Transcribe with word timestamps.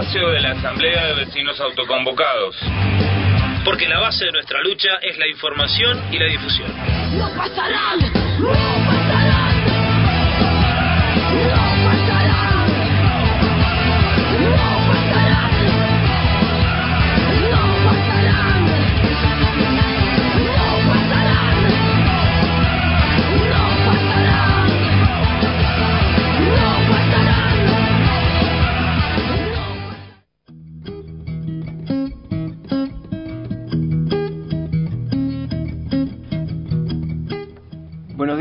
espacio 0.00 0.30
de 0.30 0.40
la 0.40 0.52
Asamblea 0.52 1.06
de 1.08 1.14
Vecinos 1.24 1.60
Autoconvocados. 1.60 2.56
Porque 3.64 3.86
la 3.86 4.00
base 4.00 4.24
de 4.24 4.32
nuestra 4.32 4.60
lucha 4.62 4.88
es 5.02 5.18
la 5.18 5.28
información 5.28 6.02
y 6.10 6.18
la 6.18 6.26
difusión. 6.26 6.72
No 7.18 7.28
pasarán, 7.36 7.98
no 8.40 8.79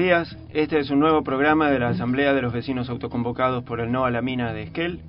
este 0.09 0.79
es 0.79 0.89
un 0.89 0.99
nuevo 0.99 1.21
programa 1.21 1.69
de 1.69 1.77
la 1.77 1.89
Asamblea 1.89 2.33
de 2.33 2.41
los 2.41 2.51
Vecinos 2.51 2.89
Autoconvocados 2.89 3.63
por 3.63 3.79
el 3.79 3.91
No 3.91 4.05
a 4.05 4.09
la 4.09 4.23
Mina 4.23 4.53
de 4.53 4.63
Esquel. 4.63 5.01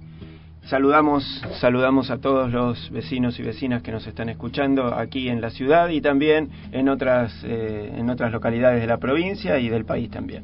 Saludamos, 0.65 1.25
saludamos 1.59 2.11
a 2.11 2.19
todos 2.19 2.53
los 2.53 2.91
vecinos 2.91 3.39
y 3.41 3.43
vecinas 3.43 3.83
que 3.83 3.93
nos 3.93 4.07
están 4.07 4.29
escuchando 4.29 4.95
aquí 4.95 5.31
en 5.31 5.41
la 5.41 5.49
ciudad 5.49 5.89
y 5.89 6.03
también 6.03 6.51
en 6.73 6.91
otras, 6.91 7.33
eh, 7.45 7.95
en 7.97 8.11
otras 8.11 8.31
localidades 8.31 8.83
de 8.83 8.87
la 8.87 8.99
provincia 8.99 9.59
y 9.59 9.71
del 9.71 9.87
país 9.87 10.11
también. 10.11 10.43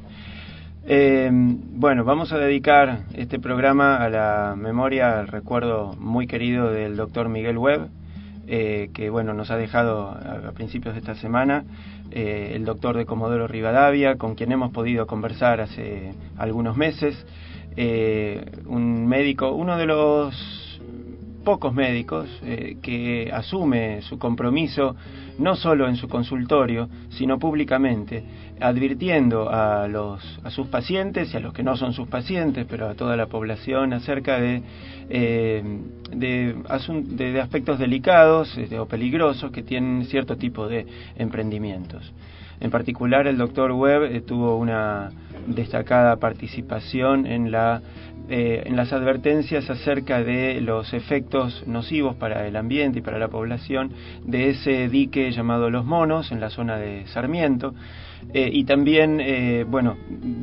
Eh, 0.86 1.28
bueno, 1.30 2.04
vamos 2.04 2.32
a 2.32 2.38
dedicar 2.38 3.00
este 3.12 3.38
programa 3.38 3.96
a 3.96 4.08
la 4.08 4.54
memoria, 4.56 5.20
al 5.20 5.28
recuerdo 5.28 5.94
muy 5.98 6.26
querido 6.26 6.70
del 6.70 6.96
doctor 6.96 7.28
Miguel 7.28 7.58
Webb, 7.58 7.90
eh, 8.46 8.88
que 8.94 9.10
bueno, 9.10 9.34
nos 9.34 9.50
ha 9.50 9.58
dejado 9.58 10.08
a 10.08 10.52
principios 10.52 10.94
de 10.94 11.00
esta 11.00 11.14
semana, 11.14 11.64
eh, 12.10 12.52
el 12.54 12.64
doctor 12.64 12.96
de 12.96 13.06
Comodoro 13.06 13.46
Rivadavia, 13.46 14.16
con 14.16 14.34
quien 14.34 14.52
hemos 14.52 14.72
podido 14.72 15.06
conversar 15.06 15.60
hace 15.60 16.14
algunos 16.36 16.76
meses, 16.76 17.26
eh, 17.76 18.44
un 18.66 19.06
médico, 19.06 19.52
uno 19.52 19.76
de 19.76 19.86
los 19.86 20.65
pocos 21.50 21.72
médicos 21.72 22.28
eh, 22.42 22.76
que 22.82 23.30
asume 23.32 24.02
su 24.02 24.18
compromiso 24.18 24.96
no 25.38 25.54
solo 25.54 25.86
en 25.86 25.94
su 25.94 26.08
consultorio, 26.08 26.88
sino 27.10 27.38
públicamente, 27.38 28.24
advirtiendo 28.60 29.48
a, 29.48 29.86
los, 29.86 30.40
a 30.42 30.50
sus 30.50 30.66
pacientes 30.66 31.32
y 31.32 31.36
a 31.36 31.40
los 31.40 31.52
que 31.52 31.62
no 31.62 31.76
son 31.76 31.92
sus 31.92 32.08
pacientes, 32.08 32.66
pero 32.68 32.88
a 32.88 32.94
toda 32.94 33.16
la 33.16 33.26
población 33.26 33.92
acerca 33.92 34.40
de, 34.40 34.62
eh, 35.08 35.62
de, 36.10 36.56
de- 37.20 37.32
de 37.32 37.40
aspectos 37.40 37.78
delicados 37.78 38.58
eh, 38.58 38.78
o 38.78 38.86
peligrosos 38.86 39.52
que 39.52 39.62
tienen 39.62 40.04
cierto 40.06 40.36
tipo 40.36 40.66
de 40.66 40.84
emprendimientos. 41.16 42.12
En 42.60 42.70
particular, 42.70 43.26
el 43.26 43.36
doctor 43.36 43.72
Webb 43.72 44.04
eh, 44.04 44.20
tuvo 44.20 44.56
una 44.56 45.10
destacada 45.46 46.16
participación 46.16 47.26
en, 47.26 47.50
la, 47.50 47.82
eh, 48.28 48.62
en 48.66 48.76
las 48.76 48.92
advertencias 48.92 49.68
acerca 49.70 50.22
de 50.22 50.60
los 50.60 50.92
efectos 50.92 51.64
nocivos 51.66 52.16
para 52.16 52.46
el 52.46 52.56
ambiente 52.56 52.98
y 52.98 53.02
para 53.02 53.18
la 53.18 53.28
población 53.28 53.92
de 54.24 54.50
ese 54.50 54.88
dique 54.88 55.30
llamado 55.30 55.70
Los 55.70 55.84
Monos 55.84 56.32
en 56.32 56.40
la 56.40 56.50
zona 56.50 56.76
de 56.78 57.06
Sarmiento. 57.08 57.74
Eh, 58.34 58.50
y 58.52 58.64
también, 58.64 59.20
eh, 59.20 59.64
bueno, 59.66 59.96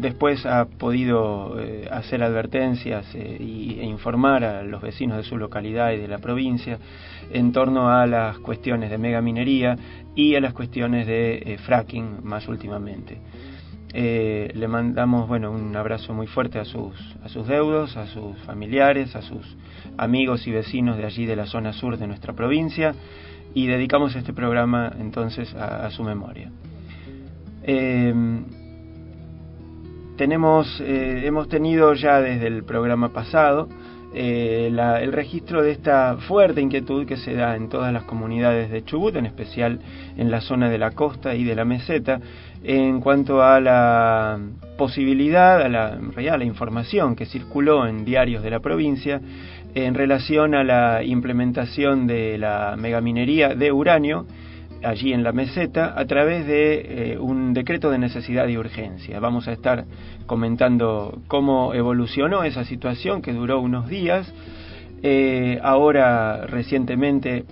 después 0.03 0.45
ha 0.45 0.66
podido 0.66 1.59
eh, 1.59 1.88
hacer 1.90 2.23
advertencias 2.23 3.06
eh, 3.16 3.38
y, 3.40 3.80
e 3.80 3.86
informar 3.86 4.44
a 4.44 4.64
los 4.64 4.81
vecinos 4.81 5.17
de 5.17 5.23
su 5.23 5.38
localidad 5.38 5.92
y 5.94 5.98
de 5.98 6.08
la 6.08 6.17
provincia 6.17 6.78
en 7.31 7.52
torno 7.52 7.90
a 7.90 8.06
las 8.06 8.38
cuestiones 8.40 8.90
de 8.90 8.98
megaminería 8.98 9.78
y 10.16 10.36
a 10.36 10.42
las 10.42 10.53
cuestiones 10.53 11.08
de 11.08 11.35
eh, 11.35 11.58
fracking 11.58 12.24
más 12.24 12.47
últimamente. 12.47 13.18
Le 13.96 14.68
mandamos 14.68 15.28
bueno 15.28 15.52
un 15.52 15.75
abrazo 15.75 16.16
muy 16.16 16.25
fuerte 16.25 16.58
a 16.58 16.66
sus 16.66 16.96
a 17.24 17.29
sus 17.29 17.47
deudos, 17.47 17.96
a 17.96 18.08
sus 18.08 18.35
familiares, 18.40 19.16
a 19.16 19.22
sus 19.22 19.56
amigos 19.97 20.47
y 20.47 20.52
vecinos 20.52 20.97
de 20.97 21.06
allí 21.06 21.28
de 21.28 21.35
la 21.35 21.46
zona 21.46 21.74
sur 21.74 21.97
de 21.97 22.08
nuestra 22.08 22.34
provincia 22.34 22.96
y 23.53 23.68
dedicamos 23.68 24.16
este 24.16 24.34
programa 24.34 24.91
entonces 25.00 25.53
a 25.53 25.91
su 25.91 26.03
memoria. 26.03 26.50
Eh, 27.63 28.13
tenemos 30.18 30.79
eh, 30.81 31.24
hemos 31.25 31.47
tenido 31.50 31.94
ya 31.94 32.22
desde 32.22 32.47
el 32.47 32.63
programa 32.63 33.09
pasado 33.09 33.68
eh, 34.16 34.69
la- 34.72 35.01
el 35.01 35.12
registro 35.12 35.63
de 35.63 35.72
esta 35.72 36.18
fuerte 36.28 36.62
inquietud 36.62 37.07
que 37.07 37.18
se 37.18 37.34
da 37.34 37.56
en 37.56 37.68
todas 37.68 37.91
las 37.91 38.03
comunidades 38.03 38.69
de 38.69 38.85
Chubut, 38.85 39.16
en 39.16 39.25
especial 39.25 39.79
en 40.18 40.29
la 40.29 40.40
zona 40.41 40.69
de 40.69 40.78
la 40.78 40.91
costa 40.91 41.34
y 41.34 41.44
de 41.44 41.56
la 41.56 41.66
meseta, 41.66 42.19
en 42.63 43.02
cuanto 43.02 43.41
a 43.41 43.59
la 43.59 44.38
posibilidad, 44.78 45.59
a 45.63 45.68
la, 45.68 45.94
en 45.94 46.12
realidad, 46.13 46.38
la 46.38 46.46
información 46.46 47.16
que 47.16 47.25
circuló 47.25 47.88
en 47.88 48.06
diarios 48.06 48.44
de 48.44 48.52
la 48.52 48.59
provincia 48.59 49.19
en 49.73 49.96
relación 49.96 50.53
a 50.53 50.63
la 50.63 51.03
implementación 51.03 52.06
de 52.06 52.38
la 52.38 52.75
megaminería 52.78 53.56
de 53.56 53.72
uranio 53.72 54.28
allí 54.84 55.14
en 55.14 55.24
la 55.24 55.32
meseta 55.32 55.94
a 55.98 56.06
través 56.06 56.46
de 56.46 57.14
eh, 57.14 57.18
un 57.18 57.54
decreto 57.54 57.90
de 57.90 57.98
necesidad 57.98 58.48
y 58.48 58.58
urgencia. 58.58 59.20
Vamos 59.20 59.48
a 59.48 59.52
estar 59.52 59.86
comentando 60.26 61.22
cómo 61.28 61.74
evolucionó 61.74 62.44
esa 62.44 62.64
situación 62.66 63.22
que 63.22 63.34
duró 63.34 63.60
unos 63.60 63.88
días. 63.88 64.32
Eh, 65.02 65.60
ahora 65.62 66.46
recientemente 66.48 67.46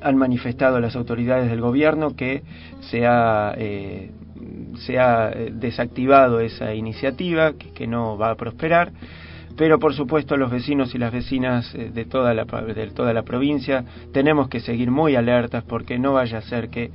han 0.00 0.16
manifestado 0.16 0.80
las 0.80 0.96
autoridades 0.96 1.50
del 1.50 1.60
gobierno 1.60 2.14
que 2.14 2.42
se 2.80 3.06
ha, 3.06 3.54
eh, 3.56 4.10
se 4.76 4.98
ha 4.98 5.30
desactivado 5.30 6.40
esa 6.40 6.74
iniciativa, 6.74 7.52
que 7.52 7.86
no 7.86 8.16
va 8.16 8.30
a 8.30 8.34
prosperar 8.36 8.92
pero 9.58 9.78
por 9.78 9.92
supuesto 9.92 10.38
los 10.38 10.50
vecinos 10.50 10.94
y 10.94 10.98
las 10.98 11.12
vecinas 11.12 11.74
eh, 11.74 11.90
de 11.92 12.04
toda 12.06 12.32
la, 12.32 12.44
de 12.44 12.86
toda 12.92 13.12
la 13.12 13.22
provincia 13.22 13.84
tenemos 14.12 14.48
que 14.48 14.60
seguir 14.60 14.90
muy 14.90 15.16
alertas 15.16 15.64
porque 15.64 15.98
no 15.98 16.14
vaya 16.14 16.38
a 16.38 16.42
ser 16.42 16.70
que 16.70 16.90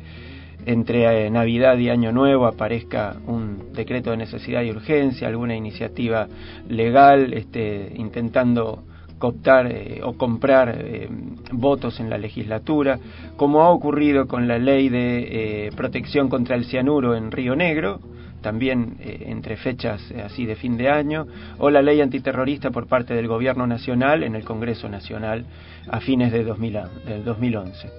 entre 0.65 1.25
eh, 1.25 1.29
Navidad 1.29 1.77
y 1.77 1.89
Año 1.89 2.11
Nuevo 2.11 2.47
aparezca 2.47 3.17
un 3.27 3.73
decreto 3.73 4.11
de 4.11 4.17
necesidad 4.17 4.63
y 4.63 4.71
urgencia, 4.71 5.27
alguna 5.27 5.55
iniciativa 5.55 6.27
legal 6.67 7.33
este, 7.33 7.93
intentando 7.97 8.83
cooptar 9.23 9.71
eh, 9.71 10.01
o 10.03 10.17
comprar 10.17 10.75
eh, 10.77 11.07
votos 11.53 12.01
en 12.01 12.09
la 12.09 12.17
legislatura, 12.17 12.99
como 13.37 13.61
ha 13.61 13.69
ocurrido 13.69 14.27
con 14.27 14.49
la 14.49 14.57
ley 14.57 14.89
de 14.89 15.67
eh, 15.67 15.71
protección 15.77 16.27
contra 16.27 16.57
el 16.57 16.65
cianuro 16.65 17.15
en 17.15 17.31
Río 17.31 17.55
Negro, 17.55 18.01
también 18.43 18.97
eh, 18.99 19.23
entre 19.29 19.57
fechas 19.57 19.99
eh, 20.11 20.21
así 20.21 20.45
de 20.45 20.55
fin 20.55 20.77
de 20.77 20.89
año, 20.89 21.25
o 21.57 21.71
la 21.71 21.81
ley 21.81 21.99
antiterrorista 22.01 22.69
por 22.69 22.85
parte 22.85 23.15
del 23.15 23.27
Gobierno 23.27 23.65
Nacional 23.65 24.21
en 24.21 24.35
el 24.35 24.43
Congreso 24.45 24.87
Nacional 24.87 25.45
a 25.89 25.99
fines 25.99 26.31
de 26.31 26.43
2000 26.43 26.77
a- 26.77 26.89
del 27.07 27.23
2011. 27.25 27.89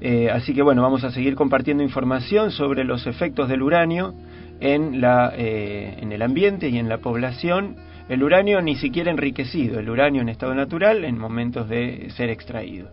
Eh, 0.00 0.30
así 0.30 0.54
que 0.54 0.62
bueno, 0.62 0.80
vamos 0.80 1.04
a 1.04 1.10
seguir 1.10 1.34
compartiendo 1.34 1.82
información 1.82 2.50
sobre 2.50 2.84
los 2.84 3.06
efectos 3.06 3.48
del 3.50 3.62
uranio 3.62 4.14
en, 4.60 5.02
la, 5.02 5.32
en 5.36 6.12
el 6.12 6.22
ambiente 6.22 6.68
y 6.70 6.78
en 6.78 6.88
la 6.88 6.98
población. 6.98 7.76
El 8.08 8.22
uranio 8.22 8.62
ni 8.62 8.76
siquiera 8.76 9.10
enriquecido, 9.10 9.80
el 9.80 9.90
uranio 9.90 10.22
en 10.22 10.28
estado 10.28 10.54
natural 10.54 11.04
en 11.04 11.18
momentos 11.18 11.68
de 11.68 12.08
ser 12.16 12.30
extraído. 12.30 12.88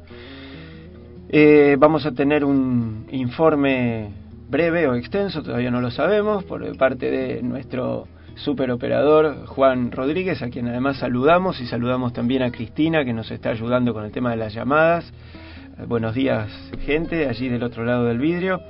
Vamos 1.78 2.06
a 2.06 2.12
tener 2.14 2.44
un 2.46 3.06
informe 3.12 4.10
breve 4.54 4.88
o 4.88 4.94
extenso, 4.94 5.42
todavía 5.42 5.72
no 5.72 5.82
lo 5.82 5.90
sabemos, 5.90 6.44
por 6.44 6.78
parte 6.78 7.10
de 7.10 7.42
nuestro 7.42 8.08
superoperador 8.36 9.48
Juan 9.48 9.92
Rodríguez, 9.92 10.44
a 10.44 10.50
quien 10.52 10.68
además 10.68 10.98
saludamos 10.98 11.60
y 11.60 11.66
saludamos 11.66 12.14
también 12.14 12.44
a 12.44 12.52
Cristina, 12.52 13.04
que 13.04 13.14
nos 13.14 13.32
está 13.32 13.50
ayudando 13.50 13.96
con 13.96 14.06
el 14.06 14.12
tema 14.12 14.30
de 14.30 14.38
las 14.38 14.54
llamadas. 14.54 15.12
Eh, 15.80 15.86
buenos 15.88 16.14
días, 16.14 16.50
gente, 16.86 17.28
allí 17.28 17.50
del 17.50 17.64
otro 17.64 17.84
lado 17.84 18.06
del 18.06 18.20
vidrio. 18.20 18.62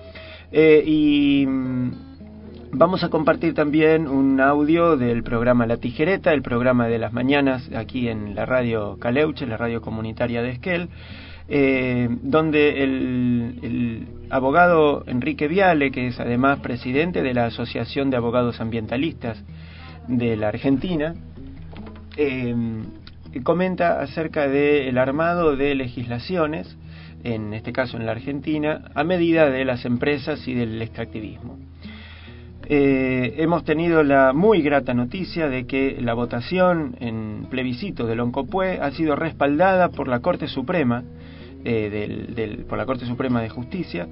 Eh, 0.54 0.86
y 0.86 1.46
mm, 1.46 1.92
vamos 2.72 3.04
a 3.04 3.10
compartir 3.10 3.54
también 3.54 4.08
un 4.08 4.40
audio 4.40 4.96
del 4.96 5.22
programa 5.22 5.66
La 5.66 5.76
Tijereta, 5.76 6.32
el 6.32 6.44
programa 6.44 6.88
de 6.88 6.98
las 6.98 7.12
mañanas 7.12 7.70
aquí 7.76 8.08
en 8.08 8.36
la 8.36 8.46
radio 8.46 8.98
Caleuche, 9.02 9.46
la 9.46 9.58
radio 9.58 9.82
comunitaria 9.82 10.42
de 10.42 10.52
Esquel, 10.52 10.88
eh, 11.56 12.10
donde 12.24 12.84
el, 12.84 14.08
abogado 14.32 15.04
Enrique 15.06 15.48
Viale, 15.48 15.92
que 15.92 16.08
es 16.08 16.20
además 16.20 16.62
presidente 16.62 17.22
de 17.22 17.36
la 17.36 17.46
Asociación 17.46 18.10
de 18.10 18.18
Abogados 18.18 18.60
Ambientalistas 18.60 19.40
de 20.08 20.36
la 20.36 20.48
Argentina, 20.48 21.14
eh, 22.18 22.56
comenta 23.44 24.02
acerca 24.02 24.48
del 24.48 24.98
armado 24.98 25.56
de 25.56 25.76
legislaciones, 25.76 26.76
en 27.24 27.54
este 27.54 27.72
caso 27.72 27.98
en 27.98 28.08
la 28.08 28.14
Argentina, 28.14 28.86
a 28.96 29.04
medida 29.04 29.52
de 29.52 29.64
las 29.64 29.86
empresas 29.86 30.48
y 30.48 30.56
del 30.56 30.82
extractivismo. 30.82 31.60
eh, 32.68 33.36
hemos 33.38 33.64
tenido 33.64 34.02
la 34.02 34.34
muy 34.34 34.64
grata 34.64 34.96
noticia 34.96 35.50
de 35.50 35.68
que 35.68 36.00
la 36.02 36.16
votación 36.16 36.96
en 37.00 37.46
plebiscito 37.52 38.08
del 38.08 38.22
Oncopue 38.22 38.80
ha 38.82 38.90
sido 38.90 39.16
respaldada 39.16 39.90
por 39.90 40.08
la 40.08 40.22
Corte 40.22 40.48
Suprema, 40.48 41.04
eh, 41.64 42.28
del, 42.36 42.66
por 42.66 42.78
la 42.78 42.86
Corte 42.86 43.06
Suprema 43.06 43.42
de 43.42 43.50
Justicia, 43.50 44.08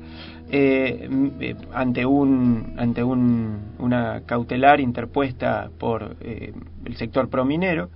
eh, 0.50 1.10
eh, 1.40 1.56
ante 1.74 2.06
un 2.06 2.76
ante 2.78 3.04
un, 3.04 3.74
una 3.80 4.22
cautelar 4.26 4.80
interpuesta 4.80 5.70
por 5.78 6.16
eh, 6.22 6.54
el 6.86 6.96
sector 6.96 7.30
prominero. 7.30 7.90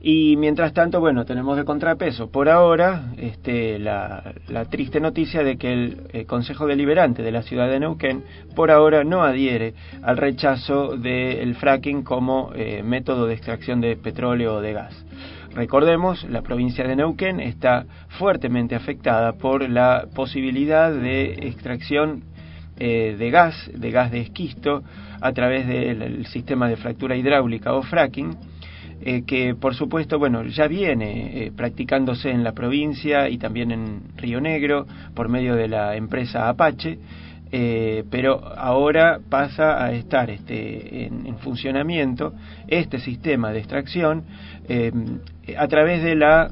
Y 0.00 0.36
mientras 0.36 0.72
tanto, 0.74 1.00
bueno, 1.00 1.24
tenemos 1.24 1.56
de 1.56 1.64
contrapeso 1.64 2.30
por 2.30 2.48
ahora 2.48 3.12
este, 3.16 3.80
la, 3.80 4.32
la 4.46 4.64
triste 4.66 5.00
noticia 5.00 5.42
de 5.42 5.56
que 5.56 5.72
el 5.72 6.02
eh, 6.12 6.24
Consejo 6.24 6.68
Deliberante 6.68 7.24
de 7.24 7.32
la 7.32 7.42
ciudad 7.42 7.68
de 7.68 7.80
Neuquén 7.80 8.22
por 8.54 8.70
ahora 8.70 9.02
no 9.02 9.24
adhiere 9.24 9.74
al 10.02 10.16
rechazo 10.16 10.96
del 10.96 11.56
fracking 11.56 12.04
como 12.04 12.52
método 12.84 13.26
de 13.26 13.34
extracción 13.34 13.80
de 13.80 13.96
petróleo 13.96 14.58
o 14.58 14.60
de 14.60 14.72
gas. 14.72 15.07
Recordemos, 15.54 16.24
la 16.24 16.42
provincia 16.42 16.86
de 16.86 16.96
Neuquén 16.96 17.40
está 17.40 17.86
fuertemente 18.18 18.74
afectada 18.74 19.32
por 19.32 19.68
la 19.68 20.06
posibilidad 20.14 20.92
de 20.92 21.32
extracción 21.48 22.22
eh, 22.78 23.16
de 23.18 23.30
gas, 23.30 23.70
de 23.74 23.90
gas 23.90 24.10
de 24.10 24.20
esquisto, 24.20 24.82
a 25.20 25.32
través 25.32 25.66
del 25.66 26.02
el 26.02 26.26
sistema 26.26 26.68
de 26.68 26.76
fractura 26.76 27.16
hidráulica 27.16 27.74
o 27.74 27.82
fracking, 27.82 28.36
eh, 29.00 29.22
que 29.26 29.54
por 29.54 29.74
supuesto, 29.74 30.18
bueno, 30.18 30.44
ya 30.44 30.68
viene 30.68 31.46
eh, 31.46 31.52
practicándose 31.56 32.30
en 32.30 32.44
la 32.44 32.52
provincia 32.52 33.28
y 33.28 33.38
también 33.38 33.70
en 33.70 34.00
Río 34.16 34.40
Negro 34.40 34.86
por 35.14 35.28
medio 35.28 35.54
de 35.54 35.68
la 35.68 35.96
empresa 35.96 36.48
Apache, 36.48 36.98
eh, 37.50 38.04
pero 38.10 38.46
ahora 38.56 39.20
pasa 39.26 39.82
a 39.82 39.92
estar 39.92 40.28
este, 40.28 41.06
en, 41.06 41.26
en 41.26 41.38
funcionamiento 41.38 42.34
este 42.66 42.98
sistema 42.98 43.52
de 43.52 43.60
extracción 43.60 44.24
eh, 44.68 44.92
a 45.56 45.66
través 45.68 46.02
de 46.02 46.14
la 46.14 46.50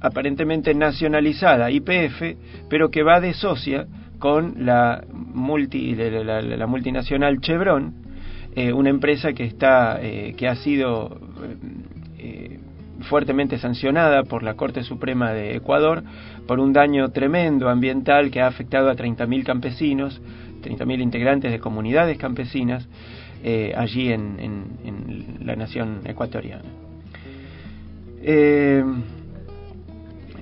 aparentemente 0.00 0.74
nacionalizada 0.74 1.70
IPF, 1.70 2.36
pero 2.68 2.90
que 2.90 3.02
va 3.02 3.20
de 3.20 3.34
socia 3.34 3.86
con 4.18 4.66
la, 4.66 5.04
multi, 5.12 5.94
la, 5.94 6.66
multinacional 6.66 7.40
Chevron, 7.40 7.94
eh, 8.54 8.72
una 8.72 8.90
empresa 8.90 9.32
que 9.32 9.44
está 9.44 10.00
que 10.00 10.48
ha 10.48 10.56
sido 10.56 11.18
fuertemente 13.06 13.58
sancionada 13.58 14.24
por 14.24 14.42
la 14.42 14.54
Corte 14.54 14.82
Suprema 14.82 15.32
de 15.32 15.56
Ecuador 15.56 16.02
por 16.46 16.60
un 16.60 16.72
daño 16.72 17.10
tremendo 17.10 17.68
ambiental 17.68 18.30
que 18.30 18.40
ha 18.40 18.46
afectado 18.46 18.90
a 18.90 18.94
30.000 18.94 19.44
campesinos, 19.44 20.20
30.000 20.62 21.02
integrantes 21.02 21.50
de 21.50 21.58
comunidades 21.58 22.18
campesinas 22.18 22.86
eh, 23.42 23.72
allí 23.76 24.12
en, 24.12 25.38
la 25.40 25.56
nación 25.56 26.00
ecuatoriana. 26.04 26.64
Eh, 28.22 28.84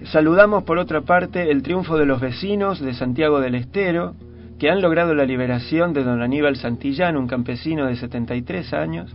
Saludamos 0.04 0.64
por 0.64 0.76
otra 0.78 1.00
parte 1.00 1.50
el 1.50 1.62
triunfo 1.62 1.96
de 1.96 2.04
los 2.04 2.20
vecinos 2.20 2.78
de 2.78 2.92
Santiago 2.92 3.40
del 3.40 3.54
Estero, 3.54 4.14
que 4.58 4.70
han 4.70 4.82
logrado 4.82 5.14
la 5.14 5.24
liberación 5.24 5.94
de 5.94 6.04
don 6.04 6.20
Aníbal 6.20 6.56
Santillán, 6.56 7.16
un 7.16 7.26
campesino 7.26 7.86
de 7.86 7.96
73 7.96 8.74
años, 8.74 9.14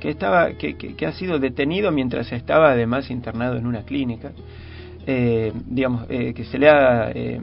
que, 0.00 0.10
estaba, 0.10 0.52
que, 0.52 0.76
que- 0.76 0.94
que 0.96 1.06
ha 1.06 1.12
sido 1.12 1.38
detenido 1.38 1.92
mientras 1.92 2.32
estaba 2.32 2.72
además 2.72 3.10
internado 3.10 3.56
en 3.56 3.66
una 3.66 3.82
clínica, 3.82 4.32
eh, 5.06 5.52
digamos, 5.66 6.06
eh, 6.08 6.32
que 6.34 6.44
se 6.44 6.58
le 6.58 6.68
ha, 6.68 7.10
eh, 7.10 7.40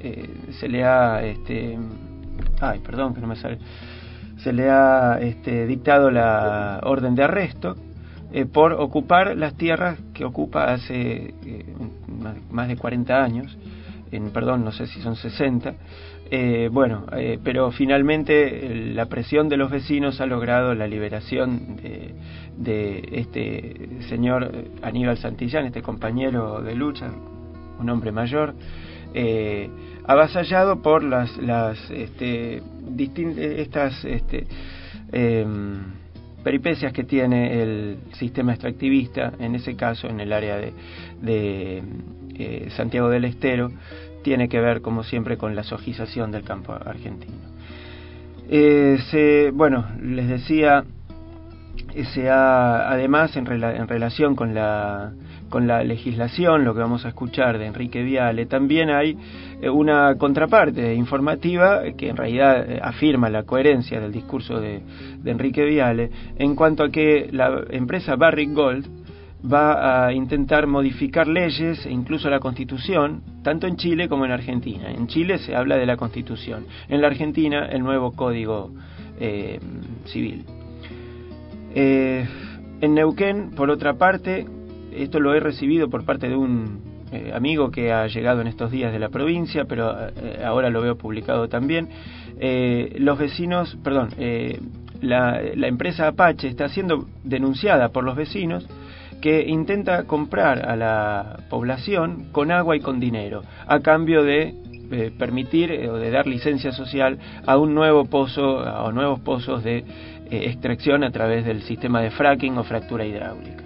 eh, 0.00 0.28
se 0.58 0.68
le 0.68 0.84
ha, 0.84 1.22
este, 1.22 1.78
ay, 2.60 2.78
perdón 2.80 3.14
que 3.14 3.20
no 3.20 3.26
me 3.26 3.36
sale, 3.36 3.58
se 4.38 4.52
le 4.52 4.70
ha 4.70 5.18
este, 5.20 5.66
dictado 5.66 6.10
la 6.10 6.80
orden 6.84 7.14
de 7.14 7.24
arresto 7.24 7.76
por 8.52 8.72
ocupar 8.74 9.36
las 9.36 9.54
tierras 9.56 9.98
que 10.14 10.24
ocupa 10.24 10.72
hace 10.72 11.34
más 12.50 12.68
de 12.68 12.76
40 12.76 13.22
años, 13.22 13.58
en, 14.12 14.30
perdón, 14.30 14.64
no 14.64 14.70
sé 14.72 14.86
si 14.86 15.00
son 15.02 15.16
60. 15.16 15.74
Eh, 16.30 16.68
bueno, 16.70 17.06
eh, 17.12 17.38
pero 17.42 17.72
finalmente 17.72 18.66
eh, 18.66 18.92
la 18.94 19.06
presión 19.06 19.48
de 19.48 19.56
los 19.56 19.70
vecinos 19.70 20.20
ha 20.20 20.26
logrado 20.26 20.74
la 20.74 20.86
liberación 20.86 21.76
de, 21.76 22.14
de 22.56 23.08
este 23.12 24.02
señor 24.08 24.50
eh, 24.52 24.70
Aníbal 24.82 25.18
Santillán, 25.18 25.66
este 25.66 25.82
compañero 25.82 26.60
de 26.60 26.74
lucha, 26.74 27.10
un 27.78 27.88
hombre 27.88 28.12
mayor, 28.12 28.54
eh, 29.14 29.68
avasallado 30.04 30.82
por 30.82 31.02
las, 31.02 31.36
las 31.38 31.78
este, 31.90 32.58
eh, 32.58 33.54
estas 33.58 34.04
este, 34.04 34.46
em, 35.10 35.78
peripecias 36.44 36.92
que 36.92 37.04
tiene 37.04 37.62
el 37.62 37.98
sistema 38.12 38.52
extractivista, 38.52 39.32
en 39.38 39.54
ese 39.54 39.74
caso 39.74 40.08
en 40.08 40.20
el 40.20 40.32
área 40.32 40.56
de, 40.56 40.72
de, 41.22 41.82
Santiago 42.70 43.10
del 43.10 43.26
Estero, 43.26 43.70
tiene 44.22 44.48
que 44.48 44.60
ver, 44.60 44.80
como 44.80 45.02
siempre, 45.02 45.36
con 45.36 45.54
la 45.54 45.62
sojización 45.62 46.30
del 46.30 46.44
campo 46.44 46.72
argentino. 46.72 47.50
Eh, 48.48 49.50
bueno, 49.54 49.86
les 50.02 50.28
decía, 50.28 50.84
eh, 51.94 52.04
se 52.04 52.28
ha, 52.28 52.90
además, 52.90 53.36
en, 53.36 53.46
en 53.46 53.88
relación 53.88 54.34
con 54.34 54.54
la, 54.54 55.12
con 55.48 55.66
la 55.66 55.84
legislación, 55.84 56.64
lo 56.64 56.74
que 56.74 56.80
vamos 56.80 57.04
a 57.04 57.08
escuchar 57.10 57.58
de 57.58 57.66
Enrique 57.66 58.02
Viale, 58.02 58.46
también 58.46 58.90
hay 58.90 59.16
eh, 59.60 59.70
una 59.70 60.16
contraparte 60.16 60.94
informativa 60.94 61.82
que 61.96 62.08
en 62.08 62.16
realidad 62.16 62.66
afirma 62.82 63.30
la 63.30 63.44
coherencia 63.44 64.00
del 64.00 64.12
discurso 64.12 64.60
de, 64.60 64.80
de 65.18 65.30
Enrique 65.30 65.64
Viale 65.64 66.10
en 66.36 66.56
cuanto 66.56 66.84
a 66.84 66.90
que 66.90 67.28
la 67.32 67.62
empresa 67.70 68.16
Barrick 68.16 68.52
Gold 68.52 68.99
va 69.42 70.06
a 70.06 70.12
intentar 70.12 70.66
modificar 70.66 71.26
leyes 71.26 71.86
e 71.86 71.90
incluso 71.90 72.28
la 72.28 72.40
constitución, 72.40 73.22
tanto 73.42 73.66
en 73.66 73.76
Chile 73.76 74.08
como 74.08 74.24
en 74.24 74.32
Argentina. 74.32 74.90
En 74.90 75.06
Chile 75.06 75.38
se 75.38 75.54
habla 75.56 75.76
de 75.76 75.86
la 75.86 75.96
constitución, 75.96 76.66
en 76.88 77.00
la 77.00 77.06
Argentina 77.06 77.66
el 77.66 77.82
nuevo 77.82 78.12
código 78.12 78.70
eh, 79.18 79.58
civil. 80.06 80.44
Eh, 81.74 82.26
en 82.80 82.94
Neuquén, 82.94 83.50
por 83.50 83.70
otra 83.70 83.94
parte, 83.94 84.46
esto 84.92 85.20
lo 85.20 85.34
he 85.34 85.40
recibido 85.40 85.88
por 85.88 86.04
parte 86.04 86.28
de 86.28 86.36
un 86.36 86.80
eh, 87.12 87.32
amigo 87.34 87.70
que 87.70 87.92
ha 87.92 88.06
llegado 88.08 88.40
en 88.40 88.46
estos 88.46 88.70
días 88.70 88.92
de 88.92 88.98
la 88.98 89.08
provincia, 89.08 89.64
pero 89.66 90.08
eh, 90.08 90.42
ahora 90.44 90.70
lo 90.70 90.80
veo 90.82 90.96
publicado 90.96 91.48
también. 91.48 91.88
Los 92.40 93.18
vecinos, 93.18 93.76
perdón, 93.84 94.08
la, 95.02 95.42
la 95.54 95.66
empresa 95.66 96.08
Apache 96.08 96.48
está 96.48 96.70
siendo 96.70 97.06
denunciada 97.22 97.90
por 97.90 98.02
los 98.02 98.16
vecinos 98.16 98.66
que 99.20 99.46
intenta 99.46 100.04
comprar 100.04 100.68
a 100.68 100.76
la 100.76 101.40
población 101.48 102.26
con 102.32 102.50
agua 102.50 102.76
y 102.76 102.80
con 102.80 103.00
dinero, 103.00 103.42
a 103.66 103.80
cambio 103.80 104.24
de 104.24 104.54
eh, 104.92 105.12
permitir 105.16 105.70
eh, 105.70 105.88
o 105.88 105.94
de 105.98 106.10
dar 106.10 106.26
licencia 106.26 106.72
social 106.72 107.16
a 107.46 107.56
un 107.56 107.74
nuevo 107.74 108.06
pozo, 108.06 108.58
a 108.58 108.90
nuevos 108.90 109.20
pozos 109.20 109.62
de 109.62 109.78
eh, 109.78 109.84
extracción 110.30 111.04
a 111.04 111.12
través 111.12 111.44
del 111.44 111.62
sistema 111.62 112.00
de 112.00 112.10
fracking 112.10 112.58
o 112.58 112.64
fractura 112.64 113.06
hidráulica. 113.06 113.64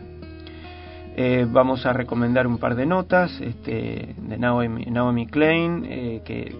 Vamos 1.47 1.87
a 1.87 1.93
recomendar 1.93 2.45
un 2.47 2.59
par 2.59 2.75
de 2.75 2.87
notas 2.87 3.40
este, 3.40 4.14
de 4.19 4.37
Naomi, 4.37 4.85
Naomi 4.87 5.29
Klein, 5.29 5.85
que 6.25 6.52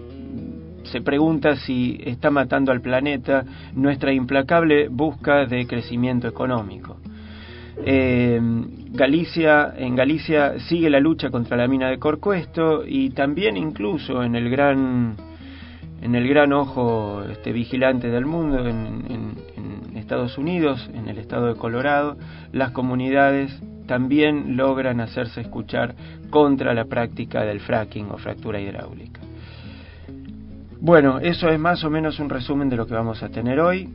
se 0.83 1.01
pregunta 1.01 1.57
si 1.57 1.99
está 2.05 2.31
matando 2.31 2.71
al 2.71 2.79
planeta 2.79 3.43
nuestra 3.73 4.13
implacable 4.13 4.87
busca 4.87 5.45
de 5.45 5.67
crecimiento 5.67 6.29
económico. 6.29 6.95
Galicia, 8.95 9.73
en 9.77 9.95
Galicia 9.95 10.57
sigue 10.59 10.89
la 10.89 11.01
lucha 11.01 11.29
contra 11.29 11.57
la 11.57 11.67
mina 11.67 11.89
de 11.89 11.99
Corcuesto 11.99 12.83
y 12.87 13.09
también 13.09 13.57
incluso 13.57 14.23
en 14.23 14.35
el 14.35 14.49
gran 14.49 15.15
en 16.01 16.15
el 16.15 16.27
gran 16.27 16.53
ojo 16.53 17.23
este, 17.29 17.51
vigilante 17.51 18.09
del 18.09 18.25
mundo 18.25 18.65
en, 18.67 19.43
Estados 19.95 20.37
Unidos, 20.37 20.87
en 20.93 21.07
el 21.09 21.17
estado 21.17 21.47
de 21.47 21.55
Colorado, 21.55 22.15
las 22.51 22.69
comunidades 22.71 23.59
también 23.87 24.55
logran 24.55 25.01
hacerse 25.01 25.41
escuchar 25.41 25.95
contra 26.29 26.75
la 26.75 26.85
práctica 26.85 27.41
del 27.43 27.59
fracking 27.59 28.11
o 28.11 28.17
fractura 28.17 28.61
hidráulica. 28.61 29.21
Bueno, 30.79 31.17
eso 31.17 31.49
es 31.49 31.57
más 31.57 31.83
o 31.83 31.89
menos 31.89 32.19
un 32.19 32.29
resumen 32.29 32.69
de 32.69 32.75
lo 32.75 32.85
que 32.85 32.93
vamos 32.93 33.23
a 33.23 33.29
tener 33.29 33.59
hoy. 33.59 33.89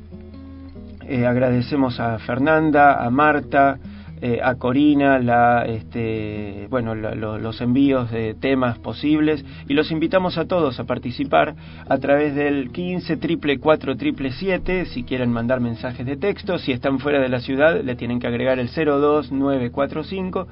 Eh, 1.07 1.27
agradecemos 1.27 2.01
a 2.01 2.19
Fernanda, 2.19 3.05
a 3.05 3.09
Marta, 3.09 3.79
eh, 4.23 4.39
a 4.43 4.57
Corina 4.57 5.19
la, 5.19 5.65
este, 5.65 6.67
bueno, 6.69 6.95
los 6.95 7.61
envíos 7.63 8.11
de 8.11 8.35
temas 8.35 8.79
posibles 8.79 9.43
y 9.67 9.73
los 9.73 9.91
invitamos 9.91 10.37
a 10.37 10.45
todos 10.45 10.79
a 10.79 10.85
participar 10.85 11.55
a 11.89 11.99
través 11.99 12.35
del 12.35 12.71
15 12.71 13.17
triple 13.17 13.59
4 13.59 13.97
triple 13.97 14.33
7 14.33 14.85
si 14.85 15.05
quieren 15.05 15.33
mandar 15.33 15.61
mensajes 15.61 16.05
de 16.05 16.19
texto, 16.19 16.59
si 16.59 16.73
están 16.73 16.99
fuera 16.99 17.19
de 17.19 17.31
la 17.31 17.41
ciudad 17.41 17.81
le 17.83 17.95
tienen 17.95 18.21
que 18.21 18.27
agregar 18.27 18.59
el 18.59 18.69
02945 18.69 20.47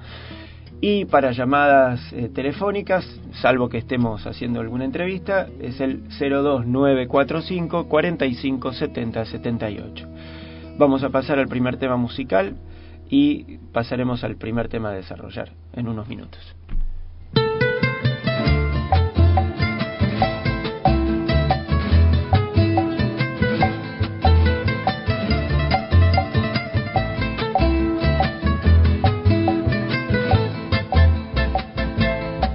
y 0.80 1.04
para 1.06 1.32
llamadas 1.32 2.00
eh, 2.12 2.30
telefónicas, 2.32 3.04
salvo 3.32 3.68
que 3.68 3.78
estemos 3.78 4.26
haciendo 4.26 4.60
alguna 4.60 4.84
entrevista, 4.84 5.48
es 5.60 5.80
el 5.80 6.04
02945 6.08 7.88
45 7.88 8.72
70 8.72 9.24
78. 9.24 10.08
Vamos 10.78 11.02
a 11.02 11.10
pasar 11.10 11.40
al 11.40 11.48
primer 11.48 11.76
tema 11.76 11.96
musical 11.96 12.54
y 13.08 13.58
pasaremos 13.72 14.24
al 14.24 14.36
primer 14.36 14.68
tema 14.68 14.90
a 14.90 14.92
desarrollar 14.92 15.52
en 15.72 15.88
unos 15.88 16.08
minutos. 16.08 16.54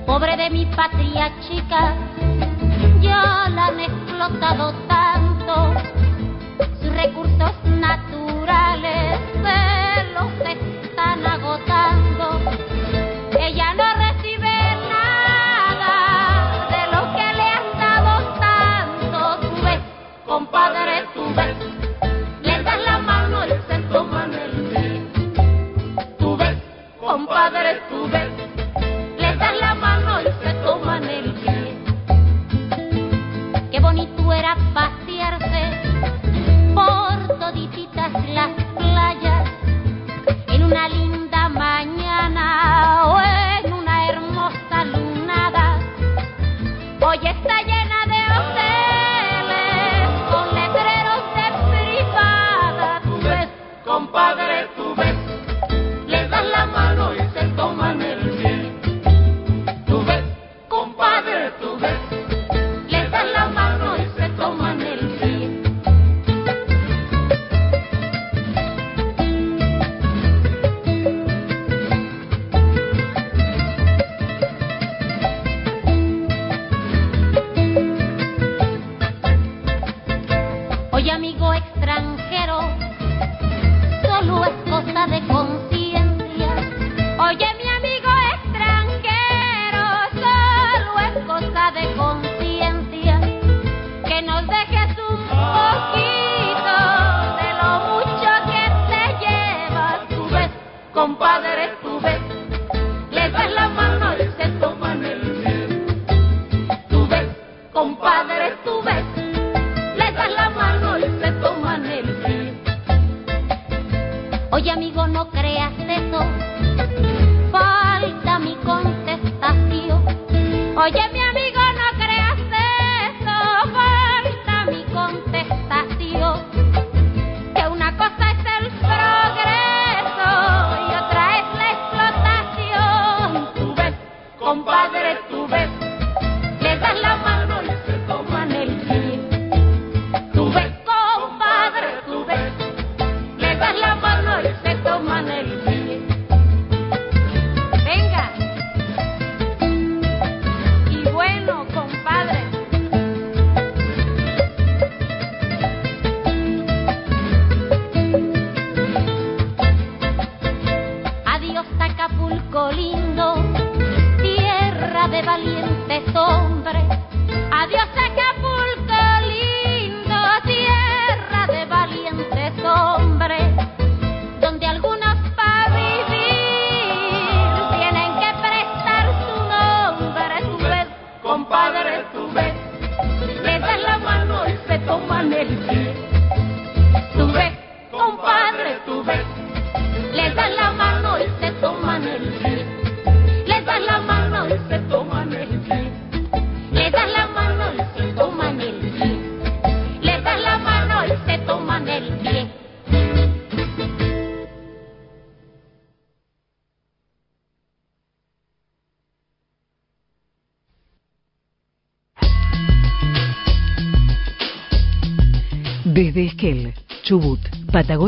Pobre 0.05 0.37
de 0.37 0.49
mi 0.51 0.65
patria 0.67 1.31
chica, 1.41 1.95
yo 3.01 3.09
la 3.09 3.67
han 3.67 3.79
explotado 3.79 4.73
tanto, 4.87 5.73
sus 6.79 6.93
recursos 6.93 7.51
naturales. 7.65 9.19
来。 10.43 10.72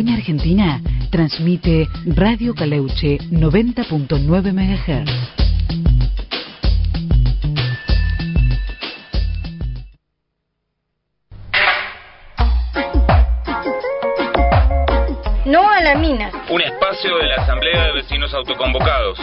Patagonia 0.05 0.15
Argentina 0.15 0.81
transmite 1.09 1.88
Radio 2.15 2.53
Caleuche 2.53 3.17
90.9 3.31 4.53
MHz. 4.53 5.09
No 15.45 15.69
a 15.71 15.81
la 15.81 15.95
mina. 15.95 16.29
Un 16.50 16.62
espacio 16.62 17.17
de 17.17 17.27
la 17.27 17.41
Asamblea 17.41 17.85
de 17.85 17.93
Vecinos 17.93 18.31
Autoconvocados. 18.35 19.17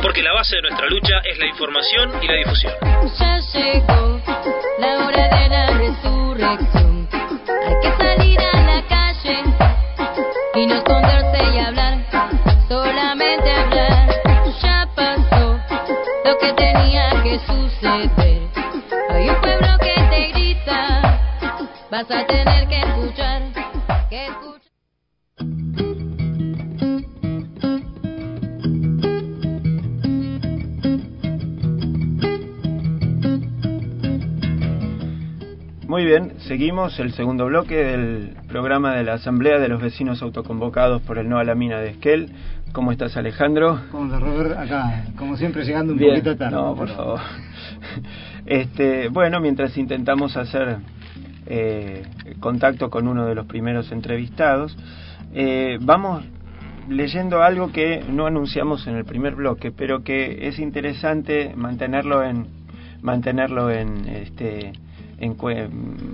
Porque 0.00 0.22
la 0.22 0.34
base 0.34 0.56
de 0.56 0.62
nuestra 0.62 0.86
lucha 0.88 1.18
es 1.28 1.38
la 1.38 1.46
información 1.46 2.12
y 2.22 2.26
la 2.28 2.34
difusión. 2.34 2.74
Ya 3.18 3.40
llegó 3.40 4.20
la 4.78 5.06
hora 5.06 5.28
de 5.28 5.48
la 5.48 5.66
resurrección. 5.78 6.81
a 22.12 22.26
tener 22.26 22.68
que 22.68 22.78
escuchar. 22.78 23.42
Que 24.10 24.26
escuchar. 24.26 24.52
Muy 35.88 36.06
bien, 36.06 36.34
seguimos 36.48 36.98
el 37.00 37.12
segundo 37.12 37.46
bloque 37.46 37.76
del 37.76 38.36
programa 38.48 38.94
de 38.94 39.04
la 39.04 39.14
Asamblea 39.14 39.58
de 39.58 39.68
los 39.68 39.80
Vecinos 39.80 40.22
Autoconvocados 40.22 41.02
por 41.02 41.18
el 41.18 41.28
No 41.28 41.38
a 41.38 41.44
la 41.44 41.54
Mina 41.54 41.80
de 41.80 41.90
Esquel. 41.90 42.32
¿Cómo 42.72 42.92
estás, 42.92 43.16
Alejandro? 43.16 43.80
¿Cómo 43.90 44.06
estás, 44.06 44.22
Robert? 44.22 44.58
Acá, 44.58 45.04
como 45.16 45.36
siempre, 45.36 45.64
llegando 45.64 45.92
un 45.92 45.98
poquito 45.98 46.36
tarde. 46.36 46.56
No, 46.56 46.74
por 46.74 46.88
favor. 46.88 47.20
Este, 48.44 49.08
bueno, 49.08 49.38
mientras 49.38 49.78
intentamos 49.78 50.36
hacer 50.36 50.78
eh, 51.54 52.02
contacto 52.40 52.88
con 52.88 53.06
uno 53.06 53.26
de 53.26 53.34
los 53.34 53.44
primeros 53.46 53.92
entrevistados, 53.92 54.74
eh, 55.34 55.76
vamos 55.82 56.24
leyendo 56.88 57.42
algo 57.42 57.70
que 57.72 58.02
no 58.08 58.26
anunciamos 58.26 58.86
en 58.86 58.96
el 58.96 59.04
primer 59.04 59.34
bloque, 59.34 59.70
pero 59.70 60.02
que 60.02 60.48
es 60.48 60.58
interesante 60.58 61.52
mantenerlo 61.54 62.22
en 62.24 62.46
mantenerlo 63.02 63.70
en 63.70 64.08
este 64.08 64.72
en 65.18 65.36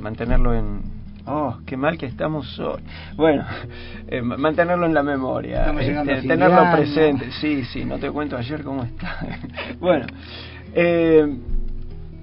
mantenerlo 0.03 0.55
en 0.55 0.81
oh 1.27 1.59
qué 1.67 1.77
mal 1.77 1.97
que 1.99 2.07
estamos 2.07 2.59
hoy. 2.59 2.83
Bueno 3.17 3.45
eh, 4.09 4.21
ma- 4.23 4.37
mantenerlo 4.39 4.87
en 4.87 4.95
la 4.95 5.03
memoria 5.05 5.67
este, 5.81 6.27
tenerlo 6.27 6.63
año. 6.63 6.77
presente. 6.77 7.31
Sí 7.41 7.63
sí 7.73 7.85
no 7.85 7.99
te 7.99 8.11
cuento 8.11 8.37
ayer 8.37 8.63
cómo 8.65 8.83
está. 8.83 9.19
Bueno 9.81 10.07
eh, 10.75 11.27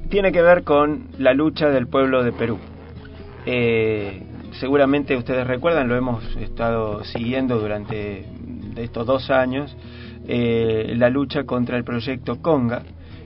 tiene 0.09 0.31
que 0.31 0.41
ver 0.41 0.63
con 0.63 1.07
la 1.17 1.33
lucha 1.33 1.69
del 1.69 1.87
pueblo 1.87 2.23
de 2.23 2.31
Perú 2.33 2.57
eh, 3.45 4.23
seguramente 4.59 5.15
ustedes 5.15 5.45
recuerdan, 5.45 5.87
lo 5.87 5.95
hemos 5.95 6.23
estado 6.37 7.03
siguiendo 7.03 7.59
durante 7.59 8.25
estos 8.75 9.05
dos 9.05 9.29
años, 9.29 9.75
eh, 10.27 10.93
la 10.97 11.09
lucha 11.09 11.43
contra 11.43 11.77
el 11.77 11.83
proyecto 11.83 12.41
Conga, 12.41 12.83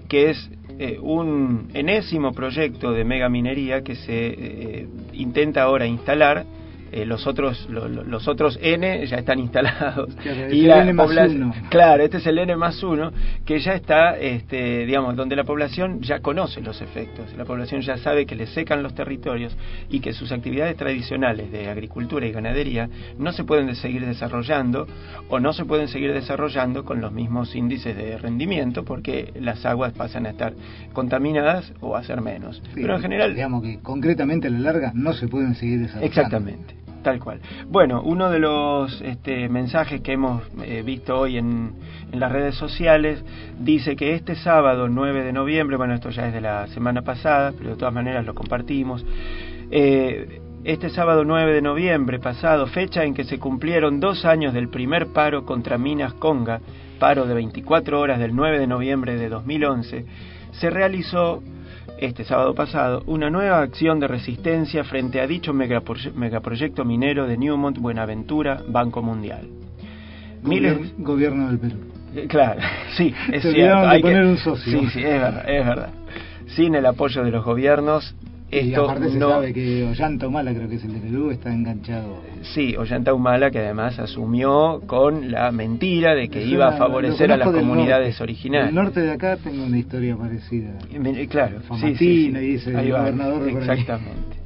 que 0.07 0.31
es 0.31 0.49
eh, 0.77 0.97
un 1.01 1.69
enésimo 1.73 2.31
proyecto 2.33 2.91
de 2.91 3.03
megaminería 3.03 3.83
que 3.83 3.95
se 3.95 4.27
eh, 4.27 4.87
intenta 5.13 5.63
ahora 5.63 5.85
instalar. 5.85 6.45
Eh, 6.91 7.05
los 7.05 7.27
otros 7.27 7.67
lo- 7.69 7.87
lo- 7.87 8.03
los 8.03 8.27
otros 8.27 8.57
N 8.61 9.05
ya 9.07 9.17
están 9.17 9.39
instalados 9.45 10.15
Claro, 10.15 10.45
es 10.47 10.53
y 10.53 10.61
la 10.63 10.81
N 10.83 10.93
población-. 10.95 11.53
Claro, 11.69 12.03
este 12.03 12.17
es 12.17 12.27
el 12.27 12.37
N 12.39 12.55
más 12.55 12.81
uno, 12.83 13.11
que 13.45 13.59
ya 13.59 13.73
está, 13.73 14.17
este, 14.17 14.85
digamos, 14.85 15.15
donde 15.15 15.35
la 15.35 15.43
población 15.43 16.01
ya 16.01 16.19
conoce 16.19 16.61
los 16.61 16.81
efectos, 16.81 17.33
la 17.37 17.45
población 17.45 17.81
ya 17.81 17.97
sabe 17.97 18.25
que 18.25 18.35
le 18.35 18.47
secan 18.47 18.83
los 18.83 18.93
territorios 18.93 19.55
y 19.89 19.99
que 19.99 20.13
sus 20.13 20.31
actividades 20.31 20.75
tradicionales 20.77 21.51
de 21.51 21.69
agricultura 21.69 22.25
y 22.25 22.31
ganadería 22.31 22.89
no 23.17 23.31
se 23.31 23.43
pueden 23.43 23.67
de- 23.67 23.75
seguir 23.75 24.05
desarrollando 24.05 24.87
o 25.29 25.39
no 25.39 25.53
se 25.53 25.65
pueden 25.65 25.87
seguir 25.87 26.13
desarrollando 26.13 26.83
con 26.85 27.01
los 27.01 27.11
mismos 27.11 27.55
índices 27.55 27.95
de 27.95 28.17
rendimiento 28.17 28.83
porque 28.83 29.31
las 29.39 29.65
aguas 29.65 29.93
pasan 29.93 30.25
a 30.25 30.29
estar 30.31 30.53
contaminadas 30.93 31.71
o 31.81 31.95
a 31.95 32.03
ser 32.03 32.21
menos. 32.21 32.57
Sí, 32.73 32.81
Pero 32.81 32.95
en 32.95 33.01
general 33.01 33.33
Digamos 33.35 33.63
que 33.63 33.79
concretamente 33.79 34.47
a 34.47 34.51
la 34.51 34.59
larga 34.59 34.91
no 34.93 35.13
se 35.13 35.27
pueden 35.27 35.55
seguir 35.55 35.79
desarrollando. 35.79 36.05
Exactamente, 36.07 36.75
tal 37.01 37.19
cual. 37.19 37.39
Bueno, 37.67 38.01
uno 38.03 38.29
de 38.29 38.39
los 38.39 39.01
este, 39.01 39.49
mensajes 39.49 40.01
que 40.01 40.13
hemos 40.13 40.43
eh, 40.63 40.83
visto 40.85 41.17
hoy 41.19 41.37
en, 41.37 41.73
en 42.11 42.19
las 42.19 42.31
redes 42.31 42.55
sociales 42.55 43.23
dice 43.59 43.95
que 43.95 44.13
este 44.15 44.35
sábado 44.35 44.87
9 44.87 45.23
de 45.23 45.33
noviembre, 45.33 45.77
bueno, 45.77 45.93
esto 45.93 46.09
ya 46.09 46.27
es 46.27 46.33
de 46.33 46.41
la 46.41 46.67
semana 46.67 47.01
pasada, 47.01 47.53
pero 47.57 47.71
de 47.71 47.75
todas 47.75 47.93
maneras 47.93 48.25
lo 48.25 48.33
compartimos. 48.33 49.05
eh, 49.71 50.41
este 50.65 50.89
sábado 50.89 51.23
9 51.23 51.53
de 51.53 51.61
noviembre 51.61 52.19
pasado, 52.19 52.67
fecha 52.67 53.05
en 53.05 53.13
que 53.13 53.23
se 53.23 53.39
cumplieron 53.39 54.01
dos 54.01 54.25
años 54.25 54.53
del 54.53 54.67
primer 54.67 55.07
paro 55.13 55.45
contra 55.45 55.77
Minas 55.77 56.13
Conga, 56.15 56.59
paro 56.99 57.25
de 57.25 57.33
24 57.33 57.97
horas 57.97 58.19
del 58.19 58.35
9 58.35 58.59
de 58.59 58.67
noviembre 58.67 59.15
de 59.15 59.29
2011, 59.29 60.05
se 60.51 60.69
realizó 60.69 61.41
este 62.01 62.23
sábado 62.23 62.53
pasado 62.55 63.03
una 63.07 63.29
nueva 63.29 63.61
acción 63.61 63.99
de 63.99 64.07
resistencia 64.07 64.83
frente 64.83 65.19
a 65.21 65.27
dicho 65.27 65.53
megaproye- 65.53 66.13
megaproyecto 66.13 66.85
minero 66.85 67.27
de 67.27 67.37
Newmont 67.37 67.77
Buenaventura 67.79 68.61
Banco 68.67 69.01
Mundial. 69.01 69.47
Miles, 70.43 70.93
Gobierno 70.97 71.47
del 71.49 71.59
Perú. 71.59 71.75
eh, 72.15 72.25
claro, 72.27 72.61
sí, 72.97 73.13
es 73.31 73.41
Se 73.43 73.51
cierto. 73.51 73.89
que- 74.01 74.15
un 74.15 74.37
socio. 74.37 74.79
Sí, 74.81 74.87
sí, 74.89 74.99
es 74.99 75.21
verdad, 75.21 75.49
es 75.49 75.65
verdad. 75.65 75.89
Sin 76.47 76.75
el 76.75 76.85
apoyo 76.85 77.23
de 77.23 77.31
los 77.31 77.43
gobiernos, 77.45 78.15
y 78.51 78.57
esto 78.69 78.85
aparte 78.89 79.09
se 79.11 79.19
no. 79.19 79.29
sabe 79.29 79.53
que 79.53 79.83
Ollanta 79.85 80.27
Humala, 80.27 80.53
creo 80.53 80.67
que 80.67 80.75
es 80.75 80.83
el 80.83 80.93
de 80.93 80.99
Perú, 80.99 81.29
está 81.31 81.53
enganchado. 81.53 82.21
Sí, 82.41 82.75
Ollanta 82.77 83.13
Humala, 83.13 83.51
que 83.51 83.59
además 83.59 83.99
asumió 83.99 84.81
con 84.87 85.31
la 85.31 85.51
mentira 85.51 86.15
de 86.15 86.29
que 86.29 86.39
Me 86.39 86.45
iba 86.45 86.67
a 86.69 86.71
favorecer 86.73 87.31
a 87.31 87.37
las 87.37 87.47
comunidades 87.49 88.15
norte. 88.15 88.23
originales. 88.23 88.65
Del 88.67 88.75
norte 88.75 88.99
de 89.01 89.11
acá 89.11 89.37
tengo 89.37 89.63
una 89.65 89.77
historia 89.77 90.15
parecida. 90.15 90.71
Eh, 90.91 91.27
Claro, 91.29 91.59
sí, 91.59 91.63
sí, 91.63 91.67
Famatina, 91.67 92.39
sí. 92.39 92.45
y 92.45 92.49
dice 92.53 92.69
el 92.71 92.75
Ahí 92.77 92.89
va, 92.91 92.99
gobernador. 93.01 93.49
Exactamente. 93.49 94.38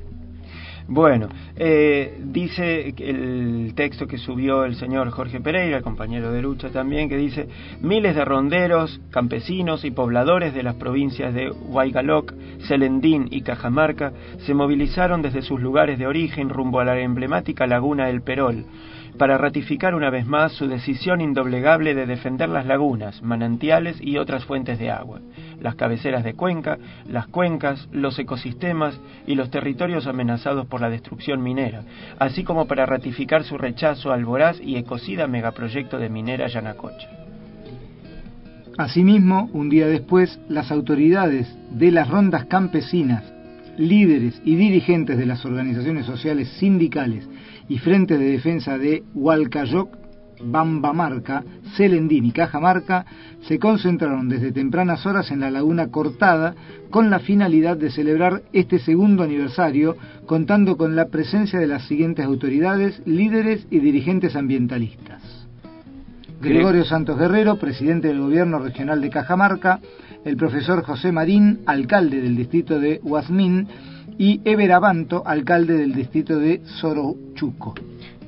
Bueno, 0.93 1.27
eh, 1.56 2.19
dice 2.23 2.93
el 2.99 3.73
texto 3.75 4.06
que 4.06 4.19
subió 4.19 4.63
el 4.63 4.75
señor 4.75 5.10
Jorge 5.10 5.39
Pereira, 5.39 5.82
compañero 5.82 6.32
de 6.32 6.43
lucha 6.43 6.69
también, 6.69 7.10
que 7.10 7.17
dice, 7.17 7.47
miles 7.82 8.15
de 8.15 8.23
ronderos, 8.23 9.01
campesinos 9.10 9.86
y 9.86 9.89
pobladores 9.89 10.53
de 10.53 10.62
las 10.62 10.75
provincias 10.75 11.34
de 11.34 11.49
Huaygalok, 11.49 12.36
Celendín 12.67 13.27
y 13.32 13.41
Cajamarca 13.41 14.13
se 14.45 14.53
movilizaron 14.53 15.23
desde 15.23 15.41
sus 15.41 15.60
lugares 15.60 15.97
de 15.97 16.06
origen 16.06 16.49
rumbo 16.49 16.79
a 16.79 16.86
la 16.86 16.99
emblemática 16.99 17.65
laguna 17.65 18.12
El 18.12 18.21
Perol, 18.21 18.63
para 19.17 19.38
ratificar 19.38 19.95
una 19.95 20.10
vez 20.10 20.26
más 20.26 20.54
su 20.54 20.67
decisión 20.67 21.21
indoblegable 21.21 21.93
de 21.93 22.06
defender 22.06 22.49
las 22.49 22.65
lagunas, 22.65 23.21
manantiales 23.21 23.97
y 24.02 24.17
otras 24.17 24.45
fuentes 24.45 24.80
de 24.80 24.91
agua, 24.91 25.21
las 25.60 25.76
cabeceras 25.76 26.23
de 26.23 26.34
cuenca, 26.34 26.78
las 27.08 27.28
cuencas, 27.28 27.88
los 27.91 28.17
ecosistemas 28.17 28.99
y 29.28 29.36
los 29.36 29.49
territorios 29.49 30.08
amenazados 30.08 30.65
por 30.65 30.82
la 30.82 30.89
destrucción 30.89 31.41
minera, 31.41 31.84
así 32.19 32.43
como 32.43 32.65
para 32.65 32.86
ratificar 32.86 33.43
su 33.43 33.58
rechazo 33.58 34.12
al 34.12 34.26
voraz 34.26 34.60
y 34.62 34.78
ecocida 34.78 35.28
megaproyecto 35.28 35.99
de 35.99 36.10
minera 36.10 36.47
Yanacocha. 36.47 37.10
Asimismo, 38.78 39.49
un 39.54 39.69
día 39.69 39.86
después, 39.88 40.39
las 40.49 40.71
autoridades 40.71 41.56
de 41.69 41.91
las 41.91 42.10
rondas 42.10 42.45
campesinas, 42.45 43.23
líderes 43.78 44.41
y 44.43 44.56
dirigentes 44.56 45.17
de 45.17 45.26
las 45.28 45.45
organizaciones 45.45 46.06
sociales 46.06 46.47
sindicales 46.60 47.28
y 47.67 47.78
frentes 47.80 48.19
de 48.19 48.26
defensa 48.26 48.78
de 48.78 49.04
Hualcayoc, 49.13 50.04
Bambamarca, 50.45 51.43
Celendín 51.76 52.26
y 52.26 52.32
Cajamarca 52.32 53.06
se 53.47 53.60
concentraron 53.60 54.30
desde 54.30 54.52
tempranas 54.52 55.06
horas 55.06 55.32
en 55.32 55.39
la 55.39 55.52
laguna 55.52 55.88
cortada 55.88 56.56
con 56.89 57.10
la 57.10 57.19
finalidad 57.19 57.78
de 57.78 57.91
celebrar 57.91 58.43
este 58.52 58.80
segundo 58.80 59.23
aniversario 59.23 59.95
contando 60.26 60.78
con 60.78 60.95
la 60.95 61.08
presencia 61.08 61.60
de 61.60 61.67
las 61.67 61.88
siguientes 61.88 62.26
autoridades, 62.26 63.02
líderes 63.06 63.65
y 63.69 63.80
dirigentes 63.80 64.36
ambientalistas. 64.36 65.21
Gregorio 66.41 66.84
Santos 66.84 67.17
Guerrero, 67.17 67.58
presidente 67.58 68.10
del 68.10 68.19
Gobierno 68.19 68.60
Regional 68.60 68.99
de 68.99 69.10
Cajamarca, 69.10 69.80
el 70.26 70.36
profesor 70.36 70.84
José 70.84 71.12
Marín, 71.12 71.62
alcalde 71.65 72.19
del 72.19 72.36
distrito 72.36 72.80
de 72.80 72.99
Huazmín, 73.02 73.67
y 74.17 74.41
Ever 74.45 74.71
alcalde 75.26 75.78
del 75.78 75.93
distrito 75.93 76.38
de 76.38 76.62
Sorochuco. 76.65 77.76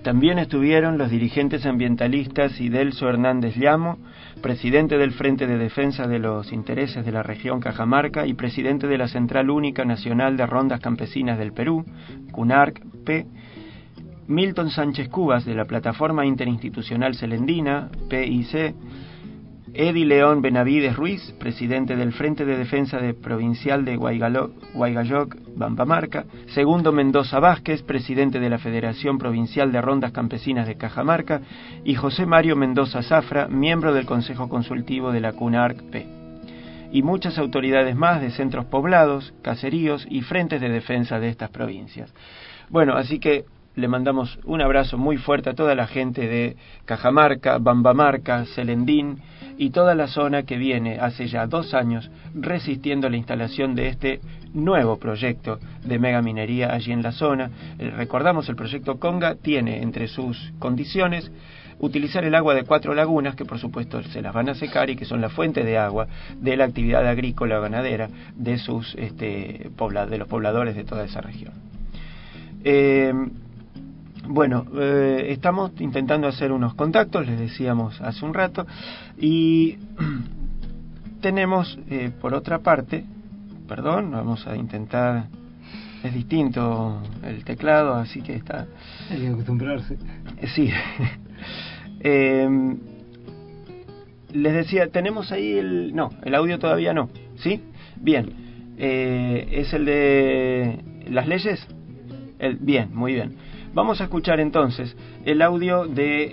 También 0.03 0.37
estuvieron 0.37 0.99
los 0.99 1.09
dirigentes 1.09 1.65
ambientalistas 1.65 2.61
Idelso 2.61 3.09
Hernández 3.09 3.57
Llamo, 3.57 3.97
presidente 4.39 4.99
del 4.99 5.13
Frente 5.13 5.47
de 5.47 5.57
Defensa 5.57 6.05
de 6.07 6.19
los 6.19 6.53
Intereses 6.53 7.03
de 7.03 7.11
la 7.11 7.23
Región 7.23 7.59
Cajamarca 7.59 8.27
y 8.27 8.35
presidente 8.35 8.85
de 8.85 8.99
la 8.99 9.07
Central 9.07 9.49
Única 9.49 9.83
Nacional 9.83 10.37
de 10.37 10.45
Rondas 10.45 10.79
Campesinas 10.79 11.39
del 11.39 11.53
Perú, 11.53 11.83
CUNARC-P, 12.31 13.25
Milton 14.27 14.69
Sánchez 14.69 15.09
Cubas 15.09 15.43
de 15.43 15.55
la 15.55 15.65
Plataforma 15.65 16.25
Interinstitucional 16.25 17.15
Celendina, 17.15 17.89
PIC, 18.07 18.75
Edi 19.73 20.05
León 20.05 20.43
Benavides 20.43 20.95
Ruiz, 20.95 21.33
presidente 21.39 21.95
del 21.95 22.13
Frente 22.13 22.45
de 22.45 22.55
Defensa 22.55 22.97
de 22.97 23.15
Provincial 23.15 23.83
de 23.83 23.95
Guaygayok, 23.95 25.35
Bambamarca, 25.55 26.25
Segundo 26.47 26.91
Mendoza 26.91 27.39
Vázquez, 27.39 27.81
presidente 27.81 28.39
de 28.39 28.49
la 28.49 28.59
Federación 28.59 29.17
Provincial 29.17 29.71
de 29.71 29.81
Rondas 29.81 30.11
Campesinas 30.11 30.67
de 30.67 30.77
Cajamarca, 30.77 31.41
y 31.83 31.95
José 31.95 32.27
Mario 32.27 32.55
Mendoza 32.55 33.01
Zafra, 33.01 33.47
miembro 33.47 33.91
del 33.91 34.05
Consejo 34.05 34.49
Consultivo 34.49 35.11
de 35.11 35.21
la 35.21 35.33
CUNARC-P. 35.33 36.05
Y 36.91 37.01
muchas 37.01 37.39
autoridades 37.39 37.95
más 37.95 38.21
de 38.21 38.29
centros 38.29 38.65
poblados, 38.65 39.33
caseríos 39.41 40.05
y 40.09 40.21
frentes 40.21 40.61
de 40.61 40.69
defensa 40.69 41.19
de 41.19 41.29
estas 41.29 41.49
provincias. 41.49 42.13
Bueno, 42.69 42.93
así 42.93 43.19
que 43.19 43.45
le 43.75 43.87
mandamos 43.87 44.39
un 44.45 44.61
abrazo 44.61 44.97
muy 44.97 45.17
fuerte 45.17 45.49
a 45.49 45.53
toda 45.53 45.75
la 45.75 45.87
gente 45.87 46.27
de 46.27 46.55
Cajamarca, 46.85 47.57
Bambamarca, 47.57 48.45
Celendín 48.45 49.17
y 49.57 49.69
toda 49.69 49.95
la 49.95 50.07
zona 50.07 50.43
que 50.43 50.57
viene 50.57 50.99
hace 50.99 51.27
ya 51.27 51.47
dos 51.47 51.73
años 51.73 52.09
resistiendo 52.33 53.09
la 53.09 53.17
instalación 53.17 53.75
de 53.75 53.87
este 53.87 54.19
nuevo 54.53 54.97
proyecto 54.97 55.59
de 55.83 55.99
megaminería 55.99 56.73
allí 56.73 56.91
en 56.91 57.03
la 57.03 57.11
zona. 57.11 57.49
Eh, 57.79 57.91
Recordamos, 57.91 58.49
el 58.49 58.55
proyecto 58.55 58.99
Conga 58.99 59.35
tiene 59.35 59.81
entre 59.81 60.07
sus 60.07 60.53
condiciones 60.59 61.31
utilizar 61.79 62.23
el 62.23 62.35
agua 62.35 62.53
de 62.53 62.63
cuatro 62.63 62.93
lagunas, 62.93 63.35
que 63.35 63.45
por 63.45 63.59
supuesto 63.59 64.01
se 64.03 64.21
las 64.21 64.33
van 64.33 64.49
a 64.49 64.55
secar 64.55 64.89
y 64.89 64.95
que 64.95 65.05
son 65.05 65.21
la 65.21 65.29
fuente 65.29 65.63
de 65.63 65.77
agua 65.77 66.07
de 66.39 66.55
la 66.55 66.65
actividad 66.65 67.05
agrícola 67.05 67.59
o 67.59 67.61
ganadera 67.61 68.09
de, 68.35 68.57
sus, 68.57 68.95
este, 68.95 69.69
de 70.09 70.17
los 70.17 70.27
pobladores 70.27 70.75
de 70.75 70.83
toda 70.85 71.03
esa 71.03 71.21
región. 71.21 71.53
Eh, 72.63 73.13
bueno, 74.27 74.65
eh, 74.79 75.27
estamos 75.29 75.71
intentando 75.79 76.27
hacer 76.27 76.51
unos 76.51 76.73
contactos, 76.73 77.27
les 77.27 77.39
decíamos 77.39 77.99
hace 78.01 78.25
un 78.25 78.33
rato, 78.33 78.65
y 79.17 79.77
tenemos, 81.21 81.79
eh, 81.89 82.11
por 82.21 82.33
otra 82.33 82.59
parte, 82.59 83.05
perdón, 83.67 84.11
vamos 84.11 84.45
a 84.47 84.55
intentar, 84.55 85.27
es 86.03 86.13
distinto 86.13 87.01
el 87.23 87.43
teclado, 87.43 87.95
así 87.95 88.21
que 88.21 88.35
está... 88.35 88.67
Hay 89.09 89.21
que 89.21 89.27
acostumbrarse. 89.29 89.97
Sí. 90.53 90.69
eh, 91.99 92.77
les 94.33 94.53
decía, 94.53 94.89
tenemos 94.91 95.31
ahí 95.31 95.53
el... 95.53 95.95
No, 95.95 96.09
el 96.23 96.35
audio 96.35 96.59
todavía 96.59 96.93
no, 96.93 97.09
¿sí? 97.37 97.61
Bien. 97.95 98.33
Eh, 98.77 99.47
¿Es 99.51 99.73
el 99.73 99.85
de 99.85 100.79
las 101.09 101.27
leyes? 101.27 101.65
El, 102.37 102.57
bien, 102.57 102.93
muy 102.93 103.13
bien. 103.13 103.35
Vamos 103.75 103.99
a 103.99 104.05
escuchar 104.05 104.39
entonces 104.39 104.95
el 105.25 105.41
audio 105.41 105.85
de 105.85 106.31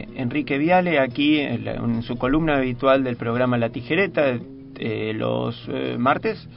eh, 0.00 0.08
Enrique 0.16 0.56
Viale 0.56 0.98
aquí 0.98 1.38
en, 1.38 2.02
su 2.02 2.16
columna 2.16 2.56
habitual 2.56 3.04
del 3.04 3.16
programa 3.16 3.58
La 3.58 3.68
Tijereta 3.68 4.38
eh, 4.76 5.12
los 5.14 5.68
eh, 5.68 5.96
martes. 5.98 6.48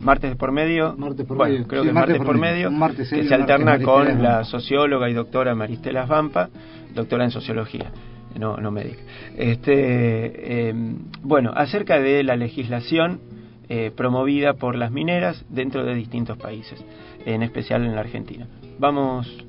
Martes 0.00 0.36
por 0.36 0.52
medio, 0.52 0.96
martes 0.96 1.26
por 1.26 1.36
bueno, 1.36 1.52
medio. 1.52 1.66
creo 1.68 1.82
Sí, 1.82 1.88
que 1.88 1.92
martes 1.92 2.18
martes 2.18 2.26
por 2.26 2.38
medio. 2.38 2.68
que 2.96 3.04
se 3.04 3.16
martes 3.16 3.32
alterna 3.32 3.72
Maristela 3.72 3.92
con 3.92 4.22
la 4.22 4.44
socióloga 4.44 5.10
y 5.10 5.12
doctora 5.12 5.54
Maristela 5.54 6.06
Vampa, 6.06 6.48
doctora 6.94 7.24
en 7.24 7.30
sociología, 7.30 7.90
no, 8.38 8.56
no 8.56 8.70
médica. 8.70 9.02
Este, 9.36 10.68
eh, 10.70 10.74
bueno, 11.20 11.52
acerca 11.54 12.00
de 12.00 12.22
la 12.22 12.36
legislación 12.36 13.20
eh, 13.68 13.90
promovida 13.94 14.54
por 14.54 14.76
las 14.76 14.90
mineras 14.92 15.44
dentro 15.50 15.84
de 15.84 15.94
distintos 15.94 16.38
países, 16.38 16.82
en 17.26 17.42
especial 17.42 17.84
en 17.84 17.94
la 17.94 18.00
Argentina. 18.00 18.46
Vamos. 18.78 19.47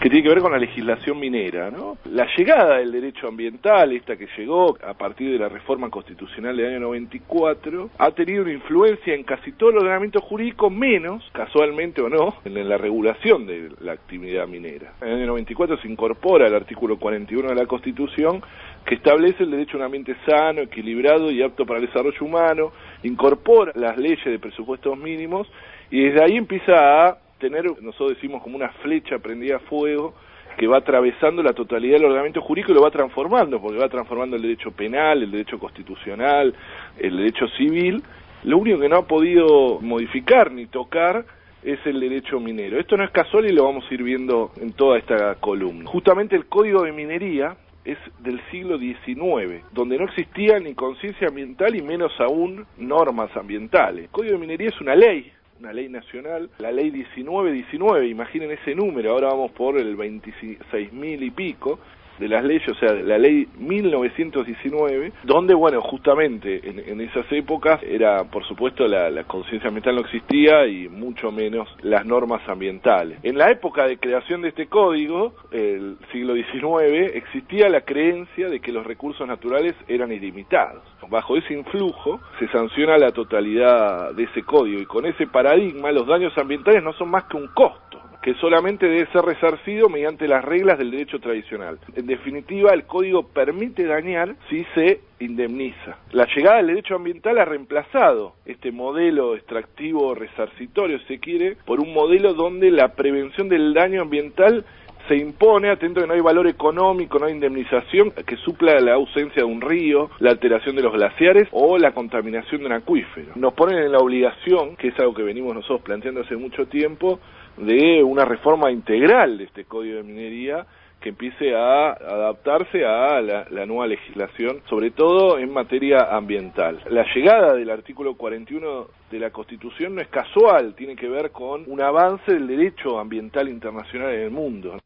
Que 0.00 0.10
tiene 0.10 0.22
que 0.22 0.28
ver 0.28 0.40
con 0.40 0.52
la 0.52 0.58
legislación 0.58 1.18
minera, 1.18 1.70
¿no? 1.70 1.96
La 2.10 2.26
llegada 2.36 2.78
del 2.78 2.92
derecho 2.92 3.28
ambiental, 3.28 3.92
esta 3.92 4.16
que 4.16 4.28
llegó 4.36 4.76
a 4.86 4.94
partir 4.94 5.32
de 5.32 5.38
la 5.38 5.48
reforma 5.48 5.88
constitucional 5.90 6.56
del 6.56 6.66
año 6.66 6.80
94, 6.80 7.90
ha 7.98 8.10
tenido 8.10 8.42
una 8.42 8.52
influencia 8.52 9.14
en 9.14 9.24
casi 9.24 9.52
todo 9.52 9.70
el 9.70 9.78
ordenamiento 9.78 10.20
jurídico, 10.20 10.68
menos, 10.70 11.24
casualmente 11.32 12.02
o 12.02 12.08
no, 12.08 12.36
en 12.44 12.68
la 12.68 12.76
regulación 12.76 13.46
de 13.46 13.70
la 13.80 13.92
actividad 13.92 14.46
minera. 14.46 14.92
En 15.00 15.08
el 15.08 15.14
año 15.16 15.26
94 15.28 15.78
se 15.78 15.88
incorpora 15.88 16.46
el 16.46 16.54
artículo 16.54 16.98
41 16.98 17.48
de 17.48 17.54
la 17.54 17.66
Constitución 17.66 18.42
que 18.84 18.94
establece 18.94 19.42
el 19.42 19.50
derecho 19.50 19.76
a 19.76 19.80
un 19.80 19.86
ambiente 19.86 20.14
sano, 20.24 20.60
equilibrado 20.60 21.30
y 21.30 21.42
apto 21.42 21.66
para 21.66 21.80
el 21.80 21.86
desarrollo 21.86 22.24
humano, 22.24 22.72
incorpora 23.02 23.72
las 23.74 23.96
leyes 23.96 24.24
de 24.24 24.38
presupuestos 24.38 24.96
mínimos 24.96 25.48
y 25.90 26.04
desde 26.04 26.22
ahí 26.22 26.36
empieza 26.36 27.08
a 27.08 27.18
tener, 27.38 27.64
nosotros 27.82 28.14
decimos 28.14 28.42
como 28.42 28.56
una 28.56 28.68
flecha 28.82 29.18
prendida 29.18 29.56
a 29.56 29.60
fuego 29.60 30.14
que 30.56 30.66
va 30.66 30.78
atravesando 30.78 31.42
la 31.42 31.52
totalidad 31.52 31.96
del 31.96 32.06
ordenamiento 32.06 32.40
jurídico 32.40 32.72
y 32.72 32.74
lo 32.74 32.82
va 32.82 32.90
transformando, 32.90 33.60
porque 33.60 33.78
va 33.78 33.88
transformando 33.88 34.36
el 34.36 34.42
derecho 34.42 34.70
penal, 34.70 35.22
el 35.22 35.30
derecho 35.30 35.58
constitucional, 35.58 36.54
el 36.98 37.16
derecho 37.16 37.46
civil. 37.48 38.02
Lo 38.44 38.58
único 38.58 38.78
que 38.78 38.88
no 38.88 38.96
ha 38.96 39.06
podido 39.06 39.80
modificar 39.80 40.50
ni 40.50 40.66
tocar 40.66 41.24
es 41.62 41.78
el 41.84 42.00
derecho 42.00 42.40
minero. 42.40 42.78
Esto 42.78 42.96
no 42.96 43.04
es 43.04 43.10
casual 43.10 43.46
y 43.46 43.52
lo 43.52 43.64
vamos 43.64 43.84
a 43.90 43.94
ir 43.94 44.02
viendo 44.02 44.52
en 44.60 44.72
toda 44.72 44.98
esta 44.98 45.34
columna. 45.34 45.90
Justamente 45.90 46.36
el 46.36 46.46
Código 46.46 46.82
de 46.82 46.92
Minería 46.92 47.56
es 47.84 47.98
del 48.20 48.40
siglo 48.50 48.78
XIX, 48.78 49.64
donde 49.72 49.98
no 49.98 50.04
existía 50.04 50.58
ni 50.58 50.74
conciencia 50.74 51.28
ambiental 51.28 51.74
y 51.76 51.82
menos 51.82 52.12
aún 52.18 52.66
normas 52.78 53.36
ambientales. 53.36 54.04
El 54.04 54.10
Código 54.10 54.34
de 54.34 54.40
Minería 54.40 54.68
es 54.68 54.80
una 54.80 54.94
ley, 54.94 55.32
una 55.60 55.72
ley 55.72 55.88
nacional, 55.88 56.50
la 56.58 56.70
ley 56.70 56.90
1919, 56.90 58.08
imaginen 58.08 58.50
ese 58.50 58.74
número, 58.74 59.12
ahora 59.12 59.28
vamos 59.28 59.52
por 59.52 59.78
el 59.78 59.96
26 59.96 60.92
mil 60.92 61.22
y 61.22 61.30
pico 61.30 61.78
de 62.18 62.28
las 62.28 62.44
leyes, 62.44 62.68
o 62.68 62.74
sea, 62.74 62.92
la 62.92 63.18
ley 63.18 63.46
1919, 63.58 65.12
donde, 65.24 65.54
bueno, 65.54 65.80
justamente 65.80 66.60
en, 66.64 67.00
esas 67.00 67.30
épocas 67.30 67.80
era, 67.82 68.24
por 68.24 68.44
supuesto, 68.44 68.86
la, 68.86 69.10
la 69.10 69.24
conciencia 69.24 69.68
ambiental 69.68 69.96
no 69.96 70.00
existía 70.00 70.66
y 70.66 70.88
mucho 70.88 71.30
menos 71.30 71.68
las 71.82 72.04
normas 72.06 72.46
ambientales. 72.48 73.18
En 73.22 73.38
la 73.38 73.50
época 73.50 73.86
de 73.86 73.98
creación 73.98 74.42
de 74.42 74.48
este 74.48 74.66
código, 74.66 75.34
el 75.50 75.96
siglo 76.12 76.34
XIX, 76.34 77.14
existía 77.14 77.68
la 77.68 77.82
creencia 77.82 78.48
de 78.48 78.60
que 78.60 78.72
los 78.72 78.86
recursos 78.86 79.26
naturales 79.26 79.74
eran 79.88 80.12
ilimitados. 80.12 80.82
Bajo 81.08 81.36
ese 81.36 81.54
influjo 81.54 82.20
se 82.38 82.48
sanciona 82.48 82.98
la 82.98 83.12
totalidad 83.12 84.12
de 84.14 84.24
ese 84.24 84.42
código 84.42 84.80
y 84.80 84.86
con 84.86 85.06
ese 85.06 85.26
paradigma 85.26 85.92
los 85.92 86.06
daños 86.06 86.36
ambientales 86.36 86.82
no 86.82 86.92
son 86.94 87.10
más 87.10 87.24
que 87.24 87.36
un 87.36 87.48
costo 87.48 88.00
que 88.26 88.34
solamente 88.40 88.88
debe 88.88 89.06
ser 89.12 89.22
resarcido 89.22 89.88
mediante 89.88 90.26
las 90.26 90.44
reglas 90.44 90.78
del 90.78 90.90
derecho 90.90 91.20
tradicional. 91.20 91.78
En 91.94 92.06
definitiva, 92.06 92.72
el 92.74 92.82
código 92.82 93.22
permite 93.22 93.84
dañar 93.84 94.34
si 94.50 94.64
se 94.74 94.98
indemniza. 95.20 95.98
La 96.10 96.26
llegada 96.34 96.56
del 96.56 96.66
derecho 96.66 96.96
ambiental 96.96 97.38
ha 97.38 97.44
reemplazado 97.44 98.32
este 98.44 98.72
modelo 98.72 99.36
extractivo 99.36 100.12
resarcitorio, 100.16 100.98
si 100.98 101.06
se 101.06 101.20
quiere, 101.20 101.56
por 101.66 101.78
un 101.78 101.94
modelo 101.94 102.34
donde 102.34 102.72
la 102.72 102.96
prevención 102.96 103.48
del 103.48 103.72
daño 103.72 104.02
ambiental 104.02 104.64
se 105.08 105.16
impone, 105.16 105.70
atento 105.70 106.00
que 106.00 106.06
no 106.06 106.14
hay 106.14 106.20
valor 106.20 106.46
económico, 106.46 107.18
no 107.18 107.26
hay 107.26 107.32
indemnización 107.32 108.12
que 108.26 108.36
supla 108.36 108.80
la 108.80 108.94
ausencia 108.94 109.42
de 109.42 109.44
un 109.44 109.60
río, 109.60 110.10
la 110.18 110.30
alteración 110.30 110.76
de 110.76 110.82
los 110.82 110.92
glaciares 110.92 111.48
o 111.52 111.78
la 111.78 111.92
contaminación 111.92 112.60
de 112.60 112.66
un 112.66 112.72
acuífero. 112.72 113.32
Nos 113.36 113.54
ponen 113.54 113.78
en 113.78 113.92
la 113.92 113.98
obligación, 113.98 114.76
que 114.76 114.88
es 114.88 114.98
algo 114.98 115.14
que 115.14 115.22
venimos 115.22 115.54
nosotros 115.54 115.82
planteando 115.82 116.22
hace 116.22 116.36
mucho 116.36 116.66
tiempo, 116.66 117.20
de 117.56 118.02
una 118.02 118.24
reforma 118.24 118.70
integral 118.70 119.38
de 119.38 119.44
este 119.44 119.64
código 119.64 119.96
de 119.96 120.02
minería 120.02 120.66
que 121.00 121.10
empiece 121.10 121.54
a 121.54 121.92
adaptarse 121.92 122.84
a 122.84 123.20
la, 123.20 123.66
nueva 123.66 123.86
legislación, 123.86 124.62
sobre 124.68 124.90
todo 124.90 125.38
en 125.38 125.52
materia 125.52 126.16
ambiental. 126.16 126.80
La 126.90 127.04
llegada 127.14 127.54
del 127.54 127.70
artículo 127.70 128.16
41 128.16 128.86
de 129.10 129.18
la 129.20 129.30
Constitución 129.30 129.94
no 129.94 130.00
es 130.00 130.08
casual, 130.08 130.74
tiene 130.74 130.96
que 130.96 131.08
ver 131.08 131.30
con 131.30 131.64
un 131.66 131.80
avance 131.80 132.32
del 132.32 132.46
derecho 132.46 132.98
ambiental 132.98 133.48
internacional 133.48 134.14
en 134.14 134.20
el 134.22 134.30
mundo. 134.30 134.78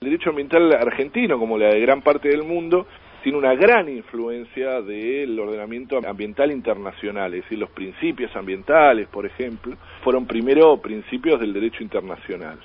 El 0.00 0.10
derecho 0.10 0.30
ambiental 0.30 0.72
argentino, 0.74 1.40
como 1.40 1.58
la 1.58 1.70
de 1.70 1.80
gran 1.80 2.02
parte 2.02 2.28
del 2.28 2.44
mundo, 2.44 2.86
tiene 3.24 3.36
una 3.36 3.56
gran 3.56 3.88
influencia 3.88 4.80
del 4.80 5.36
ordenamiento 5.40 5.98
ambiental 6.06 6.52
internacional, 6.52 7.34
es 7.34 7.42
decir, 7.42 7.58
los 7.58 7.70
principios 7.70 8.30
ambientales, 8.36 9.08
por 9.08 9.26
ejemplo, 9.26 9.74
fueron 10.04 10.24
primero 10.24 10.80
principios 10.80 11.40
del 11.40 11.52
derecho 11.52 11.82
internacional. 11.82 12.60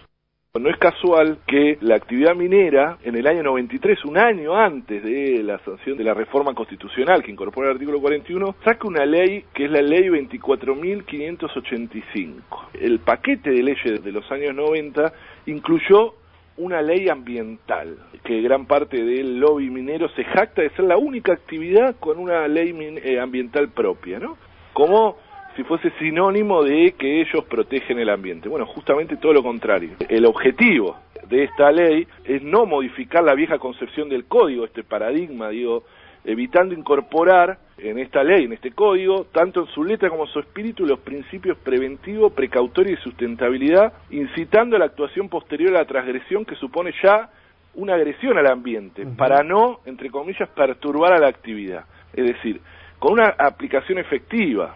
No 0.59 0.69
es 0.69 0.77
casual 0.77 1.39
que 1.47 1.79
la 1.81 1.95
actividad 1.95 2.35
minera 2.35 2.99
en 3.03 3.15
el 3.15 3.25
año 3.25 3.41
93, 3.41 4.05
un 4.05 4.19
año 4.19 4.55
antes 4.55 5.03
de 5.03 5.41
la 5.41 5.57
sanción 5.65 5.97
de 5.97 6.03
la 6.03 6.13
reforma 6.13 6.53
constitucional 6.53 7.23
que 7.23 7.31
incorpora 7.31 7.69
el 7.69 7.73
artículo 7.73 7.99
41, 7.99 8.57
saca 8.63 8.87
una 8.87 9.07
ley 9.07 9.45
que 9.55 9.65
es 9.65 9.71
la 9.71 9.81
ley 9.81 10.09
24.585. 10.09 12.67
El 12.79 12.99
paquete 12.99 13.49
de 13.49 13.63
leyes 13.63 14.03
de 14.03 14.11
los 14.11 14.31
años 14.31 14.53
90 14.53 15.11
incluyó 15.47 16.13
una 16.57 16.81
ley 16.81 17.09
ambiental, 17.09 17.97
que 18.23 18.41
gran 18.41 18.65
parte 18.65 19.03
del 19.03 19.39
lobby 19.39 19.69
minero 19.69 20.09
se 20.09 20.23
jacta 20.23 20.61
de 20.61 20.69
ser 20.71 20.85
la 20.85 20.97
única 20.97 21.33
actividad 21.33 21.95
con 21.99 22.19
una 22.19 22.47
ley 22.47 22.75
eh, 23.03 23.19
ambiental 23.19 23.69
propia, 23.69 24.19
¿no? 24.19 24.37
Como 24.73 25.17
si 25.55 25.63
fuese 25.63 25.91
sinónimo 25.99 26.63
de 26.63 26.93
que 26.97 27.21
ellos 27.21 27.45
protegen 27.45 27.99
el 27.99 28.09
ambiente. 28.09 28.49
Bueno, 28.49 28.65
justamente 28.65 29.17
todo 29.17 29.33
lo 29.33 29.43
contrario. 29.43 29.91
El 30.09 30.25
objetivo 30.25 30.97
de 31.29 31.43
esta 31.43 31.71
ley 31.71 32.07
es 32.25 32.41
no 32.43 32.65
modificar 32.65 33.23
la 33.23 33.35
vieja 33.35 33.59
concepción 33.59 34.09
del 34.09 34.25
código, 34.25 34.65
este 34.65 34.83
paradigma, 34.83 35.49
digo, 35.49 35.83
evitando 36.25 36.73
incorporar 36.73 37.57
en 37.77 37.99
esta 37.99 38.23
ley, 38.23 38.45
en 38.45 38.53
este 38.53 38.71
código, 38.71 39.25
tanto 39.31 39.61
en 39.61 39.67
su 39.67 39.83
letra 39.83 40.09
como 40.09 40.25
en 40.25 40.31
su 40.31 40.39
espíritu, 40.39 40.85
los 40.85 40.99
principios 40.99 41.57
preventivo, 41.57 42.29
precautorio 42.29 42.93
y 42.93 42.97
sustentabilidad, 42.97 43.93
incitando 44.09 44.75
a 44.75 44.79
la 44.79 44.85
actuación 44.85 45.27
posterior 45.27 45.75
a 45.75 45.79
la 45.79 45.85
transgresión 45.85 46.45
que 46.45 46.55
supone 46.55 46.93
ya 47.03 47.29
una 47.75 47.95
agresión 47.95 48.37
al 48.37 48.47
ambiente, 48.47 49.03
uh 49.03 49.09
-huh. 49.09 49.15
para 49.15 49.43
no, 49.43 49.79
entre 49.85 50.09
comillas, 50.09 50.47
perturbar 50.49 51.13
a 51.13 51.19
la 51.19 51.27
actividad. 51.27 51.85
Es 52.13 52.25
decir, 52.25 52.61
con 52.99 53.13
una 53.13 53.35
aplicación 53.37 53.97
efectiva 53.97 54.75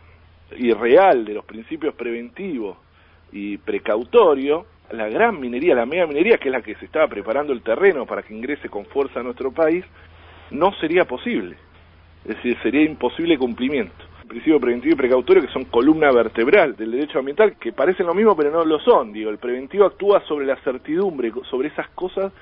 y 0.58 0.72
real 0.74 1.24
de 1.24 1.34
los 1.36 1.46
principios 1.46 1.94
preventivo 1.96 2.78
y 3.32 3.58
precautorio, 3.58 4.66
la 4.92 5.08
gran 5.10 5.40
minería, 5.40 5.76
la 5.76 5.86
mega 5.86 6.08
minería, 6.08 6.38
que 6.38 6.48
es 6.50 6.52
la 6.52 6.62
que 6.62 6.76
se 6.76 6.86
estaba 6.86 7.08
preparando 7.08 7.54
el 7.54 7.62
terreno 7.62 8.06
para 8.06 8.24
que 8.24 8.34
ingrese 8.34 8.70
con 8.70 8.86
fuerza 8.86 9.20
a 9.20 9.24
nuestro 9.24 9.52
país, 9.52 9.86
no 10.52 10.74
sería 10.74 11.06
posible. 11.06 11.56
Es 12.26 12.36
decir, 12.36 12.58
sería 12.62 12.84
imposible 12.84 13.38
cumplimiento. 13.38 13.96
El 14.22 14.28
principio 14.28 14.60
preventivo 14.60 14.94
y 14.94 14.98
precautorio, 14.98 15.42
que 15.42 15.54
son 15.54 15.66
columna 15.66 16.12
vertebral 16.12 16.76
del 16.76 16.92
derecho 16.92 17.20
ambiental, 17.20 17.56
que 17.58 17.72
parecen 17.72 18.06
lo 18.06 18.14
mismo 18.14 18.36
pero 18.36 18.52
no 18.52 18.66
lo 18.66 18.80
son. 18.80 19.14
Digo, 19.14 19.30
el 19.30 19.38
preventivo 19.38 19.86
actúa 19.86 20.22
sobre 20.28 20.46
la 20.46 20.58
certidumbre, 20.58 21.32
sobre 21.50 21.70
esas 21.70 21.88
cosas 21.90 22.34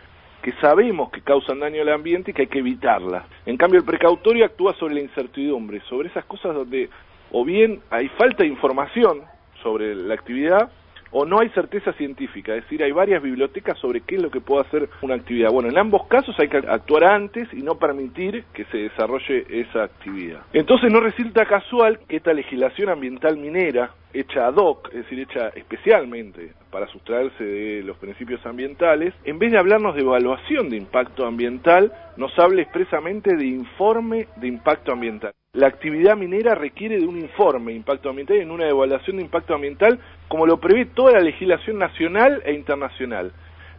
que 0.41 0.53
sabemos 0.61 1.11
que 1.11 1.21
causan 1.21 1.59
daño 1.59 1.81
al 1.81 1.89
ambiente 1.89 2.31
y 2.31 2.33
que 2.33 2.43
hay 2.43 2.47
que 2.47 2.59
evitarlas. 2.59 3.25
En 3.45 3.57
cambio, 3.57 3.79
el 3.79 3.85
precautorio 3.85 4.45
actúa 4.45 4.73
sobre 4.75 4.95
la 4.95 5.01
incertidumbre, 5.01 5.81
sobre 5.89 6.09
esas 6.09 6.25
cosas 6.25 6.55
donde 6.55 6.89
o 7.31 7.43
bien 7.43 7.81
hay 7.89 8.09
falta 8.09 8.43
de 8.43 8.49
información 8.49 9.21
sobre 9.61 9.95
la 9.95 10.13
actividad 10.13 10.71
o 11.17 11.23
no 11.23 11.39
hay 11.39 11.47
certeza 11.51 11.93
científica, 11.93 12.53
es 12.53 12.63
decir, 12.63 12.83
hay 12.83 12.91
varias 12.91 13.23
bibliotecas 13.23 13.77
sobre 13.79 14.01
qué 14.01 14.17
es 14.17 14.21
lo 14.21 14.29
que 14.29 14.41
puede 14.41 14.67
hacer 14.67 14.89
una 15.01 15.15
actividad. 15.15 15.49
Bueno, 15.49 15.69
en 15.69 15.77
ambos 15.77 16.07
casos 16.07 16.37
hay 16.37 16.49
que 16.49 16.57
actuar 16.57 17.05
antes 17.05 17.47
y 17.53 17.61
no 17.61 17.75
permitir 17.75 18.43
que 18.53 18.65
se 18.65 18.79
desarrolle 18.79 19.45
esa 19.49 19.83
actividad. 19.83 20.41
Entonces 20.51 20.91
no 20.91 20.99
resulta 20.99 21.45
casual 21.45 21.99
que 22.09 22.17
esta 22.17 22.33
legislación 22.33 22.89
ambiental 22.89 23.37
minera, 23.37 23.91
hecha 24.13 24.47
ad 24.47 24.55
hoc, 24.57 24.89
es 24.89 25.03
decir, 25.03 25.21
hecha 25.21 25.47
especialmente 25.55 26.51
para 26.69 26.87
sustraerse 26.87 27.45
de 27.45 27.83
los 27.83 27.95
principios 27.95 28.45
ambientales, 28.45 29.13
en 29.23 29.39
vez 29.39 29.53
de 29.53 29.57
hablarnos 29.57 29.95
de 29.95 30.01
evaluación 30.01 30.69
de 30.69 30.75
impacto 30.75 31.25
ambiental, 31.25 31.93
nos 32.17 32.37
hable 32.37 32.61
expresamente 32.61 33.37
de 33.37 33.45
informe 33.45 34.27
de 34.35 34.49
impacto 34.49 34.91
ambiental. 34.91 35.33
La 35.55 35.67
actividad 35.67 36.17
minera 36.17 36.53
requiere 36.53 36.99
de 36.99 37.07
un 37.07 37.17
informe 37.17 37.71
de 37.71 37.77
impacto 37.77 38.09
ambiental 38.09 38.35
y 38.35 38.41
en 38.41 38.51
una 38.51 38.67
evaluación 38.67 39.15
de 39.15 39.23
impacto 39.23 39.55
ambiental 39.55 40.01
como 40.27 40.45
lo 40.45 40.57
prevé 40.57 40.83
toda 40.83 41.13
la 41.13 41.21
legislación 41.21 41.77
nacional 41.79 42.41
e 42.43 42.51
internacional. 42.51 43.31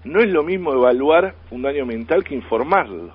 No 0.02 0.20
es 0.20 0.30
lo 0.30 0.42
mismo 0.42 0.72
evaluar 0.72 1.34
un 1.50 1.60
daño 1.60 1.82
ambiental 1.82 2.24
que 2.24 2.34
informarlo. 2.34 3.12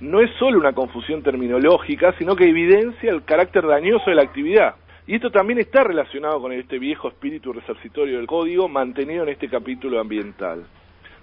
No 0.00 0.22
es 0.22 0.30
solo 0.38 0.58
una 0.58 0.72
confusión 0.72 1.22
terminológica, 1.22 2.14
sino 2.16 2.34
que 2.34 2.48
evidencia 2.48 3.10
el 3.10 3.24
carácter 3.24 3.66
dañoso 3.66 4.08
de 4.08 4.16
la 4.16 4.22
actividad. 4.22 4.76
Y 5.06 5.16
esto 5.16 5.30
también 5.30 5.58
está 5.58 5.84
relacionado 5.84 6.40
con 6.40 6.52
este 6.52 6.78
viejo 6.78 7.08
espíritu 7.08 7.52
resarcitorio 7.52 8.16
del 8.16 8.26
código 8.26 8.70
mantenido 8.70 9.24
en 9.24 9.28
este 9.28 9.50
capítulo 9.50 10.00
ambiental. 10.00 10.64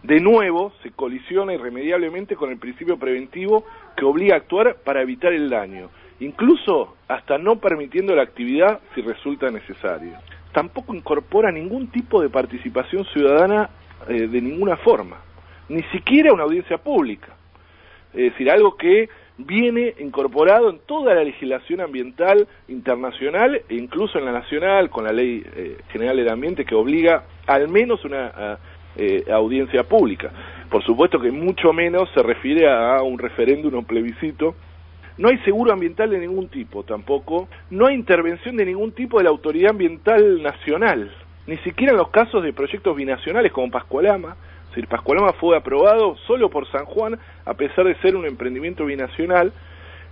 De 0.03 0.19
nuevo, 0.19 0.71
se 0.83 0.91
colisiona 0.91 1.55
irremediablemente 1.55 2.35
con 2.35 2.51
el 2.51 2.59
principio 2.59 2.99
preventivo 2.99 3.65
que 3.97 4.05
obliga 4.05 4.35
a 4.35 4.37
actuar 4.37 4.75
para 4.83 5.01
evitar 5.01 5.33
el 5.33 5.49
daño 5.49 5.89
incluso 6.19 6.95
hasta 7.08 7.38
no 7.38 7.58
permitiendo 7.58 8.15
la 8.15 8.23
actividad 8.23 8.80
si 8.95 9.02
resulta 9.02 9.49
necesario. 9.49 10.13
Tampoco 10.52 10.93
incorpora 10.93 11.52
ningún 11.52 11.88
tipo 11.88 12.21
de 12.21 12.30
participación 12.30 13.06
ciudadana 13.06 13.69
eh, 14.08 14.28
de 14.28 14.41
ninguna 14.41 14.78
forma, 14.78 15.17
ni 15.69 15.82
siquiera 15.84 16.34
una 16.34 16.43
audiencia 16.43 16.78
pública. 16.78 17.30
Es 18.13 18.32
decir, 18.32 18.52
algo 18.52 18.78
que 18.78 19.10
viene 19.38 19.95
incorporado 19.99 20.69
en 20.69 20.80
toda 20.86 21.15
la 21.15 21.23
legislación 21.23 21.82
ambiental 21.82 22.47
internacional 22.67 23.62
e 23.67 23.76
incluso 23.76 24.19
en 24.19 24.26
la 24.26 24.32
nacional 24.32 24.91
con 24.91 25.06
la 25.06 25.12
Ley 25.12 25.43
eh, 25.56 25.78
General 25.89 26.15
del 26.15 26.30
Ambiente 26.30 26.65
que 26.65 26.76
obliga 26.76 27.23
al 27.47 27.67
menos 27.67 28.06
una 28.06 28.60
eh, 28.95 29.23
audiencia 29.32 29.84
pública. 29.84 30.32
Por 30.69 30.84
supuesto 30.84 31.19
que 31.19 31.32
mucho 31.32 31.73
menos 31.73 32.10
se 32.13 32.21
refiere 32.21 32.69
a 32.69 33.02
un 33.02 33.17
referéndum 33.17 33.73
o 33.76 33.82
plebiscito 33.82 34.54
no 35.17 35.30
hay 35.30 35.38
seguro 35.39 35.71
ambiental 35.71 36.10
de 36.10 36.19
ningún 36.19 36.47
tipo 36.47 36.84
tampoco. 36.84 37.47
No 37.69 37.88
hay 37.88 37.95
intervención 37.95 38.58
de 38.58 38.65
ningún 38.65 38.91
tipo 38.91 39.17
de 39.17 39.26
la 39.26 39.30
autoridad 39.30 39.71
ambiental 39.71 40.41
nacional. 40.41 41.12
Ni 41.45 41.58
siquiera 41.58 41.91
en 41.91 41.97
los 41.97 42.10
casos 42.10 42.43
de 42.43 42.54
proyectos 42.54 42.95
binacionales 42.95 43.52
como 43.52 43.69
Pascualama. 43.69 44.36
Es 44.63 44.69
decir, 44.69 44.88
Pascualama 44.88 45.34
fue 45.34 45.56
aprobado 45.56 46.15
solo 46.26 46.49
por 46.49 46.67
San 46.71 46.86
Juan 46.86 47.19
a 47.45 47.54
pesar 47.54 47.86
de 47.86 47.95
ser 47.95 48.15
un 48.15 48.26
emprendimiento 48.26 48.86
binacional 48.86 49.54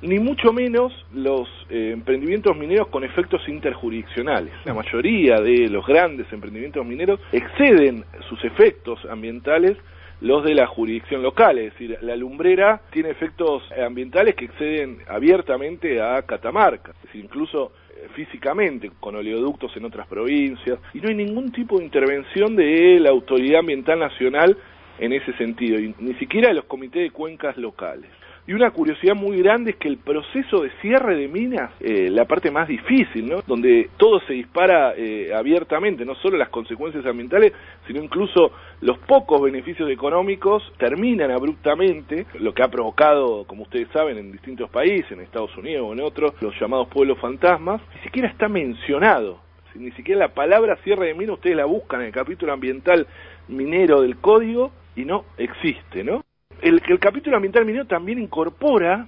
ni 0.01 0.19
mucho 0.19 0.51
menos 0.51 0.91
los 1.13 1.47
eh, 1.69 1.91
emprendimientos 1.93 2.57
mineros 2.57 2.87
con 2.87 3.03
efectos 3.03 3.47
interjurisdiccionales. 3.47 4.51
La 4.65 4.73
mayoría 4.73 5.39
de 5.39 5.69
los 5.69 5.85
grandes 5.85 6.31
emprendimientos 6.33 6.85
mineros 6.85 7.19
exceden 7.31 8.03
sus 8.27 8.43
efectos 8.43 8.99
ambientales 9.09 9.77
los 10.21 10.43
de 10.43 10.53
la 10.53 10.67
jurisdicción 10.67 11.23
local, 11.23 11.57
es 11.57 11.73
decir, 11.73 11.97
la 12.01 12.15
lumbrera 12.15 12.81
tiene 12.91 13.09
efectos 13.09 13.63
ambientales 13.71 14.35
que 14.35 14.45
exceden 14.45 14.99
abiertamente 15.07 15.99
a 16.01 16.21
Catamarca, 16.21 16.91
es 16.91 17.01
decir, 17.07 17.25
incluso 17.25 17.71
eh, 17.95 18.07
físicamente 18.13 18.91
con 18.99 19.15
oleoductos 19.15 19.75
en 19.75 19.85
otras 19.85 20.07
provincias, 20.07 20.79
y 20.93 20.99
no 20.99 21.09
hay 21.09 21.15
ningún 21.15 21.51
tipo 21.51 21.79
de 21.79 21.85
intervención 21.85 22.55
de 22.55 22.99
la 22.99 23.09
Autoridad 23.09 23.61
Ambiental 23.61 23.99
Nacional 23.99 24.55
en 24.99 25.13
ese 25.13 25.33
sentido, 25.33 25.79
ni 25.97 26.13
siquiera 26.15 26.49
de 26.49 26.53
los 26.53 26.65
comités 26.65 27.01
de 27.01 27.09
cuencas 27.09 27.57
locales. 27.57 28.09
Y 28.47 28.53
una 28.53 28.71
curiosidad 28.71 29.15
muy 29.15 29.37
grande 29.37 29.71
es 29.71 29.77
que 29.77 29.87
el 29.87 29.97
proceso 29.97 30.63
de 30.63 30.71
cierre 30.81 31.15
de 31.15 31.27
minas, 31.27 31.71
eh, 31.79 32.09
la 32.09 32.25
parte 32.25 32.49
más 32.49 32.67
difícil, 32.67 33.29
¿no? 33.29 33.41
Donde 33.45 33.89
todo 33.97 34.19
se 34.21 34.33
dispara 34.33 34.93
eh, 34.97 35.31
abiertamente, 35.33 36.05
no 36.05 36.15
solo 36.15 36.37
las 36.37 36.49
consecuencias 36.49 37.05
ambientales, 37.05 37.53
sino 37.85 38.03
incluso 38.03 38.51
los 38.81 38.97
pocos 38.97 39.41
beneficios 39.41 39.89
económicos 39.91 40.63
terminan 40.79 41.29
abruptamente, 41.29 42.25
lo 42.39 42.53
que 42.53 42.63
ha 42.63 42.67
provocado, 42.67 43.45
como 43.45 43.63
ustedes 43.63 43.87
saben, 43.93 44.17
en 44.17 44.31
distintos 44.31 44.71
países, 44.71 45.11
en 45.11 45.21
Estados 45.21 45.55
Unidos 45.55 45.85
o 45.87 45.93
en 45.93 46.01
otros, 46.01 46.33
los 46.41 46.59
llamados 46.59 46.87
pueblos 46.87 47.19
fantasmas, 47.19 47.79
ni 47.95 48.01
siquiera 48.01 48.27
está 48.27 48.49
mencionado. 48.49 49.39
Ni 49.75 49.91
siquiera 49.91 50.19
la 50.19 50.33
palabra 50.33 50.77
cierre 50.83 51.07
de 51.07 51.13
minas 51.13 51.35
ustedes 51.35 51.55
la 51.55 51.65
buscan 51.65 52.01
en 52.01 52.07
el 52.07 52.11
capítulo 52.11 52.51
ambiental 52.51 53.07
minero 53.47 54.01
del 54.01 54.17
código 54.17 54.71
y 54.95 55.05
no 55.05 55.25
existe, 55.37 56.03
¿no? 56.03 56.23
El, 56.61 56.81
el 56.87 56.99
capítulo 56.99 57.35
ambiental 57.35 57.65
minero 57.65 57.85
también 57.85 58.19
incorpora 58.19 59.07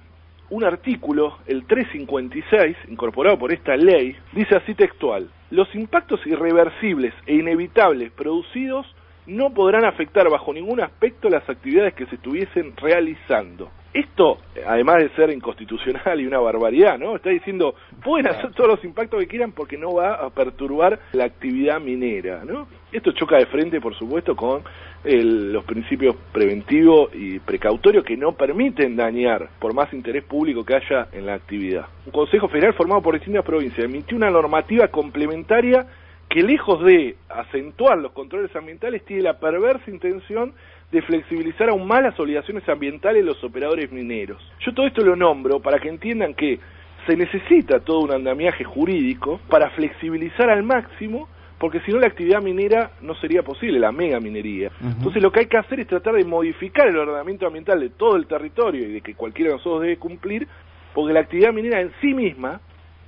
un 0.50 0.64
artículo, 0.64 1.38
el 1.46 1.64
356, 1.64 2.76
incorporado 2.88 3.38
por 3.38 3.52
esta 3.52 3.76
ley, 3.76 4.16
dice 4.32 4.56
así 4.56 4.74
textual, 4.74 5.30
los 5.50 5.72
impactos 5.74 6.20
irreversibles 6.26 7.14
e 7.26 7.34
inevitables 7.34 8.12
producidos 8.12 8.86
no 9.26 9.50
podrán 9.50 9.84
afectar 9.84 10.28
bajo 10.28 10.52
ningún 10.52 10.80
aspecto 10.80 11.28
las 11.28 11.48
actividades 11.48 11.94
que 11.94 12.06
se 12.06 12.16
estuviesen 12.16 12.76
realizando. 12.76 13.70
Esto, 13.92 14.38
además 14.66 14.96
de 14.96 15.08
ser 15.10 15.30
inconstitucional 15.30 16.20
y 16.20 16.26
una 16.26 16.40
barbaridad, 16.40 16.98
¿no? 16.98 17.14
Está 17.14 17.30
diciendo, 17.30 17.76
pueden 18.02 18.26
hacer 18.26 18.50
todos 18.52 18.70
los 18.70 18.84
impactos 18.84 19.20
que 19.20 19.28
quieran 19.28 19.52
porque 19.52 19.78
no 19.78 19.94
va 19.94 20.14
a 20.14 20.30
perturbar 20.30 20.98
la 21.12 21.24
actividad 21.24 21.80
minera, 21.80 22.44
¿no? 22.44 22.66
Esto 22.90 23.12
choca 23.12 23.36
de 23.36 23.46
frente, 23.46 23.80
por 23.80 23.94
supuesto, 23.94 24.34
con 24.34 24.64
los 25.04 25.64
principios 25.64 26.16
preventivos 26.32 27.10
y 27.14 27.38
precautorios 27.38 28.04
que 28.04 28.16
no 28.16 28.32
permiten 28.32 28.96
dañar 28.96 29.48
por 29.60 29.74
más 29.74 29.92
interés 29.92 30.24
público 30.24 30.64
que 30.64 30.74
haya 30.74 31.08
en 31.12 31.26
la 31.26 31.34
actividad. 31.34 31.86
Un 32.06 32.12
Consejo 32.12 32.48
Federal 32.48 32.74
formado 32.74 33.02
por 33.02 33.14
distintas 33.14 33.44
provincias 33.44 33.84
emitió 33.84 34.16
una 34.16 34.30
normativa 34.30 34.88
complementaria 34.88 35.86
que 36.28 36.42
lejos 36.42 36.82
de 36.84 37.16
acentuar 37.28 37.98
los 37.98 38.12
controles 38.12 38.54
ambientales 38.56 39.04
tiene 39.04 39.22
la 39.22 39.38
perversa 39.38 39.90
intención 39.90 40.52
de 40.90 41.02
flexibilizar 41.02 41.68
aún 41.70 41.86
más 41.86 42.02
las 42.02 42.18
obligaciones 42.18 42.68
ambientales 42.68 43.22
de 43.22 43.26
los 43.26 43.42
operadores 43.42 43.90
mineros. 43.90 44.42
Yo 44.60 44.72
todo 44.74 44.86
esto 44.86 45.02
lo 45.02 45.16
nombro 45.16 45.60
para 45.60 45.78
que 45.78 45.88
entiendan 45.88 46.34
que 46.34 46.58
se 47.06 47.16
necesita 47.16 47.80
todo 47.80 48.00
un 48.00 48.12
andamiaje 48.12 48.64
jurídico 48.64 49.40
para 49.48 49.70
flexibilizar 49.70 50.50
al 50.50 50.62
máximo 50.62 51.28
porque 51.58 51.80
si 51.80 51.92
no 51.92 51.98
la 51.98 52.08
actividad 52.08 52.42
minera 52.42 52.90
no 53.00 53.14
sería 53.14 53.42
posible, 53.42 53.78
la 53.78 53.92
mega 53.92 54.20
minería. 54.20 54.70
Entonces 54.82 55.22
lo 55.22 55.32
que 55.32 55.40
hay 55.40 55.46
que 55.46 55.56
hacer 55.56 55.80
es 55.80 55.86
tratar 55.86 56.14
de 56.14 56.24
modificar 56.24 56.88
el 56.88 56.96
ordenamiento 56.98 57.46
ambiental 57.46 57.80
de 57.80 57.90
todo 57.90 58.16
el 58.16 58.26
territorio 58.26 58.86
y 58.86 58.92
de 58.92 59.00
que 59.00 59.14
cualquiera 59.14 59.50
de 59.50 59.56
nosotros 59.56 59.82
debe 59.82 59.96
cumplir, 59.96 60.46
porque 60.92 61.14
la 61.14 61.20
actividad 61.20 61.52
minera 61.52 61.80
en 61.80 61.92
sí 62.00 62.12
misma, 62.12 62.60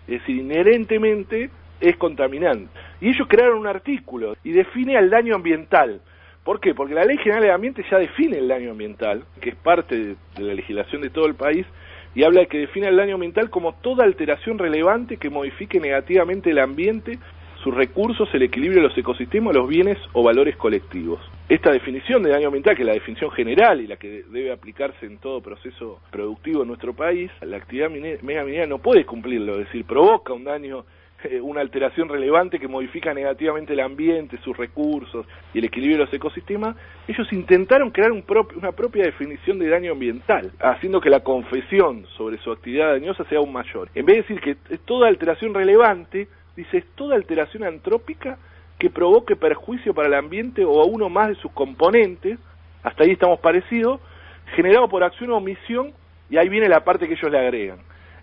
es 0.06 0.20
decir, 0.20 0.36
inherentemente, 0.36 1.50
es 1.80 1.96
contaminante. 1.96 2.68
Y 3.00 3.08
ellos 3.08 3.26
crearon 3.28 3.58
un 3.58 3.66
artículo 3.66 4.36
y 4.42 4.52
define 4.52 4.96
al 4.96 5.10
daño 5.10 5.34
ambiental. 5.34 6.00
¿Por 6.44 6.60
qué? 6.60 6.74
Porque 6.74 6.94
la 6.94 7.04
Ley 7.04 7.18
General 7.18 7.42
de 7.42 7.50
Ambiente 7.50 7.84
ya 7.90 7.98
define 7.98 8.38
el 8.38 8.48
daño 8.48 8.70
ambiental, 8.70 9.24
que 9.40 9.50
es 9.50 9.56
parte 9.56 9.96
de, 9.96 10.16
la 10.38 10.54
legislación 10.54 11.02
de 11.02 11.10
todo 11.10 11.26
el 11.26 11.34
país, 11.34 11.66
y 12.14 12.22
habla 12.22 12.42
de 12.42 12.46
que 12.46 12.58
define 12.58 12.88
el 12.88 12.96
daño 12.96 13.14
ambiental 13.14 13.50
como 13.50 13.74
toda 13.74 14.04
alteración 14.04 14.56
relevante 14.58 15.16
que 15.16 15.28
modifique 15.28 15.80
negativamente 15.80 16.50
el 16.50 16.60
ambiente 16.60 17.18
sus 17.66 17.74
recursos, 17.74 18.28
el 18.32 18.42
equilibrio 18.42 18.80
de 18.80 18.88
los 18.88 18.96
ecosistemas, 18.96 19.52
los 19.52 19.68
bienes 19.68 19.98
o 20.12 20.22
valores 20.22 20.54
colectivos. 20.54 21.20
Esta 21.48 21.72
definición 21.72 22.22
de 22.22 22.30
daño 22.30 22.46
ambiental, 22.46 22.76
que 22.76 22.82
es 22.82 22.86
la 22.86 22.94
definición 22.94 23.32
general 23.32 23.80
y 23.80 23.88
la 23.88 23.96
que 23.96 24.22
debe 24.30 24.52
aplicarse 24.52 25.04
en 25.04 25.18
todo 25.18 25.40
proceso 25.40 25.98
productivo 26.12 26.62
en 26.62 26.68
nuestro 26.68 26.94
país, 26.94 27.28
la 27.40 27.56
actividad 27.56 27.90
mega 27.90 28.44
minera 28.44 28.66
no 28.66 28.78
puede 28.78 29.04
cumplirlo, 29.04 29.54
es 29.54 29.66
decir, 29.66 29.84
provoca 29.84 30.32
un 30.32 30.44
daño 30.44 30.84
una 31.42 31.60
alteración 31.60 32.08
relevante 32.08 32.58
que 32.58 32.68
modifica 32.68 33.14
negativamente 33.14 33.72
el 33.72 33.80
ambiente, 33.80 34.38
sus 34.38 34.56
recursos 34.56 35.26
y 35.54 35.58
el 35.58 35.64
equilibrio 35.64 35.98
de 35.98 36.04
los 36.04 36.14
ecosistemas, 36.14 36.76
ellos 37.08 37.32
intentaron 37.32 37.90
crear 37.90 38.12
un 38.12 38.24
una 38.56 38.72
propia 38.72 39.04
definición 39.04 39.58
de 39.58 39.68
daño 39.68 39.92
ambiental, 39.92 40.52
haciendo 40.60 41.00
que 41.00 41.10
la 41.10 41.20
confesión 41.20 42.06
sobre 42.16 42.38
su 42.38 42.50
actividad 42.50 42.92
dañosa 42.92 43.24
sea 43.24 43.38
aún 43.38 43.52
mayor. 43.52 43.88
En 43.94 44.04
vez 44.04 44.16
de 44.16 44.22
decir 44.22 44.40
que 44.40 44.78
toda 44.78 45.08
alteración 45.08 45.54
relevante, 45.54 46.28
dice, 46.56 46.78
es 46.78 46.84
toda 46.94 47.16
alteración 47.16 47.64
antrópica 47.64 48.38
que 48.78 48.90
provoque 48.90 49.36
perjuicio 49.36 49.94
para 49.94 50.08
el 50.08 50.14
ambiente 50.14 50.64
o 50.64 50.82
a 50.82 50.86
uno 50.86 51.08
más 51.08 51.28
de 51.28 51.34
sus 51.36 51.52
componentes, 51.52 52.38
hasta 52.82 53.04
ahí 53.04 53.12
estamos 53.12 53.40
parecidos, 53.40 54.00
generado 54.54 54.88
por 54.88 55.02
acción 55.02 55.30
o 55.30 55.36
omisión, 55.36 55.92
y 56.28 56.36
ahí 56.36 56.48
viene 56.48 56.68
la 56.68 56.84
parte 56.84 57.06
que 57.06 57.14
ellos 57.14 57.30
le 57.30 57.38
agregan, 57.38 57.78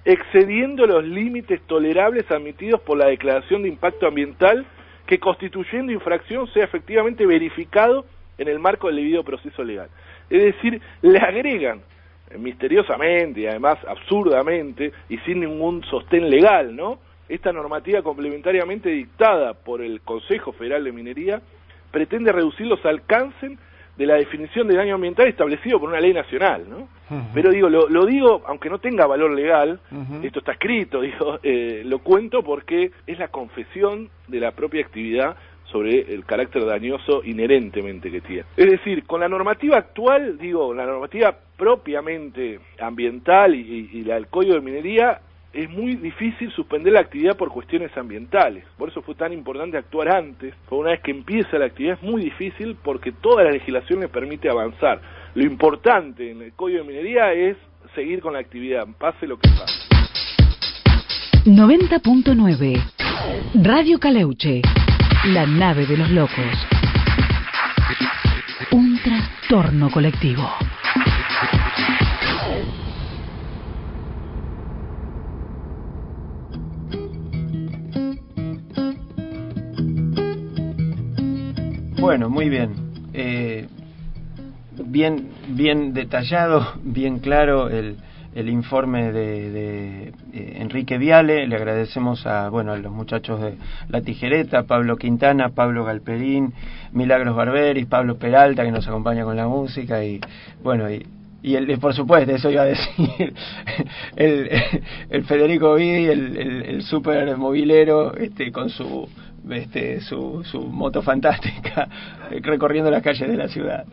excediendo 0.05 0.85
los 0.85 1.03
límites 1.03 1.61
tolerables 1.61 2.29
admitidos 2.29 2.81
por 2.81 2.97
la 2.97 3.07
declaración 3.07 3.63
de 3.63 3.69
impacto 3.69 4.07
ambiental 4.07 4.65
que 5.05 5.19
constituyendo 5.19 5.91
infracción 5.91 6.47
sea 6.53 6.65
efectivamente 6.65 7.25
verificado 7.25 8.05
en 8.37 8.47
el 8.47 8.59
marco 8.59 8.87
del 8.87 8.97
debido 8.97 9.23
proceso 9.23 9.63
legal. 9.63 9.89
Es 10.29 10.41
decir, 10.41 10.81
le 11.01 11.19
agregan 11.19 11.81
eh, 12.29 12.37
misteriosamente 12.37 13.41
y 13.41 13.47
además 13.47 13.77
absurdamente 13.87 14.91
y 15.09 15.17
sin 15.19 15.41
ningún 15.41 15.83
sostén 15.85 16.29
legal, 16.29 16.75
¿no? 16.75 16.99
Esta 17.29 17.53
normativa 17.53 18.01
complementariamente 18.01 18.89
dictada 18.89 19.53
por 19.53 19.81
el 19.81 20.01
Consejo 20.01 20.51
Federal 20.51 20.83
de 20.83 20.91
Minería 20.91 21.41
pretende 21.91 22.31
reducir 22.31 22.67
los 22.67 22.83
alcances 22.85 23.51
de 23.97 24.06
la 24.06 24.15
definición 24.15 24.67
de 24.67 24.75
daño 24.75 24.95
ambiental 24.95 25.27
establecido 25.27 25.79
por 25.79 25.89
una 25.89 25.99
ley 25.99 26.13
nacional, 26.13 26.65
¿no? 26.67 26.88
Pero 27.32 27.51
digo, 27.51 27.69
lo, 27.69 27.88
lo, 27.89 28.08
digo, 28.08 28.41
aunque 28.47 28.69
no 28.69 28.79
tenga 28.79 29.06
valor 29.06 29.32
legal, 29.34 29.79
esto 30.23 30.39
está 30.39 30.53
escrito, 30.53 31.01
digo, 31.01 31.39
eh, 31.43 31.84
lo 31.86 31.99
cuento 31.99 32.41
porque 32.41 32.91
es 33.06 33.19
la 33.19 33.27
confesión 33.27 34.10
de 34.27 34.39
la 34.39 34.51
propia 34.51 34.82
actividad 34.82 35.36
sobre 35.65 36.13
el 36.13 36.25
carácter 36.25 36.65
dañoso 36.65 37.23
inherentemente 37.23 38.10
que 38.10 38.21
tiene. 38.21 38.45
Es 38.58 38.69
decir, 38.69 39.06
con 39.06 39.21
la 39.21 39.29
normativa 39.29 39.77
actual, 39.77 40.38
digo, 40.39 40.73
la 40.73 40.86
normativa 40.86 41.36
propiamente 41.56 42.60
ambiental 42.79 43.53
y, 43.53 43.89
y 43.93 44.03
la 44.03 44.15
del 44.15 44.27
Código 44.27 44.56
de 44.56 44.62
Minería, 44.62 45.19
es 45.53 45.69
muy 45.69 45.95
difícil 45.95 46.51
suspender 46.51 46.93
la 46.93 47.01
actividad 47.01 47.37
por 47.37 47.49
cuestiones 47.49 47.95
ambientales. 47.95 48.65
Por 48.77 48.89
eso 48.89 49.03
fue 49.03 49.13
tan 49.13 49.31
importante 49.31 49.77
actuar 49.77 50.09
antes. 50.09 50.55
Una 50.71 50.89
vez 50.91 51.01
que 51.01 51.11
empieza 51.11 51.59
la 51.59 51.65
actividad 51.65 51.99
es 52.01 52.03
muy 52.03 52.23
difícil 52.23 52.75
porque 52.83 53.11
toda 53.11 53.43
la 53.43 53.51
legislación 53.51 53.99
le 53.99 54.07
permite 54.07 54.49
avanzar. 54.49 54.99
Lo 55.35 55.43
importante 55.43 56.31
en 56.31 56.41
el 56.41 56.53
Código 56.53 56.79
de 56.79 56.87
Minería 56.87 57.33
es 57.33 57.55
seguir 57.93 58.19
con 58.21 58.33
la 58.33 58.39
actividad, 58.39 58.87
pase 58.97 59.27
lo 59.27 59.37
que 59.37 59.49
pase. 59.49 59.73
90.9 61.45 62.81
Radio 63.63 63.99
Caleuche, 63.99 64.61
la 65.25 65.45
nave 65.45 65.85
de 65.85 65.97
los 65.97 66.09
locos. 66.09 66.67
Un 68.71 68.97
trastorno 69.03 69.91
colectivo. 69.91 70.49
Bueno, 82.03 82.29
muy 82.29 82.49
bien. 82.49 82.73
Eh, 83.13 83.65
bien, 84.87 85.29
bien 85.47 85.93
detallado, 85.93 86.73
bien 86.83 87.19
claro 87.19 87.69
el, 87.69 87.95
el 88.35 88.49
informe 88.49 89.13
de, 89.13 89.49
de 89.49 90.03
eh, 90.33 90.57
Enrique 90.57 90.97
Viale. 90.97 91.47
Le 91.47 91.55
agradecemos 91.55 92.27
a 92.27 92.49
bueno 92.49 92.73
a 92.73 92.77
los 92.77 92.91
muchachos 92.91 93.39
de 93.39 93.55
La 93.87 94.01
Tijereta, 94.01 94.63
Pablo 94.63 94.97
Quintana, 94.97 95.51
Pablo 95.55 95.85
Galperín, 95.85 96.53
Milagros 96.91 97.37
Barberis, 97.37 97.85
Pablo 97.85 98.17
Peralta 98.17 98.65
que 98.65 98.71
nos 98.71 98.85
acompaña 98.85 99.23
con 99.23 99.37
la 99.37 99.47
música 99.47 100.03
y 100.03 100.19
bueno 100.61 100.91
y 100.91 101.07
y 101.41 101.55
el, 101.55 101.77
por 101.77 101.93
supuesto, 101.93 102.33
eso 102.33 102.49
iba 102.49 102.61
a 102.61 102.65
decir, 102.67 103.33
el, 104.15 104.49
el 105.09 105.25
Federico 105.25 105.75
Vidi, 105.75 106.05
el, 106.05 106.37
el, 106.37 106.61
el 106.63 106.81
super 106.83 107.35
movilero, 107.35 108.15
este, 108.15 108.49
con 108.53 108.69
su, 108.69 109.09
este, 109.51 110.01
su, 110.01 110.43
su 110.43 110.62
moto 110.62 111.01
fantástica, 111.01 111.88
recorriendo 112.41 112.89
las 112.89 113.01
calles 113.01 113.27
de 113.27 113.38
la 113.38 113.47
ciudad. 113.47 113.86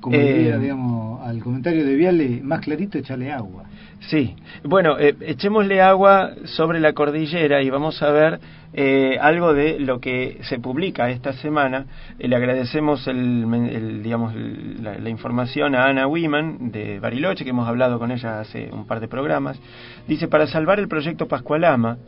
Como 0.00 0.16
diría, 0.16 0.58
digamos, 0.58 1.26
al 1.26 1.40
comentario 1.40 1.84
de 1.84 1.94
Viale, 1.94 2.40
más 2.42 2.60
clarito 2.60 2.98
echarle 2.98 3.30
agua. 3.30 3.64
Sí, 4.08 4.34
bueno, 4.64 4.98
eh, 4.98 5.14
echémosle 5.20 5.80
agua 5.80 6.32
sobre 6.44 6.80
la 6.80 6.92
cordillera 6.92 7.62
y 7.62 7.70
vamos 7.70 8.02
a 8.02 8.10
ver 8.10 8.40
eh, 8.72 9.16
algo 9.20 9.54
de 9.54 9.78
lo 9.78 10.00
que 10.00 10.38
se 10.42 10.58
publica 10.58 11.08
esta 11.10 11.32
semana. 11.34 11.86
Eh, 12.18 12.26
le 12.26 12.34
agradecemos 12.34 13.06
el, 13.06 13.46
el 13.70 14.02
digamos, 14.02 14.34
la, 14.34 14.98
la, 14.98 15.08
información 15.08 15.76
a 15.76 15.84
Ana 15.84 16.08
Wiman 16.08 16.72
de 16.72 16.98
Bariloche, 16.98 17.44
que 17.44 17.50
hemos 17.50 17.68
hablado 17.68 18.00
con 18.00 18.10
ella 18.10 18.40
hace 18.40 18.70
un 18.72 18.86
par 18.86 18.98
de 18.98 19.06
programas. 19.06 19.60
Dice, 20.08 20.26
para 20.26 20.48
salvar 20.48 20.80
el 20.80 20.88
proyecto 20.88 21.28
Pascualama, 21.28 21.98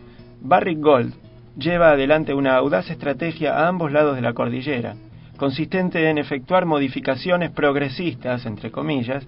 Barrick 0.40 0.80
Gold 0.80 1.14
lleva 1.56 1.90
adelante 1.90 2.34
una 2.34 2.56
audaz 2.56 2.90
estrategia 2.90 3.56
a 3.56 3.68
ambos 3.68 3.92
lados 3.92 4.16
de 4.16 4.22
la 4.22 4.32
cordillera, 4.32 4.96
consistente 5.36 6.08
en 6.08 6.18
efectuar 6.18 6.66
modificaciones 6.66 7.50
progresistas, 7.50 8.46
entre 8.46 8.70
comillas, 8.70 9.26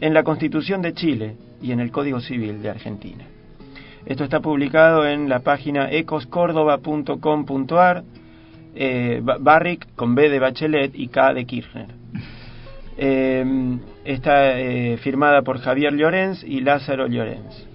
en 0.00 0.14
la 0.14 0.22
Constitución 0.22 0.80
de 0.82 0.94
Chile 0.94 1.36
y 1.60 1.72
en 1.72 1.80
el 1.80 1.90
Código 1.90 2.20
Civil 2.20 2.62
de 2.62 2.70
Argentina. 2.70 3.24
Esto 4.06 4.22
está 4.24 4.40
publicado 4.40 5.06
en 5.06 5.28
la 5.28 5.40
página 5.40 5.90
ecoscórdoba.com.ar, 5.90 8.04
eh, 8.74 9.20
Barrick 9.40 9.94
con 9.96 10.14
B 10.14 10.30
de 10.30 10.38
Bachelet 10.38 10.94
y 10.94 11.08
K 11.08 11.34
de 11.34 11.44
Kirchner. 11.44 11.88
Eh, 13.00 13.44
está 14.04 14.58
eh, 14.58 14.96
firmada 14.96 15.42
por 15.42 15.60
Javier 15.60 15.94
Llorens 15.94 16.42
y 16.42 16.62
Lázaro 16.62 17.06
Llorens. 17.06 17.67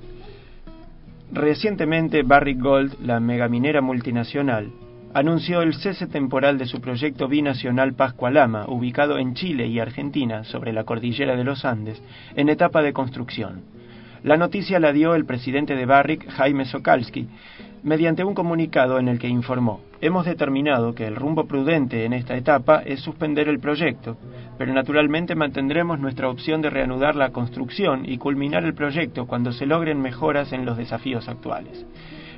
Recientemente 1.33 2.21
Barrick 2.21 2.61
Gold, 2.61 2.99
la 2.99 3.19
megaminera 3.19 3.81
multinacional, 3.81 4.71
anunció 5.15 5.63
el 5.63 5.73
cese 5.73 6.05
temporal 6.05 6.59
de 6.59 6.67
su 6.67 6.79
proyecto 6.79 7.27
binacional 7.27 7.95
Pascualama, 7.95 8.67
ubicado 8.67 9.17
en 9.17 9.33
Chile 9.33 9.65
y 9.65 9.79
Argentina, 9.79 10.43
sobre 10.43 10.73
la 10.73 10.83
cordillera 10.83 11.35
de 11.35 11.43
los 11.43 11.65
Andes, 11.65 11.99
en 12.35 12.49
etapa 12.49 12.83
de 12.83 12.93
construcción. 12.93 13.63
La 14.21 14.37
noticia 14.37 14.79
la 14.79 14.93
dio 14.93 15.15
el 15.15 15.25
presidente 15.25 15.75
de 15.75 15.87
Barrick, 15.87 16.29
Jaime 16.29 16.65
Sokalski, 16.65 17.27
mediante 17.83 18.23
un 18.23 18.33
comunicado 18.33 18.97
en 18.97 19.09
el 19.09 19.19
que 19.19 19.27
informó, 19.27 19.81
hemos 19.99 20.25
determinado 20.25 20.95
que 20.95 21.05
el 21.05 21.17
rumbo 21.17 21.45
prudente 21.47 22.05
en 22.05 22.13
esta 22.13 22.37
etapa 22.37 22.81
es 22.85 23.01
suspender 23.01 23.49
el 23.49 23.59
proyecto, 23.59 24.15
pero 24.57 24.73
naturalmente 24.73 25.35
mantendremos 25.35 25.99
nuestra 25.99 26.29
opción 26.29 26.61
de 26.61 26.69
reanudar 26.69 27.17
la 27.17 27.31
construcción 27.31 28.09
y 28.09 28.17
culminar 28.17 28.63
el 28.63 28.73
proyecto 28.73 29.27
cuando 29.27 29.51
se 29.51 29.65
logren 29.65 30.01
mejoras 30.01 30.53
en 30.53 30.65
los 30.65 30.77
desafíos 30.77 31.27
actuales. 31.27 31.85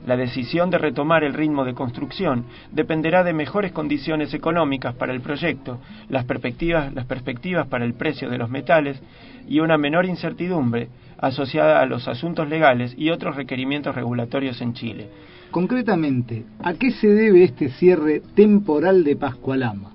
La 0.07 0.17
decisión 0.17 0.69
de 0.69 0.77
retomar 0.77 1.23
el 1.23 1.33
ritmo 1.33 1.63
de 1.63 1.73
construcción 1.73 2.45
dependerá 2.71 3.23
de 3.23 3.33
mejores 3.33 3.71
condiciones 3.71 4.33
económicas 4.33 4.93
para 4.95 5.13
el 5.13 5.21
proyecto, 5.21 5.79
las 6.09 6.25
perspectivas, 6.25 7.67
para 7.67 7.85
el 7.85 7.93
precio 7.95 8.29
de 8.29 8.37
los 8.37 8.49
metales 8.49 9.01
y 9.47 9.59
una 9.59 9.77
menor 9.77 10.05
incertidumbre 10.05 10.89
asociada 11.17 11.81
a 11.81 11.85
los 11.85 12.07
asuntos 12.07 12.47
legales 12.49 12.93
y 12.97 13.09
otros 13.09 13.35
requerimientos 13.35 13.95
regulatorios 13.95 14.61
en 14.61 14.73
Chile. 14.73 15.09
Concretamente, 15.55 16.43
¿a 16.61 16.73
qué 16.73 16.91
se 16.91 17.07
debe 17.07 17.45
este 17.45 17.69
cierre 17.69 18.21
temporal 18.35 19.05
de 19.05 19.15
Pascualama? 19.15 19.93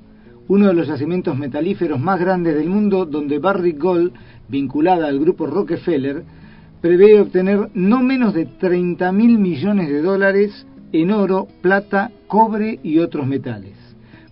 Uno 0.48 0.68
de 0.68 0.72
los 0.72 0.88
yacimientos 0.88 1.36
metalíferos 1.36 2.00
más 2.00 2.18
grandes 2.18 2.54
del 2.54 2.70
mundo 2.70 3.04
donde 3.04 3.38
Barrick 3.38 3.78
Gold, 3.78 4.14
vinculada 4.48 5.06
al 5.06 5.20
grupo 5.20 5.46
Rockefeller, 5.46 6.22
prevé 6.80 7.20
obtener 7.20 7.68
no 7.74 8.02
menos 8.02 8.32
de 8.32 8.46
30 8.46 9.12
mil 9.12 9.38
millones 9.38 9.90
de 9.90 10.00
dólares 10.00 10.66
en 10.92 11.10
oro, 11.10 11.46
plata, 11.60 12.10
cobre 12.26 12.80
y 12.82 12.98
otros 13.00 13.26
metales. 13.26 13.74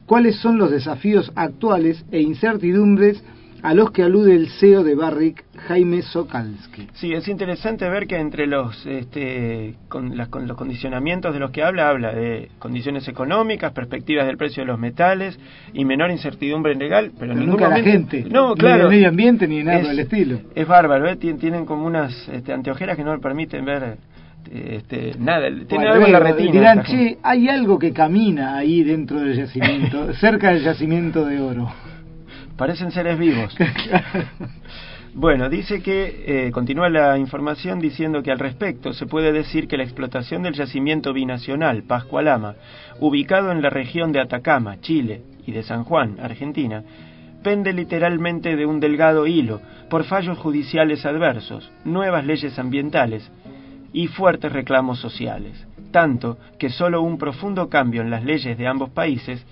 ¿Cuáles 0.07 0.37
son 0.37 0.57
los 0.57 0.71
desafíos 0.71 1.31
actuales 1.35 2.07
e 2.11 2.23
incertidumbres 2.23 3.23
a 3.63 3.75
los 3.75 3.91
que 3.91 4.03
alude 4.03 4.35
el 4.35 4.49
CEO 4.49 4.85
de 4.85 4.95
Barrick, 4.95 5.45
Jaime 5.67 6.03
Sokalski. 6.03 6.89
Sí, 6.95 7.13
es 7.13 7.27
interesante 7.29 7.89
ver 7.89 8.07
que 8.07 8.17
entre 8.17 8.47
los, 8.47 8.87
este, 8.87 9.75
con, 9.89 10.17
las, 10.17 10.29
con 10.29 10.47
los 10.47 10.57
condicionamientos 10.57 11.35
de 11.35 11.41
los 11.41 11.51
que 11.51 11.63
habla, 11.63 11.89
habla 11.89 12.13
de 12.13 12.51
condiciones 12.59 13.09
económicas, 13.09 13.73
perspectivas 13.73 14.27
del 14.27 14.37
precio 14.37 14.63
de 14.63 14.69
los 14.69 14.79
metales 14.79 15.39
y 15.73 15.85
menor 15.85 16.11
incertidumbre 16.11 16.75
legal, 16.75 17.13
pero, 17.19 17.33
pero 17.33 17.41
en 17.41 17.47
nunca 17.47 17.69
momento, 17.69 17.87
la 17.87 17.93
gente, 17.93 18.25
no, 18.31 18.55
ni 18.55 18.61
claro, 18.61 18.85
el 18.85 18.91
medio 18.91 19.09
ambiente 19.09 19.49
ni 19.49 19.63
nada 19.63 19.81
es, 19.81 19.89
del 19.89 19.99
estilo. 20.01 20.41
Es 20.55 20.67
bárbaro, 20.67 21.09
¿eh? 21.09 21.17
tienen 21.17 21.67
como 21.67 21.87
unas 21.87 22.29
este, 22.29 22.53
anteojeras 22.53 22.97
que 22.97 23.05
no 23.05 23.15
le 23.15 23.21
permiten 23.21 23.65
ver 23.65 23.99
este, 24.51 25.13
nada, 25.19 25.49
tiene 25.49 25.67
bueno, 25.69 25.93
algo 25.93 26.07
en 26.07 26.13
la 26.13 26.21
retina. 26.21 26.53
Dirán, 26.53 26.83
che, 26.85 27.19
hay 27.23 27.49
algo 27.49 27.79
que 27.79 27.93
camina 27.93 28.57
ahí 28.57 28.83
dentro 28.83 29.21
del 29.21 29.37
yacimiento, 29.37 30.13
cerca 30.21 30.53
del 30.53 30.63
yacimiento 30.63 31.25
de 31.25 31.41
oro. 31.41 31.71
Parecen 32.59 32.91
seres 32.91 33.19
vivos. 33.19 33.57
Bueno, 35.15 35.49
dice 35.49 35.83
que, 35.83 36.47
eh, 36.47 36.51
continúa 36.53 36.89
la 36.91 37.19
información 37.19 37.81
diciendo 37.81 38.23
que 38.23 38.31
al 38.31 38.39
respecto 38.39 38.93
se 38.93 39.07
puede 39.07 39.33
decir 39.33 39.67
que 39.67 39.77
la 39.77 39.83
explotación 39.83 40.43
del 40.43 40.55
yacimiento 40.55 41.13
binacional 41.13 41.83
Pascualama, 41.83 42.55
ubicado 43.01 43.51
en 43.51 43.61
la 43.63 43.71
región 43.71 44.13
de 44.13 44.21
Atacama, 44.21 44.79
Chile, 44.81 45.23
y 45.45 45.53
de 45.53 45.65
San 45.65 45.83
Juan, 45.83 46.19
Argentina, 46.21 46.85
pende 47.43 47.73
literalmente 47.73 48.55
de 48.55 48.67
un 48.67 48.79
delgado 48.79 49.27
hilo 49.27 49.61
por 49.89 50.05
fallos 50.05 50.39
judiciales 50.39 51.05
adversos, 51.05 51.69
nuevas 51.85 52.25
leyes 52.25 52.57
ambientales 52.59 53.29
y 53.93 54.07
fuertes 54.09 54.53
reclamos 54.53 55.01
sociales, 55.01 55.67
tanto 55.91 56.39
que 56.59 56.69
solo 56.69 57.03
un 57.03 57.19
profundo 57.19 57.69
cambio 57.69 58.03
en 58.03 58.11
las 58.11 58.23
leyes 58.23 58.57
de 58.57 58.69
ambos 58.69 58.91
países 58.91 59.45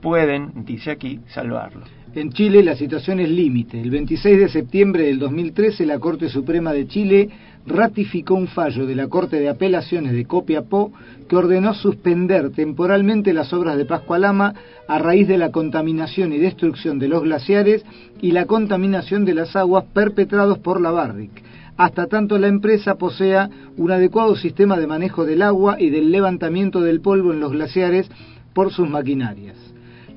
pueden, 0.00 0.64
dice 0.66 0.92
aquí, 0.92 1.20
salvarlo. 1.28 1.99
En 2.12 2.32
Chile 2.32 2.64
la 2.64 2.74
situación 2.74 3.20
es 3.20 3.30
límite. 3.30 3.80
El 3.80 3.90
26 3.90 4.40
de 4.40 4.48
septiembre 4.48 5.04
del 5.04 5.20
2013 5.20 5.86
la 5.86 6.00
Corte 6.00 6.28
Suprema 6.28 6.72
de 6.72 6.88
Chile 6.88 7.28
ratificó 7.66 8.34
un 8.34 8.48
fallo 8.48 8.84
de 8.84 8.96
la 8.96 9.06
Corte 9.06 9.38
de 9.38 9.48
Apelaciones 9.48 10.12
de 10.14 10.24
Copiapó 10.24 10.92
que 11.28 11.36
ordenó 11.36 11.72
suspender 11.72 12.50
temporalmente 12.50 13.32
las 13.32 13.52
obras 13.52 13.76
de 13.76 13.84
Pascualama 13.84 14.54
a 14.88 14.98
raíz 14.98 15.28
de 15.28 15.38
la 15.38 15.52
contaminación 15.52 16.32
y 16.32 16.38
destrucción 16.38 16.98
de 16.98 17.06
los 17.06 17.22
glaciares 17.22 17.84
y 18.20 18.32
la 18.32 18.46
contaminación 18.46 19.24
de 19.24 19.34
las 19.34 19.54
aguas 19.54 19.84
perpetrados 19.94 20.58
por 20.58 20.80
la 20.80 20.90
Barrick, 20.90 21.44
hasta 21.76 22.08
tanto 22.08 22.38
la 22.38 22.48
empresa 22.48 22.96
posea 22.96 23.50
un 23.76 23.92
adecuado 23.92 24.34
sistema 24.34 24.76
de 24.76 24.88
manejo 24.88 25.24
del 25.24 25.42
agua 25.42 25.76
y 25.80 25.90
del 25.90 26.10
levantamiento 26.10 26.80
del 26.80 27.00
polvo 27.00 27.32
en 27.32 27.38
los 27.38 27.52
glaciares 27.52 28.10
por 28.52 28.72
sus 28.72 28.90
maquinarias. 28.90 29.69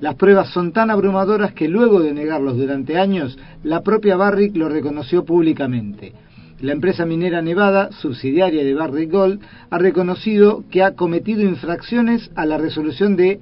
Las 0.03 0.15
pruebas 0.15 0.49
son 0.49 0.73
tan 0.73 0.91
abrumadoras 0.91 1.53
que 1.53 1.69
luego 1.69 2.01
de 2.01 2.13
negarlos 2.13 2.57
durante 2.57 2.99
años, 2.99 3.39
la 3.63 3.83
propia 3.83 4.17
Barrick 4.17 4.53
lo 4.57 4.67
reconoció 4.67 5.23
públicamente. 5.23 6.11
La 6.59 6.73
empresa 6.73 7.05
minera 7.05 7.41
Nevada, 7.41 7.89
subsidiaria 7.93 8.65
de 8.65 8.73
Barrick 8.73 9.09
Gold, 9.09 9.39
ha 9.69 9.77
reconocido 9.77 10.65
que 10.69 10.83
ha 10.83 10.95
cometido 10.95 11.41
infracciones 11.41 12.29
a 12.35 12.45
la 12.45 12.57
resolución 12.57 13.15
de 13.15 13.39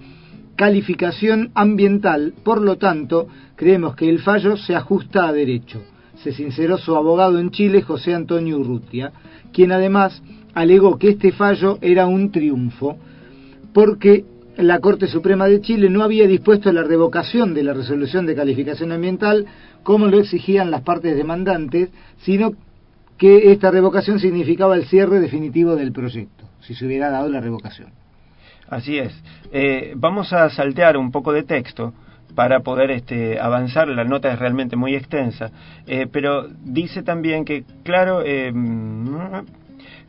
calificación 0.56 1.50
ambiental, 1.56 2.36
por 2.44 2.62
lo 2.62 2.78
tanto, 2.78 3.28
creemos 3.56 3.96
que 3.96 4.08
el 4.08 4.20
fallo 4.20 4.56
se 4.56 4.76
ajusta 4.76 5.28
a 5.28 5.34
derecho. 5.34 5.82
Se 6.22 6.32
sinceró 6.32 6.78
su 6.78 6.96
abogado 6.96 7.40
en 7.40 7.50
Chile, 7.50 7.82
José 7.82 8.14
Antonio 8.14 8.60
Urrutia, 8.60 9.12
quien 9.52 9.72
además 9.72 10.22
alegó 10.54 11.00
que 11.00 11.10
este 11.10 11.32
fallo 11.32 11.80
era 11.82 12.06
un 12.06 12.32
triunfo, 12.32 13.00
porque 13.74 14.26
la 14.62 14.80
Corte 14.80 15.08
Suprema 15.08 15.48
de 15.48 15.62
Chile 15.62 15.90
no 15.90 16.04
había 16.04 16.28
dispuesto 16.28 16.72
la 16.72 16.84
revocación 16.84 17.54
de 17.54 17.64
la 17.64 17.74
resolución 17.74 18.26
de 18.26 18.36
calificación 18.36 18.92
ambiental 18.92 19.46
como 19.84 20.08
lo 20.08 20.20
exigían 20.20 20.72
las 20.72 20.82
partes 20.82 21.16
demandantes, 21.16 21.90
sino 22.22 22.54
que 23.18 23.52
esta 23.52 23.72
revocación 23.72 24.20
significaba 24.20 24.76
el 24.76 24.86
cierre 24.86 25.20
definitivo 25.20 25.76
del 25.76 25.92
proyecto, 25.92 26.46
si 26.62 26.74
se 26.74 26.86
hubiera 26.86 27.10
dado 27.10 27.30
la 27.30 27.40
revocación. 27.40 27.90
Así 28.68 28.98
es. 28.98 29.14
Eh, 29.52 29.94
vamos 29.96 30.32
a 30.34 30.50
saltear 30.50 30.98
un 30.98 31.12
poco 31.12 31.34
de 31.34 31.44
texto 31.44 31.94
para 32.36 32.62
poder 32.62 32.92
este, 32.92 33.40
avanzar. 33.40 33.88
La 33.90 34.06
nota 34.06 34.32
es 34.32 34.40
realmente 34.40 34.76
muy 34.76 34.96
extensa, 34.96 35.52
eh, 35.88 36.08
pero 36.12 36.48
dice 36.48 37.04
también 37.04 37.46
que, 37.46 37.64
claro, 37.84 38.24
eh, 38.26 38.54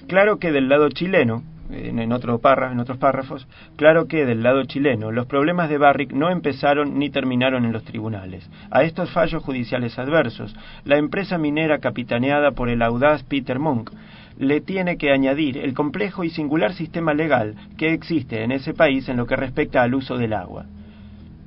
claro 0.07 0.39
que 0.39 0.53
del 0.53 0.69
lado 0.69 0.89
chileno, 0.91 1.43
en, 1.73 2.13
otro 2.13 2.41
en 2.43 2.81
otros 2.81 2.99
párrafos, 2.99 3.47
claro 3.77 4.07
que 4.07 4.27
del 4.27 4.43
lado 4.43 4.65
chileno 4.65 5.11
los 5.11 5.27
problemas 5.27 5.69
de 5.69 5.79
Barrick 5.79 6.13
no 6.13 6.31
empezaron 6.31 6.99
ni 6.99 7.11
terminaron 7.11 7.65
en 7.65 7.73
los 7.73 7.85
tribunales. 7.85 8.49
A 8.71 8.83
estos 8.83 9.11
fallos 9.11 9.43
judiciales 9.43 9.99
adversos, 9.99 10.55
la 10.85 10.99
empresa 10.99 11.39
minera 11.39 11.79
capitaneada 11.79 12.53
por 12.53 12.69
el 12.69 12.83
audaz 12.83 13.23
Peter 13.25 13.59
Monk 13.59 13.91
le 14.39 14.61
tiene 14.61 14.97
que 14.97 15.13
añadir 15.13 15.59
el 15.59 15.75
complejo 15.75 16.25
y 16.25 16.31
singular 16.31 16.73
sistema 16.73 17.15
legal 17.15 17.55
que 17.77 17.93
existe 17.93 18.43
en 18.43 18.53
ese 18.53 18.75
país 18.75 19.09
en 19.09 19.17
lo 19.17 19.27
que 19.27 19.37
respecta 19.37 19.83
al 19.83 19.95
uso 19.95 20.17
del 20.17 20.33
agua. 20.33 20.67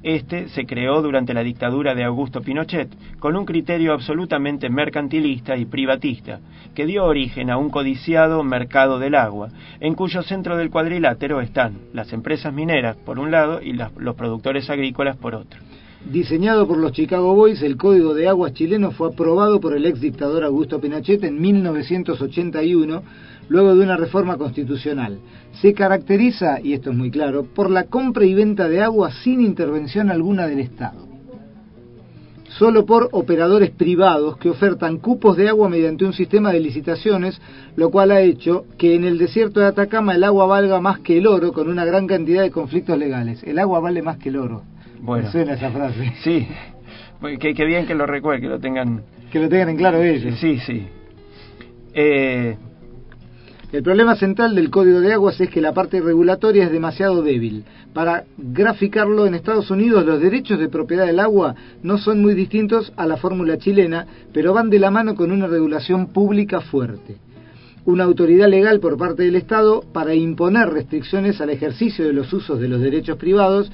Este 0.06 0.49
se 0.49 0.68
creó 0.68 1.01
durante 1.01 1.34
la 1.34 1.41
dictadura 1.41 1.95
de 1.95 2.03
Augusto 2.03 2.41
Pinochet 2.41 2.89
con 3.18 3.36
un 3.36 3.43
criterio 3.43 3.91
absolutamente 3.91 4.70
mercantilista 4.70 5.58
y 5.58 5.66
privatista, 5.66 6.41
que 6.76 6.86
dio 6.86 7.06
origen 7.06 7.49
a 7.49 7.58
un 7.58 7.72
codiciado 7.72 8.43
mercado 8.43 8.99
del 8.99 9.16
agua, 9.16 9.49
en 9.80 9.95
cuyo 9.95 10.22
centro 10.22 10.58
del 10.58 10.70
cuadrilátero 10.70 11.41
están 11.41 11.80
las 11.91 12.14
empresas 12.14 12.53
mineras 12.53 12.97
por 12.97 13.18
un 13.18 13.32
lado 13.32 13.64
y 13.64 13.74
los 13.74 14.16
productores 14.16 14.70
agrícolas 14.70 15.18
por 15.18 15.34
otro. 15.34 15.60
Diseñado 16.06 16.68
por 16.68 16.78
los 16.78 16.91
Chicago 16.91 17.34
Boys, 17.34 17.64
el 17.64 17.76
Código 17.78 18.14
de 18.14 18.28
Aguas 18.28 18.53
chileno 18.53 18.91
fue 18.91 19.08
aprobado 19.08 19.60
por 19.60 19.76
el 19.76 19.88
ex 19.88 19.99
dictador 20.01 20.43
Augusto 20.43 20.80
Pinochet 20.80 21.24
en 21.24 21.41
1981 21.41 23.01
luego 23.47 23.75
de 23.75 23.83
una 23.83 23.97
reforma 23.97 24.37
constitucional. 24.37 25.19
Se 25.61 25.73
caracteriza, 25.73 26.59
y 26.61 26.73
esto 26.73 26.91
es 26.91 26.95
muy 26.95 27.11
claro, 27.11 27.43
por 27.43 27.69
la 27.69 27.85
compra 27.85 28.25
y 28.25 28.33
venta 28.33 28.67
de 28.67 28.81
agua 28.81 29.11
sin 29.11 29.41
intervención 29.41 30.09
alguna 30.09 30.47
del 30.47 30.59
Estado. 30.59 31.07
Solo 32.57 32.85
por 32.85 33.09
operadores 33.11 33.71
privados 33.71 34.37
que 34.37 34.49
ofertan 34.49 34.97
cupos 34.99 35.35
de 35.35 35.49
agua 35.49 35.67
mediante 35.67 36.05
un 36.05 36.13
sistema 36.13 36.53
de 36.53 36.61
licitaciones, 36.61 37.41
lo 37.75 37.89
cual 37.89 38.11
ha 38.11 38.21
hecho 38.21 38.65
que 38.77 38.95
en 38.95 39.03
el 39.03 39.17
desierto 39.17 39.59
de 39.59 39.65
Atacama 39.65 40.15
el 40.15 40.23
agua 40.23 40.45
valga 40.45 40.79
más 40.79 40.99
que 40.99 41.17
el 41.17 41.27
oro 41.27 41.51
con 41.51 41.69
una 41.69 41.83
gran 41.83 42.07
cantidad 42.07 42.43
de 42.43 42.51
conflictos 42.51 42.97
legales. 42.97 43.43
El 43.43 43.59
agua 43.59 43.81
vale 43.81 44.01
más 44.01 44.17
que 44.17 44.29
el 44.29 44.37
oro. 44.37 44.63
Bueno. 45.01 45.29
suena 45.31 45.53
esa 45.53 45.71
frase. 45.71 46.13
Sí. 46.23 46.47
Qué, 47.39 47.65
bien 47.65 47.87
que 47.87 47.95
lo 47.95 48.05
recuerden, 48.05 48.41
que 48.41 48.49
lo 48.49 48.59
tengan... 48.59 49.03
Que 49.31 49.39
lo 49.39 49.49
tengan 49.49 49.69
en 49.69 49.77
claro 49.77 50.01
ellos. 50.01 50.39
Sí, 50.39 50.59
sí. 50.59 50.87
Eh, 51.93 52.55
el 53.76 53.84
problema 53.84 54.15
central 54.15 54.55
del 54.55 54.69
Código 54.69 55.01
de 55.01 55.11
Aguas 55.11 55.41
es 55.41 55.49
que 55.49 55.59
la 55.59 55.73
parte 55.73 55.99
regulatoria 55.99 56.63
es 56.63 56.71
demasiado 56.71 57.21
débil. 57.21 57.65
Para 57.93 58.23
graficarlo 58.38 59.26
en 59.26 59.36
Estados 59.36 59.69
Unidos, 59.69 60.05
los 60.05 60.21
derechos 60.21 60.59
de 60.59 60.69
propiedad 60.69 61.05
del 61.05 61.19
agua 61.19 61.55
no 61.84 61.97
son 61.97 62.21
muy 62.21 62.36
distintos 62.36 62.93
a 62.95 63.05
la 63.05 63.17
fórmula 63.17 63.57
chilena, 63.57 64.07
pero 64.32 64.53
van 64.53 64.69
de 64.69 64.80
la 64.80 64.91
mano 64.91 65.13
con 65.15 65.30
una 65.30 65.47
regulación 65.47 66.07
pública 66.07 66.61
fuerte. 66.61 67.17
Una 67.84 68.05
autoridad 68.05 68.47
legal 68.47 68.80
por 68.80 68.97
parte 68.97 69.23
del 69.23 69.36
Estado 69.36 69.84
para 69.91 70.15
imponer 70.15 70.69
restricciones 70.69 71.41
al 71.41 71.49
ejercicio 71.49 72.05
de 72.05 72.13
los 72.13 72.32
usos 72.32 72.57
de 72.61 72.69
los 72.69 72.80
derechos 72.80 73.17
privados 73.17 73.69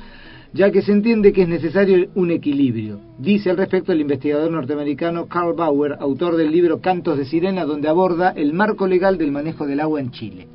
ya 0.53 0.71
que 0.71 0.81
se 0.81 0.91
entiende 0.91 1.31
que 1.31 1.43
es 1.43 1.47
necesario 1.47 2.09
un 2.15 2.31
equilibrio. 2.31 2.99
Dice 3.17 3.49
al 3.49 3.57
respecto 3.57 3.91
el 3.91 4.01
investigador 4.01 4.51
norteamericano 4.51 5.27
Carl 5.27 5.53
Bauer, 5.53 5.95
autor 5.99 6.35
del 6.35 6.51
libro 6.51 6.81
Cantos 6.81 7.17
de 7.17 7.25
Sirena, 7.25 7.65
donde 7.65 7.87
aborda 7.87 8.31
el 8.31 8.53
marco 8.53 8.87
legal 8.87 9.17
del 9.17 9.31
manejo 9.31 9.65
del 9.65 9.79
agua 9.79 10.01
en 10.01 10.11
Chile. 10.11 10.47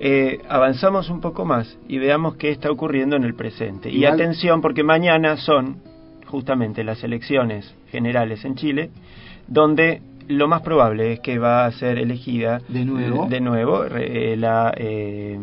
Eh, 0.00 0.40
avanzamos 0.48 1.10
un 1.10 1.20
poco 1.20 1.44
más 1.44 1.76
y 1.88 1.98
veamos 1.98 2.36
qué 2.36 2.50
está 2.50 2.70
ocurriendo 2.70 3.16
en 3.16 3.24
el 3.24 3.34
presente. 3.34 3.90
Y 3.90 4.04
atención, 4.04 4.60
porque 4.60 4.84
mañana 4.84 5.36
son 5.36 5.78
justamente 6.26 6.84
las 6.84 7.02
elecciones 7.02 7.74
generales 7.90 8.44
en 8.44 8.54
Chile, 8.54 8.90
donde 9.48 10.02
lo 10.28 10.46
más 10.46 10.62
probable 10.62 11.14
es 11.14 11.20
que 11.20 11.38
va 11.38 11.64
a 11.64 11.72
ser 11.72 11.98
elegida 11.98 12.60
de 12.68 12.84
nuevo, 12.84 13.26
de 13.28 13.40
nuevo 13.40 13.84
eh, 13.84 14.36
la 14.36 14.72
eh, 14.76 15.38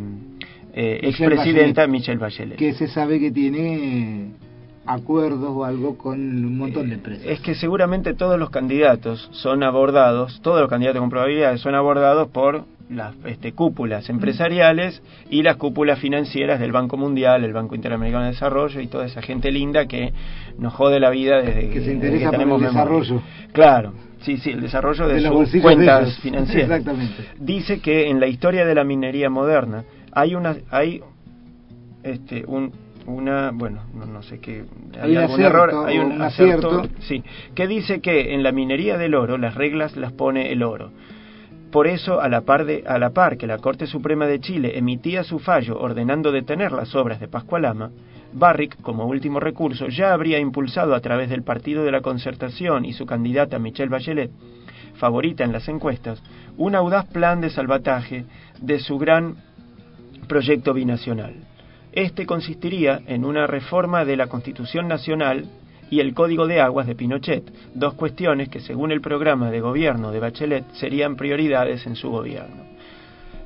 eh, 0.77 0.99
expresidenta 1.03 1.87
Michelle 1.87 2.19
Bachelet. 2.19 2.57
Que 2.57 2.73
se 2.73 2.87
sabe 2.89 3.17
que 3.17 3.31
tiene 3.31 4.31
acuerdos 4.85 5.49
o 5.49 5.63
algo 5.63 5.97
con 5.97 6.19
un 6.19 6.57
montón 6.57 6.89
de 6.89 6.95
empresas. 6.95 7.25
Es 7.25 7.39
que 7.39 7.55
seguramente 7.55 8.13
todos 8.13 8.37
los 8.37 8.49
candidatos 8.49 9.29
son 9.31 9.63
abordados, 9.63 10.41
todos 10.41 10.59
los 10.59 10.69
candidatos 10.69 10.99
con 10.99 11.09
probabilidades 11.09 11.61
son 11.61 11.75
abordados 11.75 12.27
por 12.27 12.65
las 12.89 13.15
este, 13.25 13.53
cúpulas 13.53 14.09
empresariales 14.09 15.01
y 15.29 15.43
las 15.43 15.55
cúpulas 15.55 15.97
financieras 15.97 16.59
del 16.59 16.73
Banco 16.73 16.97
Mundial, 16.97 17.45
el 17.45 17.53
Banco 17.53 17.73
Interamericano 17.73 18.25
de 18.25 18.31
Desarrollo 18.31 18.81
y 18.81 18.87
toda 18.87 19.05
esa 19.05 19.21
gente 19.21 19.51
linda 19.51 19.87
que 19.87 20.11
nos 20.59 20.73
jode 20.73 20.99
la 20.99 21.09
vida 21.09 21.41
desde 21.41 21.69
que, 21.69 21.81
se 21.81 21.93
interesa 21.93 22.31
tenemos 22.31 22.61
el 22.61 22.67
desarrollo. 22.67 23.21
Claro, 23.53 23.93
sí, 24.19 24.37
sí, 24.37 24.51
el 24.51 24.61
desarrollo 24.61 25.07
de, 25.07 25.21
sus 25.21 25.61
cuentas 25.61 26.19
financieras. 26.19 26.69
Exactamente. 26.69 27.23
Dice 27.39 27.79
que 27.79 28.09
en 28.09 28.19
la 28.19 28.27
historia 28.27 28.65
de 28.65 28.75
la 28.75 28.83
minería 28.83 29.29
moderna 29.29 29.85
hay 30.15 30.33
una 30.33 30.55
hay 30.71 31.01
este 32.03 32.43
un 32.47 32.71
una 33.05 33.51
bueno 33.53 33.81
no, 33.93 34.23
sé 34.23 34.39
qué 34.39 34.65
hay, 34.99 35.15
algún 35.15 35.41
error 35.41 35.85
hay 35.85 35.99
un 35.99 36.19
acierto, 36.21 36.83
sí. 36.99 37.23
Que 37.53 37.67
dice 37.67 38.01
que 38.01 38.33
en 38.33 38.41
la 38.41 38.51
minería 38.51 38.97
del 38.97 39.13
oro 39.13 39.37
las 39.37 39.53
reglas 39.53 39.95
las 39.95 40.11
pone 40.13 40.51
el 40.51 40.63
oro 40.63 40.91
por 41.75 41.87
eso, 41.87 42.21
a 42.21 42.29
la, 42.29 42.39
par 42.39 42.63
de, 42.63 42.85
a 42.87 42.97
la 42.97 43.09
par 43.09 43.37
que 43.37 43.47
la 43.47 43.57
Corte 43.57 43.85
Suprema 43.85 44.27
de 44.27 44.39
Chile 44.39 44.77
emitía 44.77 45.25
su 45.25 45.39
fallo 45.39 45.77
ordenando 45.77 46.31
detener 46.31 46.71
las 46.71 46.95
obras 46.95 47.19
de 47.19 47.27
Pascualama, 47.27 47.91
Barrick, 48.31 48.81
como 48.81 49.05
último 49.07 49.41
recurso, 49.41 49.89
ya 49.89 50.13
habría 50.13 50.39
impulsado 50.39 50.95
a 50.95 51.01
través 51.01 51.29
del 51.29 51.43
Partido 51.43 51.83
de 51.83 51.91
la 51.91 51.99
Concertación 51.99 52.85
y 52.85 52.93
su 52.93 53.05
candidata 53.05 53.59
Michelle 53.59 53.89
Bachelet, 53.89 54.31
favorita 54.93 55.43
en 55.43 55.51
las 55.51 55.67
encuestas, 55.67 56.23
un 56.55 56.75
audaz 56.75 57.07
plan 57.07 57.41
de 57.41 57.49
salvataje 57.49 58.23
de 58.61 58.79
su 58.79 58.97
gran 58.97 59.35
proyecto 60.27 60.73
binacional. 60.73 61.35
Este 61.91 62.25
consistiría 62.25 63.01
en 63.07 63.23
una 63.23 63.47
reforma 63.47 64.03
de 64.03 64.17
la 64.17 64.27
Constitución 64.27 64.87
Nacional 64.87 65.45
y 65.89 65.99
el 65.99 66.13
Código 66.13 66.47
de 66.47 66.59
Aguas 66.59 66.87
de 66.87 66.95
Pinochet, 66.95 67.43
dos 67.73 67.93
cuestiones 67.93 68.49
que 68.49 68.59
según 68.59 68.91
el 68.91 69.01
programa 69.01 69.51
de 69.51 69.61
gobierno 69.61 70.11
de 70.11 70.19
Bachelet 70.19 70.65
serían 70.73 71.15
prioridades 71.15 71.85
en 71.85 71.95
su 71.95 72.09
gobierno. 72.09 72.63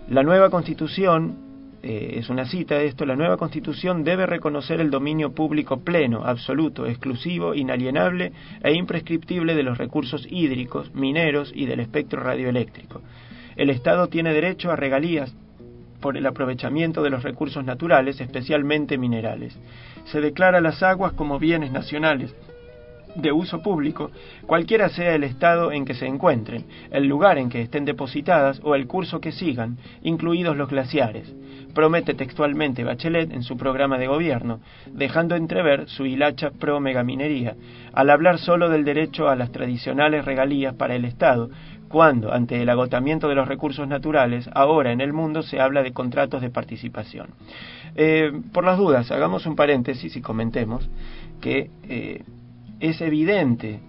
La 0.10 0.24
nueva 0.24 0.50
Constitución, 0.50 1.38
eh, 1.84 2.16
es 2.18 2.30
una 2.30 2.46
cita 2.46 2.80
de 2.80 2.88
esto, 2.88 3.06
la 3.06 3.16
nueva 3.16 3.38
Constitución 3.38 4.04
debe 4.04 4.26
reconocer 4.26 4.82
el 4.82 4.90
dominio 4.90 5.34
público 5.34 5.82
pleno, 5.82 6.24
absoluto, 6.26 6.88
exclusivo, 6.88 7.54
inalienable 7.54 8.32
e 8.64 8.74
imprescriptible 8.74 9.54
de 9.54 9.64
los 9.64 9.78
recursos 9.78 10.26
hídricos, 10.30 10.94
mineros 10.96 11.52
y 11.54 11.68
del 11.68 11.82
espectro 11.82 12.24
radioeléctrico. 12.24 13.02
El 13.56 13.70
Estado 13.70 14.08
tiene 14.08 14.34
derecho 14.34 14.72
a 14.72 14.76
regalías 14.76 15.36
por 16.00 16.18
el 16.18 16.26
aprovechamiento 16.26 17.04
de 17.04 17.10
los 17.10 17.24
recursos 17.24 17.64
naturales, 17.64 18.20
especialmente 18.22 18.98
minerales. 18.98 19.58
Se 20.06 20.22
declara 20.22 20.62
las 20.62 20.82
aguas 20.84 21.14
como 21.14 21.40
bienes 21.40 21.72
nacionales 21.72 22.34
de 23.16 23.32
uso 23.32 23.62
público, 23.62 24.12
cualquiera 24.46 24.90
sea 24.90 25.16
el 25.16 25.24
estado 25.24 25.72
en 25.72 25.86
que 25.86 25.96
se 25.96 26.06
encuentren, 26.06 26.66
el 26.92 27.08
lugar 27.08 27.38
en 27.38 27.50
que 27.50 27.62
estén 27.62 27.86
depositadas 27.86 28.62
o 28.64 28.76
el 28.76 28.88
curso 28.88 29.20
que 29.20 29.32
sigan, 29.32 29.78
incluidos 30.04 30.56
los 30.56 30.70
glaciares, 30.70 31.34
promete 31.74 32.14
textualmente 32.14 32.84
Bachelet 32.84 33.32
en 33.32 33.44
su 33.44 33.58
programa 33.58 33.98
de 33.98 34.08
gobierno, 34.08 34.60
dejando 34.88 35.36
entrever 35.36 35.88
su 35.90 36.06
hilacha 36.06 36.52
pro 36.52 36.80
megaminería, 36.80 37.56
al 37.94 38.10
hablar 38.10 38.38
solo 38.38 38.70
del 38.70 38.86
derecho 38.86 39.30
a 39.30 39.36
las 39.36 39.52
tradicionales 39.52 40.26
regalías 40.26 40.76
para 40.76 40.96
el 40.96 41.06
Estado, 41.06 41.50
cuando, 41.90 42.32
ante 42.32 42.62
el 42.62 42.70
agotamiento 42.70 43.28
de 43.28 43.36
los 43.36 43.48
recursos 43.48 43.88
naturales, 43.88 44.50
ahora 44.54 44.92
en 44.92 45.02
el 45.02 45.12
mundo 45.12 45.42
se 45.42 45.60
habla 45.60 45.84
de 45.84 45.92
contratos 45.92 46.42
de 46.42 46.50
participación. 46.50 47.32
Eh, 47.96 48.32
por 48.54 48.64
las 48.64 48.78
dudas, 48.78 49.12
hagamos 49.12 49.46
un 49.46 49.56
paréntesis 49.56 50.16
y 50.16 50.22
comentemos 50.22 50.88
que 51.42 51.72
eh, 51.84 52.24
es 52.80 53.02
evidente 53.02 53.80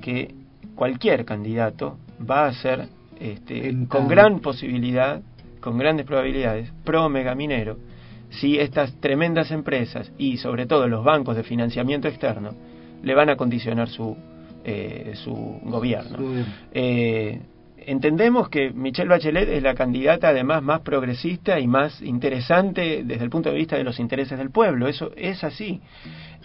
que 0.00 0.34
cualquier 0.74 1.24
candidato 1.24 1.98
va 2.28 2.46
a 2.46 2.52
ser 2.54 2.88
este, 3.20 3.86
con 3.88 4.08
gran 4.08 4.40
posibilidad, 4.40 5.20
con 5.60 5.78
grandes 5.78 6.06
probabilidades, 6.06 6.72
pro 6.84 7.08
megaminero, 7.08 7.76
si 8.30 8.58
estas 8.58 8.98
tremendas 9.00 9.50
empresas 9.50 10.10
y 10.18 10.38
sobre 10.38 10.66
todo 10.66 10.88
los 10.88 11.04
bancos 11.04 11.36
de 11.36 11.42
financiamiento 11.42 12.08
externo 12.08 12.50
le 13.02 13.14
van 13.14 13.30
a 13.30 13.36
condicionar 13.36 13.88
su, 13.88 14.16
eh, 14.68 15.12
su 15.14 15.60
gobierno. 15.62 16.18
Eh, 16.72 17.40
entendemos 17.78 18.48
que 18.48 18.70
Michelle 18.70 19.08
Bachelet 19.08 19.48
es 19.48 19.62
la 19.62 19.76
candidata 19.76 20.30
además 20.30 20.60
más 20.60 20.80
progresista 20.80 21.60
y 21.60 21.68
más 21.68 22.02
interesante 22.02 23.04
desde 23.04 23.22
el 23.22 23.30
punto 23.30 23.50
de 23.50 23.54
vista 23.54 23.76
de 23.76 23.84
los 23.84 24.00
intereses 24.00 24.36
del 24.38 24.50
pueblo. 24.50 24.88
Eso 24.88 25.12
es 25.16 25.44
así. 25.44 25.80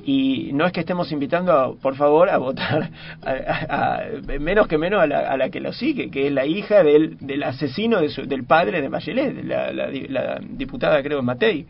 Y 0.05 0.51
no 0.53 0.67
es 0.67 0.71
que 0.71 0.81
estemos 0.81 1.11
invitando, 1.11 1.51
a, 1.51 1.75
por 1.75 1.95
favor, 1.95 2.29
a 2.29 2.37
votar 2.37 2.91
a, 3.23 4.01
menos 4.39 4.67
que 4.67 4.77
menos 4.77 5.01
a 5.01 5.07
la, 5.07 5.49
que 5.49 5.59
lo 5.59 5.73
sigue, 5.73 6.11
que 6.11 6.27
es 6.27 6.31
la 6.31 6.45
hija 6.45 6.83
del, 6.83 7.17
del 7.17 7.41
asesino 7.41 8.01
de 8.01 8.09
del 8.27 8.43
padre 8.43 8.81
de 8.81 8.87
Bachelet, 8.87 9.43
la, 9.43 9.71
la 9.71 10.39
diputada, 10.47 11.01
creo, 11.01 11.23
Matei. 11.23 11.65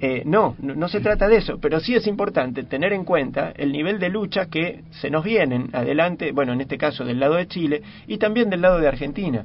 Eh, 0.00 0.22
no, 0.24 0.54
no, 0.60 0.88
se 0.88 1.00
trata 1.00 1.26
de 1.26 1.38
eso, 1.38 1.58
pero 1.60 1.80
sí 1.80 1.96
es 1.96 2.06
importante 2.06 2.62
tener 2.62 2.92
en 2.92 3.04
cuenta 3.04 3.52
el 3.56 3.72
nivel 3.72 3.98
de 3.98 4.08
lucha 4.08 4.46
que 4.46 4.84
se 4.90 5.10
nos 5.10 5.24
vienen 5.24 5.70
adelante, 5.72 6.30
bueno, 6.30 6.52
en 6.52 6.60
este 6.60 6.78
caso 6.78 7.04
del 7.04 7.18
lado 7.18 7.34
de 7.34 7.48
Chile 7.48 7.82
y 8.06 8.18
también 8.18 8.48
del 8.48 8.60
lado 8.60 8.78
de 8.78 8.86
Argentina. 8.86 9.44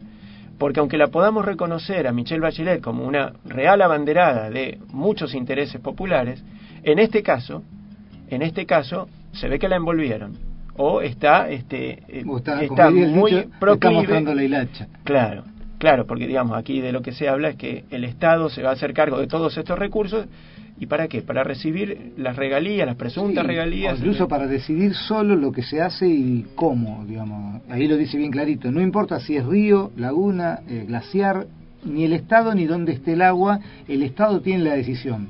Porque 0.59 0.79
aunque 0.79 0.97
la 0.99 1.07
podamos 1.07 1.43
reconocer 1.43 2.07
a 2.07 2.13
Michelle 2.13 2.39
Bachelet 2.39 2.81
como 2.81 3.03
una 3.03 3.33
real 3.45 3.81
abanderada 3.81 4.51
de 4.51 4.77
muchos 4.91 5.33
intereses 5.33 5.81
populares, 5.81 6.43
en 6.83 6.99
este 6.99 7.23
caso, 7.23 7.63
en 8.29 8.43
este 8.43 8.67
caso, 8.67 9.09
se 9.31 9.47
ve 9.47 9.57
que 9.57 9.67
la 9.67 9.77
envolvieron. 9.77 10.37
O 10.75 11.01
está, 11.01 11.49
este, 11.49 12.03
eh, 12.07 12.23
está, 12.61 12.89
muy 12.91 13.49
proclive. 13.59 14.21
la 14.21 14.43
hilacha. 14.43 14.87
Claro, 15.03 15.43
Claro, 15.83 16.07
porque 16.07 16.27
digamos, 16.27 16.57
aquí 16.57 16.79
de 16.79 16.93
lo 16.93 17.01
que 17.01 17.11
se 17.11 17.27
habla 17.27 17.49
es 17.49 17.55
que 17.57 17.83
el 17.89 18.05
Estado 18.05 18.49
se 18.49 18.63
va 18.63 18.69
a 18.69 18.71
hacer 18.71 18.93
cargo 18.93 19.17
de 19.17 19.27
todos 19.27 19.57
estos 19.57 19.77
recursos 19.77 20.27
¿Y 20.79 20.85
para 20.85 21.09
qué? 21.09 21.21
Para 21.21 21.43
recibir 21.43 22.13
las 22.15 22.37
regalías, 22.37 22.87
las 22.87 22.95
presuntas 22.95 23.45
regalías. 23.45 23.99
Incluso 23.99 24.29
para 24.29 24.47
decidir 24.47 24.93
solo 24.95 25.35
lo 25.35 25.51
que 25.51 25.61
se 25.61 25.81
hace 25.81 26.07
y 26.07 26.45
cómo, 26.55 27.03
digamos. 27.05 27.61
Ahí 27.69 27.85
lo 27.85 27.97
dice 27.97 28.17
bien 28.17 28.31
clarito. 28.31 28.71
No 28.71 28.79
importa 28.79 29.19
si 29.19 29.35
es 29.35 29.45
río, 29.45 29.91
laguna, 29.97 30.61
eh, 30.69 30.85
glaciar, 30.87 31.47
ni 31.83 32.05
el 32.05 32.13
Estado 32.13 32.55
ni 32.55 32.65
dónde 32.65 32.93
esté 32.93 33.13
el 33.13 33.21
agua, 33.21 33.59
el 33.89 34.03
Estado 34.03 34.39
tiene 34.39 34.63
la 34.63 34.75
decisión. 34.75 35.27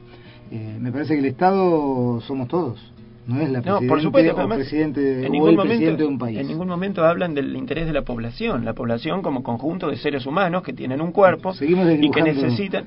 Eh, 0.52 0.78
me 0.80 0.92
parece 0.92 1.16
que 1.16 1.22
el 1.22 1.26
Estado 1.26 2.22
somos 2.22 2.48
todos. 2.48 2.93
No 3.26 3.42
es 3.42 3.50
la 3.50 3.62
por 3.62 4.02
supuesto, 4.02 4.48
presidente, 4.50 5.26
en 5.26 5.32
ningún 5.32 5.56
momento, 5.56 5.96
de 5.96 6.06
un 6.06 6.18
país. 6.18 6.40
En 6.40 6.48
ningún 6.48 6.68
momento 6.68 7.06
hablan 7.06 7.34
del 7.34 7.56
interés 7.56 7.88
de 7.88 7.94
la 7.94 8.02
población, 8.02 8.66
la 8.66 8.74
población 8.74 9.22
como 9.22 9.44
conjunto 9.44 9.90
de 9.90 9.96
seres 9.98 10.26
humanos 10.26 10.64
que 10.64 10.74
tienen 10.74 11.02
un 11.02 11.12
cuerpo 11.12 11.54
y 11.62 12.12
que 12.12 12.22
necesitan 12.22 12.86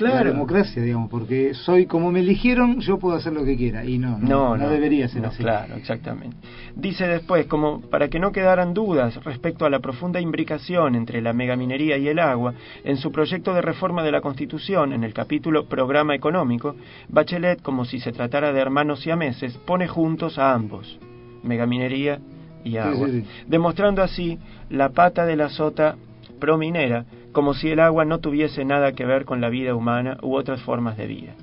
la 0.00 0.24
democracia, 0.24 0.82
digamos, 0.82 1.10
porque 1.10 1.54
soy 1.54 1.86
como 1.86 2.10
me 2.10 2.20
eligieron, 2.20 2.80
yo 2.80 2.98
puedo 2.98 3.16
hacer 3.16 3.32
lo 3.32 3.44
que 3.44 3.56
quiera. 3.56 3.84
Y 3.84 3.98
no, 3.98 4.18
no, 4.18 4.56
no, 4.56 4.68
debería 4.68 5.08
ser 5.08 5.26
así. 5.26 5.42
Claro, 5.42 5.74
exactamente. 5.76 6.36
Dice 6.74 7.06
después, 7.06 7.46
como 7.46 7.80
para 7.80 8.08
que 8.08 8.18
no 8.18 8.32
quedaran 8.32 8.74
dudas 8.74 9.22
respecto 9.24 9.66
a 9.66 9.70
la 9.70 9.80
profunda 9.80 10.20
imbricación 10.20 10.94
entre 10.94 11.20
la 11.20 11.32
megaminería 11.32 11.96
y 11.98 12.08
el 12.08 12.18
agua, 12.18 12.54
en 12.84 12.96
su 12.96 13.12
proyecto 13.12 13.54
de 13.54 13.62
reforma 13.62 14.02
de 14.02 14.12
la 14.12 14.20
Constitución, 14.20 14.92
en 14.92 15.04
el 15.04 15.14
capítulo 15.14 15.66
Programa 15.66 16.14
Económico, 16.14 16.76
Bachelet, 17.08 17.62
como 17.62 17.84
si 17.84 18.00
se 18.00 18.12
tratara 18.12 18.52
de 18.52 18.60
hermanos 18.60 19.00
siameses, 19.00 19.56
pone 19.58 19.88
juntos 19.88 20.38
a 20.38 20.52
ambos, 20.52 20.98
megaminería 21.42 22.20
y 22.64 22.76
agua, 22.76 23.08
demostrando 23.46 24.02
así 24.02 24.38
la 24.70 24.90
pata 24.90 25.24
de 25.24 25.36
la 25.36 25.48
sota 25.48 25.96
prominera 26.38 27.04
como 27.32 27.54
si 27.54 27.70
el 27.70 27.80
agua 27.80 28.04
no 28.04 28.20
tuviese 28.20 28.64
nada 28.64 28.92
que 28.92 29.04
ver 29.04 29.24
con 29.24 29.40
la 29.40 29.48
vida 29.48 29.74
humana 29.74 30.18
u 30.22 30.34
otras 30.34 30.60
formas 30.62 30.96
de 30.96 31.06
vida. 31.06 31.34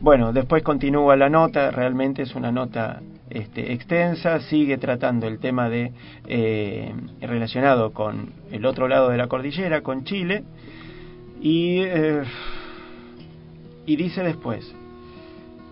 Bueno, 0.00 0.32
después 0.32 0.62
continúa 0.62 1.16
la 1.16 1.30
nota, 1.30 1.70
realmente 1.70 2.22
es 2.22 2.34
una 2.34 2.52
nota 2.52 3.00
este, 3.30 3.72
extensa, 3.72 4.40
sigue 4.40 4.78
tratando 4.78 5.26
el 5.26 5.38
tema 5.38 5.68
de 5.68 5.92
eh, 6.26 6.92
relacionado 7.20 7.92
con 7.92 8.30
el 8.50 8.66
otro 8.66 8.88
lado 8.88 9.08
de 9.08 9.16
la 9.16 9.26
cordillera, 9.26 9.80
con 9.80 10.04
Chile, 10.04 10.44
y, 11.40 11.80
eh, 11.80 12.22
y 13.86 13.96
dice 13.96 14.22
después, 14.22 14.74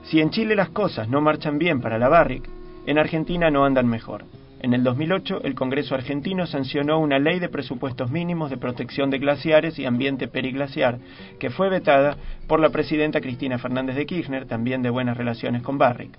si 0.05 0.21
en 0.21 0.31
Chile 0.31 0.57
las 0.57 0.71
cosas 0.71 1.09
no 1.09 1.21
marchan 1.21 1.59
bien 1.59 1.81
para 1.81 1.99
la 1.99 2.09
Barrick, 2.09 2.49
en 2.87 2.99
Argentina 2.99 3.51
no 3.51 3.65
andan 3.65 3.87
mejor. 3.87 4.25
En 4.65 4.73
el 4.73 4.83
2008, 4.83 5.43
el 5.45 5.55
Congreso 5.55 5.95
argentino 5.95 6.47
sancionó 6.47 6.99
una 6.99 7.19
ley 7.19 7.39
de 7.39 7.51
presupuestos 7.51 8.11
mínimos 8.11 8.49
de 8.49 8.57
protección 8.57 9.11
de 9.11 9.19
glaciares 9.19 9.79
y 9.79 9.85
ambiente 9.85 10.27
periglaciar, 10.27 11.01
que 11.39 11.51
fue 11.51 11.69
vetada 11.69 12.17
por 12.47 12.61
la 12.61 12.71
presidenta 12.71 13.21
Cristina 13.21 13.59
Fernández 13.59 13.95
de 13.95 14.07
Kirchner, 14.07 14.47
también 14.47 14.81
de 14.81 14.89
buenas 14.89 15.19
relaciones 15.19 15.63
con 15.63 15.77
Barrick. 15.77 16.17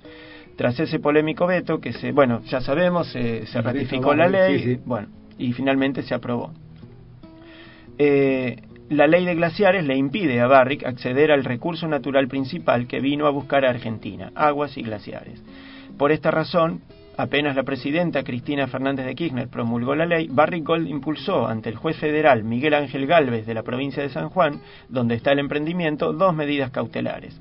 Tras 0.57 0.79
ese 0.79 0.99
polémico 0.99 1.47
veto, 1.47 1.79
que 1.79 1.91
se, 1.93 2.11
bueno, 2.11 2.43
ya 2.43 2.61
sabemos, 2.61 3.07
se, 3.07 3.47
ratificó 3.63 4.13
la 4.13 4.27
ley, 4.27 4.79
bueno, 4.85 5.07
y 5.39 5.51
finalmente 5.53 6.03
se 6.03 6.13
aprobó. 6.13 6.53
Eh, 7.97 8.61
la 8.89 9.07
ley 9.07 9.25
de 9.25 9.33
glaciares 9.33 9.87
le 9.87 9.97
impide 9.97 10.39
a 10.39 10.45
Barrick 10.45 10.85
acceder 10.85 11.31
al 11.31 11.45
recurso 11.45 11.87
natural 11.87 12.27
principal 12.27 12.85
que 12.85 12.99
vino 12.99 13.25
a 13.25 13.31
buscar 13.31 13.65
a 13.65 13.71
Argentina, 13.71 14.31
aguas 14.35 14.77
y 14.77 14.83
glaciares. 14.83 15.41
Por 15.97 16.11
esta 16.11 16.29
razón, 16.29 16.81
Apenas 17.17 17.55
la 17.55 17.63
presidenta 17.63 18.23
Cristina 18.23 18.67
Fernández 18.67 19.05
de 19.05 19.15
Kirchner 19.15 19.47
promulgó 19.47 19.95
la 19.95 20.05
ley, 20.05 20.27
Barrick 20.29 20.65
Gold 20.65 20.89
impulsó 20.89 21.47
ante 21.47 21.69
el 21.69 21.77
juez 21.77 21.95
federal 21.97 22.43
Miguel 22.43 22.73
Ángel 22.73 23.07
Galvez 23.07 23.45
de 23.45 23.53
la 23.53 23.63
provincia 23.63 24.03
de 24.03 24.09
San 24.09 24.27
Juan, 24.27 24.59
donde 24.89 25.15
está 25.15 25.31
el 25.31 25.39
emprendimiento, 25.39 26.11
dos 26.11 26.35
medidas 26.35 26.71
cautelares. 26.71 27.39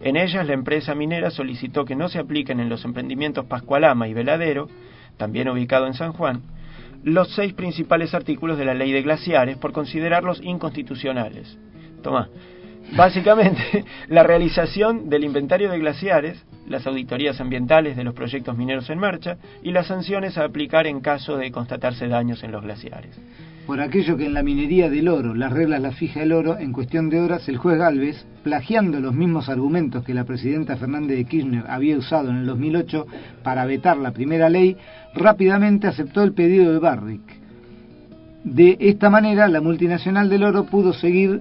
En 0.00 0.16
ellas, 0.16 0.46
la 0.46 0.52
empresa 0.52 0.94
minera 0.94 1.30
solicitó 1.30 1.86
que 1.86 1.96
no 1.96 2.10
se 2.10 2.18
apliquen 2.18 2.60
en 2.60 2.68
los 2.68 2.84
emprendimientos 2.84 3.46
Pascualama 3.46 4.08
y 4.08 4.12
Veladero, 4.12 4.68
también 5.16 5.48
ubicado 5.48 5.86
en 5.86 5.94
San 5.94 6.12
Juan, 6.12 6.42
los 7.02 7.34
seis 7.34 7.54
principales 7.54 8.12
artículos 8.12 8.58
de 8.58 8.66
la 8.66 8.74
ley 8.74 8.92
de 8.92 9.02
glaciares 9.02 9.56
por 9.56 9.72
considerarlos 9.72 10.42
inconstitucionales. 10.42 11.56
Tomá. 12.02 12.28
Básicamente, 12.94 13.86
la 14.08 14.22
realización 14.22 15.08
del 15.08 15.24
inventario 15.24 15.70
de 15.70 15.78
glaciares, 15.78 16.44
las 16.68 16.86
auditorías 16.86 17.40
ambientales 17.40 17.96
de 17.96 18.04
los 18.04 18.14
proyectos 18.14 18.56
mineros 18.56 18.88
en 18.90 18.98
marcha 18.98 19.36
y 19.62 19.70
las 19.70 19.86
sanciones 19.86 20.38
a 20.38 20.44
aplicar 20.44 20.86
en 20.86 21.00
caso 21.00 21.36
de 21.36 21.50
constatarse 21.50 22.08
daños 22.08 22.42
en 22.42 22.52
los 22.52 22.62
glaciares. 22.62 23.18
Por 23.66 23.80
aquello 23.80 24.18
que 24.18 24.26
en 24.26 24.34
la 24.34 24.42
minería 24.42 24.90
del 24.90 25.08
oro 25.08 25.34
las 25.34 25.52
reglas 25.52 25.80
las 25.80 25.96
fija 25.96 26.22
el 26.22 26.32
oro, 26.32 26.58
en 26.58 26.72
cuestión 26.72 27.08
de 27.08 27.20
horas 27.20 27.48
el 27.48 27.56
juez 27.56 27.78
Galvez, 27.78 28.26
plagiando 28.42 29.00
los 29.00 29.14
mismos 29.14 29.48
argumentos 29.48 30.04
que 30.04 30.12
la 30.12 30.24
presidenta 30.24 30.76
Fernández 30.76 31.16
de 31.16 31.24
Kirchner 31.24 31.64
había 31.68 31.96
usado 31.96 32.28
en 32.28 32.36
el 32.36 32.46
2008 32.46 33.06
para 33.42 33.64
vetar 33.64 33.96
la 33.96 34.12
primera 34.12 34.50
ley, 34.50 34.76
rápidamente 35.14 35.86
aceptó 35.86 36.22
el 36.22 36.34
pedido 36.34 36.72
de 36.72 36.78
Barrick. 36.78 37.22
De 38.44 38.76
esta 38.80 39.08
manera, 39.08 39.48
la 39.48 39.62
multinacional 39.62 40.28
del 40.28 40.44
oro 40.44 40.64
pudo 40.64 40.92
seguir 40.92 41.40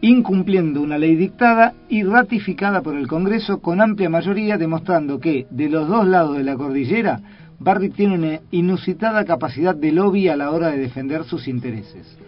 incumpliendo 0.00 0.80
una 0.82 0.98
ley 0.98 1.16
dictada 1.16 1.74
y 1.88 2.02
ratificada 2.02 2.82
por 2.82 2.96
el 2.96 3.08
Congreso 3.08 3.60
con 3.60 3.80
amplia 3.80 4.10
mayoría, 4.10 4.58
demostrando 4.58 5.18
que, 5.18 5.46
de 5.50 5.68
los 5.68 5.88
dos 5.88 6.06
lados 6.06 6.36
de 6.36 6.44
la 6.44 6.56
cordillera, 6.56 7.20
Barrick 7.58 7.94
tiene 7.94 8.14
una 8.14 8.40
inusitada 8.50 9.24
capacidad 9.24 9.74
de 9.74 9.92
lobby 9.92 10.28
a 10.28 10.36
la 10.36 10.50
hora 10.50 10.68
de 10.70 10.78
defender 10.78 11.24
sus 11.24 11.48
intereses. 11.48 12.18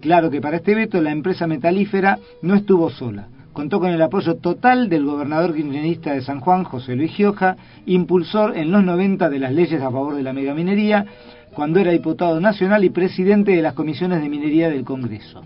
Claro 0.00 0.30
que 0.30 0.40
para 0.40 0.58
este 0.58 0.74
veto 0.74 1.00
la 1.02 1.10
empresa 1.10 1.46
metalífera 1.46 2.18
no 2.42 2.54
estuvo 2.54 2.88
sola. 2.88 3.28
Contó 3.52 3.80
con 3.80 3.90
el 3.90 4.00
apoyo 4.00 4.36
total 4.36 4.88
del 4.88 5.04
gobernador 5.04 5.52
kirchnerista 5.52 6.12
de 6.12 6.22
San 6.22 6.40
Juan, 6.40 6.62
José 6.62 6.94
Luis 6.94 7.10
Gioja, 7.12 7.56
impulsor 7.86 8.56
en 8.56 8.70
los 8.70 8.84
90 8.84 9.28
de 9.28 9.38
las 9.40 9.52
leyes 9.52 9.82
a 9.82 9.90
favor 9.90 10.14
de 10.14 10.22
la 10.22 10.32
megaminería, 10.32 11.04
cuando 11.52 11.80
era 11.80 11.90
diputado 11.90 12.40
nacional 12.40 12.84
y 12.84 12.90
presidente 12.90 13.50
de 13.50 13.62
las 13.62 13.74
comisiones 13.74 14.22
de 14.22 14.28
minería 14.28 14.70
del 14.70 14.84
Congreso. 14.84 15.42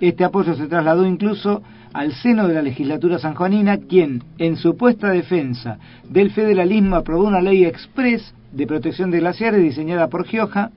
Este 0.00 0.24
apoyo 0.24 0.54
se 0.54 0.66
trasladó 0.66 1.06
incluso 1.06 1.62
al 1.92 2.12
seno 2.14 2.48
de 2.48 2.54
la 2.54 2.62
legislatura 2.62 3.18
sanjuanina, 3.18 3.78
quien, 3.78 4.22
en 4.38 4.56
supuesta 4.56 5.10
defensa 5.10 5.78
del 6.08 6.30
federalismo, 6.30 6.96
aprobó 6.96 7.24
una 7.24 7.42
ley 7.42 7.64
express 7.64 8.34
de 8.52 8.66
protección 8.66 9.10
de 9.10 9.20
glaciares 9.20 9.62
diseñada 9.62 10.08
por 10.08 10.26
Gioja 10.26 10.70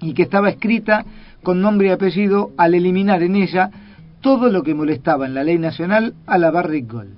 y 0.00 0.14
que 0.14 0.22
estaba 0.22 0.48
escrita 0.48 1.04
con 1.42 1.60
nombre 1.60 1.88
y 1.88 1.90
apellido 1.90 2.50
al 2.56 2.74
eliminar 2.74 3.22
en 3.22 3.36
ella 3.36 3.70
todo 4.20 4.50
lo 4.50 4.62
que 4.62 4.74
molestaba 4.74 5.26
en 5.26 5.34
la 5.34 5.44
ley 5.44 5.58
nacional 5.58 6.14
a 6.26 6.38
la 6.38 6.50
Barricol. 6.50 7.08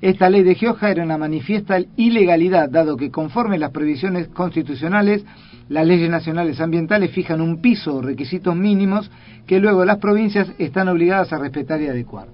Esta 0.00 0.30
ley 0.30 0.42
de 0.42 0.54
Gioja 0.54 0.90
era 0.90 1.04
una 1.04 1.18
manifiesta 1.18 1.78
ilegalidad, 1.96 2.70
dado 2.70 2.96
que 2.96 3.10
conforme 3.10 3.58
las 3.58 3.70
previsiones 3.70 4.28
constitucionales, 4.28 5.24
las 5.70 5.86
leyes 5.86 6.10
nacionales 6.10 6.60
ambientales 6.60 7.12
fijan 7.12 7.40
un 7.40 7.62
piso 7.62 7.94
o 7.94 8.02
requisitos 8.02 8.56
mínimos 8.56 9.08
que 9.46 9.60
luego 9.60 9.84
las 9.84 9.98
provincias 9.98 10.52
están 10.58 10.88
obligadas 10.88 11.32
a 11.32 11.38
respetar 11.38 11.80
y 11.80 11.86
adecuar. 11.86 12.26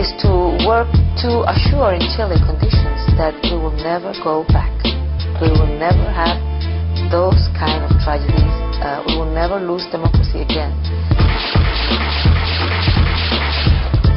is 0.00 0.08
to 0.24 0.56
work 0.64 0.88
to 1.22 1.44
assure 1.44 1.92
in 1.92 2.02
Chile 2.16 2.40
conditions 2.40 3.04
that 3.20 3.36
we 3.44 3.54
will 3.60 3.76
never 3.84 4.16
go 4.24 4.48
back. 4.48 4.72
We 5.44 5.52
will 5.52 5.70
never 5.76 6.08
have 6.08 6.40
those 7.12 7.52
kind 7.52 7.84
of 7.84 7.92
tragedies. 8.00 8.56
Uh, 8.80 9.04
we 9.06 9.20
will 9.20 9.30
never 9.30 9.60
lose 9.60 9.84
democracy 9.92 10.40
again. 10.40 10.72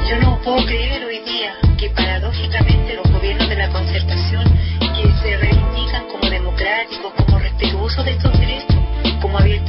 Yo 0.07 0.15
no 0.23 0.39
puedo 0.39 0.65
creer 0.65 1.03
hoy 1.03 1.19
día 1.27 1.51
que 1.77 1.89
paradójicamente 1.91 2.95
los 2.95 3.11
gobiernos 3.11 3.49
de 3.49 3.55
la 3.55 3.69
concertación 3.69 4.43
que 4.79 5.11
se 5.21 5.37
reivindican 5.37 6.07
como 6.07 6.29
democráticos, 6.29 7.11
como 7.13 7.39
respetuosos 7.39 8.05
de 8.05 8.11
estos 8.11 8.31
derechos, 8.39 8.70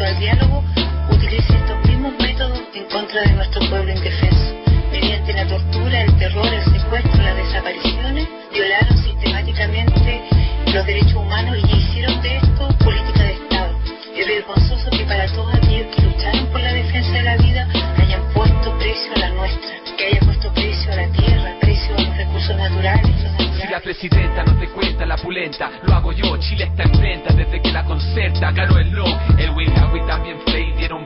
al 0.05 0.19
diálogo, 0.19 0.65
utilicen 1.11 1.57
estos 1.57 1.85
mismos 1.87 2.13
métodos 2.19 2.61
en 2.75 2.85
contra 2.91 3.23
de 3.23 3.33
nuestro 3.33 3.69
pueblo 3.69 3.93
indefenso. 3.93 4.55
Mediante 4.91 5.33
la 5.33 5.47
tortura, 5.47 6.03
el 6.03 6.17
terror, 6.17 6.47
el 6.47 6.65
secuestro, 6.65 7.23
las 7.23 7.37
desapariciones, 7.37 8.29
violaron 8.53 8.99
sistemáticamente 8.99 10.23
los 10.73 10.87
derechos 10.87 11.15
humanos 11.15 11.57
y 11.59 11.77
hicieron 11.77 12.21
de 12.23 12.37
esto 12.37 12.69
política 12.79 13.23
de 13.23 13.33
Estado. 13.33 13.79
Es 14.17 14.27
vergonzoso 14.27 14.91
que 14.91 15.05
para 15.05 15.27
todos 15.29 15.55
aquellos 15.55 15.95
que 15.95 16.03
lucharon 16.03 16.47
por 16.47 16.61
la 16.61 16.73
defensa 16.73 17.13
de 17.13 17.23
la 17.23 17.37
vida 17.37 17.69
hayan 17.99 18.23
puesto 18.35 18.79
precio 18.79 19.13
a 19.17 19.19
la 19.21 19.29
nuestra, 19.31 19.71
que 19.97 20.07
hayan 20.07 20.25
puesto 20.27 20.53
precio 20.53 20.93
a 20.93 20.97
la 20.97 21.09
tierra, 21.09 21.55
precio 21.61 21.95
a 21.97 22.03
los 22.03 22.17
recursos 22.17 22.57
naturales. 22.57 23.13
los 23.23 23.57
Si 23.57 23.69
la 23.69 23.81
presidenta 23.81 24.45
no 24.45 24.59
te 24.59 24.69
cuenta 24.69 25.07
la 25.07 25.17
pulenta, 25.17 25.71
lo 25.85 25.95
hago 25.95 26.13
yo, 26.13 26.37
Chile 26.39 26.65
está 26.65 26.83
en 26.83 27.01
venta 27.01 27.35
desde 27.35 27.61
que 27.63 27.73
la 27.73 27.85
concerta, 27.85 28.51
ganó 28.51 28.79
el 28.79 28.93
no, 28.93 29.05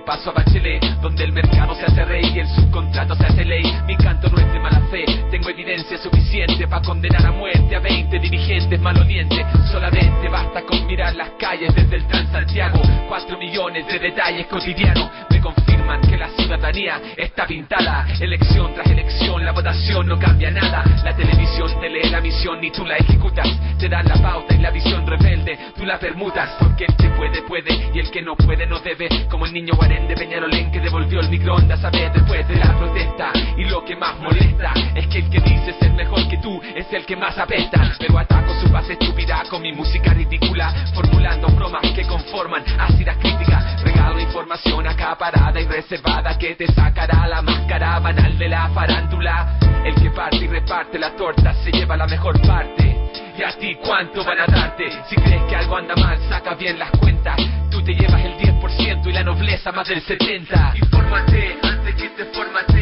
paso 0.06 0.30
a 0.30 0.34
Bachelet, 0.34 0.80
donde 1.02 1.24
el 1.24 1.32
mercado 1.32 1.74
se 1.74 1.84
hace 1.84 2.04
rey 2.04 2.32
y 2.32 2.38
el 2.38 2.46
subcontrato 2.46 3.16
se 3.16 3.26
hace 3.26 3.44
ley, 3.44 3.64
mi 3.86 3.96
canto 3.96 4.28
no 4.30 4.38
es 4.38 4.52
de 4.52 4.60
mala 4.60 4.80
fe, 4.88 5.04
tengo 5.32 5.50
evidencia 5.50 5.98
suficiente 5.98 6.68
para 6.68 6.80
condenar 6.80 7.26
a 7.26 7.32
muerte 7.32 7.74
a 7.74 7.80
20 7.80 8.18
dirigentes 8.20 8.80
malolientes, 8.80 9.44
solamente 9.70 10.28
basta 10.28 10.62
con 10.62 10.86
mirar 10.86 11.14
las 11.16 11.30
calles 11.30 11.74
desde 11.74 11.96
el 11.96 12.06
Transantiago, 12.06 12.80
4 13.08 13.36
millones 13.36 13.86
de 13.88 13.98
detalles 13.98 14.46
cotidianos 14.46 15.10
me 15.28 15.40
confirman 15.40 16.00
que 16.02 16.16
la 16.16 16.28
ciudadanía 16.30 17.00
está 17.16 17.44
pintada, 17.44 18.06
elección 18.20 18.72
tras 18.74 18.86
elección, 18.88 19.35
votación 19.56 20.06
no 20.06 20.18
cambia 20.18 20.50
nada, 20.50 20.84
la 21.02 21.16
televisión 21.16 21.70
te 21.80 21.88
lee 21.88 22.10
la 22.10 22.20
misión 22.20 22.62
y 22.62 22.70
tú 22.70 22.84
la 22.84 22.98
ejecutas, 22.98 23.48
te 23.78 23.88
dan 23.88 24.06
la 24.06 24.16
pauta 24.20 24.54
y 24.54 24.58
la 24.58 24.70
visión 24.70 25.06
rebelde, 25.06 25.58
tú 25.74 25.86
la 25.86 25.98
permutas, 25.98 26.50
porque 26.58 26.84
el 26.84 26.94
que 26.94 27.08
puede 27.16 27.40
puede 27.40 27.90
y 27.94 27.98
el 27.98 28.10
que 28.10 28.20
no 28.20 28.36
puede 28.36 28.66
no 28.66 28.78
debe, 28.80 29.08
como 29.30 29.46
el 29.46 29.54
niño 29.54 29.72
Guarén 29.74 30.06
de 30.08 30.14
Peñarolén 30.14 30.70
que 30.70 30.78
devolvió 30.78 31.20
el 31.20 31.30
microondas 31.30 31.82
a 31.82 31.88
ver 31.88 32.12
después 32.12 32.46
de 32.46 32.56
la 32.56 32.76
protesta, 32.76 33.32
y 33.56 33.64
lo 33.64 33.82
que 33.82 33.96
más 33.96 34.18
molesta 34.18 34.74
es 34.94 35.06
que 35.06 35.20
el 35.20 35.30
que 35.30 35.40
dice 35.40 35.72
ser 35.80 35.92
mejor 35.94 36.28
que 36.28 36.36
tú 36.36 36.60
es 36.74 36.92
el 36.92 37.06
que 37.06 37.16
más 37.16 37.38
apesta, 37.38 37.96
pero 37.98 38.18
ataco 38.18 38.52
su 38.60 38.68
base 38.68 38.92
estúpida 38.92 39.42
con 39.48 39.62
mi 39.62 39.72
música 39.72 40.12
ridícula, 40.12 40.70
formulando 40.94 41.48
bromas 41.48 41.90
que 41.94 42.06
conforman 42.06 42.62
ácidas 42.78 43.16
críticas, 43.16 43.82
regalo 43.82 44.20
información 44.20 44.86
acaparada 44.86 45.58
y 45.58 45.64
reservada 45.64 46.36
que 46.36 46.54
te 46.56 46.66
sacará 46.66 47.26
la 47.26 47.40
máscara 47.40 47.98
banal 48.00 48.36
de 48.36 48.48
la 48.48 48.68
farándula, 48.68 49.45
el 49.84 49.94
que 49.94 50.10
parte 50.10 50.36
y 50.36 50.46
reparte 50.48 50.98
la 50.98 51.14
torta 51.14 51.54
se 51.62 51.70
lleva 51.70 51.96
la 51.96 52.06
mejor 52.06 52.40
parte. 52.46 52.96
¿Y 53.38 53.42
a 53.42 53.52
ti 53.58 53.76
cuánto 53.84 54.24
van 54.24 54.40
a 54.40 54.46
darte? 54.46 54.90
Si 55.08 55.16
crees 55.16 55.42
que 55.44 55.56
algo 55.56 55.76
anda 55.76 55.94
mal, 55.96 56.18
saca 56.28 56.54
bien 56.54 56.78
las 56.78 56.90
cuentas. 56.92 57.36
Tú 57.70 57.82
te 57.82 57.94
llevas 57.94 58.24
el 58.24 58.36
10% 58.38 59.06
y 59.06 59.12
la 59.12 59.22
nobleza 59.22 59.72
más 59.72 59.88
del 59.88 60.02
70%. 60.04 60.76
Infórmate 60.82 61.58
antes 61.62 61.94
que 61.94 62.08
te 62.10 62.24
formate 62.26 62.75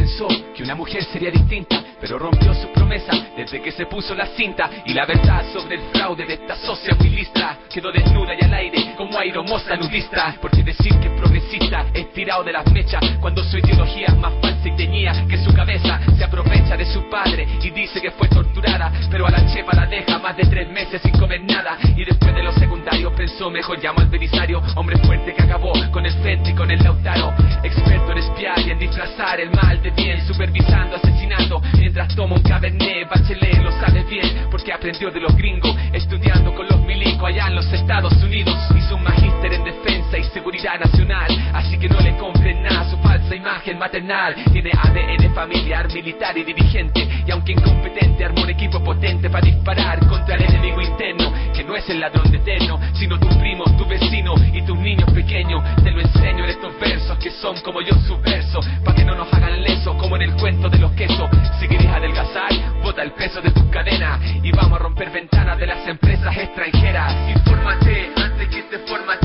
pensó 0.00 0.28
que 0.56 0.62
una 0.62 0.74
mujer 0.74 1.04
sería 1.04 1.30
distinta, 1.30 1.82
pero 2.00 2.18
rompió 2.18 2.54
su 2.54 2.72
promesa 2.72 3.12
desde 3.36 3.60
que 3.60 3.70
se 3.70 3.84
puso 3.84 4.14
la 4.14 4.26
cinta. 4.28 4.70
Y 4.86 4.94
la 4.94 5.04
verdad 5.04 5.44
sobre 5.52 5.76
el 5.76 5.82
fraude 5.92 6.24
de 6.24 6.34
esta 6.34 6.56
socia 6.56 6.94
muy 6.98 7.10
listra 7.10 7.58
quedó 7.70 7.92
desnuda 7.92 8.34
y 8.34 8.42
al 8.42 8.54
aire 8.54 8.94
como 8.96 9.18
aeromoza 9.18 9.76
nudista. 9.76 10.34
Porque 10.40 10.62
decir 10.62 10.98
que 11.00 11.08
es 11.08 11.20
progresista 11.20 11.86
es 11.92 12.10
tirado 12.12 12.42
de 12.42 12.52
las 12.52 12.66
mechas 12.72 13.02
cuando 13.20 13.44
su 13.44 13.58
ideología 13.58 14.06
es 14.06 14.16
más 14.16 14.32
falsa 14.40 14.68
y 14.68 14.76
teñía 14.76 15.26
que 15.28 15.36
su 15.36 15.52
cabeza 15.52 16.00
se 16.16 16.24
aprovecha 16.24 16.76
de 16.76 16.86
su 16.86 17.08
padre 17.10 17.46
y 17.62 17.70
dice 17.70 18.00
que 18.00 18.10
fue 18.12 18.28
torturada, 18.28 18.90
pero 19.10 19.26
a 19.26 19.30
la 19.30 19.46
chepa 19.52 19.76
la 19.76 19.86
deja 19.86 20.18
más 20.18 20.34
de 20.36 20.44
tres 20.44 20.68
meses 20.70 21.02
sin 21.02 21.12
comer 21.18 21.42
nada. 21.42 21.76
Y 21.94 22.04
después 22.06 22.34
de 22.34 22.42
los 22.42 22.54
secundarios 22.54 23.12
pensó 23.12 23.50
mejor 23.50 23.78
llamo 23.82 24.00
al 24.00 24.08
Belisario, 24.08 24.62
hombre 24.76 24.96
fuerte 25.04 25.34
que 25.34 25.42
acabó 25.42 25.72
con 25.92 26.06
el 26.06 26.12
frente 26.22 26.50
y 26.50 26.54
con 26.54 26.70
el 26.70 26.82
Lautaro, 26.82 27.34
experto 27.62 28.12
en 28.12 28.18
espiar 28.18 28.58
y 28.60 28.70
en 28.70 28.78
disfrazar 28.78 29.40
el 29.40 29.50
mal 29.50 29.82
de 29.82 29.89
supervisando, 30.26 30.96
asesinando, 30.96 31.60
mientras 31.78 32.14
toma 32.14 32.36
un 32.36 32.42
cabernet, 32.42 33.08
bachelet 33.08 33.62
lo 33.62 33.70
sabe 33.72 34.04
bien 34.04 34.46
porque 34.50 34.72
aprendió 34.72 35.10
de 35.10 35.20
los 35.20 35.34
gringos, 35.36 35.74
estudiando 35.92 36.54
con 36.54 36.66
los 36.66 36.80
milicos 36.80 37.24
allá 37.24 37.48
en 37.48 37.56
los 37.56 37.72
Estados 37.72 38.12
Unidos. 38.22 38.56
Hizo 38.76 38.96
un 38.96 39.02
magíster 39.02 39.52
en 39.52 39.64
defensa 39.64 39.89
y 40.18 40.24
seguridad 40.24 40.78
nacional, 40.78 41.28
así 41.52 41.78
que 41.78 41.88
no 41.88 42.00
le 42.00 42.16
compren 42.16 42.62
nada 42.62 42.88
su 42.90 42.96
falsa 42.98 43.34
imagen 43.34 43.78
maternal. 43.78 44.34
Tiene 44.52 44.70
ADN 44.72 45.34
familiar, 45.34 45.92
militar 45.92 46.36
y 46.36 46.44
dirigente, 46.44 47.08
y 47.26 47.30
aunque 47.30 47.52
incompetente, 47.52 48.24
armó 48.24 48.42
un 48.42 48.50
equipo 48.50 48.82
potente 48.82 49.30
para 49.30 49.46
disparar 49.46 50.06
contra 50.06 50.36
el 50.36 50.44
enemigo 50.44 50.80
interno, 50.80 51.32
que 51.54 51.64
no 51.64 51.76
es 51.76 51.88
el 51.88 52.00
ladrón 52.00 52.30
de 52.30 52.38
eterno, 52.38 52.80
sino 52.94 53.18
tu 53.18 53.28
primo, 53.38 53.64
tu 53.76 53.86
vecino 53.86 54.34
y 54.52 54.62
tus 54.62 54.78
niños 54.78 55.10
pequeños. 55.12 55.62
Te 55.82 55.90
lo 55.90 56.00
enseño 56.00 56.44
en 56.44 56.50
estos 56.50 56.78
versos 56.80 57.18
que 57.18 57.30
son 57.30 57.60
como 57.60 57.80
yo 57.80 57.94
subverso, 58.06 58.60
para 58.84 58.96
que 58.96 59.04
no 59.04 59.14
nos 59.14 59.32
hagan 59.32 59.62
leso 59.62 59.96
como 59.96 60.16
en 60.16 60.22
el 60.22 60.32
cuento 60.34 60.68
de 60.68 60.78
los 60.78 60.92
quesos. 60.92 61.30
Si 61.58 61.68
quieres 61.68 61.88
adelgazar, 61.88 62.50
bota 62.82 63.02
el 63.02 63.12
peso 63.12 63.40
de 63.40 63.50
tus 63.50 63.64
cadenas 63.64 64.20
y 64.42 64.50
vamos 64.52 64.80
a 64.80 64.82
romper 64.82 65.10
ventanas 65.10 65.58
de 65.58 65.66
las 65.66 65.86
empresas 65.86 66.36
extranjeras. 66.36 67.14
Infórmate 67.36 68.10
antes 68.16 68.48
que 68.48 68.62
te 68.62 68.78
formate, 68.80 69.19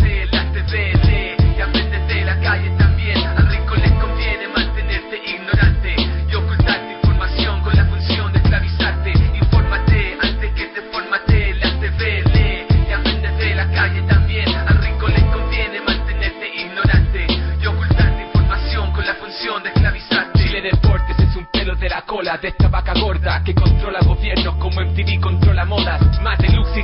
de 22.45 22.49
esta 22.49 22.67
vaca 22.67 22.93
gorda 22.93 23.14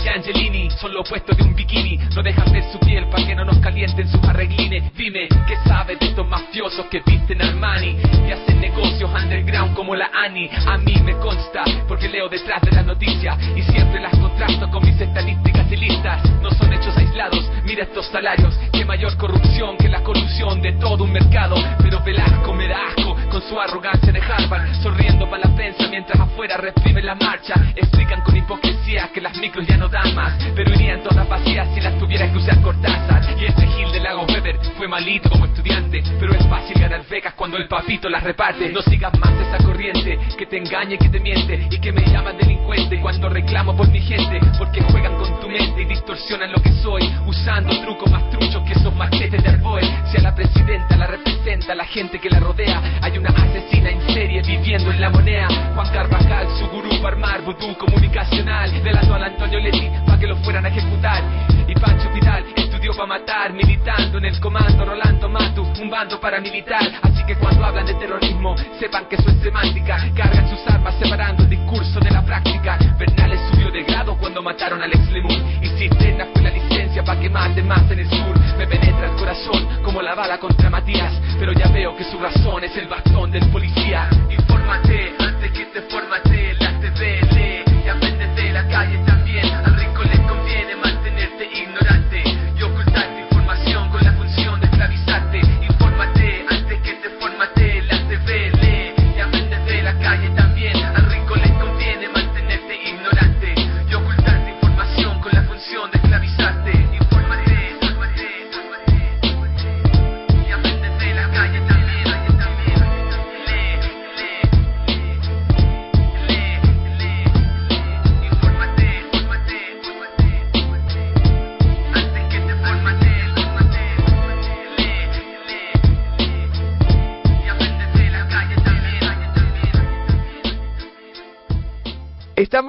de 0.03 0.09
Angelini 0.09 0.69
son 0.71 0.93
lo 0.93 1.01
opuesto 1.01 1.35
de 1.35 1.43
un 1.43 1.53
bikini. 1.53 1.97
No 2.15 2.23
dejan 2.23 2.51
ver 2.51 2.63
su 2.71 2.79
piel 2.79 3.07
para 3.09 3.25
que 3.25 3.35
no 3.35 3.45
nos 3.45 3.57
calienten 3.59 4.07
sus 4.07 4.23
arreglines. 4.23 4.91
Dime, 4.95 5.27
¿qué 5.47 5.55
sabes 5.65 5.99
de 5.99 6.07
estos 6.07 6.27
mafiosos 6.27 6.85
que 6.87 7.01
visten 7.05 7.41
Armani 7.41 7.97
y 8.27 8.31
hacen 8.31 8.59
negocios 8.59 9.09
underground 9.11 9.75
como 9.75 9.95
la 9.95 10.09
Ani? 10.13 10.49
A 10.67 10.77
mí 10.77 10.95
me 11.03 11.13
consta 11.17 11.63
porque 11.87 12.09
leo 12.09 12.29
detrás 12.29 12.61
de 12.61 12.71
la 12.71 12.83
noticia 12.83 13.37
y 13.55 13.61
siempre 13.61 14.01
las 14.01 14.17
contrasto 14.17 14.69
con 14.69 14.83
mis 14.83 14.99
estadísticas 14.99 15.71
y 15.71 15.77
listas. 15.77 16.23
No 16.41 16.49
son 16.51 16.73
hechos 16.73 16.95
aislados, 16.97 17.49
mira 17.63 17.83
estos 17.83 18.07
salarios. 18.07 18.57
Que 18.73 18.85
mayor 18.85 19.15
corrupción 19.17 19.77
que 19.77 19.89
la 19.89 20.01
colusión 20.01 20.61
de 20.61 20.73
todo 20.73 21.03
un 21.03 21.11
mercado. 21.11 21.55
Pero 21.79 22.01
Velasco 22.03 22.53
me 22.53 22.67
da 22.67 22.87
asco 22.87 23.15
con 23.29 23.41
su 23.41 23.59
arrogancia 23.59 24.11
de 24.11 24.19
Harvard, 24.19 24.73
sonriendo 24.81 25.29
para 25.29 25.47
la 25.47 25.55
prensa 25.55 25.87
mientras 25.89 26.19
afuera 26.19 26.57
reprimen 26.57 27.05
la 27.05 27.15
marcha. 27.15 27.53
Explican 27.75 28.21
con 28.21 28.35
hipocresía 28.35 29.09
que 29.13 29.21
las 29.21 29.37
micros 29.37 29.67
ya 29.67 29.77
no 29.77 29.90
dan 29.91 30.15
más, 30.15 30.33
pero 30.55 30.73
irían 30.73 31.03
todas 31.03 31.27
vacías 31.27 31.67
si 31.75 31.81
las 31.81 31.97
tuviera 31.99 32.31
que 32.31 32.37
usar 32.37 32.59
Cortázar. 32.61 33.21
Y 33.39 33.45
ese 33.45 33.67
Gil 33.67 33.91
de 33.91 33.99
Lago 33.99 34.25
Weber 34.25 34.57
fue 34.77 34.87
malito 34.87 35.29
como 35.29 35.45
estudiante, 35.45 36.01
pero 36.19 36.33
es 36.33 36.45
fácil 36.47 36.79
ganar 36.79 37.01
becas 37.09 37.33
cuando 37.33 37.57
el 37.57 37.67
papito 37.67 38.09
las 38.09 38.23
reparte. 38.23 38.69
No 38.69 38.81
sigas 38.81 39.11
más 39.19 39.31
esa 39.33 39.63
corriente 39.63 40.17
que 40.37 40.45
te 40.45 40.57
engañe, 40.57 40.97
que 40.97 41.09
te 41.09 41.19
miente 41.19 41.67
y 41.69 41.79
que 41.79 41.91
me 41.91 42.05
llaman 42.05 42.37
delincuente 42.37 42.99
cuando 43.01 43.29
reclamo 43.29 43.75
por 43.75 43.89
mi 43.89 43.99
gente, 43.99 44.39
porque 44.57 44.81
juegan 44.81 45.15
con 45.17 45.39
tu 45.39 45.49
mente 45.49 45.81
y 45.81 45.85
distorsionan 45.85 46.51
lo 46.51 46.61
que 46.61 46.71
soy, 46.71 47.11
usando 47.25 47.77
trucos 47.81 48.09
más 48.09 48.29
truchos 48.29 48.63
que 48.63 48.73
esos 48.73 48.95
machetes 48.95 49.43
de 49.43 49.49
Arboe. 49.49 49.81
Si 50.11 50.21
la 50.21 50.33
presidenta 50.33 50.95
la 50.95 51.07
representa 51.07 51.75
la 51.75 51.85
gente 51.85 52.19
que 52.19 52.29
la 52.29 52.39
rodea, 52.39 52.81
hay 53.01 53.17
una 53.17 53.29
asesina 53.29 53.89
en 53.89 54.01
serie 54.13 54.41
viviendo 54.41 54.91
en 54.91 55.01
la 55.01 55.09
moneda. 55.09 55.47
Juan 55.73 55.89
Carvajal, 55.91 56.47
su 56.57 56.67
gurú 56.67 56.89
para 57.01 57.15
armar 57.15 57.41
vudú 57.41 57.75
comunicacional, 57.77 58.71
delató 58.83 59.15
al 59.15 59.23
Antonio 59.23 59.59
Leti 59.59 59.80
para 60.05 60.19
que 60.19 60.27
lo 60.27 60.35
fueran 60.37 60.65
a 60.65 60.69
ejecutar. 60.69 61.23
Y 61.67 61.73
Pancho 61.75 62.09
Vidal 62.13 62.43
estudió 62.55 62.93
para 62.93 63.07
matar, 63.07 63.53
militando 63.53 64.17
en 64.17 64.25
el 64.25 64.39
comando 64.39 64.85
Rolando 64.85 65.29
Matu, 65.29 65.63
un 65.81 65.89
bando 65.89 66.19
paramilitar. 66.19 66.81
Así 67.01 67.23
que 67.25 67.35
cuando 67.35 67.65
hablan 67.65 67.85
de 67.85 67.93
terrorismo, 67.95 68.55
sepan 68.79 69.05
que 69.07 69.15
eso 69.15 69.29
es 69.29 69.41
semántica. 69.41 69.97
Cargan 70.15 70.49
sus 70.49 70.59
armas 70.67 70.95
separando 70.99 71.43
el 71.43 71.49
discurso 71.49 71.99
de 71.99 72.11
la 72.11 72.23
práctica. 72.23 72.77
Bernales 72.97 73.39
subió 73.51 73.71
de 73.71 73.83
grado 73.83 74.17
cuando 74.17 74.41
mataron 74.41 74.81
a 74.81 74.85
Alex 74.85 75.11
Lemun. 75.11 75.59
Y 75.61 75.67
Cisterna 75.77 76.27
fue 76.33 76.41
la 76.41 76.49
licencia 76.49 77.03
para 77.03 77.19
que 77.19 77.29
maten 77.29 77.67
más 77.67 77.89
en 77.91 77.99
el 77.99 78.09
sur. 78.09 78.39
Me 78.57 78.67
penetra 78.67 79.11
el 79.11 79.15
corazón 79.17 79.67
como 79.83 80.01
la 80.01 80.15
bala 80.15 80.37
contra 80.37 80.69
Matías. 80.69 81.13
Pero 81.39 81.53
ya 81.53 81.67
veo 81.67 81.95
que 81.95 82.03
su 82.03 82.19
razón 82.19 82.63
es 82.63 82.75
el 82.77 82.87
bastón 82.87 83.31
del 83.31 83.47
policía. 83.49 83.80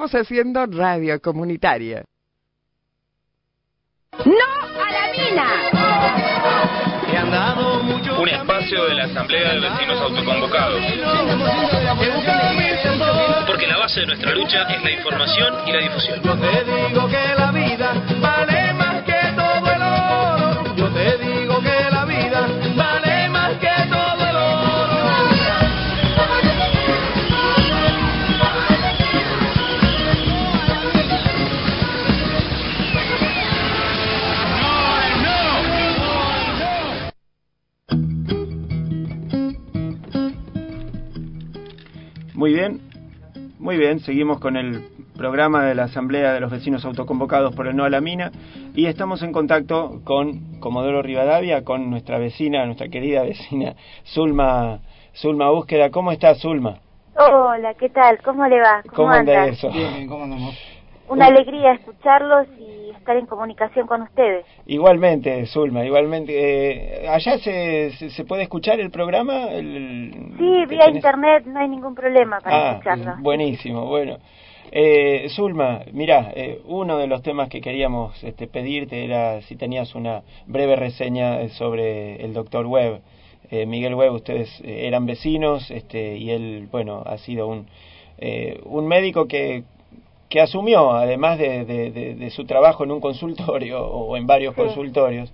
Estamos 0.03 0.27
haciendo 0.27 0.65
radio 0.65 1.21
comunitaria. 1.21 2.03
¡No 4.25 4.33
a 4.83 4.91
la 4.91 5.07
mina! 5.13 5.47
Un 8.19 8.27
espacio 8.27 8.83
de 8.83 8.95
la 8.95 9.05
Asamblea 9.05 9.53
de 9.53 9.61
Vecinos 9.61 10.01
Autoconvocados. 10.01 10.81
Porque 13.47 13.65
la 13.65 13.77
base 13.77 14.01
de 14.01 14.07
nuestra 14.07 14.35
lucha 14.35 14.63
es 14.63 14.83
la 14.83 14.91
información 14.91 15.55
y 15.67 15.71
la 15.71 15.79
difusión. 15.79 16.21
Yo 16.21 16.37
te 16.37 16.65
digo 16.65 17.07
que 17.07 17.35
la 17.37 17.51
vida 17.53 17.93
vale 18.19 18.73
más 18.73 18.82
Muy 42.43 42.51
bien, 42.51 42.81
muy 43.57 43.77
bien, 43.77 44.01
seguimos 44.01 44.41
con 44.41 44.57
el 44.57 44.83
programa 45.15 45.63
de 45.63 45.75
la 45.75 45.83
Asamblea 45.83 46.33
de 46.33 46.41
los 46.41 46.51
Vecinos 46.51 46.83
Autoconvocados 46.83 47.55
por 47.55 47.67
el 47.67 47.75
No 47.77 47.85
a 47.85 47.89
la 47.89 48.01
Mina 48.01 48.33
y 48.75 48.87
estamos 48.87 49.23
en 49.23 49.31
contacto 49.31 50.01
con 50.03 50.59
Comodoro 50.59 51.01
Rivadavia, 51.01 51.63
con 51.63 51.89
nuestra 51.89 52.17
vecina, 52.17 52.65
nuestra 52.65 52.89
querida 52.89 53.23
vecina 53.23 53.75
Zulma, 54.03 54.79
Zulma 55.15 55.51
Búsqueda. 55.51 55.89
¿Cómo 55.89 56.11
estás, 56.11 56.41
Zulma? 56.41 56.79
Hola, 57.15 57.75
¿qué 57.75 57.87
tal? 57.87 58.21
¿Cómo 58.21 58.45
le 58.45 58.59
va? 58.59 58.83
¿Cómo 58.93 59.11
anda 59.11 59.43
anda? 59.43 59.45
eso? 59.45 59.71
Bien, 59.71 60.05
¿cómo 60.05 60.25
andamos? 60.25 60.53
Una 61.09 61.27
alegría 61.27 61.73
escucharlos 61.73 62.47
y 62.57 62.89
estar 62.91 63.17
en 63.17 63.25
comunicación 63.25 63.85
con 63.87 64.01
ustedes. 64.03 64.45
Igualmente, 64.65 65.45
Zulma, 65.47 65.85
igualmente. 65.85 66.33
Eh, 67.03 67.07
¿Allá 67.09 67.37
se, 67.39 67.91
se, 67.91 68.09
se 68.09 68.23
puede 68.25 68.43
escuchar 68.43 68.79
el 68.79 68.89
programa? 68.89 69.51
El- 69.51 70.11
Sí, 70.37 70.65
vía 70.67 70.85
tenés? 70.85 70.95
internet 70.95 71.45
no 71.45 71.59
hay 71.59 71.67
ningún 71.67 71.93
problema 71.93 72.39
para 72.39 72.55
Ah, 72.55 72.71
escucharlo. 72.73 73.15
buenísimo, 73.19 73.85
bueno. 73.85 74.17
Eh, 74.71 75.27
Zulma, 75.29 75.81
mira, 75.91 76.31
eh, 76.35 76.59
uno 76.65 76.97
de 76.97 77.05
los 77.07 77.21
temas 77.21 77.49
que 77.49 77.61
queríamos 77.61 78.23
este, 78.23 78.47
pedirte 78.47 79.03
era 79.05 79.41
si 79.43 79.55
tenías 79.55 79.93
una 79.93 80.23
breve 80.47 80.75
reseña 80.77 81.41
eh, 81.41 81.49
sobre 81.49 82.23
el 82.23 82.33
doctor 82.33 82.65
Webb. 82.65 83.01
Eh, 83.51 83.65
Miguel 83.67 83.93
Webb, 83.93 84.13
ustedes 84.13 84.49
eh, 84.61 84.87
eran 84.87 85.05
vecinos 85.05 85.69
este, 85.69 86.17
y 86.17 86.31
él, 86.31 86.69
bueno, 86.71 87.03
ha 87.05 87.17
sido 87.19 87.45
un, 87.47 87.67
eh, 88.17 88.59
un 88.65 88.87
médico 88.87 89.27
que, 89.27 89.63
que 90.33 90.41
asumió, 90.41 90.93
además 90.93 91.37
de, 91.37 91.63
de- 91.63 91.91
de- 91.91 92.15
de 92.15 92.29
su 92.31 92.45
trabajo 92.45 92.83
en 92.83 92.89
un 92.91 92.99
consultorio 92.99 93.85
o 93.99 94.17
en 94.17 94.25
varios 94.25 94.55
consultorios, 94.55 95.31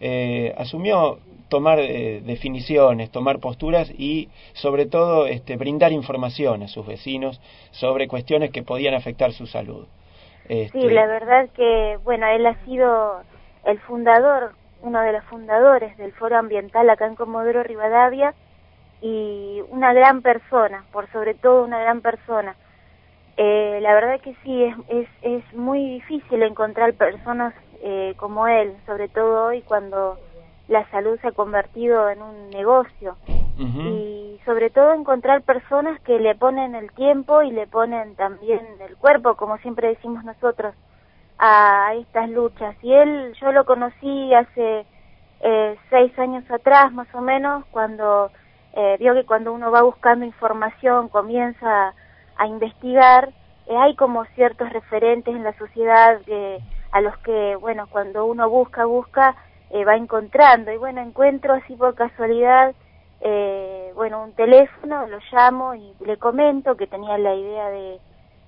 eh, 0.00 0.52
asumió 0.58 1.18
tomar 1.48 1.78
eh, 1.78 2.20
definiciones, 2.24 3.10
tomar 3.12 3.38
posturas 3.38 3.88
y 3.96 4.28
sobre 4.54 4.86
todo 4.86 5.28
este, 5.28 5.56
brindar 5.56 5.92
información 5.92 6.64
a 6.64 6.68
sus 6.68 6.84
vecinos 6.84 7.40
sobre 7.70 8.08
cuestiones 8.08 8.50
que 8.50 8.64
podían 8.64 8.94
afectar 8.94 9.30
su 9.32 9.46
salud. 9.46 9.86
Este, 10.48 10.80
Sí, 10.80 10.88
la 10.88 11.06
verdad 11.06 11.48
que, 11.54 11.98
bueno, 12.02 12.26
él 12.26 12.44
ha 12.44 12.56
sido 12.64 13.20
el 13.64 13.78
fundador, 13.78 14.54
uno 14.82 15.00
de 15.00 15.12
los 15.12 15.22
fundadores 15.26 15.96
del 15.96 16.10
Foro 16.14 16.36
Ambiental 16.36 16.90
acá 16.90 17.06
en 17.06 17.14
Comodoro 17.14 17.62
Rivadavia 17.62 18.34
y 19.00 19.60
una 19.70 19.92
gran 19.92 20.22
persona, 20.22 20.84
por 20.90 21.08
sobre 21.12 21.34
todo 21.34 21.62
una 21.64 21.78
gran 21.78 22.00
persona. 22.00 22.56
Eh, 23.36 23.78
la 23.82 23.94
verdad 23.94 24.20
que 24.20 24.34
sí, 24.42 24.64
es, 24.64 24.76
es, 24.88 25.08
es 25.22 25.54
muy 25.54 25.94
difícil 25.94 26.42
encontrar 26.42 26.94
personas 26.94 27.54
eh, 27.82 28.14
como 28.16 28.46
él, 28.46 28.74
sobre 28.86 29.08
todo 29.08 29.46
hoy 29.46 29.62
cuando 29.62 30.18
la 30.68 30.88
salud 30.90 31.18
se 31.20 31.28
ha 31.28 31.32
convertido 31.32 32.08
en 32.10 32.22
un 32.22 32.50
negocio. 32.50 33.16
Y 33.58 34.40
sobre 34.46 34.70
todo 34.70 34.94
encontrar 34.94 35.42
personas 35.42 36.00
que 36.00 36.18
le 36.18 36.34
ponen 36.34 36.74
el 36.74 36.90
tiempo 36.92 37.42
y 37.42 37.50
le 37.50 37.66
ponen 37.66 38.14
también 38.14 38.60
el 38.80 38.96
cuerpo, 38.96 39.34
como 39.34 39.58
siempre 39.58 39.88
decimos 39.88 40.24
nosotros, 40.24 40.74
a 41.38 41.92
estas 41.94 42.30
luchas. 42.30 42.74
Y 42.82 42.90
él, 42.90 43.34
yo 43.38 43.52
lo 43.52 43.66
conocí 43.66 44.32
hace 44.32 44.86
eh, 45.40 45.76
seis 45.90 46.18
años 46.18 46.50
atrás, 46.50 46.90
más 46.92 47.08
o 47.14 47.20
menos, 47.20 47.66
cuando 47.70 48.30
eh, 48.72 48.96
vio 48.98 49.12
que 49.12 49.24
cuando 49.24 49.52
uno 49.52 49.70
va 49.70 49.82
buscando 49.82 50.24
información, 50.24 51.08
comienza 51.08 51.94
a 52.40 52.46
investigar, 52.46 53.28
eh, 53.66 53.76
hay 53.76 53.94
como 53.96 54.24
ciertos 54.34 54.72
referentes 54.72 55.34
en 55.34 55.44
la 55.44 55.52
sociedad 55.58 56.20
que, 56.22 56.58
a 56.90 57.00
los 57.02 57.16
que, 57.18 57.54
bueno, 57.56 57.86
cuando 57.88 58.24
uno 58.24 58.48
busca, 58.48 58.86
busca, 58.86 59.36
eh, 59.70 59.84
va 59.84 59.94
encontrando. 59.96 60.72
Y 60.72 60.78
bueno, 60.78 61.02
encuentro 61.02 61.52
así 61.52 61.76
por 61.76 61.94
casualidad, 61.94 62.74
eh, 63.20 63.92
bueno, 63.94 64.22
un 64.22 64.32
teléfono, 64.32 65.06
lo 65.06 65.18
llamo 65.30 65.74
y 65.74 65.92
le 66.00 66.16
comento 66.16 66.76
que 66.76 66.86
tenía 66.86 67.18
la 67.18 67.34
idea 67.34 67.68
de, 67.68 68.00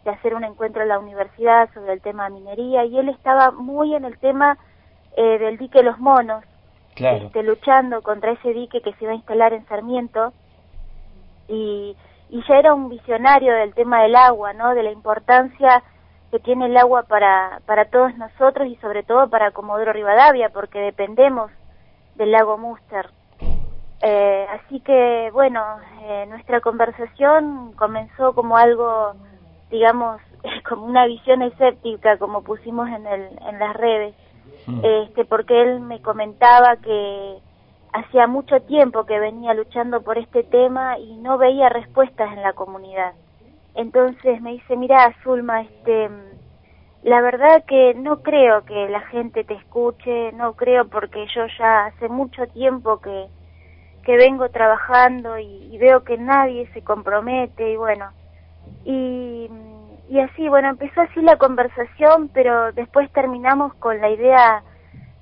de 0.04 0.10
hacer 0.10 0.34
un 0.34 0.44
encuentro 0.44 0.82
en 0.82 0.88
la 0.88 0.98
universidad 0.98 1.68
sobre 1.74 1.92
el 1.92 2.00
tema 2.00 2.24
de 2.24 2.30
minería 2.30 2.86
y 2.86 2.98
él 2.98 3.10
estaba 3.10 3.50
muy 3.50 3.94
en 3.94 4.06
el 4.06 4.18
tema 4.18 4.56
eh, 5.18 5.38
del 5.38 5.58
dique 5.58 5.82
Los 5.82 5.98
Monos, 5.98 6.44
Claro. 6.94 7.26
este, 7.26 7.42
luchando 7.42 8.00
contra 8.00 8.32
ese 8.32 8.54
dique 8.54 8.80
que 8.80 8.92
se 8.94 9.04
iba 9.04 9.12
a 9.12 9.16
instalar 9.16 9.52
en 9.52 9.66
Sarmiento 9.66 10.32
y, 11.48 11.94
y 12.28 12.42
ya 12.48 12.56
era 12.58 12.74
un 12.74 12.88
visionario 12.88 13.54
del 13.54 13.74
tema 13.74 14.02
del 14.02 14.16
agua, 14.16 14.52
¿no? 14.52 14.74
De 14.74 14.82
la 14.82 14.90
importancia 14.90 15.82
que 16.30 16.38
tiene 16.38 16.66
el 16.66 16.76
agua 16.76 17.02
para, 17.02 17.60
para 17.66 17.84
todos 17.86 18.16
nosotros 18.16 18.66
y 18.66 18.76
sobre 18.76 19.02
todo 19.02 19.28
para 19.28 19.50
Comodoro 19.50 19.92
Rivadavia, 19.92 20.48
porque 20.48 20.78
dependemos 20.78 21.50
del 22.14 22.32
lago 22.32 22.56
Muster. 22.56 23.10
Eh, 24.00 24.46
así 24.50 24.80
que, 24.80 25.30
bueno, 25.32 25.62
eh, 26.02 26.26
nuestra 26.28 26.60
conversación 26.60 27.72
comenzó 27.76 28.34
como 28.34 28.56
algo, 28.56 29.12
digamos, 29.70 30.20
como 30.68 30.86
una 30.86 31.06
visión 31.06 31.42
escéptica, 31.42 32.16
como 32.16 32.42
pusimos 32.42 32.88
en, 32.88 33.06
el, 33.06 33.28
en 33.46 33.58
las 33.58 33.76
redes, 33.76 34.14
este, 34.82 35.24
porque 35.24 35.60
él 35.60 35.80
me 35.80 36.00
comentaba 36.00 36.76
que 36.76 37.38
hacía 37.92 38.26
mucho 38.26 38.60
tiempo 38.62 39.04
que 39.04 39.18
venía 39.18 39.54
luchando 39.54 40.02
por 40.02 40.18
este 40.18 40.42
tema 40.42 40.98
y 40.98 41.16
no 41.16 41.38
veía 41.38 41.68
respuestas 41.68 42.32
en 42.32 42.42
la 42.42 42.54
comunidad. 42.54 43.12
Entonces 43.74 44.40
me 44.40 44.52
dice, 44.52 44.76
mira, 44.76 45.14
Zulma, 45.22 45.62
este, 45.62 46.08
la 47.02 47.20
verdad 47.20 47.64
que 47.66 47.94
no 47.94 48.22
creo 48.22 48.64
que 48.64 48.88
la 48.88 49.00
gente 49.00 49.44
te 49.44 49.54
escuche, 49.54 50.32
no 50.32 50.54
creo 50.54 50.88
porque 50.88 51.26
yo 51.34 51.46
ya 51.58 51.86
hace 51.86 52.08
mucho 52.08 52.46
tiempo 52.48 53.00
que, 53.00 53.26
que 54.04 54.16
vengo 54.16 54.48
trabajando 54.50 55.38
y, 55.38 55.76
veo 55.78 56.04
que 56.04 56.16
nadie 56.16 56.70
se 56.74 56.82
compromete 56.84 57.72
y 57.72 57.76
bueno, 57.76 58.10
y, 58.84 59.50
y 60.08 60.20
así, 60.20 60.48
bueno, 60.48 60.68
empezó 60.68 61.00
así 61.00 61.20
la 61.22 61.36
conversación, 61.38 62.28
pero 62.32 62.70
después 62.72 63.10
terminamos 63.10 63.74
con 63.74 64.00
la 64.00 64.10
idea 64.10 64.62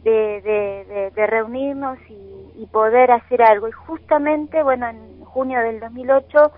de, 0.01 0.43
de, 0.43 0.85
de, 0.85 1.11
de 1.13 1.27
reunirnos 1.27 1.99
y, 2.11 2.40
y 2.61 2.67
poder 2.67 3.11
hacer 3.11 3.43
algo. 3.43 3.69
Y 3.69 3.73
justamente, 3.73 4.63
bueno, 4.63 4.87
en 4.89 5.25
junio 5.25 5.61
del 5.61 5.81
2008 5.81 6.53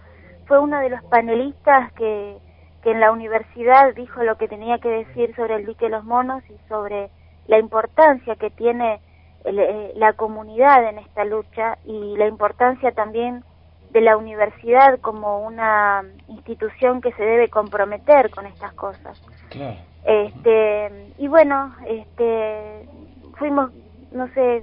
fue 0.46 0.58
uno 0.58 0.80
de 0.80 0.90
los 0.90 1.02
panelistas 1.04 1.92
que, 1.92 2.36
que 2.82 2.90
en 2.90 3.00
la 3.00 3.12
universidad 3.12 3.94
dijo 3.94 4.22
lo 4.24 4.36
que 4.36 4.48
tenía 4.48 4.78
que 4.78 4.88
decir 4.88 5.34
sobre 5.36 5.54
el 5.54 5.66
dique 5.66 5.84
de 5.84 5.92
los 5.92 6.04
monos 6.04 6.42
y 6.50 6.56
sobre 6.68 7.08
la 7.46 7.58
importancia 7.58 8.34
que 8.36 8.50
tiene 8.50 9.00
el- 9.44 9.58
eh, 9.60 9.92
la 9.96 10.12
comunidad 10.14 10.88
en 10.88 10.98
esta 10.98 11.24
lucha 11.24 11.78
y 11.84 12.16
la 12.16 12.26
importancia 12.26 12.90
también 12.92 13.44
de 13.90 14.00
la 14.00 14.16
universidad 14.16 14.98
como 15.00 15.40
una 15.40 16.02
institución 16.28 17.00
que 17.00 17.12
se 17.12 17.22
debe 17.22 17.48
comprometer 17.48 18.30
con 18.30 18.46
estas 18.46 18.72
cosas. 18.72 19.20
Claro. 19.50 19.76
Este, 20.04 21.12
y 21.18 21.28
bueno, 21.28 21.74
este, 21.86 22.88
fuimos, 23.36 23.70
no 24.12 24.26
sé, 24.34 24.62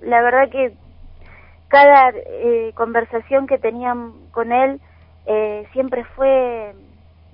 la 0.00 0.22
verdad 0.22 0.48
que 0.50 0.74
cada 1.68 2.10
eh, 2.14 2.72
conversación 2.74 3.46
que 3.46 3.58
tenían 3.58 4.12
con 4.30 4.52
él 4.52 4.80
eh, 5.26 5.66
siempre 5.72 6.04
fue 6.16 6.74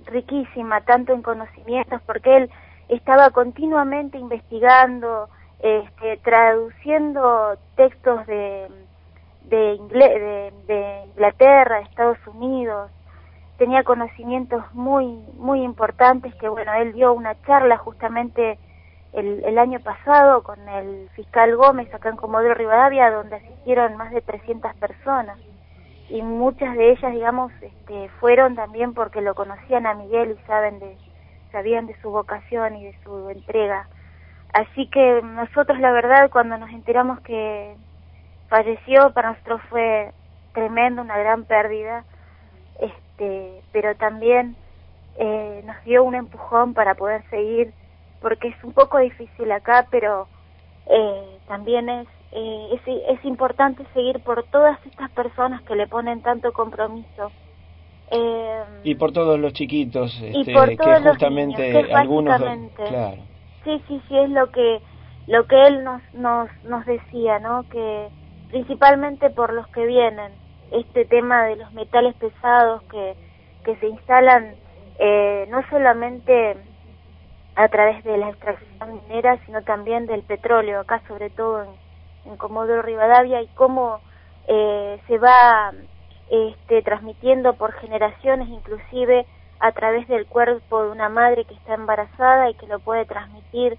riquísima, 0.05 0.81
tanto 0.81 1.13
en 1.13 1.21
conocimientos, 1.21 2.01
porque 2.05 2.37
él 2.37 2.49
estaba 2.89 3.29
continuamente 3.29 4.17
investigando, 4.17 5.29
este, 5.59 6.17
traduciendo 6.17 7.57
textos 7.75 8.25
de, 8.27 8.67
de, 9.45 9.75
ingle- 9.77 10.51
de, 10.67 11.03
Inglaterra, 11.13 11.79
Estados 11.79 12.17
Unidos, 12.27 12.91
tenía 13.57 13.83
conocimientos 13.83 14.63
muy, 14.73 15.05
muy 15.37 15.61
importantes 15.63 16.33
que, 16.35 16.49
bueno, 16.49 16.73
él 16.73 16.93
dio 16.93 17.13
una 17.13 17.39
charla 17.43 17.77
justamente 17.77 18.57
el, 19.13 19.57
año 19.59 19.79
pasado 19.79 20.41
con 20.43 20.67
el 20.67 21.09
fiscal 21.15 21.55
Gómez 21.55 21.93
acá 21.93 22.09
en 22.09 22.15
Comodoro 22.15 22.55
Rivadavia, 22.55 23.11
donde 23.11 23.35
asistieron 23.35 23.95
más 23.95 24.11
de 24.11 24.21
300 24.21 24.73
personas. 24.75 25.37
Y 26.09 26.21
muchas 26.21 26.75
de 26.75 26.91
ellas, 26.91 27.13
digamos, 27.13 27.51
este, 27.61 28.09
fueron 28.19 28.55
también 28.55 28.93
porque 28.93 29.21
lo 29.21 29.35
conocían 29.35 29.85
a 29.85 29.93
Miguel 29.93 30.37
y 30.37 30.47
saben 30.47 30.79
de, 30.79 30.97
sabían 31.51 31.85
de 31.87 31.99
su 32.01 32.09
vocación 32.09 32.75
y 32.75 32.85
de 32.85 32.95
su 33.03 33.29
entrega. 33.29 33.87
Así 34.53 34.87
que 34.87 35.21
nosotros, 35.23 35.79
la 35.79 35.91
verdad, 35.91 36.29
cuando 36.29 36.57
nos 36.57 36.69
enteramos 36.71 37.19
que 37.21 37.75
falleció, 38.49 39.11
para 39.13 39.31
nosotros 39.31 39.61
fue 39.69 40.11
tremendo, 40.53 41.01
una 41.01 41.17
gran 41.17 41.45
pérdida, 41.45 42.03
este, 42.79 43.61
pero 43.71 43.95
también 43.95 44.55
eh, 45.17 45.63
nos 45.65 45.83
dio 45.85 46.03
un 46.03 46.15
empujón 46.15 46.73
para 46.73 46.95
poder 46.95 47.23
seguir, 47.29 47.73
porque 48.23 48.47
es 48.47 48.63
un 48.63 48.71
poco 48.71 48.97
difícil 48.97 49.51
acá, 49.51 49.85
pero 49.91 50.27
eh, 50.87 51.37
también 51.47 51.89
es, 51.89 52.07
eh, 52.31 52.69
es, 52.73 52.81
es 52.87 53.23
importante 53.25 53.85
seguir 53.93 54.19
por 54.21 54.43
todas 54.45 54.83
estas 54.87 55.11
personas 55.11 55.61
que 55.63 55.75
le 55.75 55.85
ponen 55.85 56.21
tanto 56.21 56.53
compromiso. 56.53 57.31
Eh, 58.09 58.63
Y 58.83 58.95
por 58.95 59.11
todos 59.11 59.37
los 59.39 59.53
chiquitos, 59.53 60.17
Y 60.21 60.39
este, 60.39 60.53
por 60.53 60.69
que 60.69 60.77
todos 60.77 61.01
los 61.01 61.11
justamente 61.17 61.67
niños, 61.67 61.87
que 61.87 61.93
algunos... 61.93 62.41
Claro. 62.87 63.17
Sí, 63.65 63.81
sí, 63.87 64.01
sí, 64.07 64.17
es 64.17 64.29
lo 64.29 64.49
que 64.51 64.81
lo 65.25 65.47
que 65.47 65.67
él 65.67 65.83
nos 65.85 66.01
nos 66.13 66.49
nos 66.65 66.85
decía, 66.85 67.39
¿no? 67.39 67.63
Que 67.69 68.09
principalmente 68.49 69.29
por 69.29 69.53
los 69.53 69.65
que 69.67 69.85
vienen, 69.85 70.33
este 70.71 71.05
tema 71.05 71.45
de 71.45 71.55
los 71.55 71.71
metales 71.73 72.13
pesados 72.15 72.83
que 72.91 73.15
que 73.63 73.77
se 73.77 73.87
instalan 73.87 74.55
eh, 74.99 75.47
no 75.49 75.61
solamente 75.69 76.57
a 77.55 77.67
través 77.67 78.03
de 78.03 78.17
la 78.17 78.29
extracción 78.29 79.01
minera, 79.07 79.37
sino 79.45 79.61
también 79.61 80.05
del 80.05 80.23
petróleo, 80.23 80.79
acá 80.79 81.01
sobre 81.07 81.29
todo 81.29 81.63
en, 81.63 81.69
en 82.31 82.37
Comodoro 82.37 82.81
Rivadavia, 82.81 83.41
y 83.41 83.47
cómo 83.47 83.99
eh, 84.47 84.99
se 85.07 85.17
va 85.17 85.71
este, 86.29 86.81
transmitiendo 86.81 87.53
por 87.53 87.73
generaciones, 87.73 88.49
inclusive 88.49 89.25
a 89.59 89.71
través 89.71 90.07
del 90.07 90.25
cuerpo 90.25 90.83
de 90.83 90.91
una 90.91 91.09
madre 91.09 91.45
que 91.45 91.53
está 91.53 91.75
embarazada 91.75 92.49
y 92.49 92.55
que 92.55 92.67
lo 92.67 92.79
puede 92.79 93.05
transmitir 93.05 93.77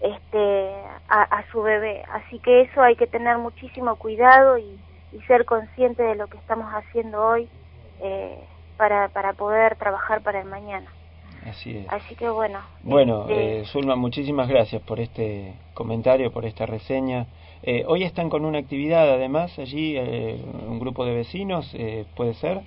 este, 0.00 0.74
a, 1.08 1.44
su 1.52 1.62
bebé. 1.62 2.02
Así 2.10 2.38
que 2.38 2.62
eso 2.62 2.82
hay 2.82 2.96
que 2.96 3.06
tener 3.06 3.38
muchísimo 3.38 3.96
cuidado 3.96 4.58
y, 4.58 4.78
ser 5.26 5.44
consciente 5.44 6.04
de 6.04 6.14
lo 6.14 6.28
que 6.28 6.38
estamos 6.38 6.72
haciendo 6.72 7.20
hoy 7.20 7.48
eh, 8.00 8.38
para 8.76 9.32
poder 9.36 9.74
trabajar 9.74 10.22
para 10.22 10.40
el 10.40 10.46
mañana. 10.46 10.88
Así 11.48 11.78
es. 11.78 11.86
Así 11.90 12.14
que 12.14 12.28
bueno. 12.28 12.60
Bueno, 12.82 13.22
este, 13.22 13.60
eh, 13.60 13.64
Zulma, 13.66 13.96
muchísimas 13.96 14.48
gracias 14.48 14.82
por 14.82 15.00
este 15.00 15.54
comentario, 15.74 16.30
por 16.32 16.44
esta 16.44 16.66
reseña. 16.66 17.26
Eh, 17.62 17.84
hoy 17.86 18.04
están 18.04 18.28
con 18.30 18.44
una 18.44 18.58
actividad, 18.58 19.08
además, 19.10 19.58
allí, 19.58 19.96
eh, 19.96 20.42
un 20.68 20.78
grupo 20.78 21.04
de 21.04 21.14
vecinos, 21.14 21.70
eh, 21.74 22.04
¿puede 22.16 22.34
ser? 22.34 22.60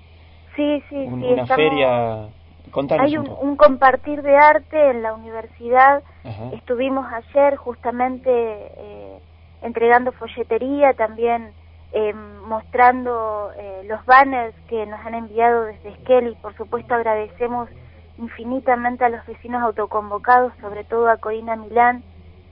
sí, 0.55 0.83
sí, 0.89 0.95
Un- 0.95 1.21
sí. 1.21 1.27
una 1.27 1.41
estamos- 1.43 1.55
feria. 1.55 2.27
Contanos 2.71 3.05
Hay 3.05 3.17
un 3.17 3.21
un, 3.21 3.27
poco. 3.27 3.45
un 3.45 3.55
compartir 3.57 4.21
de 4.23 4.35
arte 4.37 4.89
en 4.91 5.03
la 5.03 5.13
universidad. 5.13 6.01
Ajá. 6.23 6.49
Estuvimos 6.53 7.05
ayer 7.11 7.55
justamente 7.55 8.29
eh, 8.31 9.19
entregando 9.61 10.11
folletería, 10.13 10.93
también 10.93 11.51
eh, 11.91 12.13
mostrando 12.13 13.51
eh, 13.57 13.81
los 13.87 14.03
banners 14.05 14.55
que 14.67 14.85
nos 14.87 14.99
han 15.05 15.13
enviado 15.13 15.65
desde 15.65 15.89
Esquel 15.89 16.29
y 16.29 16.35
por 16.35 16.55
supuesto 16.55 16.95
agradecemos 16.95 17.69
infinitamente 18.17 19.05
a 19.05 19.09
los 19.09 19.25
vecinos 19.25 19.63
autoconvocados, 19.63 20.53
sobre 20.61 20.83
todo 20.83 21.09
a 21.09 21.17
Corina 21.17 21.55
Milán, 21.55 22.03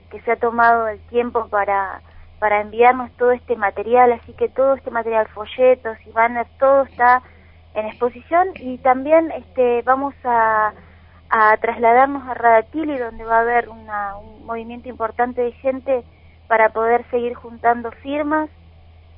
que 0.09 0.21
se 0.21 0.31
ha 0.31 0.35
tomado 0.35 0.87
el 0.87 0.99
tiempo 1.07 1.47
para, 1.47 2.01
para 2.39 2.61
enviarnos 2.61 3.11
todo 3.17 3.31
este 3.31 3.55
material, 3.55 4.11
así 4.11 4.33
que 4.33 4.49
todo 4.49 4.75
este 4.75 4.91
material, 4.91 5.27
folletos 5.29 5.97
y 6.05 6.11
banners, 6.11 6.49
todo 6.57 6.83
está 6.83 7.21
en 7.73 7.85
exposición 7.85 8.49
y 8.55 8.77
también 8.79 9.31
este, 9.31 9.81
vamos 9.83 10.13
a, 10.23 10.73
a 11.29 11.57
trasladarnos 11.57 12.27
a 12.27 12.33
Radatili, 12.33 12.97
donde 12.97 13.23
va 13.23 13.37
a 13.37 13.41
haber 13.41 13.69
una, 13.69 14.17
un 14.17 14.45
movimiento 14.45 14.89
importante 14.89 15.41
de 15.41 15.53
gente 15.53 16.03
para 16.47 16.69
poder 16.69 17.09
seguir 17.09 17.33
juntando 17.35 17.91
firmas 18.03 18.49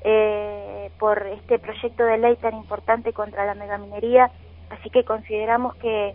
eh, 0.04 0.92
por 1.00 1.26
este 1.26 1.58
proyecto 1.58 2.04
de 2.04 2.20
ley 2.20 2.36
tan 2.36 2.54
importante 2.56 3.14
contra 3.14 3.46
la 3.46 3.56
megaminería. 3.56 4.30
Así 4.70 4.90
que 4.92 5.04
consideramos 5.04 5.76
que, 5.78 6.14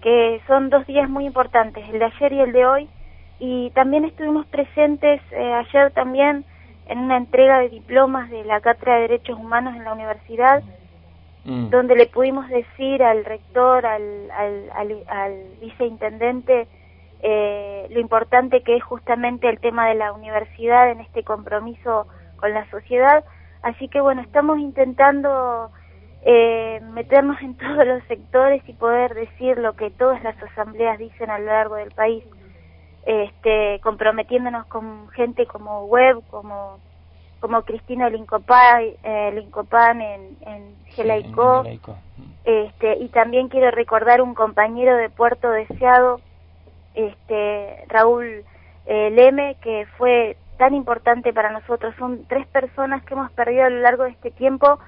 que 0.00 0.40
son 0.46 0.70
dos 0.70 0.86
días 0.86 1.08
muy 1.08 1.26
importantes, 1.26 1.84
el 1.88 1.98
de 1.98 2.04
ayer 2.04 2.32
y 2.32 2.40
el 2.40 2.52
de 2.52 2.66
hoy. 2.66 2.88
Y 3.38 3.70
también 3.70 4.04
estuvimos 4.04 4.46
presentes 4.46 5.20
eh, 5.32 5.52
ayer 5.54 5.90
también 5.92 6.44
en 6.86 6.98
una 6.98 7.16
entrega 7.16 7.60
de 7.60 7.68
diplomas 7.68 8.30
de 8.30 8.44
la 8.44 8.60
Cátedra 8.60 8.96
de 8.96 9.02
Derechos 9.02 9.38
Humanos 9.38 9.74
en 9.76 9.84
la 9.84 9.92
universidad, 9.92 10.62
Mm. 11.44 11.70
donde 11.70 11.96
le 11.96 12.06
pudimos 12.06 12.48
decir 12.48 13.02
al 13.02 13.24
rector, 13.24 13.86
al, 13.86 14.30
al, 14.30 14.70
al, 14.74 15.04
al 15.08 15.32
viceintendente, 15.60 16.68
eh, 17.22 17.86
lo 17.90 18.00
importante 18.00 18.62
que 18.62 18.76
es 18.76 18.84
justamente 18.84 19.48
el 19.48 19.58
tema 19.58 19.88
de 19.88 19.94
la 19.94 20.12
universidad 20.12 20.90
en 20.90 21.00
este 21.00 21.22
compromiso 21.22 22.06
con 22.36 22.52
la 22.52 22.68
sociedad. 22.70 23.24
Así 23.62 23.88
que 23.88 24.00
bueno, 24.00 24.20
estamos 24.20 24.58
intentando 24.58 25.70
eh, 26.22 26.80
meternos 26.92 27.40
en 27.40 27.54
todos 27.54 27.86
los 27.86 28.02
sectores 28.04 28.62
y 28.68 28.72
poder 28.72 29.14
decir 29.14 29.58
lo 29.58 29.74
que 29.74 29.90
todas 29.90 30.22
las 30.22 30.40
asambleas 30.42 30.98
dicen 30.98 31.30
a 31.30 31.38
lo 31.38 31.46
largo 31.46 31.76
del 31.76 31.90
país, 31.92 32.24
este, 33.06 33.80
comprometiéndonos 33.82 34.66
con 34.66 35.08
gente 35.10 35.46
como 35.46 35.86
Web, 35.86 36.22
como 36.30 36.78
como 37.40 37.62
Cristina 37.62 38.10
Lincopan, 38.10 38.82
eh, 39.02 39.32
Lincopan 39.34 40.00
en, 40.02 40.36
en 40.42 40.76
Gelaico. 40.86 41.64
Este, 42.44 42.98
y 42.98 43.08
también 43.08 43.48
quiero 43.48 43.70
recordar 43.70 44.22
un 44.22 44.34
compañero 44.34 44.96
de 44.96 45.10
Puerto 45.10 45.50
Deseado, 45.50 46.20
este, 46.94 47.84
Raúl 47.88 48.44
eh, 48.86 49.10
Leme, 49.10 49.56
que 49.62 49.86
fue 49.96 50.36
tan 50.58 50.74
importante 50.74 51.32
para 51.32 51.50
nosotros. 51.50 51.94
Son 51.98 52.24
tres 52.28 52.46
personas 52.48 53.02
que 53.04 53.14
hemos 53.14 53.30
perdido 53.32 53.64
a 53.64 53.70
lo 53.70 53.80
largo 53.80 54.04
de 54.04 54.10
este 54.10 54.30
tiempo, 54.30 54.78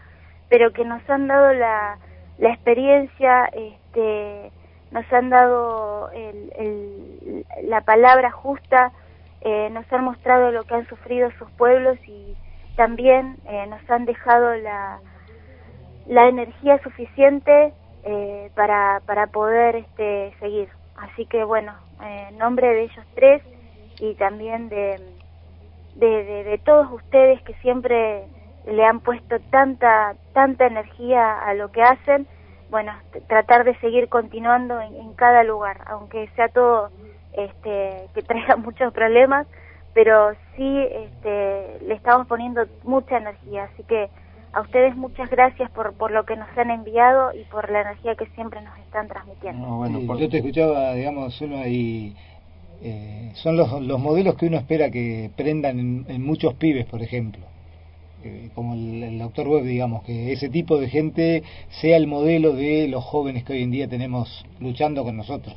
pero 0.52 0.70
que 0.74 0.84
nos 0.84 1.00
han 1.08 1.28
dado 1.28 1.54
la, 1.54 1.96
la 2.36 2.50
experiencia, 2.50 3.46
este, 3.46 4.52
nos 4.90 5.10
han 5.10 5.30
dado 5.30 6.10
el, 6.10 7.46
la 7.62 7.80
palabra 7.80 8.30
justa, 8.30 8.92
eh, 9.40 9.70
nos 9.70 9.90
han 9.90 10.04
mostrado 10.04 10.50
lo 10.50 10.64
que 10.64 10.74
han 10.74 10.86
sufrido 10.88 11.30
sus 11.38 11.50
pueblos 11.52 11.96
y 12.06 12.36
también 12.76 13.38
eh, 13.46 13.66
nos 13.66 13.80
han 13.90 14.04
dejado 14.04 14.54
la, 14.56 15.00
la 16.06 16.28
energía 16.28 16.78
suficiente 16.82 17.72
eh, 18.04 18.50
para, 18.54 19.00
para 19.06 19.28
poder 19.28 19.76
este, 19.76 20.34
seguir. 20.38 20.68
Así 20.96 21.24
que 21.24 21.44
bueno, 21.44 21.72
eh, 22.02 22.26
en 22.28 22.36
nombre 22.36 22.68
de 22.74 22.82
ellos 22.82 23.06
tres 23.14 23.42
y 24.00 24.16
también 24.16 24.68
de, 24.68 25.00
de, 25.94 26.44
de 26.44 26.58
todos 26.58 26.92
ustedes 26.92 27.40
que 27.40 27.54
siempre 27.62 28.26
le 28.66 28.84
han 28.84 29.00
puesto 29.00 29.38
tanta, 29.50 30.14
tanta 30.32 30.66
energía 30.66 31.38
a 31.40 31.54
lo 31.54 31.70
que 31.72 31.82
hacen, 31.82 32.26
bueno, 32.70 32.92
tratar 33.28 33.64
de 33.64 33.76
seguir 33.80 34.08
continuando 34.08 34.80
en, 34.80 34.94
en 34.96 35.12
cada 35.14 35.44
lugar, 35.44 35.82
aunque 35.86 36.28
sea 36.36 36.48
todo 36.48 36.90
este, 37.32 38.08
que 38.14 38.22
traiga 38.22 38.56
muchos 38.56 38.92
problemas, 38.92 39.46
pero 39.94 40.32
sí 40.56 40.78
este, 40.90 41.84
le 41.86 41.94
estamos 41.94 42.26
poniendo 42.26 42.62
mucha 42.84 43.18
energía, 43.18 43.64
así 43.64 43.82
que 43.84 44.08
a 44.52 44.60
ustedes 44.60 44.94
muchas 44.96 45.30
gracias 45.30 45.70
por, 45.70 45.94
por 45.94 46.10
lo 46.10 46.24
que 46.24 46.36
nos 46.36 46.48
han 46.56 46.70
enviado 46.70 47.32
y 47.34 47.44
por 47.44 47.70
la 47.70 47.82
energía 47.82 48.14
que 48.14 48.26
siempre 48.34 48.60
nos 48.60 48.78
están 48.80 49.08
transmitiendo. 49.08 49.66
No, 49.66 49.76
bueno, 49.78 50.00
Yo 50.18 50.28
te 50.28 50.38
escuchaba, 50.38 50.92
digamos, 50.92 51.40
uno 51.40 51.56
ahí, 51.58 52.14
eh, 52.82 53.32
son 53.34 53.56
los, 53.56 53.80
los 53.80 53.98
modelos 53.98 54.34
que 54.36 54.46
uno 54.46 54.58
espera 54.58 54.90
que 54.90 55.30
prendan 55.36 55.78
en, 55.78 56.04
en 56.08 56.24
muchos 56.24 56.54
pibes, 56.54 56.86
por 56.86 57.02
ejemplo. 57.02 57.51
Como 58.54 58.74
el, 58.74 59.02
el 59.02 59.18
doctor 59.18 59.48
Webb, 59.48 59.64
digamos, 59.64 60.04
que 60.04 60.32
ese 60.32 60.48
tipo 60.48 60.78
de 60.78 60.88
gente 60.88 61.42
sea 61.80 61.96
el 61.96 62.06
modelo 62.06 62.52
de 62.52 62.88
los 62.88 63.04
jóvenes 63.04 63.44
que 63.44 63.54
hoy 63.54 63.62
en 63.62 63.70
día 63.70 63.88
tenemos 63.88 64.44
luchando 64.60 65.04
con 65.04 65.16
nosotros. 65.16 65.56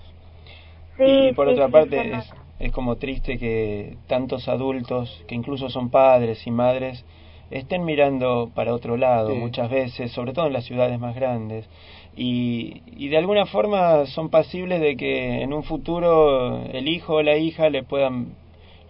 Sí, 0.97 1.03
y 1.29 1.33
por 1.33 1.47
sí, 1.47 1.53
otra 1.53 1.67
sí, 1.67 1.71
parte 1.71 2.15
es, 2.17 2.33
es 2.59 2.71
como 2.71 2.95
triste 2.95 3.37
que 3.37 3.97
tantos 4.07 4.47
adultos, 4.47 5.23
que 5.27 5.35
incluso 5.35 5.69
son 5.69 5.89
padres 5.89 6.45
y 6.47 6.51
madres, 6.51 7.03
estén 7.51 7.83
mirando 7.85 8.49
para 8.55 8.73
otro 8.73 8.97
lado 8.97 9.29
Sí. 9.29 9.35
muchas 9.35 9.69
veces, 9.69 10.11
sobre 10.11 10.33
todo 10.33 10.47
en 10.47 10.53
las 10.53 10.65
ciudades 10.65 10.99
más 10.99 11.15
grandes, 11.15 11.65
y, 12.15 12.81
y 12.95 13.09
de 13.09 13.17
alguna 13.17 13.45
forma 13.45 14.05
son 14.05 14.29
pasibles 14.29 14.79
de 14.79 14.95
que 14.95 15.41
en 15.41 15.53
un 15.53 15.63
futuro 15.63 16.63
el 16.71 16.87
hijo 16.87 17.15
o 17.15 17.23
la 17.23 17.37
hija 17.37 17.69
le 17.69 17.83
puedan 17.83 18.27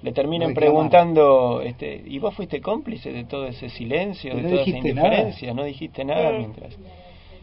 le 0.02 0.12
terminen 0.12 0.50
Reclamar. 0.50 0.74
preguntando 0.74 1.62
este 1.62 2.04
y 2.06 2.20
vos 2.20 2.36
fuiste 2.36 2.62
cómplice 2.62 3.12
de 3.12 3.24
todo 3.26 3.46
ese 3.48 3.70
silencio 3.70 4.32
Pero 4.36 4.38
de 4.38 4.44
no 4.44 4.50
toda 4.50 4.62
esa 4.62 4.72
nada. 4.72 4.88
indiferencia 4.88 5.54
no 5.54 5.64
dijiste 5.64 6.06
nada 6.06 6.30
Sí. 6.32 6.38
mientras 6.38 6.74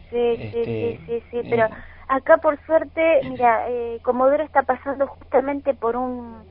Sí, 0.09 0.35
sí, 0.37 0.41
Este, 0.41 0.63
sí, 0.63 0.99
sí, 1.07 1.23
sí, 1.31 1.37
eh, 1.37 1.47
pero 1.49 1.67
acá 2.07 2.37
por 2.37 2.59
suerte, 2.65 3.21
mira, 3.23 3.65
eh, 3.67 3.97
Comodoro 4.03 4.43
está 4.43 4.61
pasando 4.63 5.07
justamente 5.07 5.73
por 5.73 5.95
un 5.95 6.43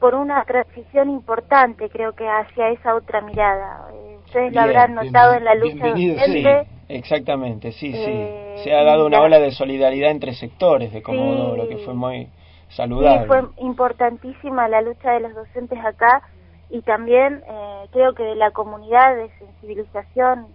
por 0.00 0.14
una 0.14 0.44
transición 0.44 1.08
importante, 1.10 1.88
creo 1.88 2.12
que 2.12 2.26
hacia 2.28 2.68
esa 2.68 2.94
otra 2.94 3.22
mirada. 3.22 3.88
Eh, 3.94 4.18
ustedes 4.26 4.52
lo 4.52 4.60
habrán 4.60 4.94
notado 4.94 5.34
en 5.34 5.44
la 5.44 5.54
lucha 5.54 5.74
Bienvenido, 5.74 6.14
sí, 6.18 6.42
docente. 6.42 6.66
exactamente, 6.88 7.72
sí, 7.72 7.92
Eh, 7.94 8.52
sí. 8.56 8.62
Se 8.64 8.74
ha 8.74 8.82
dado 8.82 9.06
una 9.06 9.18
la- 9.18 9.24
ola 9.24 9.38
de 9.38 9.52
solidaridad 9.52 10.10
entre 10.10 10.34
sectores 10.34 10.92
de 10.92 11.02
Comodoro, 11.02 11.66
que 11.68 11.78
fue 11.78 11.94
muy 11.94 12.28
saludable. 12.68 13.20
Sí, 13.20 13.26
fue 13.26 13.64
importantísima 13.64 14.68
la 14.68 14.80
lucha 14.80 15.12
de 15.12 15.20
los 15.20 15.34
docentes 15.34 15.78
acá 15.84 16.22
y 16.70 16.82
también 16.82 17.42
eh, 17.46 17.88
creo 17.92 18.14
que 18.14 18.34
la 18.34 18.50
comunidad 18.50 19.14
de 19.16 19.30
sensibilización 19.38 20.46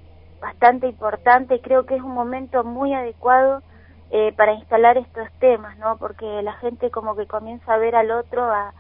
bastante 0.42 0.88
importante. 0.88 1.62
Creo 1.62 1.86
que 1.86 1.96
es 1.96 2.02
un 2.02 2.14
momento 2.14 2.64
muy 2.64 2.94
adecuado 2.94 3.62
eh, 4.10 4.34
para 4.36 4.54
instalar 4.54 4.98
estos 4.98 5.32
temas, 5.40 5.78
¿no? 5.78 5.98
Porque 5.98 6.42
la 6.42 6.54
gente 6.54 6.90
como 6.90 7.16
que 7.16 7.28
comienza 7.28 7.74
a 7.74 7.78
ver 7.78 7.96
al 7.96 8.12
otro, 8.12 8.44
a, 8.44 8.74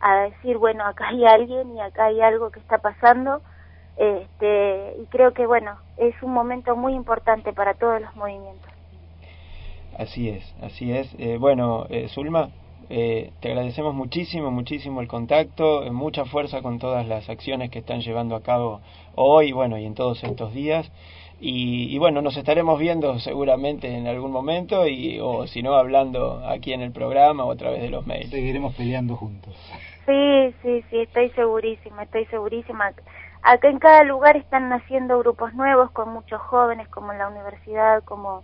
a 0.00 0.16
decir, 0.22 0.56
bueno, 0.56 0.84
acá 0.84 1.08
hay 1.08 1.26
alguien 1.26 1.76
y 1.76 1.80
acá 1.80 2.06
hay 2.06 2.20
algo 2.20 2.50
que 2.50 2.60
está 2.60 2.78
pasando. 2.78 3.42
Este, 3.96 4.94
y 5.02 5.06
creo 5.06 5.34
que, 5.34 5.44
bueno, 5.44 5.76
es 5.96 6.14
un 6.22 6.32
momento 6.32 6.76
muy 6.76 6.94
importante 6.94 7.52
para 7.52 7.74
todos 7.74 8.00
los 8.00 8.14
movimientos. 8.14 8.70
Así 9.98 10.28
es, 10.28 10.54
así 10.62 10.92
es. 10.92 11.12
Eh, 11.18 11.36
bueno, 11.38 11.86
eh, 11.90 12.08
Zulma, 12.08 12.50
eh, 12.90 13.32
te 13.40 13.48
agradecemos 13.48 13.94
muchísimo, 13.94 14.50
muchísimo 14.50 15.00
el 15.00 15.08
contacto, 15.08 15.84
eh, 15.84 15.90
mucha 15.90 16.24
fuerza 16.24 16.62
con 16.62 16.78
todas 16.78 17.06
las 17.06 17.28
acciones 17.28 17.70
que 17.70 17.80
están 17.80 18.00
llevando 18.00 18.34
a 18.34 18.42
cabo 18.42 18.80
hoy, 19.14 19.52
bueno, 19.52 19.78
y 19.78 19.84
en 19.84 19.94
todos 19.94 20.22
estos 20.24 20.52
días. 20.54 20.90
Y, 21.40 21.94
y 21.94 21.98
bueno, 21.98 22.20
nos 22.20 22.36
estaremos 22.36 22.80
viendo 22.80 23.18
seguramente 23.20 23.94
en 23.94 24.08
algún 24.08 24.32
momento, 24.32 24.88
y, 24.88 25.20
o 25.20 25.46
si 25.46 25.62
no, 25.62 25.74
hablando 25.74 26.42
aquí 26.46 26.72
en 26.72 26.80
el 26.80 26.90
programa 26.90 27.44
o 27.44 27.52
a 27.52 27.56
través 27.56 27.80
de 27.80 27.90
los 27.90 28.06
mails. 28.06 28.30
Seguiremos 28.30 28.74
peleando 28.74 29.14
juntos. 29.14 29.54
Sí, 30.04 30.54
sí, 30.62 30.84
sí, 30.90 31.00
estoy 31.00 31.30
segurísima, 31.30 32.02
estoy 32.04 32.24
segurísima. 32.26 32.92
Acá 33.42 33.68
en 33.68 33.78
cada 33.78 34.02
lugar 34.02 34.36
están 34.36 34.68
naciendo 34.68 35.18
grupos 35.20 35.54
nuevos 35.54 35.90
con 35.92 36.12
muchos 36.12 36.40
jóvenes, 36.40 36.88
como 36.88 37.12
en 37.12 37.18
la 37.18 37.28
universidad, 37.28 38.02
como, 38.04 38.42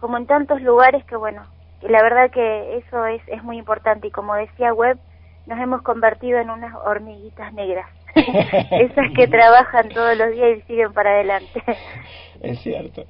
como 0.00 0.16
en 0.16 0.26
tantos 0.26 0.62
lugares 0.62 1.04
que, 1.04 1.16
bueno, 1.16 1.42
y 1.82 1.88
la 1.88 2.02
verdad 2.02 2.30
que 2.30 2.76
eso 2.78 3.06
es, 3.06 3.22
es 3.28 3.42
muy 3.42 3.58
importante. 3.58 4.08
Y 4.08 4.10
como 4.10 4.34
decía 4.34 4.72
Webb, 4.72 4.98
nos 5.46 5.58
hemos 5.58 5.82
convertido 5.82 6.38
en 6.38 6.50
unas 6.50 6.74
hormiguitas 6.84 7.52
negras. 7.52 7.88
Esas 8.14 9.10
que 9.16 9.26
trabajan 9.26 9.88
todos 9.88 10.16
los 10.16 10.30
días 10.32 10.58
y 10.58 10.62
siguen 10.62 10.92
para 10.92 11.10
adelante. 11.10 11.62
Es 12.42 12.58
cierto. 12.60 13.04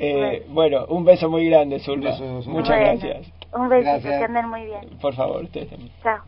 Eh, 0.00 0.44
bueno, 0.48 0.84
un 0.88 1.04
beso 1.04 1.28
muy 1.30 1.48
grande, 1.48 1.78
Zulma. 1.78 2.10
Muchas 2.18 2.46
Bueno, 2.46 2.64
gracias. 2.68 3.32
Un 3.52 3.68
besito, 3.68 3.90
Gracias. 3.92 4.18
que 4.18 4.24
anden 4.24 4.48
muy 4.48 4.64
bien. 4.64 4.80
Por 5.00 5.14
favor, 5.14 5.42
ustedes 5.44 5.70
también. 5.70 5.92
Chao. 6.02 6.18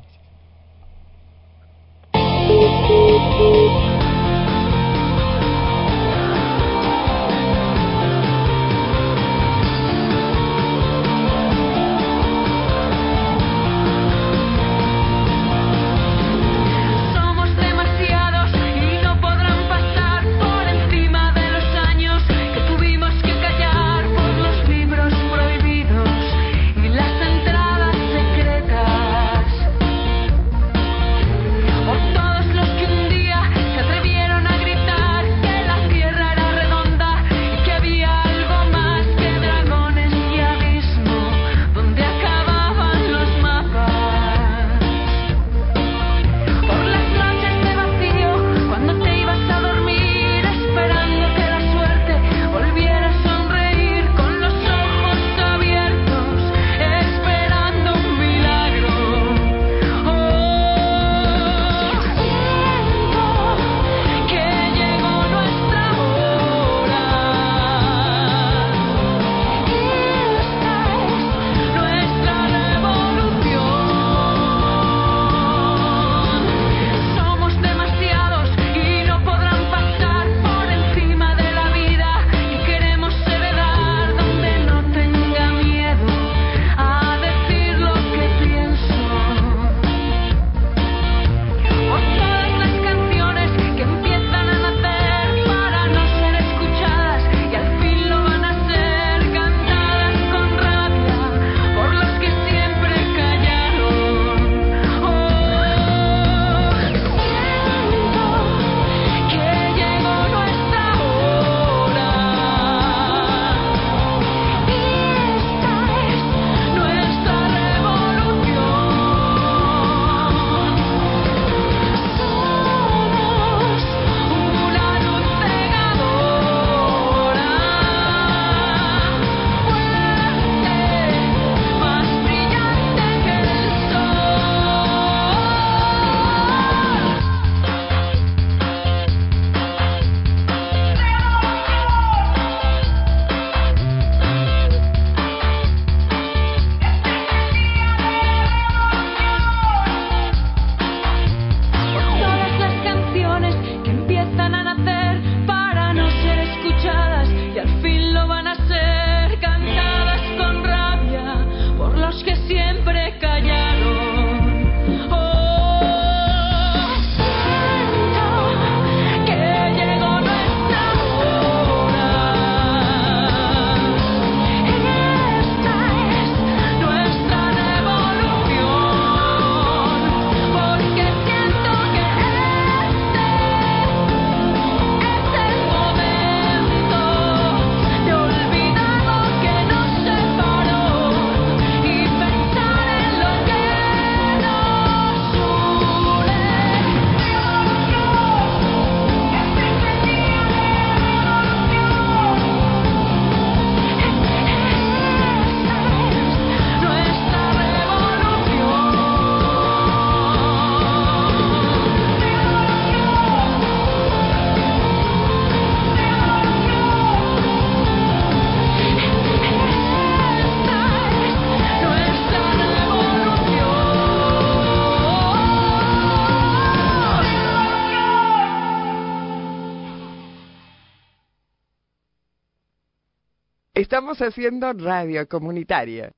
Estamos 234.11 234.35
haciendo 234.35 234.73
radio 234.73 235.29
comunitaria. 235.29 236.11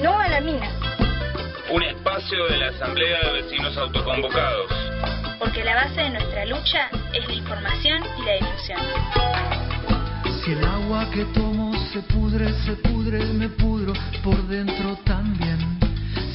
No 0.00 0.16
a 0.16 0.28
la 0.28 0.40
mina. 0.40 0.70
Un 1.72 1.82
espacio 1.82 2.46
de 2.46 2.58
la 2.58 2.68
Asamblea 2.68 3.18
de 3.24 3.42
Vecinos 3.42 3.76
Autoconvocados. 3.76 4.70
Porque 5.40 5.64
la 5.64 5.74
base 5.74 6.02
de 6.02 6.10
nuestra 6.10 6.46
lucha 6.46 6.88
es 7.12 7.26
la 7.26 7.32
información 7.32 8.00
y 8.16 8.22
la 8.22 8.32
difusión. 8.34 8.80
Si 10.44 10.52
el 10.52 10.64
agua 10.64 11.10
que 11.12 11.24
tomo 11.34 11.74
se 11.92 11.98
pudre, 12.02 12.52
se 12.64 12.76
pudre, 12.76 13.24
me 13.24 13.48
pudro 13.48 13.92
por 14.22 14.40
dentro 14.46 14.96
también. 15.04 15.58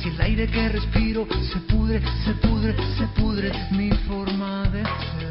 Si 0.03 0.09
el 0.09 0.19
aire 0.19 0.47
que 0.47 0.67
respiro 0.67 1.25
se 1.53 1.59
pudre, 1.73 2.01
se 2.25 2.33
pudre, 2.45 2.75
se 2.97 3.07
pudre 3.21 3.51
mi 3.71 3.91
forma 4.09 4.63
de 4.71 4.83
ser. 4.83 5.28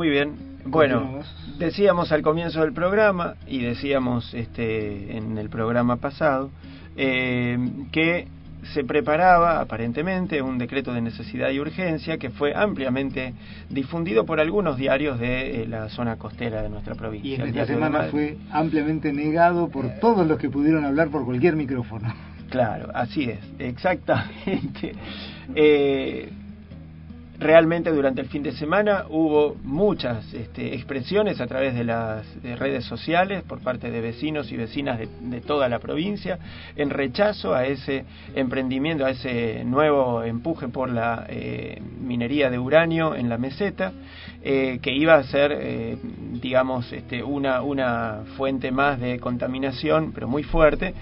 Muy 0.00 0.08
bien. 0.08 0.32
Bueno, 0.64 1.20
decíamos 1.58 2.10
al 2.10 2.22
comienzo 2.22 2.62
del 2.62 2.72
programa 2.72 3.34
y 3.46 3.60
decíamos 3.60 4.32
este 4.32 5.14
en 5.14 5.36
el 5.36 5.50
programa 5.50 5.96
pasado 5.96 6.50
eh, 6.96 7.58
que 7.92 8.26
se 8.72 8.82
preparaba 8.84 9.60
aparentemente 9.60 10.40
un 10.40 10.56
decreto 10.56 10.94
de 10.94 11.02
necesidad 11.02 11.50
y 11.50 11.60
urgencia 11.60 12.16
que 12.16 12.30
fue 12.30 12.54
ampliamente 12.54 13.34
difundido 13.68 14.24
por 14.24 14.40
algunos 14.40 14.78
diarios 14.78 15.20
de 15.20 15.64
eh, 15.64 15.66
la 15.66 15.90
zona 15.90 16.16
costera 16.16 16.62
de 16.62 16.70
nuestra 16.70 16.94
provincia. 16.94 17.32
Y 17.32 17.34
en 17.34 17.48
esta 17.48 17.66
semana 17.66 18.04
fue 18.04 18.38
ampliamente 18.50 19.12
negado 19.12 19.68
por 19.68 19.86
todos 20.00 20.26
los 20.26 20.38
que 20.38 20.48
pudieron 20.48 20.86
hablar 20.86 21.10
por 21.10 21.26
cualquier 21.26 21.56
micrófono. 21.56 22.10
Claro, 22.48 22.90
así 22.94 23.24
es, 23.24 23.38
exactamente. 23.58 24.94
Eh, 25.54 26.30
realmente 27.40 27.90
durante 27.90 28.20
el 28.20 28.28
fin 28.28 28.42
de 28.42 28.52
semana 28.52 29.06
hubo 29.08 29.56
muchas 29.64 30.32
este, 30.34 30.74
expresiones 30.74 31.40
a 31.40 31.46
través 31.46 31.74
de 31.74 31.84
las 31.84 32.42
de 32.42 32.54
redes 32.54 32.84
sociales 32.84 33.42
por 33.42 33.60
parte 33.62 33.90
de 33.90 34.00
vecinos 34.02 34.52
y 34.52 34.56
vecinas 34.56 34.98
de, 34.98 35.08
de 35.22 35.40
toda 35.40 35.68
la 35.68 35.78
provincia 35.78 36.38
en 36.76 36.90
rechazo 36.90 37.54
a 37.54 37.64
ese 37.64 38.04
emprendimiento, 38.34 39.06
a 39.06 39.10
ese 39.10 39.64
nuevo 39.64 40.22
empuje 40.22 40.68
por 40.68 40.90
la 40.90 41.26
eh, 41.28 41.80
minería 42.00 42.50
de 42.50 42.58
uranio 42.58 43.14
en 43.14 43.28
la 43.28 43.38
meseta, 43.38 43.92
eh, 44.42 44.78
que 44.82 44.92
iba 44.92 45.14
a 45.14 45.22
ser, 45.24 45.52
eh, 45.52 45.96
digamos, 46.40 46.92
este, 46.92 47.22
una, 47.22 47.62
una 47.62 48.24
fuente 48.36 48.70
más 48.70 49.00
de 49.00 49.18
contaminación, 49.18 50.12
pero 50.12 50.28
muy 50.28 50.42
fuerte, 50.42 50.94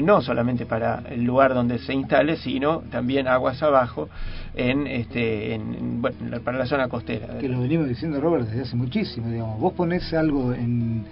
no 0.00 0.22
solamente 0.22 0.64
para 0.66 1.02
el 1.10 1.24
lugar 1.24 1.54
donde 1.54 1.78
se 1.78 1.92
instale, 1.92 2.36
sino 2.36 2.80
también 2.90 3.28
aguas 3.28 3.62
abajo 3.62 4.08
en, 4.54 4.86
este, 4.86 5.54
en, 5.54 5.74
en, 5.74 6.02
bueno, 6.02 6.40
para 6.42 6.58
la 6.58 6.66
zona 6.66 6.88
costera. 6.88 7.38
Que 7.38 7.48
lo 7.48 7.60
venimos 7.60 7.88
diciendo 7.88 8.20
Robert 8.20 8.46
desde 8.46 8.62
hace 8.62 8.76
muchísimo, 8.76 9.28
digamos. 9.28 9.60
Vos 9.60 9.74
ponés 9.74 10.12
algo 10.14 10.52
en, 10.54 11.04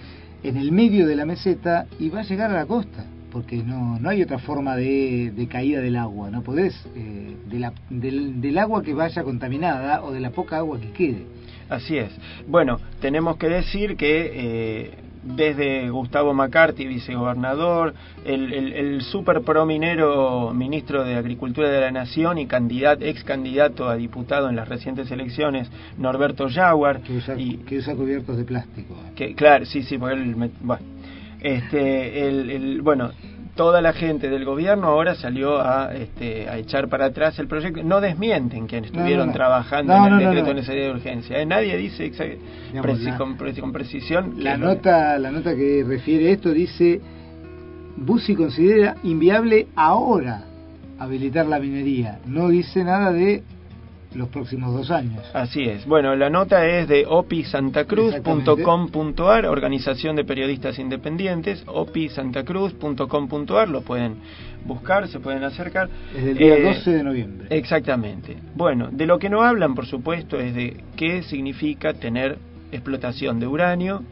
en 0.43 0.57
el 0.57 0.73
medio 0.73 1.07
de 1.07 1.17
la 1.17 1.27
meseta 1.27 1.87
y 1.99 2.09
va 2.09 2.21
a 2.21 2.25
llegar 2.25 2.51
a 2.51 2.55
la 2.55 2.67
costa, 2.67 3.05
porque 3.31 3.57
no, 3.57 3.99
no 3.99 4.09
hay 4.09 4.23
otra 4.23 4.39
forma 4.39 4.77
de, 4.77 5.33
de 5.35 5.47
caída 5.47 5.81
del 5.81 5.97
agua, 5.97 6.31
no 6.31 6.43
podés, 6.43 6.75
eh, 6.97 7.37
de 7.51 7.59
la, 7.59 7.73
del, 7.91 8.41
del 8.41 8.59
agua 8.59 8.83
que 8.83 8.95
vaya 8.95 9.23
contaminada 9.23 10.03
o 10.03 10.13
de 10.13 10.21
la 10.21 10.31
poca 10.31 10.57
agua 10.57 10.81
que 10.81 10.91
quede. 10.91 11.27
Así 11.69 11.97
es. 11.97 12.11
Bueno, 12.49 12.81
tenemos 13.01 13.37
que 13.37 13.49
decir 13.49 13.97
que 13.97 14.33
eh, 14.35 14.91
desde 15.23 15.91
Gustavo 15.91 16.33
McCarthy, 16.33 16.87
vicegobernador, 16.87 17.95
el, 18.25 18.53
el, 18.53 18.73
el 18.73 19.03
super 19.03 19.43
prominero 19.43 20.53
ministro 20.55 21.05
de 21.05 21.17
Agricultura 21.17 21.69
de 21.69 21.81
la 21.81 21.91
Nación 21.91 22.39
y 22.39 22.47
candidato, 22.47 23.05
ex 23.05 23.25
candidato 23.25 23.89
a 23.89 23.97
diputado 23.97 24.49
en 24.49 24.57
las 24.57 24.69
recientes 24.69 25.11
elecciones, 25.11 25.71
Norberto 25.99 26.49
Jaguar. 26.49 27.01
Que 27.03 27.17
usa, 27.17 27.39
y, 27.39 27.59
que 27.59 27.79
usa 27.79 27.95
cubiertos 27.95 28.37
de 28.37 28.45
plástico. 28.45 28.97
Que, 29.15 29.35
claro, 29.35 29.67
sí, 29.67 29.83
sí, 29.83 29.99
porque 29.99 30.15
él, 30.15 30.37
me, 30.37 30.51
bueno, 30.61 30.85
este, 31.41 32.29
el, 32.29 32.51
el, 32.51 32.83
bueno, 32.83 33.11
toda 33.55 33.81
la 33.83 33.93
gente 33.93 34.29
del 34.31 34.45
gobierno 34.45 34.89
ahora 34.89 35.15
salió 35.15 35.61
a, 35.61 35.93
este, 35.95 36.49
a 36.49 36.57
echar 36.59 36.89
para 36.89 37.07
atrás 37.07 37.39
el 37.39 37.47
proyecto. 37.49 37.83
No 37.83 38.01
desmienten 38.01 38.67
que 38.67 38.79
estuvieron 38.79 39.19
no, 39.19 39.25
no, 39.27 39.27
no. 39.27 39.33
trabajando 39.33 39.93
No, 39.97 40.07
en 40.07 40.13
el 40.15 40.19
decreto 40.35 40.55
no. 40.55 40.75
de 40.75 40.91
urgencia. 40.91 41.39
¿eh? 41.41 41.47
Nadie 41.47 41.77
dice 41.77 42.07
exa- 42.11 42.37
Digamos, 42.73 42.91
preci- 43.01 43.05
la- 43.11 43.19
con, 43.19 43.37
preci- 43.39 43.61
con 43.61 43.73
precisión. 43.73 44.35
La 44.39 44.57
no- 44.57 44.67
nota, 44.67 45.19
la 45.19 45.31
nota 45.31 45.55
que 45.55 45.85
refiere 45.87 46.33
esto 46.33 46.51
dice, 46.51 47.01
Bussi 47.97 48.35
considera 48.35 48.97
inviable 49.03 49.67
ahora 49.77 50.45
habilitar 50.99 51.47
la 51.47 51.59
minería. 51.59 52.19
No 52.27 52.49
dice 52.49 52.83
nada 52.85 53.13
de 53.13 53.43
los 54.15 54.29
próximos 54.29 54.73
dos 54.75 54.91
años. 54.91 55.23
Así 55.33 55.63
es. 55.63 55.87
Bueno, 55.87 56.15
la 56.17 56.29
nota 56.31 56.67
es 56.67 56.89
de 56.89 57.07
opisantacruz.com.ar, 57.07 59.47
Organización 59.47 60.17
de 60.17 60.25
Periodistas 60.25 60.79
Independientes, 60.79 61.63
opisantacruz.com.ar, 61.67 63.69
lo 63.69 63.83
pueden 63.83 64.17
buscar, 64.65 65.07
se 65.09 65.21
pueden 65.21 65.45
acercar. 65.45 65.89
Desde 66.13 66.31
el 66.33 66.39
día 66.39 66.57
Eh, 66.57 66.63
12 66.65 66.91
de 66.91 67.03
noviembre. 67.05 67.47
Exactamente. 67.51 68.37
Bueno, 68.55 68.89
de 68.91 69.07
lo 69.07 69.19
que 69.19 69.31
no 69.31 69.43
hablan, 69.43 69.75
por 69.75 69.87
supuesto, 69.87 70.39
es 70.39 70.55
de 70.55 70.77
qué 70.97 71.23
significa 71.23 71.95
tener 71.95 72.39
explotación 72.73 73.41
de 73.41 73.47
uranio, 73.47 74.03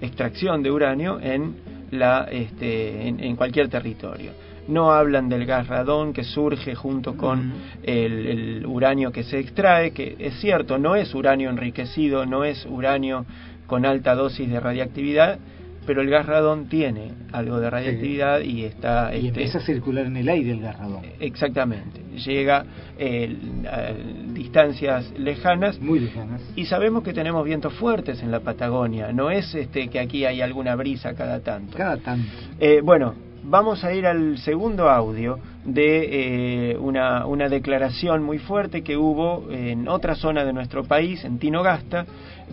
extracción 0.00 0.62
de 0.62 0.70
uranio 0.70 1.20
en 1.20 1.56
la 1.90 2.26
este, 2.30 3.06
en, 3.06 3.20
en 3.20 3.36
cualquier 3.36 3.68
territorio. 3.68 4.32
No 4.68 4.92
hablan 4.92 5.28
del 5.28 5.44
gas 5.44 5.66
radón 5.66 6.12
que 6.12 6.24
surge 6.24 6.74
junto 6.74 7.16
con 7.16 7.52
el, 7.82 8.26
el 8.26 8.66
uranio 8.66 9.10
que 9.10 9.24
se 9.24 9.38
extrae, 9.38 9.92
que 9.92 10.16
es 10.18 10.34
cierto, 10.40 10.78
no 10.78 10.94
es 10.94 11.14
uranio 11.14 11.50
enriquecido, 11.50 12.26
no 12.26 12.44
es 12.44 12.64
uranio 12.66 13.26
con 13.66 13.84
alta 13.86 14.14
dosis 14.14 14.48
de 14.50 14.60
radiactividad, 14.60 15.38
pero 15.86 16.02
el 16.02 16.10
gas 16.10 16.26
radón 16.26 16.68
tiene 16.68 17.12
algo 17.32 17.58
de 17.58 17.68
radiactividad 17.68 18.40
y 18.40 18.64
está... 18.64 19.10
Y 19.14 19.26
este, 19.26 19.28
empieza 19.28 19.58
a 19.58 19.60
circular 19.62 20.06
en 20.06 20.16
el 20.16 20.28
aire 20.28 20.52
el 20.52 20.60
gas 20.60 20.78
radón. 20.78 21.02
Exactamente, 21.18 22.00
llega 22.24 22.64
eh, 22.98 23.36
a 23.68 23.92
distancias 24.32 25.12
lejanas. 25.18 25.80
Muy 25.80 26.00
lejanas. 26.00 26.40
Y 26.54 26.66
sabemos 26.66 27.02
que 27.02 27.12
tenemos 27.12 27.44
vientos 27.44 27.72
fuertes 27.74 28.22
en 28.22 28.30
la 28.30 28.40
Patagonia, 28.40 29.12
no 29.12 29.30
es 29.30 29.54
este 29.54 29.88
que 29.88 29.98
aquí 29.98 30.24
hay 30.24 30.40
alguna 30.40 30.76
brisa 30.76 31.14
cada 31.14 31.40
tanto. 31.40 31.76
Cada 31.76 31.96
tanto. 31.96 32.28
Eh, 32.60 32.80
bueno, 32.84 33.14
vamos 33.44 33.84
a 33.84 33.92
ir 33.92 34.06
al 34.06 34.38
segundo 34.38 34.88
audio 34.88 35.38
de 35.64 36.72
eh, 36.72 36.76
una, 36.78 37.26
una 37.26 37.48
declaración 37.48 38.22
muy 38.22 38.38
fuerte 38.38 38.82
que 38.82 38.96
hubo 38.96 39.50
en 39.50 39.88
otra 39.88 40.14
zona 40.14 40.44
de 40.44 40.52
nuestro 40.52 40.84
país, 40.84 41.24
en 41.24 41.38
Tinogasta, 41.38 42.04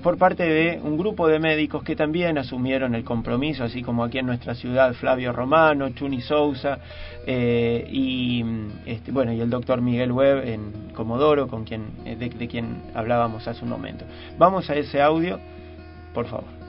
por 0.04 0.18
parte 0.18 0.44
de 0.44 0.80
un 0.82 0.98
grupo 0.98 1.28
de 1.28 1.40
médicos 1.40 1.84
que 1.84 1.96
también 1.96 2.38
asumieron 2.38 2.96
el 2.96 3.04
compromiso, 3.04 3.64
así 3.64 3.82
como 3.82 4.04
aquí 4.04 4.20
en 4.20 4.26
nuestra 4.26 4.56
ciudad 4.56 4.94
Flavio 4.94 5.34
Romano, 5.34 5.90
Chuni 5.90 6.22
Sousa 6.22 6.80
eh, 7.26 7.88
y 7.92 8.44
este, 8.86 9.12
bueno 9.12 9.34
y 9.34 9.42
el 9.42 9.50
doctor 9.50 9.82
Miguel 9.82 10.12
Webb 10.12 10.48
en 10.48 10.92
Comodoro, 10.94 11.48
con 11.48 11.66
quien 11.66 11.86
eh, 12.06 12.16
de, 12.16 12.30
de 12.30 12.48
quien 12.48 12.84
hablábamos 12.94 13.48
hace 13.48 13.64
un 13.64 13.70
momento. 13.70 14.06
Vamos 14.38 14.70
a 14.70 14.76
ese 14.76 15.02
audio, 15.02 15.40
por 16.14 16.28
favor. 16.28 16.69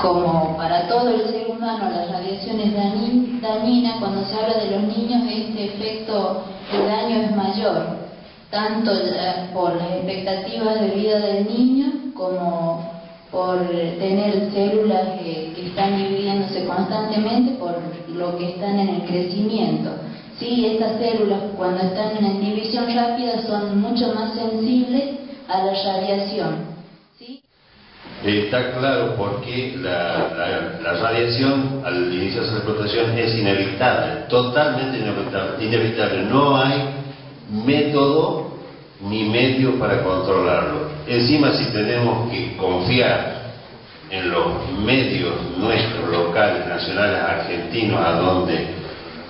Como 0.00 0.56
para 0.56 0.86
todo 0.86 1.08
el 1.10 1.22
ser 1.28 1.48
humano, 1.50 1.90
la 1.90 2.06
radiación 2.06 2.60
es 2.60 2.72
dañi- 2.72 3.40
dañina. 3.40 3.96
Cuando 3.98 4.24
se 4.24 4.36
habla 4.36 4.54
de 4.58 4.70
los 4.70 4.82
niños, 4.84 5.22
este 5.28 5.64
efecto 5.64 6.42
de 6.70 6.86
daño 6.86 7.16
es 7.22 7.36
mayor, 7.36 7.84
tanto 8.48 8.92
por 9.52 9.74
las 9.74 9.90
expectativas 9.90 10.80
de 10.80 10.90
vida 10.90 11.18
del 11.18 11.46
niño 11.48 11.86
como 12.14 12.80
por 13.32 13.58
tener 13.66 14.50
células 14.52 15.18
que, 15.18 15.52
que 15.54 15.66
están 15.66 15.96
dividiéndose 15.98 16.64
constantemente 16.64 17.52
por 17.58 17.74
lo 18.08 18.38
que 18.38 18.50
están 18.50 18.78
en 18.78 18.88
el 18.88 19.02
crecimiento. 19.02 19.90
Sí, 20.38 20.64
estas 20.64 20.98
células 21.00 21.40
cuando 21.56 21.80
están 21.82 22.24
en 22.24 22.40
división 22.40 22.86
rápida 22.94 23.42
son 23.42 23.80
mucho 23.80 24.14
más 24.14 24.32
sensibles 24.34 25.18
a 25.48 25.58
la 25.64 25.72
radiación. 25.72 26.67
Está 28.24 28.72
claro 28.72 29.14
porque 29.16 29.76
la, 29.80 30.80
radiación 31.00 31.82
al 31.84 32.12
iniciarse 32.12 32.50
la 32.50 32.56
explotación 32.58 33.16
es 33.16 33.34
inevitable, 33.36 34.24
totalmente 34.28 34.98
inevitable. 34.98 35.64
inevitable. 35.64 36.22
No 36.22 36.56
hay 36.56 36.82
método 37.50 38.58
ni 39.02 39.24
medio 39.24 39.78
para 39.78 40.02
controlarlo. 40.02 40.88
Encima 41.06 41.52
si 41.52 41.66
tenemos 41.66 42.30
que 42.30 42.56
confiar 42.56 43.38
en 44.10 44.30
los 44.30 44.68
medios 44.84 45.34
nuestros, 45.56 46.08
locales, 46.10 46.66
nacionales, 46.66 47.20
argentinos, 47.20 48.00
a 48.04 48.12
donde 48.12 48.66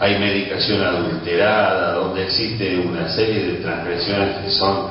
hay 0.01 0.19
medicación 0.19 0.83
adulterada, 0.83 1.95
donde 1.95 2.25
existe 2.25 2.79
una 2.79 3.09
serie 3.09 3.43
de 3.45 3.55
transgresiones 3.55 4.37
que 4.39 4.51
son 4.51 4.87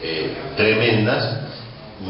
eh, 0.00 0.32
tremendas, 0.56 1.41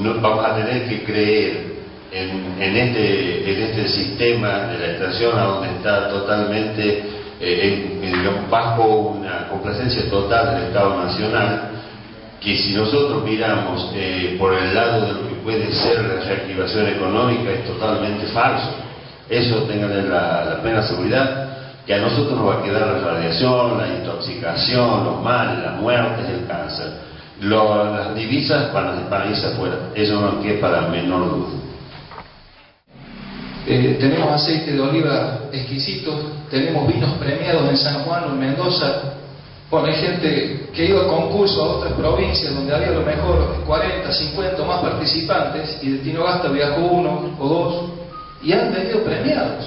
no, 0.01 0.21
vamos 0.21 0.45
a 0.45 0.57
tener 0.57 0.89
que 0.89 1.05
creer 1.05 1.73
en, 2.13 2.63
en 2.63 2.77
este, 2.77 3.53
en 3.53 3.63
este 3.63 3.89
sistema 3.89 4.67
de 4.67 4.79
la 4.79 4.87
estación 4.93 5.39
a 5.39 5.45
donde 5.45 5.69
está 5.71 6.09
totalmente 6.09 7.05
eh, 7.41 8.03
bajo 8.51 9.17
una 9.19 9.49
complacencia 9.49 10.09
total 10.11 10.55
del 10.55 10.65
Estado 10.69 11.05
Nacional, 11.05 11.71
que 12.41 12.57
si 12.57 12.75
nosotros 12.75 13.25
miramos 13.25 13.91
eh, 13.95 14.37
por 14.39 14.55
el 14.55 14.75
lado 14.75 15.07
de 15.07 15.13
lo 15.13 15.29
que 15.29 15.35
puede 15.37 15.73
ser 15.73 16.05
la 16.05 16.25
reactivación 16.25 16.89
económica 16.89 17.51
es 17.51 17.65
totalmente 17.67 18.27
falso. 18.27 18.75
Eso 19.29 19.63
tengan 19.63 20.11
la, 20.11 20.45
la 20.45 20.63
plena 20.63 20.83
seguridad 20.83 21.49
que 21.87 21.95
a 21.95 21.99
nosotros 21.99 22.39
nos 22.39 22.49
va 22.49 22.61
a 22.61 22.63
quedar 22.63 22.87
la 22.87 23.13
radiación, 23.13 23.79
la 23.79 23.89
intoxicación, 23.89 25.05
los 25.05 25.23
males, 25.23 25.65
las 25.65 25.81
muertes, 25.81 26.29
el 26.29 26.47
cáncer. 26.47 27.12
Las 27.41 28.15
divisas 28.15 28.73
van 28.73 28.87
a, 28.87 29.09
van 29.09 29.23
a 29.23 29.31
irse 29.31 29.47
afuera, 29.47 29.91
eso 29.95 30.21
no 30.21 30.41
quepa 30.41 30.71
la 30.71 30.83
menor 30.83 31.31
duda. 31.31 31.63
Eh, 33.67 33.97
tenemos 34.01 34.29
aceite 34.33 34.73
de 34.73 34.81
oliva 34.81 35.41
exquisito, 35.53 36.13
tenemos 36.51 36.87
vinos 36.87 37.13
premiados 37.19 37.69
en 37.71 37.77
San 37.77 38.05
Juan 38.05 38.25
o 38.25 38.29
en 38.31 38.41
Mendoza. 38.41 39.15
Bueno, 39.71 39.87
hay 39.87 39.95
gente 39.95 40.69
que 40.75 40.87
iba 40.87 41.03
a 41.03 41.07
concursos 41.07 41.59
a 41.59 41.63
otras 41.63 41.93
provincias 41.95 42.55
donde 42.55 42.75
había 42.75 42.89
a 42.89 42.93
lo 42.93 43.03
mejor 43.03 43.63
40, 43.67 44.13
50 44.13 44.63
o 44.63 44.67
más 44.67 44.81
participantes 44.81 45.79
y 45.81 45.93
de 45.93 45.99
Tinogasta 45.99 46.49
viajó 46.49 46.81
uno 46.81 47.31
o 47.39 47.49
dos 47.49 47.91
y 48.43 48.53
han 48.53 48.73
venido 48.73 49.03
premiados 49.03 49.65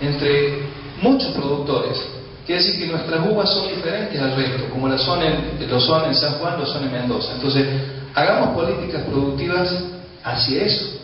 entre 0.00 0.60
muchos 1.02 1.32
productores. 1.32 2.02
Quiere 2.46 2.62
decir 2.62 2.78
que 2.78 2.92
nuestras 2.92 3.26
uvas 3.26 3.50
son 3.50 3.68
diferentes 3.68 4.20
al 4.20 4.36
resto, 4.36 4.68
como 4.70 4.88
las 4.88 5.00
son 5.00 5.22
en, 5.22 5.66
lo 5.68 5.80
son 5.80 6.04
en 6.04 6.14
San 6.14 6.34
Juan, 6.34 6.58
lo 6.58 6.66
son 6.66 6.84
en 6.84 6.92
Mendoza. 6.92 7.32
Entonces, 7.34 7.66
hagamos 8.14 8.50
políticas 8.54 9.02
productivas 9.04 9.82
hacia 10.22 10.64
eso. 10.64 11.00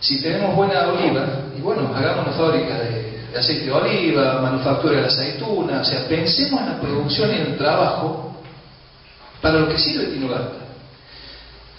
Si 0.00 0.20
tenemos 0.20 0.54
buena 0.54 0.86
oliva, 0.88 1.26
y 1.56 1.62
bueno, 1.62 1.90
hagamos 1.94 2.26
una 2.26 2.36
fábrica 2.36 2.78
de, 2.78 3.22
de 3.32 3.38
aceite 3.38 3.64
de 3.64 3.72
oliva, 3.72 4.40
manufactura 4.42 4.96
de 4.96 5.00
la 5.02 5.06
aceituna, 5.06 5.80
o 5.80 5.84
sea, 5.84 6.06
pensemos 6.08 6.60
en 6.60 6.68
la 6.68 6.80
producción 6.80 7.30
y 7.30 7.34
en 7.36 7.46
el 7.52 7.56
trabajo 7.56 8.36
para 9.40 9.60
lo 9.60 9.68
que 9.68 9.78
sirve 9.78 10.06
Tinogasta. 10.06 10.66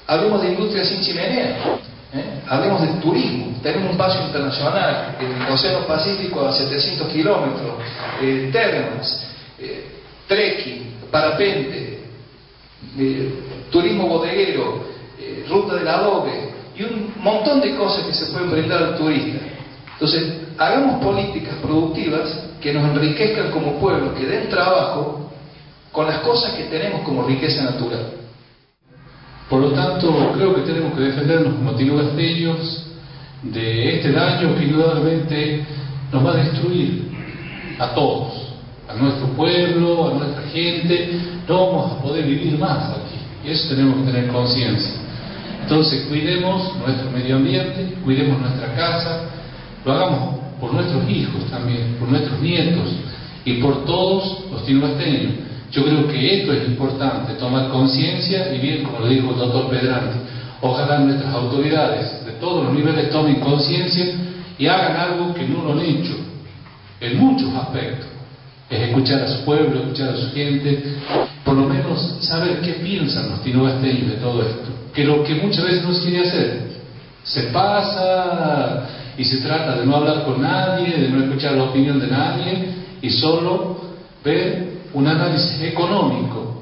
Hablemos 0.07 0.41
de 0.41 0.49
industria 0.49 0.85
sin 0.85 1.01
chimenea, 1.01 1.79
¿eh? 2.13 2.41
hablemos 2.47 2.81
de 2.81 2.87
turismo, 3.01 3.57
tenemos 3.61 3.91
un 3.91 3.97
paso 3.97 4.21
internacional, 4.25 5.15
el 5.19 5.53
Océano 5.53 5.85
Pacífico 5.85 6.45
a 6.45 6.53
700 6.53 7.07
kilómetros, 7.07 7.73
eh, 8.21 8.49
termas, 8.51 9.27
eh, 9.59 9.85
trekking, 10.27 10.95
parapente, 11.11 12.03
eh, 12.97 13.33
turismo 13.71 14.07
bodeguero, 14.07 14.97
ruta 15.49 15.75
del 15.75 15.87
adobe 15.87 16.51
y 16.75 16.83
un 16.83 17.13
montón 17.17 17.61
de 17.61 17.75
cosas 17.75 18.05
que 18.05 18.13
se 18.13 18.31
pueden 18.31 18.51
brindar 18.51 18.83
al 18.83 18.97
turista. 18.97 19.39
Entonces, 19.93 20.33
hagamos 20.57 21.03
políticas 21.03 21.55
productivas 21.55 22.45
que 22.61 22.73
nos 22.73 22.83
enriquezcan 22.89 23.51
como 23.51 23.79
pueblo, 23.79 24.13
que 24.13 24.25
den 24.25 24.49
trabajo 24.49 25.31
con 25.91 26.05
las 26.05 26.19
cosas 26.19 26.53
que 26.53 26.65
tenemos 26.65 27.01
como 27.01 27.23
riqueza 27.23 27.63
natural. 27.63 28.11
Por 29.49 29.61
lo 29.61 29.71
tanto, 29.71 30.33
creo 30.35 30.55
que 30.55 30.61
tenemos 30.61 30.93
que 30.93 31.01
defendernos 31.01 31.55
como 31.55 31.71
tinogasteños 31.73 32.85
de 33.43 33.95
este 33.95 34.11
daño 34.11 34.55
que 34.55 34.65
indudablemente 34.65 35.65
nos 36.11 36.25
va 36.25 36.31
a 36.31 36.37
destruir 36.37 37.07
a 37.79 37.93
todos, 37.93 38.33
a 38.89 38.95
nuestro 38.95 39.27
pueblo, 39.27 40.09
a 40.09 40.13
nuestra 40.15 40.43
gente. 40.49 41.19
No 41.47 41.67
vamos 41.67 41.91
a 41.93 42.01
poder 42.01 42.25
vivir 42.25 42.59
más 42.59 42.89
aquí. 42.89 43.49
Eso 43.49 43.69
tenemos 43.69 43.97
que 43.99 44.11
tener 44.11 44.31
conciencia. 44.31 44.95
Entonces, 45.61 46.05
cuidemos 46.07 46.75
nuestro 46.85 47.09
medio 47.11 47.37
ambiente, 47.37 47.95
cuidemos 48.03 48.39
nuestra 48.41 48.73
casa, 48.75 49.29
lo 49.85 49.93
hagamos 49.93 50.35
por 50.59 50.73
nuestros 50.73 51.09
hijos 51.09 51.45
también, 51.49 51.95
por 51.99 52.09
nuestros 52.09 52.39
nietos 52.41 52.89
y 53.45 53.61
por 53.61 53.85
todos 53.85 54.45
los 54.51 54.65
tinogasteños. 54.65 55.46
Yo 55.71 55.83
creo 55.83 56.07
que 56.07 56.39
esto 56.39 56.53
es 56.53 56.67
importante, 56.67 57.33
tomar 57.33 57.69
conciencia 57.69 58.53
y 58.53 58.59
bien, 58.59 58.83
como 58.83 58.99
lo 58.99 59.07
dijo 59.07 59.31
el 59.31 59.37
doctor 59.37 59.69
Pedrante, 59.69 60.17
ojalá 60.61 60.99
nuestras 60.99 61.33
autoridades 61.33 62.25
de 62.25 62.31
todos 62.33 62.65
los 62.65 62.73
niveles 62.73 63.09
tomen 63.09 63.39
conciencia 63.39 64.05
y 64.57 64.65
hagan 64.67 64.95
algo 64.95 65.33
que 65.33 65.45
no 65.45 65.63
lo 65.63 65.73
han 65.73 65.81
hecho 65.81 66.15
en 67.01 67.19
muchos 67.19 67.53
aspectos. 67.53 68.07
Es 68.69 68.79
escuchar 68.79 69.23
a 69.23 69.27
su 69.27 69.45
pueblo, 69.45 69.81
escuchar 69.81 70.09
a 70.09 70.17
su 70.17 70.31
gente, 70.31 70.83
por 71.43 71.55
lo 71.55 71.67
menos 71.67 72.17
saber 72.21 72.61
qué 72.61 72.73
piensan 72.73 73.29
los 73.29 73.43
tinogasteños 73.43 74.09
de 74.09 74.15
todo 74.17 74.41
esto, 74.41 74.69
que 74.93 75.05
lo 75.05 75.23
que 75.23 75.35
muchas 75.35 75.63
veces 75.65 75.83
no 75.83 75.93
se 75.93 76.09
quiere 76.09 76.27
hacer, 76.27 76.61
se 77.23 77.43
pasa 77.43 78.87
y 79.17 79.23
se 79.23 79.37
trata 79.37 79.77
de 79.77 79.85
no 79.85 79.97
hablar 79.97 80.23
con 80.23 80.41
nadie, 80.41 80.97
de 80.97 81.09
no 81.09 81.23
escuchar 81.23 81.53
la 81.53 81.63
opinión 81.63 81.99
de 81.99 82.07
nadie 82.07 82.69
y 83.01 83.09
solo 83.09 83.81
ver 84.23 84.76
un 84.93 85.07
análisis 85.07 85.61
económico 85.61 86.61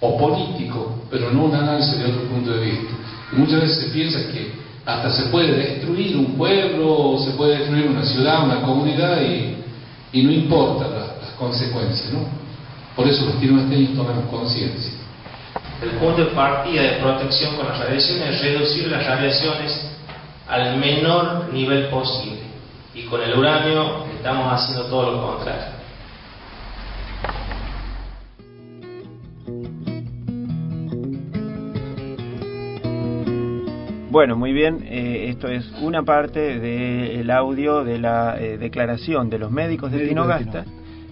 o 0.00 0.16
político, 0.16 0.94
pero 1.10 1.30
no 1.32 1.44
un 1.46 1.54
análisis 1.54 1.98
de 1.98 2.06
otro 2.06 2.22
punto 2.28 2.52
de 2.52 2.60
vista. 2.66 2.94
Y 3.32 3.36
muchas 3.36 3.60
veces 3.62 3.84
se 3.86 3.90
piensa 3.90 4.18
que 4.32 4.52
hasta 4.86 5.10
se 5.10 5.24
puede 5.24 5.52
destruir 5.52 6.16
un 6.16 6.36
pueblo, 6.36 7.18
se 7.18 7.32
puede 7.32 7.58
destruir 7.58 7.86
una 7.88 8.04
ciudad, 8.04 8.44
una 8.44 8.62
comunidad 8.62 9.20
y, 9.20 9.56
y 10.12 10.22
no 10.22 10.32
importa 10.32 10.88
la- 10.88 11.16
las 11.20 11.30
consecuencias, 11.38 12.10
¿no? 12.12 12.20
Por 12.96 13.06
eso 13.06 13.26
los 13.26 13.38
tinogasteños 13.40 13.94
tomamos 13.96 14.24
conciencia. 14.30 14.92
El 15.82 15.90
punto 15.90 16.24
de 16.24 16.30
partida 16.32 16.82
de 16.82 16.88
protección 17.00 17.54
con 17.56 17.68
las 17.68 17.78
radiaciones 17.78 18.34
es 18.34 18.40
reducir 18.42 18.88
las 18.88 19.06
radiaciones 19.06 19.88
al 20.48 20.76
menor 20.78 21.52
nivel 21.52 21.86
posible. 21.88 22.40
Y 22.94 23.02
con 23.02 23.22
el 23.22 23.38
uranio 23.38 24.04
estamos 24.16 24.52
haciendo 24.52 24.84
todo 24.86 25.12
lo 25.12 25.26
contrario. 25.26 25.77
Bueno, 34.18 34.34
muy 34.34 34.52
bien, 34.52 34.80
eh, 34.82 35.26
esto 35.28 35.46
es 35.46 35.70
una 35.80 36.02
parte 36.02 36.58
del 36.58 37.30
audio 37.30 37.84
de 37.84 38.00
la 38.00 38.36
eh, 38.36 38.58
declaración 38.58 39.30
de 39.30 39.38
los 39.38 39.52
médicos 39.52 39.92
de 39.92 39.98
Médicos 39.98 40.26
de 40.26 40.38
Tinogasta. 40.40 40.64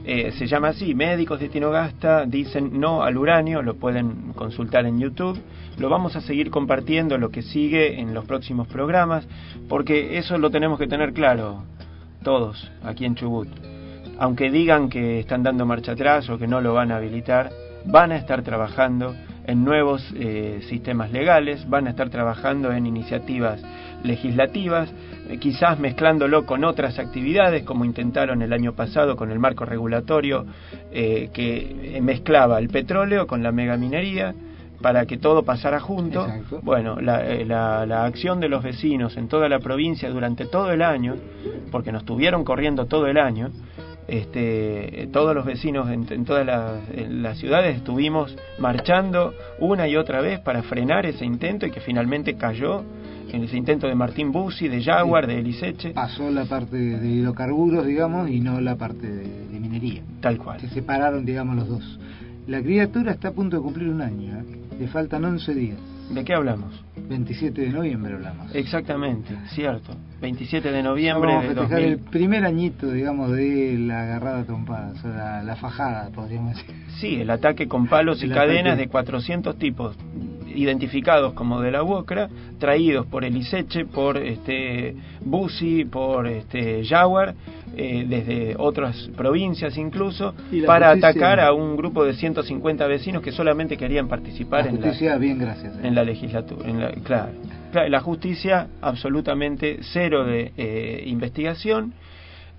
Eh, 0.05 0.33
se 0.33 0.49
llama 0.49 0.71
así, 0.71 0.93
médicos 0.93 1.39
de 1.39 1.49
Tinogasta 1.49 2.27
dicen 2.27 2.81
no 2.81 3.05
al 3.05 3.17
uranio, 3.17 3.63
lo 3.63 3.77
pueden 3.77 4.33
consultar 4.33 4.87
en 4.87 4.99
YouTube. 4.99 5.39
Lo 5.79 5.89
vamos 5.89 6.17
a 6.17 6.21
seguir 6.21 6.51
compartiendo 6.51 7.17
lo 7.17 7.31
que 7.31 7.43
sigue 7.43 8.01
en 8.01 8.13
los 8.13 8.25
próximos 8.25 8.67
programas, 8.67 9.25
porque 9.69 10.19
eso 10.19 10.37
lo 10.37 10.51
tenemos 10.51 10.77
que 10.77 10.89
tener 10.89 11.13
claro 11.13 11.63
todos 12.25 12.73
aquí 12.83 13.05
en 13.05 13.15
Chubut. 13.15 13.47
Aunque 14.19 14.51
digan 14.51 14.89
que 14.89 15.21
están 15.21 15.45
dando 15.45 15.65
marcha 15.65 15.93
atrás 15.93 16.29
o 16.29 16.39
que 16.39 16.49
no 16.49 16.61
lo 16.61 16.75
van 16.75 16.91
a 16.91 16.97
habilitar, 16.97 17.53
van 17.85 18.11
a 18.11 18.17
estar 18.17 18.43
trabajando 18.43 19.15
en 19.47 19.65
nuevos 19.65 20.03
eh, 20.17 20.61
sistemas 20.69 21.13
legales, 21.13 21.69
van 21.69 21.87
a 21.87 21.91
estar 21.91 22.11
trabajando 22.11 22.73
en 22.73 22.87
iniciativas 22.87 23.63
legislativas, 24.03 24.93
eh, 25.29 25.39
quizás 25.39 25.79
mezclándolo 25.79 26.47
con 26.47 26.65
otras 26.65 26.99
actividades, 26.99 27.63
como 27.63 27.85
intentaron 27.85 28.43
el 28.43 28.53
año 28.53 28.75
pasado 28.75 29.17
con 29.17 29.31
el 29.31 29.39
marco 29.39 29.65
regulatorio 29.65 30.47
eh, 30.93 31.31
que 31.33 31.99
mezclaba 32.03 32.59
el 32.59 32.69
petróleo 32.69 33.27
con 33.27 33.43
la 33.43 33.53
megaminería 33.53 34.35
para 34.83 35.07
que 35.07 35.17
todo 35.17 35.43
pasara 35.43 35.81
junto. 35.81 36.27
Bueno, 36.63 37.01
la, 37.01 37.23
la, 37.45 37.87
la 37.87 38.05
acción 38.05 38.41
de 38.41 38.49
los 38.49 38.63
vecinos 38.63 39.17
en 39.17 39.29
toda 39.29 39.49
la 39.49 39.59
provincia 39.59 40.11
durante 40.11 40.47
todo 40.47 40.71
el 40.71 40.83
año, 40.83 41.15
porque 41.73 41.93
nos 41.93 42.05
tuvieron 42.05 42.45
corriendo 42.45 42.87
todo 42.87 43.07
el 43.07 43.17
año, 43.17 43.51
este, 44.09 45.09
todos 45.13 45.35
los 45.35 45.45
vecinos 45.45 45.91
en, 45.91 46.07
en 46.11 46.25
todas 46.25 46.47
las, 46.47 46.73
en 46.93 47.23
las 47.23 47.39
ciudades 47.39 47.77
estuvimos 47.77 48.37
marchando 48.59 49.35
una 49.59 49.89
y 49.89 49.97
otra 49.97 50.21
vez 50.21 50.41
para 50.41 50.63
frenar 50.63 51.07
ese 51.07 51.25
intento 51.25 51.67
y 51.67 51.71
que 51.71 51.81
finalmente 51.81 52.37
cayó 52.37 52.85
en 53.33 53.43
ese 53.43 53.57
intento 53.57 53.87
de 53.89 53.95
Martín 53.95 54.33
Bussi, 54.33 54.69
de 54.69 54.83
Jaguar, 54.83 55.27
de 55.27 55.41
Eliseche. 55.41 55.91
Pasó 55.91 56.31
la 56.31 56.45
parte 56.45 56.77
de 56.77 57.09
hidrocarburos, 57.09 57.85
digamos, 57.85 58.31
y 58.31 58.41
no 58.41 58.61
la 58.61 58.77
parte 58.77 59.07
de, 59.07 59.47
de 59.49 59.61
minería. 59.61 60.03
Tal 60.21 60.39
cual. 60.39 60.61
Se 60.61 60.69
separaron, 60.69 61.25
digamos, 61.25 61.57
los 61.57 61.69
dos. 61.69 61.99
La 62.47 62.63
criatura 62.63 63.13
está 63.13 63.29
a 63.29 63.33
punto 63.33 63.57
de 63.57 63.63
cumplir 63.63 63.89
un 63.89 64.01
año, 64.01 64.39
¿eh? 64.39 64.45
le 64.79 64.89
faltan 64.89 65.25
11 65.25 65.55
días. 65.55 65.79
¿De 66.11 66.25
qué 66.25 66.35
hablamos? 66.35 66.73
27 67.09 67.61
de 67.61 67.69
noviembre 67.71 68.15
hablamos. 68.15 68.55
Exactamente, 68.55 69.37
cierto. 69.51 69.93
27 70.21 70.71
de 70.71 70.83
noviembre 70.83 71.29
Vamos 71.33 71.45
a 71.45 71.49
de 71.49 71.55
festejar 71.55 71.81
2000. 71.81 71.93
el 71.93 71.99
primer 72.11 72.45
añito, 72.45 72.91
digamos, 72.91 73.33
de 73.33 73.77
la 73.79 74.03
agarrada 74.03 74.45
trompada, 74.45 74.93
o 74.93 74.97
sea, 75.03 75.11
la, 75.11 75.43
la 75.43 75.57
fajada, 75.57 76.09
podríamos 76.11 76.57
decir. 76.57 76.75
Sí, 77.01 77.17
el 77.21 77.31
ataque 77.31 77.67
con 77.69 77.87
palos 77.89 78.23
y 78.23 78.27
El 78.27 78.35
cadenas 78.35 78.75
ataque. 78.75 78.83
de 78.83 78.89
400 78.89 79.59
tipos 79.59 79.97
identificados 80.57 81.33
como 81.35 81.61
de 81.61 81.71
la 81.71 81.83
UOCRA, 81.83 82.29
traídos 82.59 83.07
por 83.07 83.25
Eliseche, 83.25 83.85
por 83.85 84.17
este 84.17 84.97
Bussi, 85.21 85.85
por 85.85 86.27
este 86.27 86.85
Jaguar, 86.85 87.35
eh, 87.77 88.05
desde 88.09 88.55
otras 88.59 89.11
provincias 89.17 89.77
incluso, 89.77 90.35
para 90.67 90.91
justicia- 90.93 91.09
atacar 91.11 91.41
a 91.41 91.53
un 91.53 91.77
grupo 91.77 92.05
de 92.05 92.15
150 92.15 92.87
vecinos 92.87 93.23
que 93.23 93.33
solamente 93.33 93.77
querían 93.77 94.09
participar 94.09 94.65
La 94.65 94.71
en 94.71 94.81
la, 94.81 94.87
justicia, 94.89 95.17
bien, 95.19 95.39
gracias. 95.39 95.75
¿eh? 95.77 95.81
en 95.83 95.95
la 95.95 96.05
legislatura. 96.05 96.69
En 96.69 96.81
la, 96.81 96.91
claro. 96.93 97.33
Claro, 97.73 97.89
la 97.89 98.01
justicia 98.01 98.69
absolutamente 98.81 99.79
cero 99.83 100.25
de 100.25 100.53
eh, 100.57 101.03
investigación. 101.07 101.93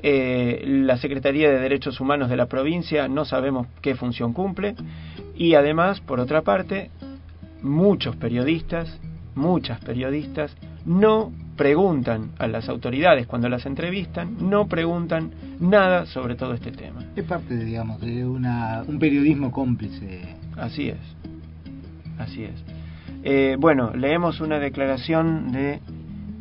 Eh, 0.03 0.61
la 0.67 0.97
Secretaría 0.97 1.49
de 1.49 1.57
Derechos 1.59 1.99
Humanos 1.99 2.29
de 2.29 2.37
la 2.37 2.45
provincia 2.45 3.07
no 3.07 3.25
sabemos 3.25 3.65
qué 3.81 3.95
función 3.95 4.31
cumple 4.31 4.75
y 5.35 5.55
además, 5.55 6.01
por 6.01 6.19
otra 6.19 6.43
parte, 6.43 6.91
muchos 7.61 8.15
periodistas, 8.15 8.99
muchas 9.35 9.79
periodistas 9.81 10.55
no 10.85 11.31
preguntan 11.57 12.31
a 12.37 12.47
las 12.47 12.69
autoridades 12.69 13.27
cuando 13.27 13.49
las 13.49 13.65
entrevistan, 13.65 14.37
no 14.49 14.67
preguntan 14.67 15.31
nada 15.59 16.05
sobre 16.05 16.35
todo 16.35 16.53
este 16.53 16.71
tema. 16.71 17.03
Es 17.15 17.25
parte, 17.25 17.57
digamos, 17.57 17.99
de 17.99 18.25
una, 18.25 18.83
un 18.87 18.99
periodismo 18.99 19.51
cómplice. 19.51 20.21
Así 20.55 20.89
es, 20.89 20.99
así 22.19 22.43
es. 22.43 22.63
Eh, 23.23 23.57
bueno, 23.59 23.93
leemos 23.95 24.39
una 24.39 24.59
declaración 24.59 25.51
de... 25.51 25.81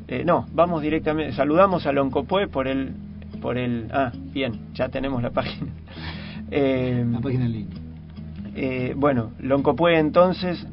eh, 0.08 0.22
no, 0.24 0.46
vamos 0.52 0.82
directamente, 0.82 1.32
saludamos 1.32 1.86
a 1.86 1.92
Loncopue 1.92 2.46
por 2.48 2.68
el... 2.68 2.94
Por 3.40 3.58
el 3.58 3.88
ah, 3.92 4.12
bien, 4.32 4.72
ya 4.74 4.88
tenemos 4.88 5.22
la 5.22 5.30
página. 5.30 5.72
Eh, 6.48 7.04
La 7.10 7.18
página 7.18 7.46
en 7.46 7.52
línea. 7.52 8.94
bueno, 8.94 9.32
Loncopue 9.40 9.98
entonces, 9.98 10.64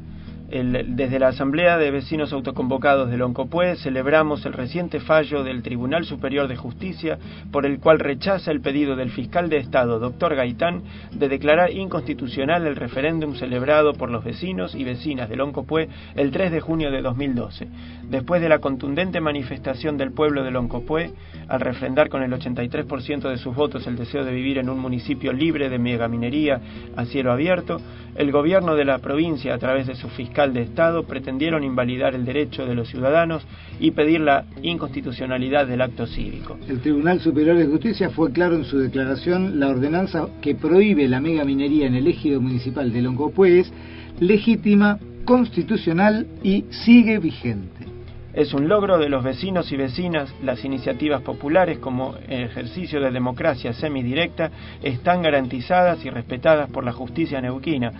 el- 0.54 0.96
desde 0.96 1.18
la 1.18 1.30
Asamblea 1.30 1.80
de 1.80 1.90
Vecinos 1.90 2.32
Autoconvocados 2.32 3.10
de 3.10 3.18
Loncopue 3.18 3.76
celebramos 3.76 4.46
el 4.46 4.54
reciente 4.54 5.00
fallo 5.00 5.44
del 5.44 5.64
Tribunal 5.64 6.06
Superior 6.06 6.48
de 6.48 6.56
Justicia 6.56 7.18
por 7.52 7.66
el 7.66 7.80
cual 7.80 7.98
rechaza 8.00 8.52
el 8.52 8.62
pedido 8.62 8.96
del 8.96 9.10
fiscal 9.10 9.50
de 9.50 9.58
Estado, 9.58 9.98
doctor 9.98 10.36
Gaitán, 10.36 10.84
de 11.12 11.28
declarar 11.28 11.72
inconstitucional 11.72 12.68
el 12.68 12.76
referéndum 12.76 13.34
celebrado 13.34 13.94
por 13.94 14.12
los 14.12 14.24
vecinos 14.24 14.76
y 14.76 14.84
vecinas 14.84 15.28
de 15.28 15.38
Loncopue 15.38 15.90
el 16.16 16.30
3 16.30 16.52
de 16.52 16.62
junio 16.62 16.92
de 16.92 17.02
2012. 17.02 17.68
Después 18.10 18.40
de 18.40 18.50
la 18.50 18.60
contundente 18.60 19.20
manifestación 19.22 19.98
del 19.98 20.12
pueblo 20.12 20.44
de 20.44 20.52
Loncopue, 20.52 21.14
al 21.48 21.62
refrendar 21.62 22.10
con 22.10 22.22
el 22.22 22.32
83% 22.32 23.28
de 23.30 23.38
sus 23.38 23.56
votos 23.56 23.88
el 23.88 23.96
deseo 23.96 24.24
de 24.24 24.32
vivir 24.34 24.60
en 24.60 24.70
un 24.70 24.80
municipio 24.80 25.34
libre 25.34 25.70
de 25.70 25.80
megaminería 25.80 26.62
a 26.96 27.06
cielo 27.06 27.32
abierto, 27.32 27.82
el 28.16 28.32
gobierno 28.32 28.76
de 28.76 28.86
la 28.86 29.00
provincia, 29.00 29.56
a 29.56 29.58
través 29.58 29.88
de 29.88 29.96
su 29.96 30.08
fiscal 30.44 30.54
de 30.54 30.62
Estado, 30.62 31.04
pretendieron 31.04 31.64
invalidar 31.64 32.16
el 32.16 32.26
derecho 32.26 32.66
de 32.66 32.76
los 32.76 32.90
ciudadanos 32.90 33.46
y 33.80 33.92
pedir 33.92 34.22
la 34.22 34.46
inconstitucionalidad 34.62 35.68
del 35.68 35.82
acto 35.82 36.06
cívico. 36.06 36.58
El 36.68 36.80
Tribunal 36.82 37.20
Superior 37.20 37.58
de 37.58 37.68
Justicia 37.68 38.10
fue 38.10 38.32
claro 38.32 38.56
en 38.56 38.66
su 38.66 38.78
declaración, 38.80 39.60
la 39.60 39.70
ordenanza 39.70 40.28
que 40.42 40.56
prohíbe 40.56 41.08
la 41.08 41.20
megaminería 41.20 41.88
en 41.88 41.96
el 41.96 42.08
ejido 42.08 42.42
municipal 42.42 42.92
de 42.92 43.02
Loncopué 43.02 43.60
es 43.60 43.74
legítima, 44.20 45.00
constitucional 45.26 46.28
y 46.44 46.66
sigue 46.70 47.20
vigente. 47.20 47.86
Es 48.34 48.54
un 48.54 48.68
logro 48.68 48.98
de 48.98 49.10
los 49.10 49.24
vecinos 49.24 49.72
y 49.72 49.78
vecinas, 49.78 50.34
las 50.44 50.66
iniciativas 50.66 51.22
populares 51.22 51.78
como 51.78 52.16
ejercicio 52.28 53.00
de 53.00 53.12
democracia 53.12 53.74
semidirecta 53.74 54.50
están 54.82 55.22
garantizadas 55.22 56.04
y 56.04 56.10
respetadas 56.10 56.70
por 56.70 56.84
la 56.84 56.92
justicia 56.92 57.40
neuquina, 57.40 57.92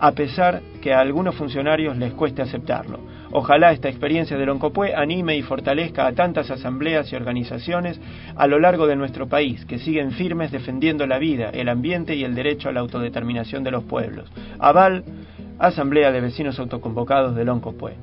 a 0.00 0.12
pesar 0.12 0.62
que 0.80 0.94
a 0.94 1.00
algunos 1.00 1.34
funcionarios 1.34 1.96
les 1.98 2.14
cueste 2.14 2.40
aceptarlo. 2.40 2.98
Ojalá 3.32 3.70
esta 3.70 3.88
experiencia 3.88 4.36
de 4.36 4.46
Loncopue 4.46 4.94
anime 4.94 5.36
y 5.36 5.42
fortalezca 5.42 6.06
a 6.06 6.12
tantas 6.12 6.50
asambleas 6.50 7.12
y 7.12 7.16
organizaciones 7.16 8.00
a 8.34 8.46
lo 8.46 8.58
largo 8.58 8.86
de 8.86 8.96
nuestro 8.96 9.28
país 9.28 9.64
que 9.66 9.78
siguen 9.78 10.12
firmes 10.12 10.50
defendiendo 10.50 11.06
la 11.06 11.18
vida, 11.18 11.50
el 11.50 11.68
ambiente 11.68 12.16
y 12.16 12.24
el 12.24 12.34
derecho 12.34 12.70
a 12.70 12.72
la 12.72 12.80
autodeterminación 12.80 13.62
de 13.62 13.70
los 13.70 13.84
pueblos. 13.84 14.28
Aval, 14.58 15.04
Asamblea 15.58 16.10
de 16.10 16.22
Vecinos 16.22 16.58
Autoconvocados 16.58 17.36
de 17.36 17.44
Loncopue. 17.44 17.94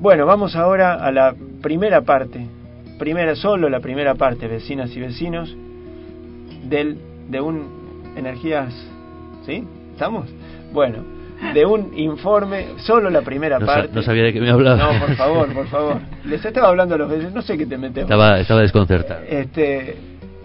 Bueno, 0.00 0.26
vamos 0.26 0.54
ahora 0.54 0.94
a 0.94 1.10
la 1.10 1.34
primera 1.62 2.02
parte, 2.02 2.46
primera 2.98 3.34
solo 3.34 3.70
la 3.70 3.80
primera 3.80 4.14
parte, 4.14 4.46
vecinas 4.46 4.94
y 4.94 5.00
vecinos, 5.00 5.56
del 6.68 6.98
de 7.30 7.40
un 7.40 8.12
energías, 8.14 8.74
¿sí? 9.46 9.64
¿Estamos? 9.92 10.28
Bueno, 10.72 11.13
de 11.52 11.66
un 11.66 11.96
informe, 11.98 12.66
solo 12.78 13.10
la 13.10 13.22
primera 13.22 13.58
No, 13.58 13.66
sa- 13.66 13.74
parte. 13.74 13.90
no 13.94 14.02
sabía 14.02 14.22
de 14.24 14.32
qué 14.32 14.40
me 14.40 14.50
hablaba. 14.50 14.92
No, 14.92 15.00
por 15.06 15.14
favor, 15.16 15.52
por 15.52 15.66
favor. 15.68 16.00
Les 16.24 16.44
estaba 16.44 16.68
hablando 16.68 16.94
a 16.94 16.98
los 16.98 17.10
vecinos, 17.10 17.32
no 17.34 17.42
sé 17.42 17.58
qué 17.58 17.66
te 17.66 17.76
metemos. 17.76 18.10
Estaba, 18.10 18.38
estaba 18.40 18.60
desconcertado. 18.60 19.20
Este, 19.28 19.96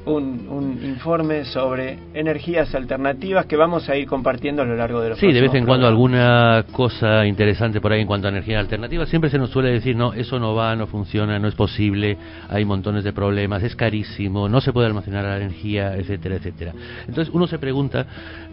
un, 0.05 0.47
un 0.49 0.79
informe 0.83 1.45
sobre 1.45 1.99
energías 2.13 2.73
alternativas 2.75 3.45
que 3.45 3.55
vamos 3.55 3.89
a 3.89 3.95
ir 3.95 4.07
compartiendo 4.07 4.61
a 4.61 4.65
lo 4.65 4.75
largo 4.75 5.01
de 5.01 5.09
los 5.09 5.19
Sí, 5.19 5.31
de 5.31 5.41
vez 5.41 5.53
en 5.53 5.65
cuando 5.65 5.87
alguna 5.87 6.65
cosa 6.71 7.25
interesante 7.25 7.81
por 7.81 7.91
ahí 7.91 8.01
en 8.01 8.07
cuanto 8.07 8.27
a 8.27 8.31
energía 8.31 8.59
alternativa. 8.59 9.05
Siempre 9.05 9.29
se 9.29 9.37
nos 9.37 9.49
suele 9.49 9.71
decir, 9.71 9.95
no, 9.95 10.13
eso 10.13 10.39
no 10.39 10.55
va, 10.55 10.75
no 10.75 10.87
funciona, 10.87 11.39
no 11.39 11.47
es 11.47 11.55
posible, 11.55 12.17
hay 12.49 12.65
montones 12.65 13.03
de 13.03 13.13
problemas, 13.13 13.63
es 13.63 13.75
carísimo, 13.75 14.49
no 14.49 14.61
se 14.61 14.73
puede 14.73 14.87
almacenar 14.87 15.23
la 15.25 15.37
energía, 15.37 15.95
etcétera, 15.95 16.35
etcétera. 16.35 16.73
Entonces 17.07 17.33
uno 17.33 17.47
se 17.47 17.59
pregunta, 17.59 18.05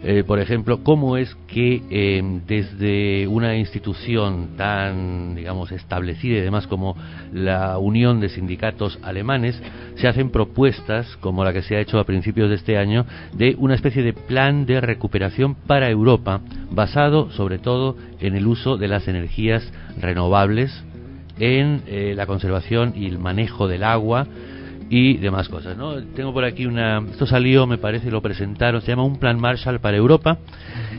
eh, 0.03 0.23
por 0.25 0.39
ejemplo, 0.39 0.83
cómo 0.83 1.17
es 1.17 1.35
que 1.47 1.81
eh, 1.89 2.41
desde 2.47 3.27
una 3.27 3.55
institución 3.55 4.57
tan, 4.57 5.35
digamos, 5.35 5.71
establecida 5.71 6.37
y 6.37 6.41
demás 6.41 6.67
como 6.67 6.95
la 7.33 7.77
Unión 7.77 8.19
de 8.19 8.29
Sindicatos 8.29 8.99
Alemanes, 9.01 9.61
se 9.95 10.07
hacen 10.07 10.29
propuestas, 10.29 11.17
como 11.17 11.36
la 11.43 11.53
que 11.53 11.61
se 11.61 11.75
ha 11.75 11.79
hecho 11.79 11.99
a 11.99 12.05
principios 12.05 12.49
de 12.49 12.55
este 12.55 12.77
año, 12.77 13.05
de 13.33 13.55
una 13.57 13.75
especie 13.75 14.03
de 14.03 14.13
plan 14.13 14.65
de 14.65 14.81
recuperación 14.81 15.55
para 15.55 15.89
Europa, 15.89 16.41
basado 16.71 17.31
sobre 17.31 17.59
todo 17.59 17.95
en 18.19 18.35
el 18.35 18.47
uso 18.47 18.77
de 18.77 18.87
las 18.87 19.07
energías 19.07 19.71
renovables, 19.99 20.83
en 21.39 21.83
eh, 21.87 22.13
la 22.15 22.25
conservación 22.25 22.93
y 22.95 23.05
el 23.05 23.19
manejo 23.19 23.67
del 23.67 23.83
agua 23.83 24.27
y 24.89 25.17
demás 25.17 25.49
cosas. 25.49 25.77
¿no? 25.77 26.01
Tengo 26.15 26.33
por 26.33 26.45
aquí 26.45 26.65
una... 26.65 26.99
Esto 27.11 27.25
salió, 27.25 27.67
me 27.67 27.77
parece, 27.77 28.09
lo 28.09 28.21
presentaron, 28.21 28.81
se 28.81 28.87
llama 28.87 29.03
un 29.03 29.17
plan 29.17 29.39
Marshall 29.39 29.79
para 29.79 29.97
Europa 29.97 30.37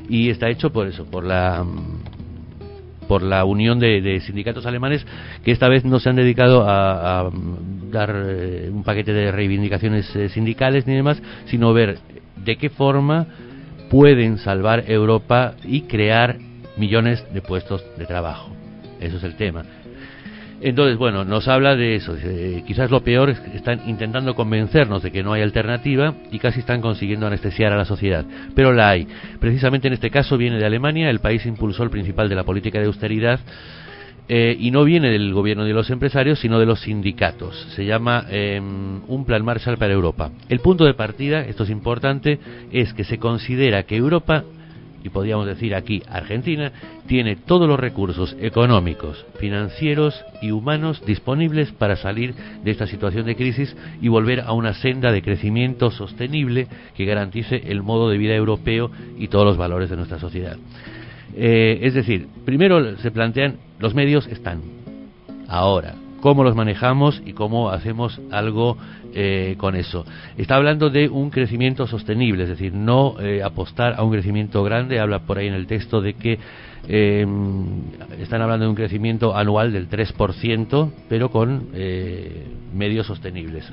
y 0.08 0.30
está 0.30 0.48
hecho 0.48 0.70
por 0.70 0.86
eso, 0.86 1.04
por 1.06 1.24
la 1.24 1.64
por 3.08 3.22
la 3.22 3.46
unión 3.46 3.78
de, 3.78 4.02
de 4.02 4.20
sindicatos 4.20 4.66
alemanes 4.66 5.06
que 5.42 5.50
esta 5.50 5.66
vez 5.68 5.82
no 5.82 5.98
se 5.98 6.10
han 6.10 6.16
dedicado 6.16 6.68
a, 6.68 7.20
a 7.20 7.30
dar 7.90 8.14
eh, 8.14 8.70
un 8.72 8.82
paquete 8.82 9.12
de 9.12 9.32
reivindicaciones 9.32 10.14
eh, 10.16 10.28
sindicales 10.28 10.86
ni 10.86 10.94
demás, 10.94 11.20
sino 11.46 11.72
ver 11.72 11.98
de 12.36 12.56
qué 12.56 12.70
forma 12.70 13.26
pueden 13.90 14.38
salvar 14.38 14.84
Europa 14.86 15.54
y 15.64 15.82
crear 15.82 16.38
millones 16.76 17.24
de 17.32 17.42
puestos 17.42 17.84
de 17.96 18.06
trabajo. 18.06 18.54
Eso 19.00 19.16
es 19.16 19.24
el 19.24 19.36
tema. 19.36 19.64
Entonces, 20.60 20.96
bueno, 20.96 21.24
nos 21.24 21.46
habla 21.46 21.76
de 21.76 21.94
eso. 21.94 22.16
eh, 22.20 22.64
quizás 22.66 22.90
lo 22.90 23.02
peor 23.02 23.30
es 23.30 23.38
que 23.38 23.56
están 23.56 23.88
intentando 23.88 24.34
convencernos 24.34 25.02
de 25.02 25.12
que 25.12 25.22
no 25.22 25.32
hay 25.32 25.42
alternativa 25.42 26.14
y 26.32 26.40
casi 26.40 26.60
están 26.60 26.80
consiguiendo 26.80 27.26
anestesiar 27.26 27.72
a 27.72 27.76
la 27.76 27.84
sociedad. 27.84 28.24
Pero 28.56 28.72
la 28.72 28.90
hay. 28.90 29.06
Precisamente 29.38 29.86
en 29.86 29.94
este 29.94 30.10
caso 30.10 30.36
viene 30.36 30.58
de 30.58 30.66
Alemania, 30.66 31.10
el 31.10 31.20
país 31.20 31.46
impulsor 31.46 31.90
principal 31.90 32.28
de 32.28 32.34
la 32.34 32.44
política 32.44 32.80
de 32.80 32.86
austeridad. 32.86 33.38
Eh, 34.28 34.56
y 34.58 34.70
no 34.70 34.84
viene 34.84 35.10
del 35.10 35.32
gobierno 35.32 35.64
de 35.64 35.72
los 35.72 35.90
empresarios, 35.90 36.38
sino 36.38 36.58
de 36.58 36.66
los 36.66 36.80
sindicatos. 36.80 37.66
Se 37.74 37.84
llama 37.84 38.26
eh, 38.30 38.60
un 38.60 39.24
plan 39.24 39.44
Marshall 39.44 39.78
para 39.78 39.94
Europa. 39.94 40.30
El 40.48 40.60
punto 40.60 40.84
de 40.84 40.94
partida, 40.94 41.40
esto 41.40 41.64
es 41.64 41.70
importante, 41.70 42.38
es 42.70 42.92
que 42.92 43.04
se 43.04 43.18
considera 43.18 43.84
que 43.84 43.96
Europa 43.96 44.44
y 45.02 45.10
podríamos 45.10 45.46
decir 45.46 45.74
aquí 45.74 46.02
Argentina, 46.08 46.72
tiene 47.06 47.36
todos 47.36 47.68
los 47.68 47.78
recursos 47.78 48.36
económicos, 48.40 49.24
financieros 49.38 50.24
y 50.42 50.50
humanos 50.50 51.02
disponibles 51.06 51.72
para 51.72 51.96
salir 51.96 52.34
de 52.64 52.70
esta 52.70 52.86
situación 52.86 53.26
de 53.26 53.36
crisis 53.36 53.76
y 54.00 54.08
volver 54.08 54.40
a 54.40 54.52
una 54.52 54.74
senda 54.74 55.12
de 55.12 55.22
crecimiento 55.22 55.90
sostenible 55.90 56.66
que 56.96 57.04
garantice 57.04 57.62
el 57.66 57.82
modo 57.82 58.10
de 58.10 58.18
vida 58.18 58.34
europeo 58.34 58.90
y 59.16 59.28
todos 59.28 59.46
los 59.46 59.56
valores 59.56 59.90
de 59.90 59.96
nuestra 59.96 60.18
sociedad. 60.18 60.56
Eh, 61.34 61.80
es 61.82 61.94
decir, 61.94 62.28
primero 62.44 62.96
se 62.98 63.10
plantean, 63.10 63.56
los 63.78 63.94
medios 63.94 64.26
están, 64.26 64.60
ahora, 65.48 65.94
cómo 66.20 66.44
los 66.44 66.54
manejamos 66.54 67.22
y 67.24 67.32
cómo 67.32 67.70
hacemos 67.70 68.20
algo 68.30 68.76
eh, 69.14 69.54
con 69.58 69.74
eso. 69.76 70.04
Está 70.36 70.56
hablando 70.56 70.90
de 70.90 71.08
un 71.08 71.30
crecimiento 71.30 71.86
sostenible, 71.86 72.44
es 72.44 72.48
decir, 72.50 72.72
no 72.74 73.20
eh, 73.20 73.42
apostar 73.42 73.94
a 73.96 74.02
un 74.02 74.12
crecimiento 74.12 74.62
grande. 74.62 75.00
Habla 75.00 75.20
por 75.20 75.38
ahí 75.38 75.46
en 75.46 75.54
el 75.54 75.66
texto 75.66 76.00
de 76.00 76.14
que 76.14 76.38
eh, 76.86 77.26
están 78.20 78.42
hablando 78.42 78.64
de 78.64 78.70
un 78.70 78.76
crecimiento 78.76 79.36
anual 79.36 79.72
del 79.72 79.88
3%, 79.88 80.90
pero 81.08 81.30
con 81.30 81.68
eh, 81.74 82.46
medios 82.74 83.06
sostenibles. 83.06 83.70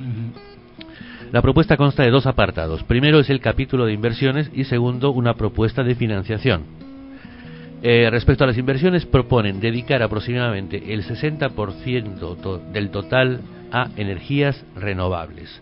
La 1.31 1.41
propuesta 1.41 1.75
consta 1.75 2.03
de 2.03 2.11
dos 2.11 2.27
apartados. 2.27 2.83
Primero 2.83 3.19
es 3.19 3.29
el 3.29 3.39
capítulo 3.39 3.85
de 3.85 3.93
inversiones 3.93 4.49
y 4.53 4.65
segundo 4.65 5.11
una 5.11 5.33
propuesta 5.33 5.83
de 5.83 5.95
financiación. 5.95 6.84
Eh, 7.87 8.09
respecto 8.09 8.43
a 8.43 8.47
las 8.47 8.57
inversiones, 8.57 9.05
proponen 9.05 9.59
dedicar 9.59 10.01
aproximadamente 10.01 10.91
el 10.91 11.03
60% 11.03 12.35
to- 12.41 12.57
del 12.57 12.89
total 12.89 13.41
a 13.71 13.89
energías 13.95 14.65
renovables 14.75 15.61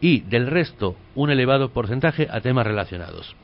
y 0.00 0.20
del 0.20 0.46
resto 0.46 0.94
un 1.16 1.30
elevado 1.32 1.70
porcentaje 1.70 2.28
a 2.30 2.40
temas 2.42 2.64
relacionados. 2.64 3.34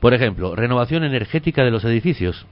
Por 0.00 0.14
ejemplo, 0.14 0.56
renovación 0.56 1.04
energética 1.04 1.62
de 1.62 1.70
los 1.70 1.84
edificios. 1.84 2.46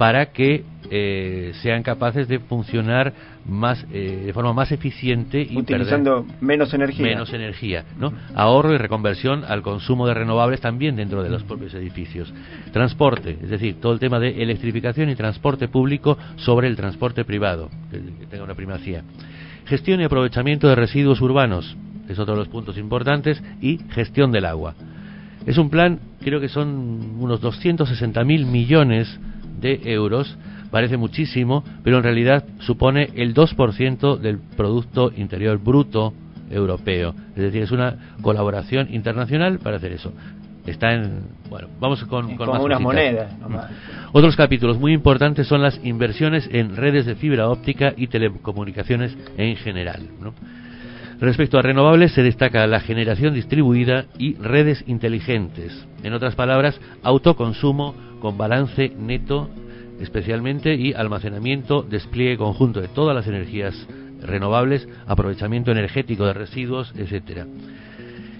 Para 0.00 0.32
que 0.32 0.64
eh, 0.90 1.52
sean 1.60 1.82
capaces 1.82 2.26
de 2.26 2.38
funcionar 2.38 3.12
más 3.46 3.84
eh, 3.92 4.22
de 4.24 4.32
forma 4.32 4.54
más 4.54 4.72
eficiente 4.72 5.42
y 5.42 5.58
utilizando 5.58 6.24
menos 6.40 6.72
energía. 6.72 7.04
menos 7.04 7.34
energía 7.34 7.84
no 7.98 8.10
ahorro 8.34 8.72
y 8.72 8.78
reconversión 8.78 9.44
al 9.44 9.60
consumo 9.60 10.06
de 10.06 10.14
renovables 10.14 10.62
también 10.62 10.96
dentro 10.96 11.22
de 11.22 11.28
los 11.28 11.42
propios 11.42 11.74
edificios. 11.74 12.32
Transporte 12.72 13.36
es 13.42 13.50
decir 13.50 13.78
todo 13.78 13.92
el 13.92 13.98
tema 13.98 14.18
de 14.18 14.42
electrificación 14.42 15.10
y 15.10 15.16
transporte 15.16 15.68
público 15.68 16.16
sobre 16.36 16.68
el 16.68 16.76
transporte 16.76 17.26
privado 17.26 17.68
que, 17.90 17.98
que 17.98 18.26
tenga 18.26 18.44
una 18.44 18.54
primacía. 18.54 19.02
Gestión 19.66 20.00
y 20.00 20.04
aprovechamiento 20.04 20.66
de 20.66 20.76
residuos 20.76 21.20
urbanos 21.20 21.76
es 22.08 22.18
otro 22.18 22.32
de 22.32 22.38
los 22.38 22.48
puntos 22.48 22.78
importantes 22.78 23.42
y 23.60 23.80
gestión 23.90 24.32
del 24.32 24.46
agua. 24.46 24.74
Es 25.44 25.58
un 25.58 25.68
plan 25.68 26.00
creo 26.22 26.40
que 26.40 26.48
son 26.48 27.16
unos 27.18 27.42
260 27.42 28.24
mil 28.24 28.46
millones 28.46 29.20
de 29.60 29.80
euros 29.84 30.36
parece 30.70 30.96
muchísimo, 30.96 31.64
pero 31.82 31.98
en 31.98 32.02
realidad 32.02 32.44
supone 32.60 33.10
el 33.14 33.34
2% 33.34 34.18
del 34.18 34.38
Producto 34.56 35.12
Interior 35.16 35.58
Bruto 35.58 36.12
europeo. 36.50 37.14
Es 37.30 37.42
decir, 37.42 37.62
es 37.62 37.70
una 37.70 38.14
colaboración 38.22 38.92
internacional 38.92 39.58
para 39.58 39.76
hacer 39.76 39.92
eso. 39.92 40.12
Está 40.66 40.92
en. 40.92 41.22
Bueno, 41.48 41.68
vamos 41.80 42.04
con, 42.04 42.36
con 42.36 42.48
unas 42.48 42.60
cositas. 42.60 42.80
monedas. 42.80 43.32
Otros 44.12 44.36
capítulos 44.36 44.78
muy 44.78 44.92
importantes 44.92 45.46
son 45.46 45.62
las 45.62 45.80
inversiones 45.84 46.48
en 46.52 46.76
redes 46.76 47.06
de 47.06 47.14
fibra 47.14 47.48
óptica 47.48 47.94
y 47.96 48.08
telecomunicaciones 48.08 49.16
en 49.36 49.56
general. 49.56 50.02
¿no? 50.20 50.34
Respecto 51.20 51.58
a 51.58 51.62
renovables, 51.62 52.12
se 52.12 52.22
destaca 52.22 52.66
la 52.66 52.80
generación 52.80 53.34
distribuida 53.34 54.06
y 54.18 54.34
redes 54.36 54.82
inteligentes. 54.86 55.86
En 56.02 56.14
otras 56.14 56.34
palabras, 56.34 56.80
autoconsumo 57.02 57.94
con 58.20 58.38
balance 58.38 58.90
neto 58.98 59.50
especialmente 60.00 60.74
y 60.74 60.94
almacenamiento, 60.94 61.82
despliegue 61.82 62.38
conjunto 62.38 62.80
de 62.80 62.88
todas 62.88 63.14
las 63.14 63.26
energías 63.26 63.86
renovables, 64.22 64.88
aprovechamiento 65.06 65.70
energético 65.70 66.26
de 66.26 66.32
residuos, 66.32 66.92
etcétera. 66.96 67.46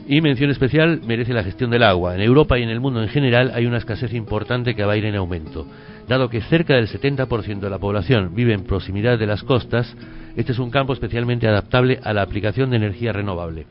Y 0.09 0.23
mención 0.23 0.51
especial 0.51 1.02
merece 1.07 1.35
la 1.35 1.44
gestión 1.44 1.70
del 1.70 1.82
agua. 1.82 2.15
En 2.15 2.23
Europa 2.23 2.59
y 2.59 2.62
en 2.62 2.70
el 2.70 2.81
mundo 2.81 3.02
en 3.02 3.09
general 3.09 3.52
hay 3.55 3.66
una 3.66 3.77
escasez 3.77 4.12
importante 4.15 4.74
que 4.74 4.85
va 4.85 4.94
a 4.94 4.97
ir 4.97 5.05
en 5.05 5.16
aumento. 5.16 5.66
Dado 6.10 6.28
que 6.28 6.40
cerca 6.40 6.74
del 6.74 6.88
70% 6.88 7.60
de 7.60 7.70
la 7.70 7.78
población 7.78 8.34
vive 8.34 8.52
en 8.52 8.64
proximidad 8.64 9.16
de 9.16 9.28
las 9.28 9.44
costas, 9.44 9.96
este 10.34 10.50
es 10.50 10.58
un 10.58 10.68
campo 10.68 10.92
especialmente 10.92 11.46
adaptable 11.46 12.00
a 12.02 12.12
la 12.12 12.22
aplicación 12.22 12.70
de 12.70 12.78
energía 12.78 13.12
renovable. 13.12 13.66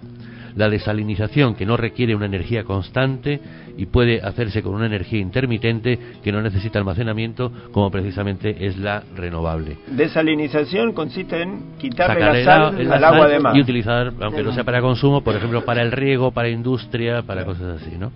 La 0.56 0.70
desalinización, 0.70 1.54
que 1.56 1.66
no 1.66 1.76
requiere 1.76 2.16
una 2.16 2.28
energía 2.28 2.64
constante 2.64 3.42
y 3.76 3.88
puede 3.88 4.22
hacerse 4.22 4.64
con 4.64 4.74
una 4.74 4.86
energía 4.86 5.20
intermitente 5.20 6.00
que 6.24 6.32
no 6.32 6.42
necesita 6.42 6.80
almacenamiento, 6.80 7.52
como 7.74 7.92
precisamente 7.92 8.56
es 8.66 8.78
la 8.78 9.04
renovable. 9.18 9.78
Desalinización 9.88 10.94
consiste 10.94 11.42
en 11.42 11.76
quitarle 11.78 12.22
la 12.22 12.46
sal 12.46 12.88
la 12.88 12.96
al 12.96 13.04
agua 13.04 13.28
de 13.28 13.40
mar. 13.42 13.58
y 13.58 13.60
utilizar, 13.60 14.14
aunque 14.22 14.44
no 14.44 14.54
sea 14.54 14.64
para 14.64 14.80
consumo, 14.80 15.22
por 15.26 15.36
ejemplo, 15.36 15.66
para 15.66 15.82
el 15.82 15.92
riego, 15.92 16.32
para 16.32 16.48
industria, 16.48 17.22
para 17.22 17.44
cosas 17.44 17.82
así, 17.82 17.98
¿no? 17.98 18.14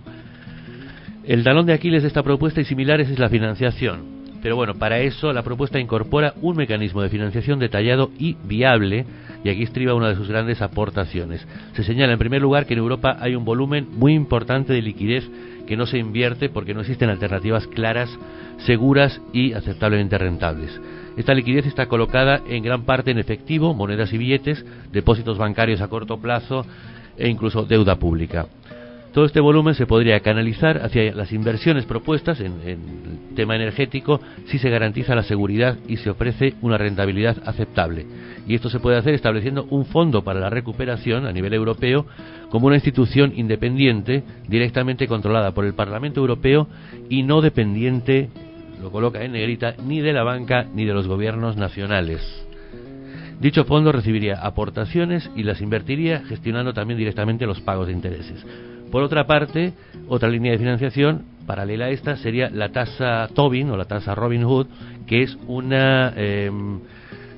El 1.26 1.42
talón 1.42 1.64
de 1.64 1.72
Aquiles 1.72 2.02
de 2.02 2.08
esta 2.08 2.22
propuesta 2.22 2.60
y 2.60 2.66
similares 2.66 3.08
es 3.08 3.18
la 3.18 3.30
financiación. 3.30 4.02
Pero 4.42 4.56
bueno, 4.56 4.74
para 4.74 4.98
eso 4.98 5.32
la 5.32 5.42
propuesta 5.42 5.80
incorpora 5.80 6.34
un 6.42 6.54
mecanismo 6.54 7.00
de 7.00 7.08
financiación 7.08 7.58
detallado 7.58 8.10
y 8.18 8.36
viable, 8.44 9.06
y 9.42 9.48
aquí 9.48 9.62
estriba 9.62 9.94
una 9.94 10.10
de 10.10 10.16
sus 10.16 10.28
grandes 10.28 10.60
aportaciones. 10.60 11.46
Se 11.72 11.82
señala 11.82 12.12
en 12.12 12.18
primer 12.18 12.42
lugar 12.42 12.66
que 12.66 12.74
en 12.74 12.80
Europa 12.80 13.16
hay 13.20 13.36
un 13.36 13.46
volumen 13.46 13.88
muy 13.92 14.12
importante 14.12 14.74
de 14.74 14.82
liquidez 14.82 15.24
que 15.66 15.78
no 15.78 15.86
se 15.86 15.96
invierte 15.96 16.50
porque 16.50 16.74
no 16.74 16.82
existen 16.82 17.08
alternativas 17.08 17.66
claras, 17.68 18.10
seguras 18.58 19.18
y 19.32 19.54
aceptablemente 19.54 20.18
rentables. 20.18 20.78
Esta 21.16 21.32
liquidez 21.32 21.64
está 21.64 21.86
colocada 21.86 22.42
en 22.46 22.62
gran 22.62 22.84
parte 22.84 23.12
en 23.12 23.18
efectivo, 23.18 23.72
monedas 23.72 24.12
y 24.12 24.18
billetes, 24.18 24.62
depósitos 24.92 25.38
bancarios 25.38 25.80
a 25.80 25.88
corto 25.88 26.20
plazo 26.20 26.66
e 27.16 27.28
incluso 27.28 27.64
deuda 27.64 27.96
pública. 27.96 28.46
Todo 29.14 29.26
este 29.26 29.38
volumen 29.38 29.76
se 29.76 29.86
podría 29.86 30.18
canalizar 30.18 30.78
hacia 30.78 31.14
las 31.14 31.30
inversiones 31.32 31.86
propuestas 31.86 32.40
en, 32.40 32.54
el 32.66 32.78
tema 33.36 33.54
energético 33.54 34.20
si 34.46 34.58
se 34.58 34.70
garantiza 34.70 35.14
la 35.14 35.22
seguridad 35.22 35.78
y 35.86 35.98
se 35.98 36.10
ofrece 36.10 36.54
una 36.62 36.78
rentabilidad 36.78 37.36
aceptable. 37.46 38.06
Y 38.48 38.56
esto 38.56 38.68
se 38.70 38.80
puede 38.80 38.96
hacer 38.96 39.14
estableciendo 39.14 39.68
un 39.70 39.86
fondo 39.86 40.24
para 40.24 40.40
la 40.40 40.50
recuperación 40.50 41.26
a 41.26 41.32
nivel 41.32 41.54
europeo 41.54 42.06
como 42.50 42.66
una 42.66 42.74
institución 42.74 43.32
independiente, 43.36 44.24
directamente 44.48 45.06
controlada 45.06 45.52
por 45.52 45.64
el 45.64 45.74
Parlamento 45.74 46.18
Europeo 46.18 46.66
y 47.08 47.22
no 47.22 47.40
dependiente, 47.40 48.30
lo 48.82 48.90
coloca 48.90 49.22
en 49.22 49.30
negrita, 49.30 49.76
ni 49.86 50.00
de 50.00 50.12
la 50.12 50.24
banca 50.24 50.66
ni 50.74 50.84
de 50.84 50.92
los 50.92 51.06
gobiernos 51.06 51.56
nacionales. 51.56 52.20
Dicho 53.40 53.64
fondo 53.64 53.92
recibiría 53.92 54.40
aportaciones 54.44 55.30
y 55.36 55.44
las 55.44 55.60
invertiría 55.60 56.24
gestionando 56.28 56.74
también 56.74 56.98
directamente 56.98 57.46
los 57.46 57.60
pagos 57.60 57.86
de 57.86 57.92
intereses. 57.92 58.44
Por 58.94 59.02
otra 59.02 59.26
parte, 59.26 59.72
otra 60.06 60.28
línea 60.28 60.52
de 60.52 60.58
financiación 60.58 61.24
paralela 61.48 61.86
a 61.86 61.90
esta 61.90 62.14
sería 62.14 62.48
la 62.48 62.68
tasa 62.68 63.26
Tobin 63.34 63.68
o 63.70 63.76
la 63.76 63.86
tasa 63.86 64.14
Robin 64.14 64.44
Hood, 64.44 64.68
que 65.08 65.24
es 65.24 65.36
una 65.48 66.12
eh, 66.14 66.48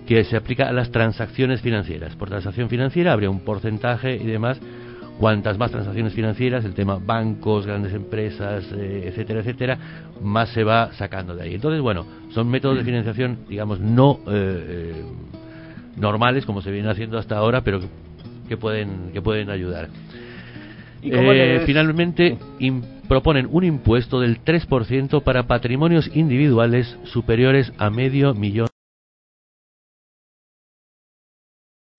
que 0.07 0.23
se 0.24 0.37
aplica 0.37 0.69
a 0.69 0.73
las 0.73 0.91
transacciones 0.91 1.62
financieras. 1.62 2.15
Por 2.15 2.28
transacción 2.28 2.69
financiera 2.69 3.15
habría 3.15 3.31
un 3.31 3.41
porcentaje 3.41 4.16
y 4.16 4.27
demás. 4.27 4.61
Cuantas 5.19 5.57
más 5.57 5.70
transacciones 5.70 6.12
financieras, 6.12 6.62
el 6.66 6.74
tema 6.74 6.99
bancos, 7.03 7.65
grandes 7.65 7.95
empresas, 7.95 8.70
eh, 8.77 9.05
etcétera, 9.07 9.41
etcétera, 9.41 9.78
más 10.20 10.51
se 10.51 10.62
va 10.62 10.93
sacando 10.93 11.35
de 11.35 11.45
ahí. 11.45 11.55
Entonces, 11.55 11.81
bueno, 11.81 12.05
son 12.35 12.51
métodos 12.51 12.77
de 12.77 12.85
financiación, 12.85 13.39
digamos, 13.49 13.81
no 13.81 14.20
eh, 14.28 14.93
eh, 14.93 15.05
normales 15.97 16.45
como 16.45 16.61
se 16.61 16.70
viene 16.70 16.91
haciendo 16.91 17.16
hasta 17.16 17.39
ahora, 17.39 17.62
pero 17.62 17.81
que, 17.81 17.87
que 18.47 18.59
pueden 18.59 19.11
que 19.15 19.23
pueden 19.23 19.49
ayudar. 19.49 19.89
¿Y 21.07 21.11
cómo 21.12 21.33
Eh, 21.33 21.62
finalmente, 21.66 22.37
proponen 23.09 23.49
un 23.51 23.62
impuesto 23.62 24.19
del 24.20 24.41
3% 24.43 25.23
para 25.23 25.45
patrimonios 25.47 26.11
individuales 26.16 26.99
superiores 27.05 27.73
a 27.78 27.91
medio 27.91 28.35
millón. 28.35 28.66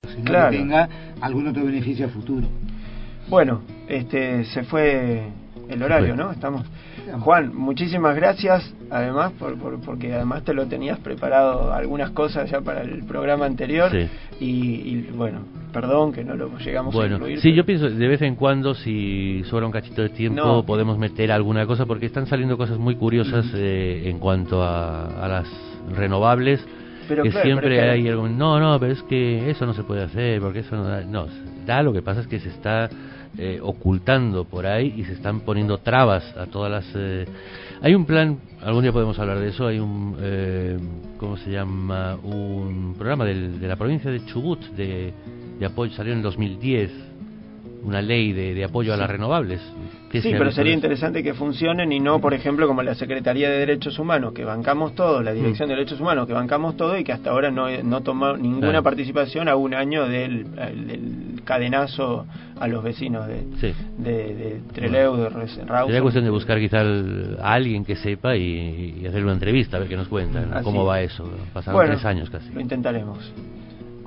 sino 0.10 0.26
Claro. 0.26 0.52
que 0.52 0.58
tenga 0.58 0.90
algún 1.22 1.48
otro 1.48 1.64
beneficio 1.66 2.06
a 2.08 2.10
futuro. 2.10 2.48
Bueno, 3.30 3.62
este 3.88 4.44
se 4.46 4.64
fue 4.64 5.28
el 5.70 5.84
horario. 5.84 6.16
¿no? 6.16 6.32
Estamos. 6.32 6.66
Juan, 7.20 7.56
muchísimas 7.56 8.16
gracias, 8.16 8.74
además, 8.90 9.32
por, 9.34 9.58
por- 9.58 9.80
porque 9.82 10.14
además 10.14 10.44
te 10.44 10.54
lo 10.54 10.66
tenías 10.68 11.00
preparado 11.00 11.74
algunas 11.74 12.12
cosas 12.12 12.50
ya 12.50 12.60
para 12.62 12.82
el 12.82 13.04
programa 13.06 13.46
anterior. 13.46 13.92
Sí. 13.92 14.10
Y, 14.40 14.50
y, 14.90 15.02
bueno, 15.16 15.40
perdón 15.72 16.12
que 16.14 16.24
no 16.24 16.36
lo 16.36 16.58
llegamos 16.58 16.94
a 16.94 16.98
Bueno, 16.98 17.16
incluir. 17.16 17.38
sí, 17.40 17.50
pero- 17.50 17.56
yo 17.58 17.66
pienso 17.66 17.90
de 17.90 18.08
vez 18.08 18.22
en 18.22 18.36
cuando, 18.36 18.74
si 18.74 19.44
sobra 19.46 19.66
un 19.66 19.72
cachito 19.72 20.02
de 20.02 20.10
tiempo, 20.10 20.42
No. 20.42 20.64
podemos 20.66 20.98
meter 20.98 21.32
alguna 21.32 21.66
cosa, 21.66 21.86
porque 21.86 22.06
están 22.08 22.26
saliendo 22.28 22.58
cosas 22.58 22.78
muy 22.78 22.96
curiosas 22.96 23.46
eh, 23.56 24.04
en 24.10 24.20
cuanto 24.20 24.64
a, 24.64 25.24
a 25.24 25.28
las 25.28 25.48
renovables. 25.96 26.66
Pero 27.08 27.24
que 27.24 27.30
claro, 27.30 27.46
siempre 27.46 27.78
pero 27.78 27.92
hay 27.94 28.08
algo, 28.10 28.28
no, 28.28 28.60
no, 28.60 28.78
pero 28.80 28.92
es 28.92 29.02
que 29.04 29.50
eso 29.50 29.66
no 29.66 29.74
se 29.74 29.84
puede 29.84 30.04
hacer, 30.04 30.42
porque 30.42 30.60
eso 30.60 30.76
no 30.76 30.84
da, 30.84 31.02
no, 31.06 31.28
da 31.66 31.82
lo 31.82 31.94
que 31.94 32.02
pasa 32.02 32.20
es 32.20 32.28
que 32.28 32.38
se 32.40 32.50
está 32.50 32.90
eh, 33.38 33.60
ocultando 33.62 34.46
por 34.46 34.66
ahí 34.66 34.94
y 34.98 35.04
se 35.06 35.14
están 35.14 35.42
poniendo 35.42 35.78
trabas 35.80 36.24
a 36.38 36.46
todas 36.48 36.72
las... 36.72 36.86
eh, 36.96 37.26
hay 37.82 37.94
un 37.94 38.06
plan, 38.06 38.40
algún 38.62 38.82
día 38.84 38.92
podemos 38.92 39.18
hablar 39.20 39.40
de 39.40 39.50
eso, 39.50 39.68
hay 39.68 39.80
un, 39.80 40.16
eh, 40.20 40.78
¿cómo 41.20 41.38
se 41.38 41.52
llama? 41.52 42.16
Un 42.24 42.96
programa 42.98 43.26
del- 43.26 43.60
de 43.60 43.68
la 43.68 43.76
provincia 43.76 44.10
de 44.10 44.26
Chubut 44.26 44.60
de, 44.76 45.14
de 45.60 45.66
apoyo, 45.66 45.92
salió 45.94 46.12
en 46.14 46.20
el 46.20 46.24
2010, 46.24 46.92
una 47.84 48.02
ley 48.02 48.34
de, 48.34 48.54
de 48.54 48.64
apoyo 48.64 48.94
a 48.94 48.98
las 48.98 49.10
renovables. 49.10 49.62
Sí, 50.12 50.22
pero 50.38 50.52
sería 50.52 50.74
interesante 50.74 51.22
que 51.22 51.34
funcionen 51.34 51.92
y 51.92 52.00
no, 52.00 52.20
por 52.22 52.34
ejemplo, 52.34 52.66
como 52.68 52.82
la 52.82 52.96
Secretaría 52.96 53.50
de 53.50 53.58
Derechos 53.60 54.00
Humanos, 54.00 54.34
que 54.34 54.46
bancamos 54.46 54.96
todo, 54.96 55.22
la 55.22 55.34
Dirección 55.34 55.68
de 55.70 55.76
Derechos 55.76 56.00
Humanos, 56.00 56.26
que 56.28 56.34
bancamos 56.34 56.78
todo 56.78 56.98
y 56.98 57.04
que 57.04 57.12
hasta 57.12 57.30
ahora 57.32 57.52
no, 57.52 57.68
no 57.84 58.02
tomó 58.02 58.36
ninguna 58.38 58.68
Claro. 58.70 58.84
participación 58.84 59.48
a 59.50 59.56
un 59.58 59.74
año 59.74 60.08
del, 60.08 60.56
del 60.56 61.42
cadenazo 61.44 62.26
a 62.60 62.68
los 62.68 62.84
vecinos 62.84 63.28
de, 63.28 63.44
Sí. 63.60 63.74
de, 63.98 64.12
de 64.36 64.62
Trelew, 64.74 65.16
de 65.18 65.30
Rawson. 65.30 65.68
Sería 65.86 66.02
cuestión 66.02 66.24
de 66.24 66.32
buscar 66.32 66.58
quizá 66.58 66.80
a 66.82 67.54
alguien 67.54 67.84
que 67.86 67.96
sepa 67.98 68.36
y, 68.38 69.00
y 69.02 69.06
hacer 69.06 69.24
una 69.24 69.34
entrevista, 69.34 69.76
a 69.78 69.82
ver 69.82 69.90
qué 69.90 69.98
nos 69.98 70.08
cuentan, 70.08 70.54
Así 70.54 70.64
cómo 70.64 70.86
va 70.86 71.02
eso. 71.02 71.30
Pasaron 71.54 71.78
Bueno, 71.80 71.92
tres 71.94 72.06
años 72.06 72.30
casi. 72.30 72.50
Lo 72.54 72.62
intentaremos. 72.62 73.20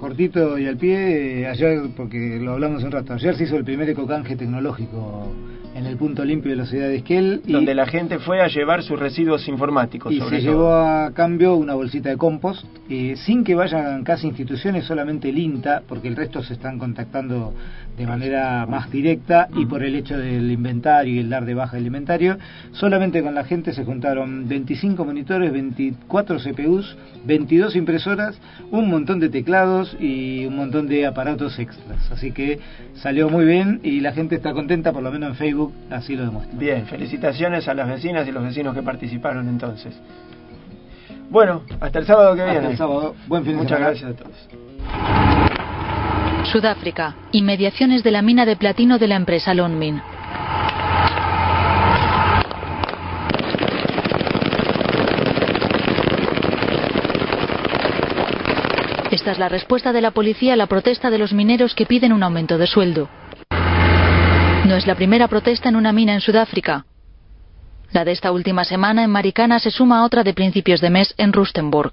Cortito 0.01 0.59
y 0.59 0.67
al 0.67 0.79
pie, 0.79 1.43
eh, 1.43 1.47
ayer, 1.47 1.83
porque 1.95 2.39
lo 2.41 2.53
hablamos 2.53 2.83
un 2.83 2.91
rato, 2.91 3.13
ayer 3.13 3.37
se 3.37 3.45
hizo 3.45 3.57
el 3.57 3.65
primer 3.65 3.89
ecocanje 3.91 4.35
tecnológico 4.35 5.31
en 5.75 5.85
el 5.87 5.97
punto 5.99 6.25
limpio 6.25 6.51
de 6.51 6.57
la 6.57 6.65
ciudad 6.67 6.89
de 6.89 6.97
Esquel. 6.97 7.43
y- 7.47 7.53
Donde 7.53 7.75
la 7.75 7.87
gente 7.87 8.19
fue 8.19 8.41
a 8.41 8.49
llevar 8.49 8.83
sus 8.83 8.99
residuos 8.99 9.47
informáticos. 9.47 10.13
y 10.13 10.19
sobre 10.19 10.41
se 10.41 10.47
todo. 10.47 10.53
llevó 10.55 10.73
a 10.73 11.13
cambio 11.15 11.55
una 11.55 11.75
bolsita 11.75 12.09
de 12.09 12.17
compost, 12.17 12.65
eh, 12.89 13.15
sin 13.17 13.45
que 13.45 13.55
vayan 13.55 14.03
casi 14.03 14.27
instituciones, 14.27 14.85
solamente 14.87 15.29
el 15.29 15.39
INTA, 15.39 15.83
porque 15.87 16.09
el 16.09 16.17
resto 16.17 16.43
se 16.43 16.55
están 16.55 16.79
contactando 16.79 17.53
de 18.01 18.07
manera 18.07 18.65
más 18.67 18.91
directa 18.91 19.49
y 19.55 19.67
por 19.67 19.83
el 19.83 19.95
hecho 19.95 20.17
del 20.17 20.51
inventario 20.51 21.17
y 21.17 21.19
el 21.19 21.29
dar 21.29 21.45
de 21.45 21.53
baja 21.53 21.77
el 21.77 21.85
inventario, 21.87 22.39
solamente 22.73 23.23
con 23.23 23.35
la 23.35 23.45
gente 23.45 23.75
se 23.75 23.85
juntaron 23.85 24.49
25 24.49 25.05
monitores, 25.05 25.53
24 25.53 26.39
CPUs, 26.39 26.97
22 27.27 27.77
impresoras, 27.77 28.41
un 28.71 28.89
montón 28.89 29.21
de 29.21 29.29
teclados 29.29 29.95
y 30.01 30.47
un 30.47 30.57
montón 30.57 30.89
de 30.89 31.07
aparatos 31.07 31.59
extras. 31.59 32.11
Así 32.11 32.33
que 32.33 32.59
salió 32.95 33.29
muy 33.29 33.45
bien 33.45 33.81
y 33.83 34.01
la 34.01 34.13
gente 34.13 34.37
está 34.37 34.55
contenta, 34.55 34.95
por 34.95 35.03
lo 35.03 35.13
menos 35.13 35.29
en 35.33 35.35
Facebook, 35.37 35.75
así 35.91 36.17
lo 36.17 36.25
demuestra. 36.25 36.59
Bien, 36.59 36.87
felicitaciones 36.87 37.69
a 37.69 37.75
las 37.75 37.87
vecinas 37.87 38.27
y 38.27 38.33
los 38.33 38.43
vecinos 38.43 38.75
que 38.75 38.83
participaron 38.83 39.47
entonces. 39.47 39.95
Bueno, 41.29 41.65
hasta 41.81 41.99
el 41.99 42.07
sábado 42.07 42.35
que 42.35 42.41
Hasta 42.41 42.53
viene. 42.55 42.71
el 42.71 42.79
sábado. 42.79 43.15
Buen 43.29 43.45
fin 43.45 43.53
de 43.59 43.59
Muchas 43.59 43.79
semana. 43.79 43.91
gracias 43.91 44.11
a 44.11 44.15
todos. 44.15 45.60
Sudáfrica. 46.45 47.15
Inmediaciones 47.33 48.03
de 48.03 48.11
la 48.11 48.23
mina 48.23 48.45
de 48.45 48.57
platino 48.57 48.99
de 48.99 49.09
la 49.09 49.17
empresa 49.17 49.55
Lonmin. 49.55 50.03
Esta 59.11 59.33
es 59.33 59.39
la 59.39 59.49
respuesta 59.49 59.93
de 59.93 60.01
la 60.01 60.13
policía 60.13 60.55
a 60.55 60.57
la 60.57 60.67
protesta 60.67 61.11
de 61.11 61.19
los 61.19 61.33
mineros 61.33 61.75
que 61.75 61.87
piden 61.87 62.13
un 62.13 62.23
aumento 62.23 62.59
de 62.59 62.67
sueldo. 62.67 63.09
No 64.67 64.77
es 64.77 64.87
la 64.87 64.95
primera 64.95 65.29
protesta 65.29 65.69
en 65.69 65.77
una 65.77 65.93
mina 65.93 66.15
en 66.15 66.21
Sudáfrica. 66.21 66.87
La 67.93 68.05
de 68.05 68.13
esta 68.13 68.31
última 68.31 68.65
semana 68.65 69.03
en 69.03 69.11
Maricana 69.11 69.59
se 69.59 69.71
suma 69.71 69.99
a 69.99 70.05
otra 70.05 70.23
de 70.23 70.33
principios 70.33 70.81
de 70.81 70.91
mes 70.91 71.15
en 71.19 71.33
Rustenburg. 71.33 71.93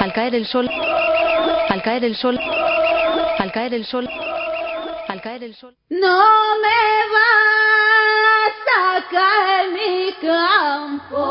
Al 0.00 0.12
caer 0.12 0.34
el 0.34 0.46
sol, 0.46 0.68
al 1.68 1.82
caer 1.82 2.04
el 2.04 2.16
sol, 2.16 2.38
al 3.44 3.52
caer 3.52 3.74
el 3.74 3.84
sol, 3.84 4.08
al 5.08 5.20
caer 5.20 5.44
el 5.44 5.54
sol. 5.54 5.76
No 5.90 6.56
me 6.62 6.82
vas 7.14 8.54
a 8.74 9.06
caer 9.10 9.70
mi 9.70 10.14
campo. 10.22 11.24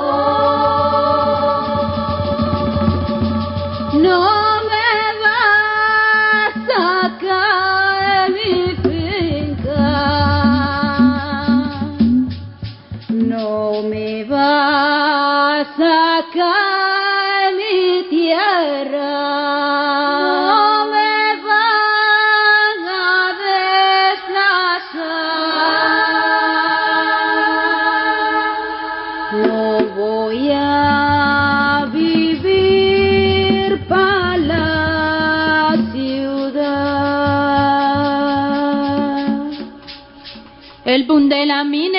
De 41.34 41.48
la 41.48 41.64
minería 41.64 41.93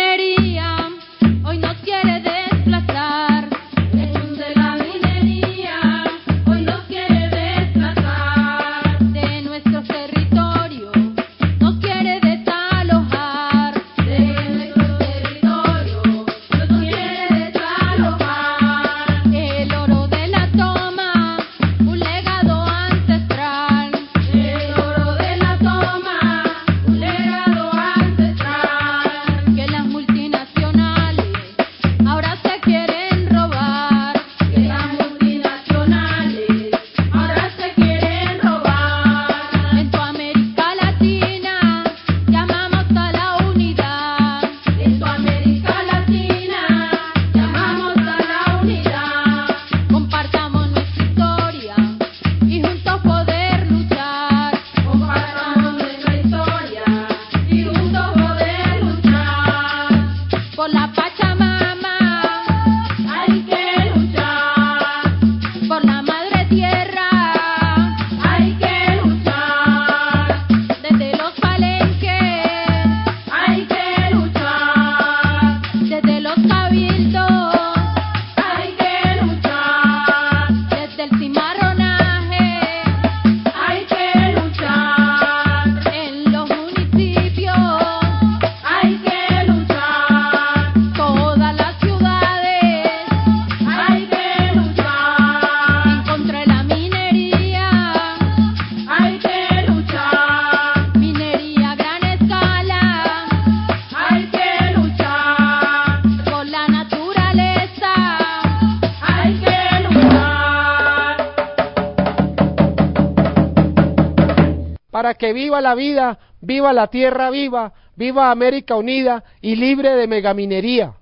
que 115.24 115.32
viva 115.32 115.62
la 115.62 115.74
vida, 115.74 116.18
viva 116.42 116.74
la 116.74 116.88
tierra 116.88 117.30
viva, 117.30 117.72
viva 117.96 118.30
América 118.30 118.76
unida 118.76 119.24
y 119.40 119.56
libre 119.56 119.96
de 119.96 120.06
megaminería. 120.06 120.96